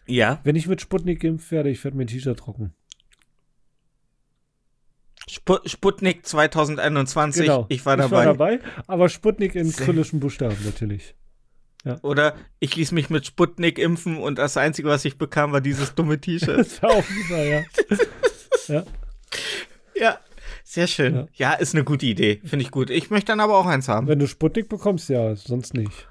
Ja. 0.06 0.40
Wenn 0.44 0.56
ich 0.56 0.66
mit 0.66 0.80
Sputnik 0.80 1.20
geimpft 1.20 1.50
werde, 1.50 1.68
ich 1.68 1.84
werde 1.84 1.98
mein 1.98 2.06
T-Shirt 2.06 2.38
trocken. 2.38 2.72
Sp 5.26 5.58
Sputnik 5.66 6.24
2021, 6.24 7.42
genau. 7.42 7.66
ich 7.68 7.84
war 7.84 7.96
dabei. 7.96 8.06
Ich 8.06 8.12
war 8.12 8.24
dabei, 8.24 8.60
aber 8.86 9.08
Sputnik 9.08 9.56
in 9.56 9.72
kyrillischen 9.72 10.20
Buchstaben 10.20 10.56
natürlich. 10.64 11.14
Ja. 11.84 11.98
Oder 12.02 12.34
ich 12.58 12.74
ließ 12.74 12.92
mich 12.92 13.10
mit 13.10 13.26
Sputnik 13.26 13.78
impfen 13.78 14.18
und 14.18 14.38
das 14.38 14.56
Einzige, 14.56 14.88
was 14.88 15.04
ich 15.04 15.18
bekam, 15.18 15.52
war 15.52 15.60
dieses 15.60 15.94
dumme 15.94 16.20
T-Shirt. 16.20 16.58
das 16.58 16.82
war 16.82 16.90
auch 16.90 17.04
super, 17.04 17.44
ja. 17.44 17.64
ja. 18.68 18.84
Ja, 19.94 20.20
sehr 20.64 20.86
schön. 20.88 21.14
Ja. 21.14 21.26
ja, 21.34 21.52
ist 21.54 21.74
eine 21.74 21.84
gute 21.84 22.06
Idee. 22.06 22.40
Finde 22.44 22.64
ich 22.64 22.70
gut. 22.70 22.90
Ich 22.90 23.10
möchte 23.10 23.32
dann 23.32 23.40
aber 23.40 23.56
auch 23.56 23.66
eins 23.66 23.88
haben. 23.88 24.08
Wenn 24.08 24.18
du 24.18 24.26
Sputnik 24.26 24.68
bekommst, 24.68 25.08
ja, 25.08 25.34
sonst 25.36 25.74
nicht. 25.74 26.08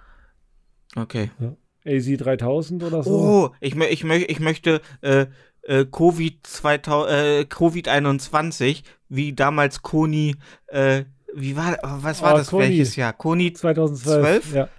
Okay. 0.95 1.31
Ja. 1.39 1.55
AZ 1.85 2.05
3000 2.05 2.83
oder 2.83 3.03
so. 3.03 3.11
Oh, 3.11 3.55
ich, 3.59 3.75
ich, 3.75 4.03
ich 4.03 4.39
möchte 4.39 4.81
äh, 5.01 5.27
äh, 5.65 5.85
Covid, 5.85 6.45
2000, 6.45 7.11
äh, 7.11 7.45
Covid 7.45 7.87
21, 7.87 8.83
wie 9.09 9.33
damals 9.33 9.81
Koni, 9.81 10.35
äh, 10.67 11.03
wie 11.33 11.57
war, 11.57 11.77
was 11.83 12.21
war 12.21 12.35
oh, 12.35 12.37
das, 12.37 12.49
Koni. 12.49 12.69
welches 12.69 12.95
Jahr? 12.95 13.13
Koni 13.13 13.53
2012? 13.53 14.53
Ja. 14.53 14.69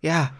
Ja. 0.00 0.30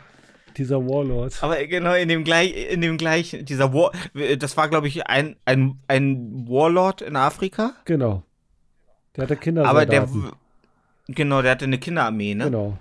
Dieser 0.56 0.86
Warlord. 0.86 1.42
Aber 1.42 1.64
genau, 1.66 1.94
in 1.94 2.08
dem 2.08 2.22
gleich, 2.22 2.70
in 2.70 2.80
dem 2.80 2.96
gleichen, 2.96 3.44
dieser 3.44 3.72
War, 3.72 3.90
das 4.38 4.56
war, 4.56 4.68
glaube 4.68 4.86
ich, 4.86 5.06
ein, 5.06 5.36
ein, 5.44 5.80
ein 5.88 6.46
Warlord 6.46 7.02
in 7.02 7.16
Afrika. 7.16 7.72
Genau. 7.84 8.22
Der 9.16 9.24
hatte 9.24 9.36
Kinder. 9.36 9.64
Aber 9.64 9.86
der, 9.86 10.08
genau, 11.08 11.42
der 11.42 11.52
hatte 11.52 11.64
eine 11.64 11.78
Kinderarmee, 11.78 12.34
ne? 12.34 12.44
Genau. 12.44 12.78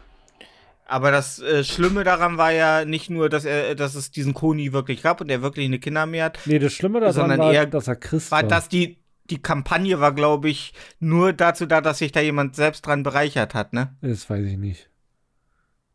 Aber 0.93 1.09
das 1.09 1.39
äh, 1.39 1.63
Schlimme 1.63 2.03
daran 2.03 2.37
war 2.37 2.51
ja 2.51 2.85
nicht 2.85 3.09
nur, 3.09 3.27
dass 3.27 3.45
er, 3.45 3.73
dass 3.73 3.95
es 3.95 4.11
diesen 4.11 4.35
Koni 4.35 4.73
wirklich 4.73 5.01
gab 5.01 5.21
und 5.21 5.31
er 5.31 5.41
wirklich 5.41 5.65
eine 5.65 5.79
Kinderarmee 5.79 6.21
hat. 6.21 6.37
Nee, 6.45 6.59
das 6.59 6.71
Schlimme 6.71 6.99
daran 6.99 7.35
war, 7.39 7.51
eher, 7.51 7.65
dass 7.65 7.87
er 7.87 7.95
Christ 7.95 8.29
war. 8.29 8.43
War, 8.43 8.47
dass 8.47 8.69
die, 8.69 8.99
die 9.27 9.41
Kampagne 9.41 9.99
war, 9.99 10.13
glaube 10.13 10.49
ich, 10.49 10.71
nur 10.99 11.33
dazu 11.33 11.65
da, 11.65 11.81
dass 11.81 11.97
sich 11.97 12.11
da 12.11 12.21
jemand 12.21 12.55
selbst 12.55 12.85
dran 12.85 13.01
bereichert 13.01 13.55
hat, 13.55 13.73
ne? 13.73 13.95
Das 14.01 14.29
weiß 14.29 14.45
ich 14.45 14.59
nicht. 14.59 14.91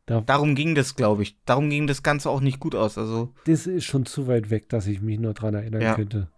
Da 0.06 0.20
Darum 0.20 0.56
ging 0.56 0.74
das, 0.74 0.96
glaube 0.96 1.22
ich. 1.22 1.36
Darum 1.44 1.70
ging 1.70 1.86
das 1.86 2.02
Ganze 2.02 2.28
auch 2.28 2.40
nicht 2.40 2.58
gut 2.58 2.74
aus. 2.74 2.98
Also. 2.98 3.32
Das 3.46 3.68
ist 3.68 3.84
schon 3.84 4.04
zu 4.04 4.26
weit 4.26 4.50
weg, 4.50 4.68
dass 4.68 4.88
ich 4.88 5.00
mich 5.00 5.20
nur 5.20 5.32
dran 5.32 5.54
erinnern 5.54 5.80
ja. 5.80 5.94
könnte. 5.94 6.28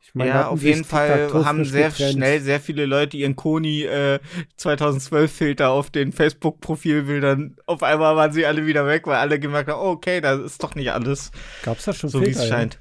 Ich 0.00 0.14
meine, 0.14 0.30
ja, 0.30 0.48
auf 0.48 0.62
jeden 0.62 0.84
Fall 0.84 1.30
haben 1.44 1.64
sehr 1.64 1.90
getrennt. 1.90 2.12
schnell 2.12 2.40
sehr 2.40 2.60
viele 2.60 2.86
Leute 2.86 3.16
ihren 3.16 3.36
Koni 3.36 3.82
äh, 3.82 4.20
2012 4.56 5.30
Filter 5.30 5.70
auf 5.70 5.90
den 5.90 6.12
Facebook-Profilbildern. 6.12 7.56
Auf 7.66 7.82
einmal 7.82 8.16
waren 8.16 8.32
sie 8.32 8.46
alle 8.46 8.64
wieder 8.64 8.86
weg, 8.86 9.06
weil 9.06 9.16
alle 9.16 9.38
gemerkt 9.38 9.68
haben, 9.68 9.80
oh, 9.80 9.90
okay, 9.90 10.20
das 10.20 10.40
ist 10.40 10.62
doch 10.62 10.74
nicht 10.74 10.92
alles. 10.92 11.30
Gab's 11.62 11.84
da 11.84 11.92
schon 11.92 12.08
so 12.08 12.22
wie 12.22 12.30
es 12.30 12.46
scheint? 12.46 12.80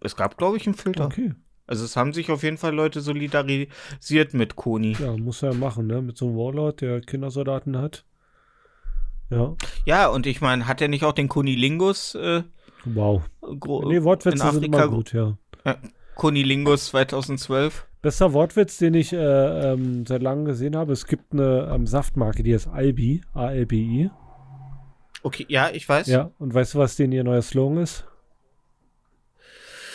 Es 0.00 0.16
gab, 0.16 0.36
glaube 0.36 0.56
ich, 0.56 0.66
einen 0.66 0.74
Filter. 0.74 1.06
Okay. 1.06 1.34
Also 1.66 1.84
es 1.84 1.96
haben 1.96 2.12
sich 2.12 2.30
auf 2.32 2.42
jeden 2.42 2.58
Fall 2.58 2.74
Leute 2.74 3.00
solidarisiert 3.00 4.34
mit 4.34 4.56
Koni. 4.56 4.96
Ja, 4.98 5.16
muss 5.16 5.40
er 5.42 5.54
machen, 5.54 5.86
ne? 5.86 6.02
Mit 6.02 6.18
so 6.18 6.26
einem 6.26 6.36
Warlord, 6.36 6.80
der 6.80 7.00
Kindersoldaten 7.00 7.78
hat. 7.78 8.04
Ja. 9.30 9.54
Ja, 9.84 10.08
und 10.08 10.26
ich 10.26 10.40
meine, 10.40 10.66
hat 10.66 10.80
er 10.80 10.88
nicht 10.88 11.04
auch 11.04 11.12
den 11.12 11.28
Kunilingus? 11.28 12.16
Äh, 12.16 12.42
wow. 12.84 13.22
Nee, 13.40 14.02
Wortwitze 14.02 14.50
sind 14.50 14.64
immer 14.64 14.88
gut, 14.88 15.12
ja. 15.12 15.38
Kunilingus 16.14 16.86
2012. 16.86 17.86
Bester 18.02 18.32
Wortwitz, 18.32 18.78
den 18.78 18.94
ich 18.94 19.12
äh, 19.12 19.16
ähm, 19.72 20.06
seit 20.06 20.22
langem 20.22 20.46
gesehen 20.46 20.74
habe. 20.74 20.92
Es 20.92 21.06
gibt 21.06 21.32
eine 21.32 21.70
ähm, 21.72 21.86
Saftmarke, 21.86 22.42
die 22.42 22.54
heißt 22.54 22.68
Albi, 22.68 23.20
A-L-B-I. 23.34 24.10
Okay, 25.22 25.44
ja, 25.48 25.70
ich 25.70 25.86
weiß. 25.86 26.06
Ja, 26.06 26.30
und 26.38 26.54
weißt 26.54 26.74
du, 26.74 26.78
was 26.78 26.96
denn 26.96 27.12
ihr 27.12 27.24
neuer 27.24 27.42
Slogan 27.42 27.82
ist? 27.82 28.06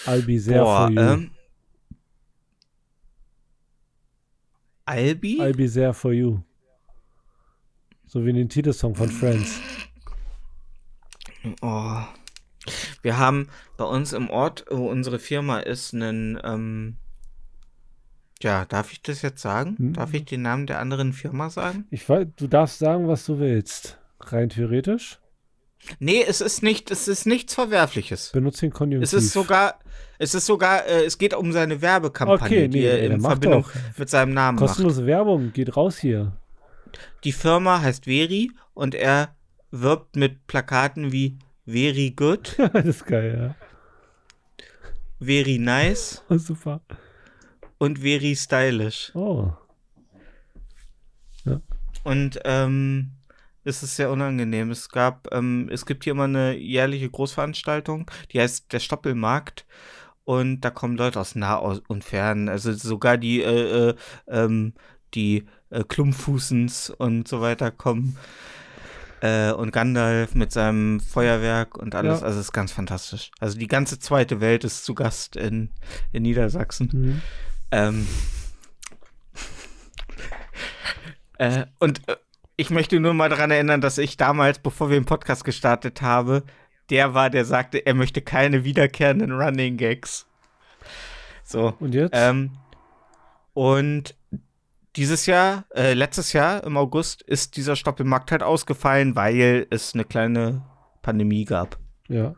Albi 0.06 0.38
sehr 0.38 0.62
Boah, 0.62 0.88
for 0.88 0.92
you. 0.92 1.02
Ähm, 1.02 1.32
Albi? 4.86 5.42
Albi 5.42 5.68
sehr 5.68 5.94
for 5.94 6.14
you. 6.14 6.40
So 8.06 8.24
wie 8.24 8.30
in 8.30 8.36
den 8.36 8.50
Titelsong 8.50 8.94
von 8.94 9.10
Friends. 9.10 9.60
Oh. 11.62 12.02
Wir 13.02 13.18
haben 13.18 13.48
bei 13.78 13.86
uns 13.86 14.14
im 14.14 14.30
Ort, 14.30 14.66
wo 14.70 14.90
unsere 14.90 15.20
Firma 15.20 15.60
ist, 15.60 15.94
einen, 15.94 16.40
ähm, 16.44 16.98
ja, 18.42 18.66
darf 18.66 18.92
ich 18.92 19.02
das 19.02 19.22
jetzt 19.22 19.42
sagen? 19.42 19.76
Hm? 19.78 19.94
Darf 19.94 20.14
ich 20.14 20.26
den 20.26 20.42
Namen 20.42 20.68
der 20.68 20.80
anderen 20.80 21.14
Firma 21.14 21.50
sagen? 21.50 21.86
Ich 21.92 22.08
weiß, 22.08 22.28
du 22.36 22.48
darfst 22.48 22.80
sagen, 22.80 23.08
was 23.08 23.26
du 23.26 23.40
willst. 23.40 23.98
Rein 24.20 24.50
theoretisch? 24.50 25.20
Nee, 26.00 26.24
es 26.28 26.42
ist 26.42 26.64
nicht, 26.64 26.90
es 26.90 27.08
ist 27.08 27.26
nichts 27.26 27.54
Verwerfliches. 27.54 28.32
Benutze 28.32 28.62
den 28.62 28.74
Konjunktiv. 28.74 29.04
Es 29.04 29.14
ist 29.14 29.32
sogar, 29.32 29.80
es 30.18 30.34
ist 30.34 30.46
sogar, 30.46 30.86
äh, 30.86 31.06
es 31.06 31.18
geht 31.18 31.34
um 31.34 31.52
seine 31.52 31.82
Werbekampagne, 31.82 32.58
okay, 32.58 32.68
nee, 32.68 32.68
die 32.68 32.86
er 32.86 33.00
in 33.04 33.22
Verbindung 33.22 33.64
doch. 33.64 34.00
mit 34.00 34.10
seinem 34.10 34.34
Namen 34.34 34.58
Kostenlose 34.58 35.02
macht. 35.02 35.08
Werbung, 35.08 35.54
geht 35.54 35.76
raus 35.76 35.98
hier. 35.98 36.34
Die 37.24 37.32
Firma 37.32 37.82
heißt 37.82 38.06
Veri 38.06 38.52
und 38.74 38.96
er 38.96 39.36
wirbt 39.72 40.16
mit 40.16 40.48
Plakaten 40.48 41.12
wie 41.12 41.38
Very 41.66 42.12
good. 42.12 42.56
das 42.74 42.86
ist 42.86 43.06
geil, 43.06 43.56
ja. 43.60 43.66
Very 45.20 45.58
nice. 45.58 46.24
Oh, 46.30 46.38
super. 46.38 46.82
Und 47.78 48.00
very 48.00 48.36
stylish. 48.36 49.12
Oh. 49.16 49.54
Ja. 51.44 51.62
Und 52.04 52.40
ähm, 52.46 53.12
es 53.64 53.84
ist 53.84 53.96
sehr 53.96 54.12
unangenehm. 54.12 54.72
Es 54.72 54.90
gab, 54.90 55.28
ähm, 55.34 55.70
es 55.72 55.86
gibt 55.86 56.04
hier 56.04 56.12
immer 56.12 56.26
eine 56.26 56.56
jährliche 56.56 57.10
Großveranstaltung, 57.10 58.10
die 58.32 58.40
heißt 58.40 58.72
der 58.72 58.80
Stoppelmarkt. 58.80 59.66
Und 60.24 60.62
da 60.62 60.72
kommen 60.72 60.98
Leute 60.98 61.20
aus 61.20 61.36
nah 61.36 61.56
und 61.56 62.04
fern. 62.04 62.50
Also 62.50 62.74
sogar 62.74 63.18
die, 63.18 63.42
äh, 63.42 63.90
äh, 63.90 63.96
ähm, 64.28 64.74
die 65.14 65.46
äh, 65.70 65.84
Klumpfußens 65.84 66.92
und 66.92 67.28
so 67.28 67.42
weiter 67.42 67.72
kommen. 67.72 68.18
Äh, 69.26 69.54
und 69.54 69.72
Gandalf 69.72 70.36
mit 70.36 70.52
seinem 70.52 71.00
Feuerwerk 71.00 71.80
und 71.80 71.96
alles. 71.96 72.20
Ja. 72.20 72.28
Also 72.28 72.40
es 72.40 72.48
ist 72.48 72.52
ganz 72.52 72.72
fantastisch. 72.72 73.32
Also 73.40 73.58
die 73.58 73.68
ganze 73.68 73.98
zweite 73.98 74.40
Welt 74.40 74.64
ist 74.64 74.86
zu 74.86 74.94
Gast 74.94 75.36
in, 75.36 75.72
in 76.12 76.22
Niedersachsen. 76.22 76.90
Mhm. 76.92 77.22
Ähm, 77.72 78.08
äh, 81.40 81.66
und 81.80 82.08
äh, 82.08 82.18
ich 82.56 82.70
möchte 82.70 83.00
nur 83.00 83.16
mal 83.16 83.30
daran 83.30 83.50
erinnern, 83.50 83.82
dass 83.82 83.98
ich 83.98 84.16
damals, 84.16 84.60
bevor 84.60 84.92
wir 84.92 85.00
den 85.00 85.06
Podcast 85.06 85.44
gestartet 85.44 86.04
haben, 86.04 86.44
der 86.92 87.16
war, 87.16 87.32
der 87.32 87.46
sagte, 87.46 87.84
er 87.84 87.96
möchte 87.96 88.22
keine 88.22 88.64
wiederkehrenden 88.64 89.32
Running 89.32 89.78
Gags. 89.78 90.28
So. 91.44 91.74
Und 91.80 91.96
jetzt? 91.96 92.12
Ähm, 92.14 92.52
und 93.56 94.14
dieses 94.96 95.26
Jahr, 95.26 95.66
äh, 95.76 95.94
letztes 95.94 96.34
Jahr 96.34 96.64
im 96.64 96.78
August, 96.78 97.22
ist 97.22 97.58
dieser 97.58 97.76
Stoppelmarkt 97.76 98.32
halt 98.32 98.44
ausgefallen, 98.44 99.16
weil 99.16 99.68
es 99.70 99.94
eine 99.94 100.04
kleine 100.06 100.64
Pandemie 101.02 101.46
gab. 101.46 101.78
Ja. 102.08 102.36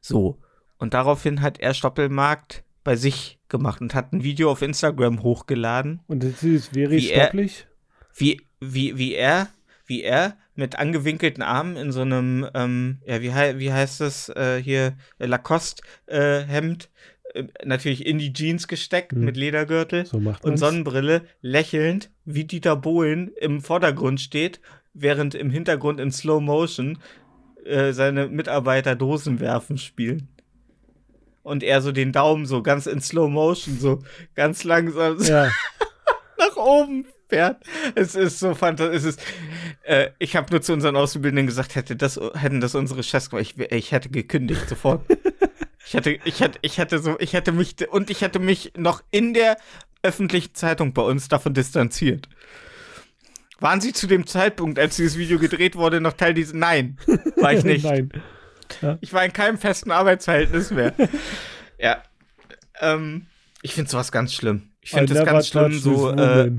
So. 0.00 0.38
Und 0.78 0.94
daraufhin 0.94 1.42
hat 1.42 1.58
er 1.60 1.74
Stoppelmarkt 1.74 2.64
bei 2.84 2.96
sich 2.96 3.38
gemacht 3.48 3.80
und 3.80 3.94
hat 3.94 4.12
ein 4.12 4.24
Video 4.24 4.50
auf 4.50 4.62
Instagram 4.62 5.22
hochgeladen. 5.22 6.00
Und 6.08 6.24
das 6.24 6.42
ist 6.42 6.68
very 6.74 6.96
Wie 6.98 7.10
er- 7.10 7.24
stopplich? 7.26 7.66
wie, 8.14 8.40
wie, 8.60 8.98
wie 8.98 9.14
er, 9.14 9.48
wie 9.86 10.02
er 10.02 10.36
mit 10.54 10.78
angewinkelten 10.78 11.42
Armen 11.42 11.76
in 11.76 11.92
so 11.92 12.02
einem, 12.02 12.46
ähm, 12.54 13.00
ja, 13.06 13.22
wie, 13.22 13.32
wie 13.58 13.72
heißt 13.72 14.00
das 14.00 14.28
äh, 14.30 14.60
hier, 14.62 14.96
Lacoste-Hemd, 15.18 16.84
äh, 16.84 16.88
natürlich 17.64 18.06
in 18.06 18.18
die 18.18 18.32
Jeans 18.32 18.68
gesteckt 18.68 19.12
Hm. 19.12 19.24
mit 19.24 19.36
Ledergürtel 19.36 20.06
So 20.06 20.18
und. 20.42 20.56
Sonnenbrille, 20.56 21.22
lächelnd, 21.40 22.10
wie 22.24 22.44
Dieter 22.44 22.76
Bohlen 22.76 23.30
im 23.40 23.60
Vordergrund 23.60 24.20
steht, 24.20 24.60
während 24.94 25.34
im 25.34 25.50
Hintergrund 25.50 26.00
in 26.00 26.10
Slow 26.12 26.40
Motion 26.42 26.98
äh, 27.64 27.92
seine 27.92 28.28
Mitarbeiter 28.28 28.96
Dosenwerfen 28.96 29.78
spielen. 29.78 30.28
Und 31.42 31.62
er 31.62 31.80
so 31.82 31.90
den 31.90 32.12
Daumen 32.12 32.46
so 32.46 32.62
ganz 32.62 32.86
in 32.86 33.00
Slow 33.00 33.28
Motion, 33.28 33.78
so 33.78 34.02
ganz 34.34 34.62
langsam 34.64 35.20
Ja, 35.22 35.50
nach 36.38 36.56
oben 36.56 37.06
fährt. 37.28 37.62
Es 37.94 38.14
ist 38.14 38.38
so 38.38 38.54
fantastisch. 38.54 39.16
Äh, 39.82 40.10
ich 40.18 40.36
habe 40.36 40.50
nur 40.52 40.62
zu 40.62 40.72
unseren 40.72 40.94
Auszubildenden 40.96 41.46
gesagt, 41.46 41.74
hätte 41.74 41.96
das, 41.96 42.20
hätten 42.34 42.60
das 42.60 42.74
unsere 42.74 43.02
Chefs 43.02 43.30
gemacht, 43.30 43.54
ich, 43.56 43.72
ich 43.72 43.90
hätte 43.92 44.10
gekündigt 44.10 44.68
sofort. 44.68 45.04
Ich 45.92 45.94
hätte, 45.94 46.18
ich 46.24 46.40
hätte, 46.40 46.58
ich 46.62 46.78
hätte 46.78 46.98
so, 47.00 47.18
ich 47.20 47.34
hätte 47.34 47.52
mich 47.52 47.76
und 47.90 48.08
ich 48.08 48.22
hätte 48.22 48.38
mich 48.38 48.72
noch 48.76 49.02
in 49.10 49.34
der 49.34 49.58
öffentlichen 50.02 50.54
Zeitung 50.54 50.94
bei 50.94 51.02
uns 51.02 51.28
davon 51.28 51.52
distanziert. 51.52 52.28
Waren 53.60 53.80
Sie 53.80 53.92
zu 53.92 54.06
dem 54.06 54.26
Zeitpunkt, 54.26 54.78
als 54.78 54.96
dieses 54.96 55.18
Video 55.18 55.38
gedreht 55.38 55.76
wurde, 55.76 56.00
noch 56.00 56.14
Teil 56.14 56.32
dieses? 56.32 56.54
Nein, 56.54 56.98
war 57.36 57.52
ich 57.52 57.62
nicht. 57.64 57.84
Nein. 57.84 58.10
Ich 59.02 59.12
war 59.12 59.22
in 59.22 59.34
keinem 59.34 59.58
festen 59.58 59.90
Arbeitsverhältnis 59.90 60.70
mehr. 60.70 60.94
ja. 61.78 62.02
Ähm, 62.80 63.26
ich 63.60 63.74
finde 63.74 63.90
sowas 63.90 64.10
ganz 64.10 64.32
schlimm. 64.32 64.70
Ich 64.80 64.90
finde 64.90 65.12
das 65.12 65.24
ganz 65.26 65.48
schlimm, 65.48 65.74
so, 65.74 66.10
äh, 66.10 66.50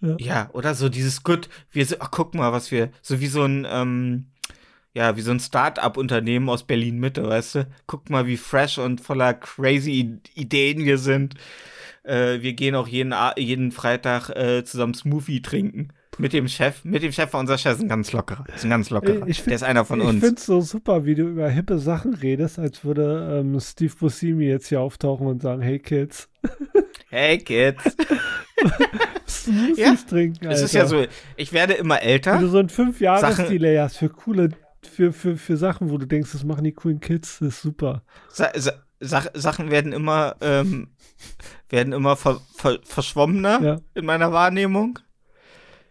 woman. 0.00 0.16
ja, 0.18 0.50
oder 0.52 0.74
so 0.74 0.88
dieses 0.88 1.22
Gut, 1.22 1.48
wir 1.70 1.86
sind, 1.86 2.02
ach, 2.02 2.10
guck 2.10 2.34
mal, 2.34 2.52
was 2.52 2.72
wir, 2.72 2.90
so 3.00 3.20
wie 3.20 3.28
so 3.28 3.44
ein, 3.44 3.66
ähm, 3.70 4.26
ja, 4.96 5.14
wie 5.16 5.20
so 5.20 5.30
ein 5.30 5.40
Start-up-Unternehmen 5.40 6.48
aus 6.48 6.62
Berlin-Mitte, 6.62 7.28
weißt 7.28 7.54
du? 7.56 7.66
Guck 7.86 8.08
mal, 8.08 8.26
wie 8.26 8.38
fresh 8.38 8.78
und 8.78 9.02
voller 9.02 9.34
crazy 9.34 10.18
Ideen 10.34 10.84
wir 10.86 10.96
sind. 10.96 11.34
Äh, 12.02 12.40
wir 12.40 12.54
gehen 12.54 12.74
auch 12.74 12.88
jeden, 12.88 13.12
jeden 13.36 13.72
Freitag 13.72 14.30
äh, 14.30 14.64
zusammen 14.64 14.94
Smoothie 14.94 15.42
trinken. 15.42 15.88
Mit 16.18 16.32
dem 16.32 16.48
Chef. 16.48 16.82
Mit 16.82 17.02
dem 17.02 17.12
Chef, 17.12 17.34
unser 17.34 17.58
Chef 17.58 17.74
ist 17.74 17.82
ein 17.82 17.88
ganz 17.90 18.10
lockerer. 18.12 18.46
Ist 18.54 18.64
ein 18.64 18.70
ganz 18.70 18.88
lockerer. 18.88 19.26
Ich 19.28 19.36
find- 19.36 19.48
Der 19.48 19.56
ist 19.56 19.62
einer 19.64 19.84
von 19.84 20.00
Ich 20.00 20.06
uns. 20.06 20.20
finde 20.24 20.36
es 20.36 20.46
so 20.46 20.62
super, 20.62 21.04
wie 21.04 21.14
du 21.14 21.24
über 21.28 21.50
hippe 21.50 21.78
Sachen 21.78 22.14
redest, 22.14 22.58
als 22.58 22.82
würde 22.86 23.40
ähm, 23.40 23.60
Steve 23.60 23.92
Buscemi 24.00 24.46
jetzt 24.46 24.68
hier 24.68 24.80
auftauchen 24.80 25.26
und 25.26 25.42
sagen, 25.42 25.60
hey 25.60 25.78
Kids, 25.78 26.30
Hey, 27.10 27.36
Kids. 27.36 27.82
Smoothies 29.28 29.76
Ja, 29.78 29.94
trinken, 30.08 30.46
Es 30.46 30.54
Alter. 30.54 30.64
ist 30.64 30.74
ja 30.74 30.86
so, 30.86 31.04
ich 31.36 31.52
werde 31.52 31.74
immer 31.74 31.96
Wenn 31.96 32.02
älter. 32.08 32.38
du 32.38 32.48
so 32.48 32.58
ein 32.58 32.68
fünf 32.70 33.00
jahres 33.00 33.36
Sachen- 33.36 33.50
delay 33.50 33.76
hast 33.78 33.98
für 33.98 34.08
coole, 34.08 34.50
für, 34.86 35.12
für, 35.12 35.36
für 35.36 35.56
Sachen, 35.56 35.90
wo 35.90 35.98
du 35.98 36.06
denkst, 36.06 36.32
das 36.32 36.44
machen 36.44 36.64
die 36.64 36.72
coolen 36.72 37.00
Kids, 37.00 37.38
das 37.38 37.48
ist 37.48 37.62
super. 37.62 38.02
Sa 38.28 38.50
Sa 38.56 38.72
Sach 38.98 39.26
Sachen 39.34 39.70
werden 39.70 39.92
immer, 39.92 40.36
ähm, 40.40 40.88
werden 41.68 41.92
immer 41.92 42.16
ver 42.16 42.40
ver 42.56 42.78
verschwommener 42.82 43.60
Ja. 43.62 43.80
in 43.94 44.06
meiner 44.06 44.32
Wahrnehmung. 44.32 44.98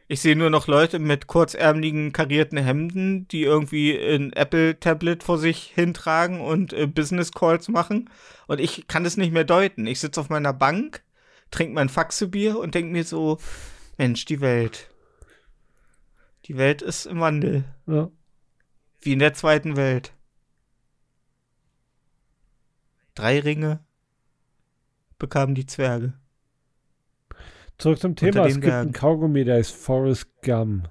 Ich 0.08 0.22
sehe 0.22 0.36
nur 0.36 0.50
noch 0.50 0.66
Leute 0.68 0.98
mit 0.98 1.28
kurzärmeligen 1.28 2.14
karierten 2.14 2.58
Hemden, 2.58 3.28
die 3.28 3.44
irgendwie 3.44 3.96
ein 3.96 4.34
Apple-Tablet 4.34 5.22
vor 5.24 5.38
sich 5.38 5.72
hintragen 5.76 6.42
und 6.42 6.74
äh, 6.74 6.88
Business 6.88 7.32
Calls 7.32 7.70
machen. 7.70 8.10
Und 8.48 8.60
ich 8.60 8.88
kann 8.88 9.04
das 9.04 9.18
nicht 9.18 9.32
mehr 9.34 9.44
deuten. 9.44 9.86
Ich 9.86 10.00
sitze 10.00 10.20
auf 10.22 10.30
meiner 10.30 10.54
Bank, 10.54 11.04
trinke 11.52 11.74
mein 11.76 11.90
Faxebier 11.90 12.58
und 12.60 12.74
denke 12.76 12.92
mir 12.92 13.04
so, 13.04 13.38
Mensch, 13.98 14.26
die 14.26 14.42
Welt. 14.42 14.90
Die 16.46 16.58
Welt 16.58 16.82
ist 16.82 17.06
im 17.06 17.20
Wandel. 17.20 17.64
Ja. 17.88 18.10
Wie 19.06 19.14
in 19.14 19.20
der 19.20 19.36
zweiten 19.36 19.76
Welt. 19.76 20.14
Drei 23.14 23.40
Ringe 23.40 23.86
bekamen 25.20 25.54
die 25.54 25.68
Zwerge. 25.68 26.14
Zurück 27.78 28.00
zum 28.00 28.16
Thema, 28.16 28.48
es 28.48 28.56
gibt 28.56 28.74
einen 28.74 28.94
Kaugummi, 28.94 29.46
der 29.46 29.60
ist 29.60 29.70
Forrest 29.70 30.26
Gum. 30.42 30.88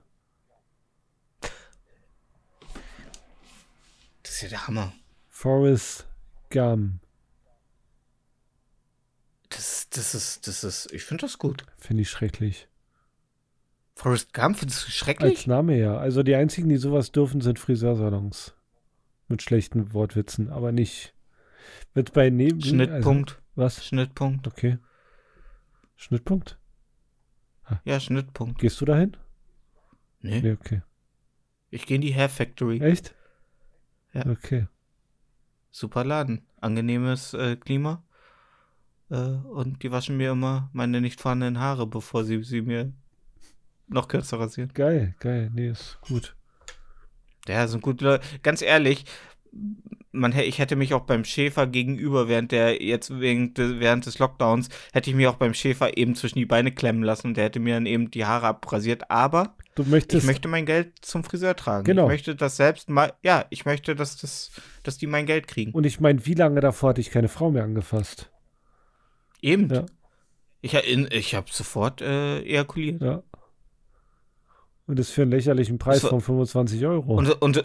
Das 4.23 4.33
ist 4.33 4.43
ja 4.43 4.49
der 4.51 4.69
Hammer. 4.69 4.93
Forrest 5.29 6.07
Gum. 6.51 7.01
Das, 9.49 9.89
das 9.91 10.15
ist, 10.15 10.47
das 10.47 10.63
ist, 10.63 10.93
ich 10.93 11.03
finde 11.03 11.23
das 11.23 11.39
gut. 11.39 11.67
Finde 11.79 12.03
ich 12.03 12.11
schrecklich. 12.11 12.69
Forrest 13.95 14.33
Gump, 14.35 14.59
findest 14.59 14.83
du 14.83 14.87
Als 14.87 14.95
schrecklich? 14.95 15.47
Name 15.47 15.79
ja. 15.79 15.97
Also 15.97 16.23
die 16.23 16.35
einzigen, 16.35 16.69
die 16.69 16.77
sowas 16.77 17.13
dürfen, 17.13 17.41
sind 17.41 17.59
Friseursalons. 17.59 18.55
Mit 19.29 19.43
schlechten 19.43 19.93
Wortwitzen, 19.95 20.51
aber 20.51 20.73
nicht. 20.73 21.15
Wird 21.95 22.13
bei 22.13 22.29
Neben. 22.31 22.61
Schnittpunkt, 22.61 23.31
Also, 23.31 23.41
was? 23.55 23.87
Schnittpunkt. 23.87 24.47
Okay. 24.47 24.79
Schnittpunkt? 25.97 26.59
Ja, 27.85 27.99
Schnittpunkt. 27.99 28.61
Gehst 28.61 28.81
du 28.81 28.85
dahin? 28.85 29.17
Nee, 30.21 30.41
Nee, 30.41 30.53
okay. 30.53 30.83
ich 31.71 31.87
gehe 31.87 31.95
in 31.97 32.03
die 32.03 32.15
Hair 32.15 32.29
Factory. 32.29 32.81
Echt? 32.81 33.15
Ja. 34.13 34.27
Okay. 34.27 34.67
Super 35.71 36.05
Laden. 36.05 36.47
Angenehmes 36.61 37.33
äh, 37.35 37.57
Klima. 37.57 38.03
Äh, 39.11 39.17
und 39.17 39.83
die 39.83 39.91
waschen 39.91 40.17
mir 40.17 40.33
immer 40.33 40.69
meine 40.73 41.01
nicht 41.01 41.21
vorhandenen 41.21 41.59
Haare, 41.59 41.87
bevor 41.87 42.25
sie 42.25 42.43
sie 42.43 42.63
mir 42.63 42.93
noch 43.89 44.09
kürzer 44.09 44.39
rasieren. 44.41 44.71
Geil, 44.75 45.15
geil. 45.21 45.51
Nee, 45.55 45.69
ist 45.71 45.99
gut. 46.01 46.35
Ja, 47.47 47.67
sind 47.67 47.83
gute 47.83 48.05
Leute. 48.05 48.25
Ganz 48.43 48.63
ehrlich, 48.63 49.05
man, 50.13 50.33
ich 50.39 50.59
hätte 50.59 50.77
mich 50.77 50.95
auch 50.95 51.03
beim 51.03 51.25
Schäfer 51.25 51.67
gegenüber, 51.67 52.29
während 52.29 52.53
der 52.53 52.83
jetzt 52.83 53.11
des, 53.11 53.19
während 53.81 54.07
des 54.07 54.19
Lockdowns, 54.19 54.69
hätte 54.93 55.11
ich 55.11 55.17
mich 55.17 55.27
auch 55.27 55.37
beim 55.37 55.55
Schäfer 55.55 55.97
eben 55.99 56.15
zwischen 56.15 56.39
die 56.39 56.47
Beine 56.47 56.73
klemmen 56.73 57.03
lassen 57.03 57.29
und 57.29 57.37
der 57.37 57.45
hätte 57.45 57.61
mir 57.61 57.75
dann 57.75 57.87
eben 57.87 58.11
die 58.11 58.25
Haare 58.25 58.47
abrasiert. 58.47 59.11
Aber 59.11 59.57
Du 59.75 59.83
ich 59.83 59.89
möchtest. 59.89 60.27
möchte 60.27 60.49
mein 60.49 60.67
Geld 60.67 61.05
zum 61.05 61.25
Friseur 61.25 61.57
tragen. 61.57 61.85
Genau. 61.85 62.05
Ich 62.05 62.09
möchte 62.09 62.37
das 62.37 62.57
selbst 62.57 62.89
mal, 62.89 63.13
ja, 63.23 63.45
ich 63.51 63.65
möchte, 63.65 63.97
dass 63.97 64.17
das, 64.17 64.53
dass 64.85 64.99
die 64.99 65.07
mein 65.09 65.27
Geld 65.27 65.49
kriegen. 65.49 65.73
und 65.73 65.85
ich 65.85 66.01
meine, 66.01 66.25
wie 66.27 66.35
lange 66.35 66.61
davor 66.61 66.91
hatte 66.91 67.01
ich 67.01 67.11
keine 67.11 67.29
Frau 67.29 67.51
mehr 67.51 67.65
angefasst? 67.65 68.31
Eben. 69.43 69.69
Ja. 69.69 69.85
Ich, 70.63 70.73
ich 70.75 71.35
habe 71.35 71.47
sofort 71.51 72.01
äh, 72.01 72.41
ejakuliert. 72.41 73.03
Ja. 73.03 73.23
Und 74.87 74.99
das 74.99 75.11
für 75.11 75.23
einen 75.23 75.31
lächerlichen 75.31 75.79
Preis 75.79 76.03
war- 76.03 76.11
von 76.11 76.21
25 76.21 76.85
Euro. 76.87 77.15
Und, 77.17 77.31
und 77.43 77.65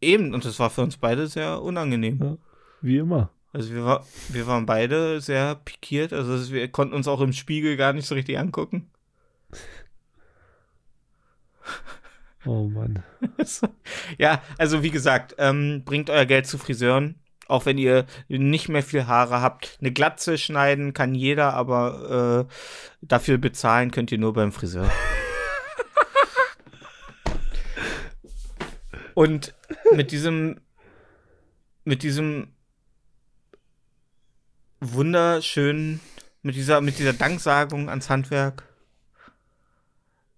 eben, 0.00 0.34
und 0.34 0.44
das 0.44 0.58
war 0.58 0.70
für 0.70 0.82
uns 0.82 0.96
beide 0.96 1.26
sehr 1.26 1.62
unangenehm. 1.62 2.20
Ja. 2.22 2.36
Wie 2.82 2.98
immer. 2.98 3.30
Also 3.52 3.72
wir, 3.72 3.84
war, 3.84 4.04
wir 4.28 4.46
waren 4.46 4.66
beide 4.66 5.20
sehr 5.20 5.54
pikiert, 5.54 6.12
also 6.12 6.52
wir 6.52 6.68
konnten 6.68 6.94
uns 6.94 7.08
auch 7.08 7.20
im 7.22 7.32
Spiegel 7.32 7.76
gar 7.78 7.92
nicht 7.94 8.06
so 8.06 8.14
richtig 8.14 8.38
angucken. 8.38 8.90
Oh 12.48 12.68
Mann. 12.68 13.02
ja, 14.18 14.40
also 14.56 14.84
wie 14.84 14.92
gesagt, 14.92 15.34
ähm, 15.38 15.82
bringt 15.84 16.10
euer 16.10 16.26
Geld 16.26 16.46
zu 16.46 16.58
Friseuren, 16.58 17.16
auch 17.48 17.66
wenn 17.66 17.76
ihr 17.76 18.06
nicht 18.28 18.68
mehr 18.68 18.84
viel 18.84 19.08
Haare 19.08 19.40
habt. 19.40 19.78
Eine 19.80 19.90
Glatze 19.90 20.38
schneiden 20.38 20.92
kann 20.92 21.16
jeder, 21.16 21.54
aber 21.54 22.46
äh, 22.48 22.54
dafür 23.02 23.38
bezahlen 23.38 23.90
könnt 23.90 24.12
ihr 24.12 24.18
nur 24.18 24.32
beim 24.32 24.52
Friseur. 24.52 24.88
Und 29.16 29.54
mit 29.94 30.12
diesem, 30.12 30.60
mit 31.84 32.02
diesem 32.02 32.48
wunderschönen, 34.80 36.00
mit 36.42 36.54
dieser, 36.54 36.82
mit 36.82 36.98
dieser 36.98 37.14
Danksagung 37.14 37.88
ans 37.88 38.10
Handwerk, 38.10 38.64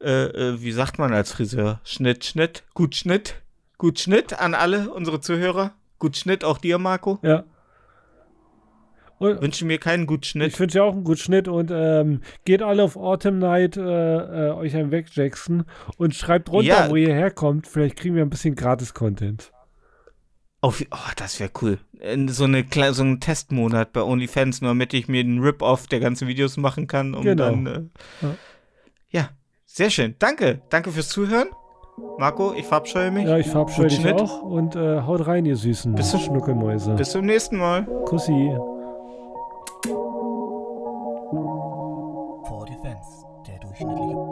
äh, 0.01 0.27
äh, 0.27 0.63
wie 0.63 0.71
sagt 0.71 1.01
man 1.01 1.13
als 1.13 1.33
Friseur? 1.33 1.81
Schnitt, 1.83 2.25
Schnitt, 2.25 2.63
gut 2.73 2.95
Schnitt, 2.95 3.43
gut 3.79 3.99
Schnitt 3.99 4.39
an 4.39 4.55
alle 4.55 4.93
unsere 4.93 5.21
Zuhörer. 5.21 5.75
Gut 5.99 6.17
Schnitt 6.17 6.45
auch 6.45 6.59
dir, 6.59 6.79
Marco. 6.79 7.19
Ja. 7.23 7.43
Und 9.19 9.43
Wünsche 9.43 9.65
mir 9.65 9.79
keinen 9.79 10.07
gut 10.07 10.25
ich 10.25 10.31
Schnitt. 10.31 10.59
wünsche 10.61 10.79
dir 10.79 10.85
auch 10.85 10.93
einen 10.93 11.05
guten 11.05 11.19
Schnitt 11.19 11.49
und 11.49 11.71
ähm, 11.73 12.21
geht 12.45 12.63
alle 12.63 12.83
auf 12.85 12.97
Autumn 12.97 13.39
Night 13.39 13.77
äh, 13.77 13.81
äh, 14.49 14.51
euch 14.53 14.77
einen 14.77 14.91
wegjackson 14.91 15.65
und 15.97 16.15
schreibt 16.15 16.51
runter, 16.51 16.85
Ja. 16.85 16.91
wo 16.91 16.97
ihr 16.97 17.13
herkommt. 17.13 17.67
Vielleicht 17.67 17.97
kriegen 17.97 18.15
wir 18.15 18.23
ein 18.23 18.31
bisschen 18.31 18.55
Gratis-Content. 18.55 19.53
Auf, 20.61 20.83
oh, 20.91 20.97
das 21.17 21.39
wäre 21.39 21.51
cool. 21.63 21.79
So, 22.29 22.45
eine, 22.45 22.65
so 22.93 23.03
ein 23.03 23.21
Testmonat 23.21 23.93
bei 23.93 24.03
OnlyFans, 24.03 24.61
nur 24.61 24.71
damit 24.71 24.93
ich 24.95 25.09
mir 25.09 25.21
einen 25.21 25.41
Rip-Off 25.41 25.87
der 25.87 26.01
ganzen 26.01 26.27
Videos 26.29 26.57
machen 26.57 26.87
kann. 26.87 27.15
Um 27.15 27.23
genau. 27.23 27.45
dann, 27.45 27.67
äh, 27.67 27.81
ja. 28.23 28.35
ja. 29.11 29.29
sehr 29.67 29.91
schön. 29.91 30.15
Danke. 30.19 30.63
Danke 30.71 30.91
fürs 30.91 31.09
Zuhören. 31.09 31.49
Marco, 32.19 32.55
ich 32.55 32.67
verabscheue 32.67 33.11
mich. 33.11 33.25
Ja, 33.27 33.39
ich 33.39 33.49
verabscheue 33.49 33.89
dich 33.89 34.05
auch. 34.07 34.43
Und 34.43 34.77
äh, 34.77 35.03
haut 35.03 35.27
rein, 35.27 35.47
ihr 35.47 35.57
süßen 35.57 35.95
bis 35.95 36.11
zum, 36.11 36.21
Schnuckelmäuse. 36.21 36.95
Bis 36.95 37.11
zum 37.11 37.27
nächsten 37.27 37.57
Mal. 37.57 37.85
Kussi. 38.05 38.53
Thank 43.79 43.99
you. 44.01 44.28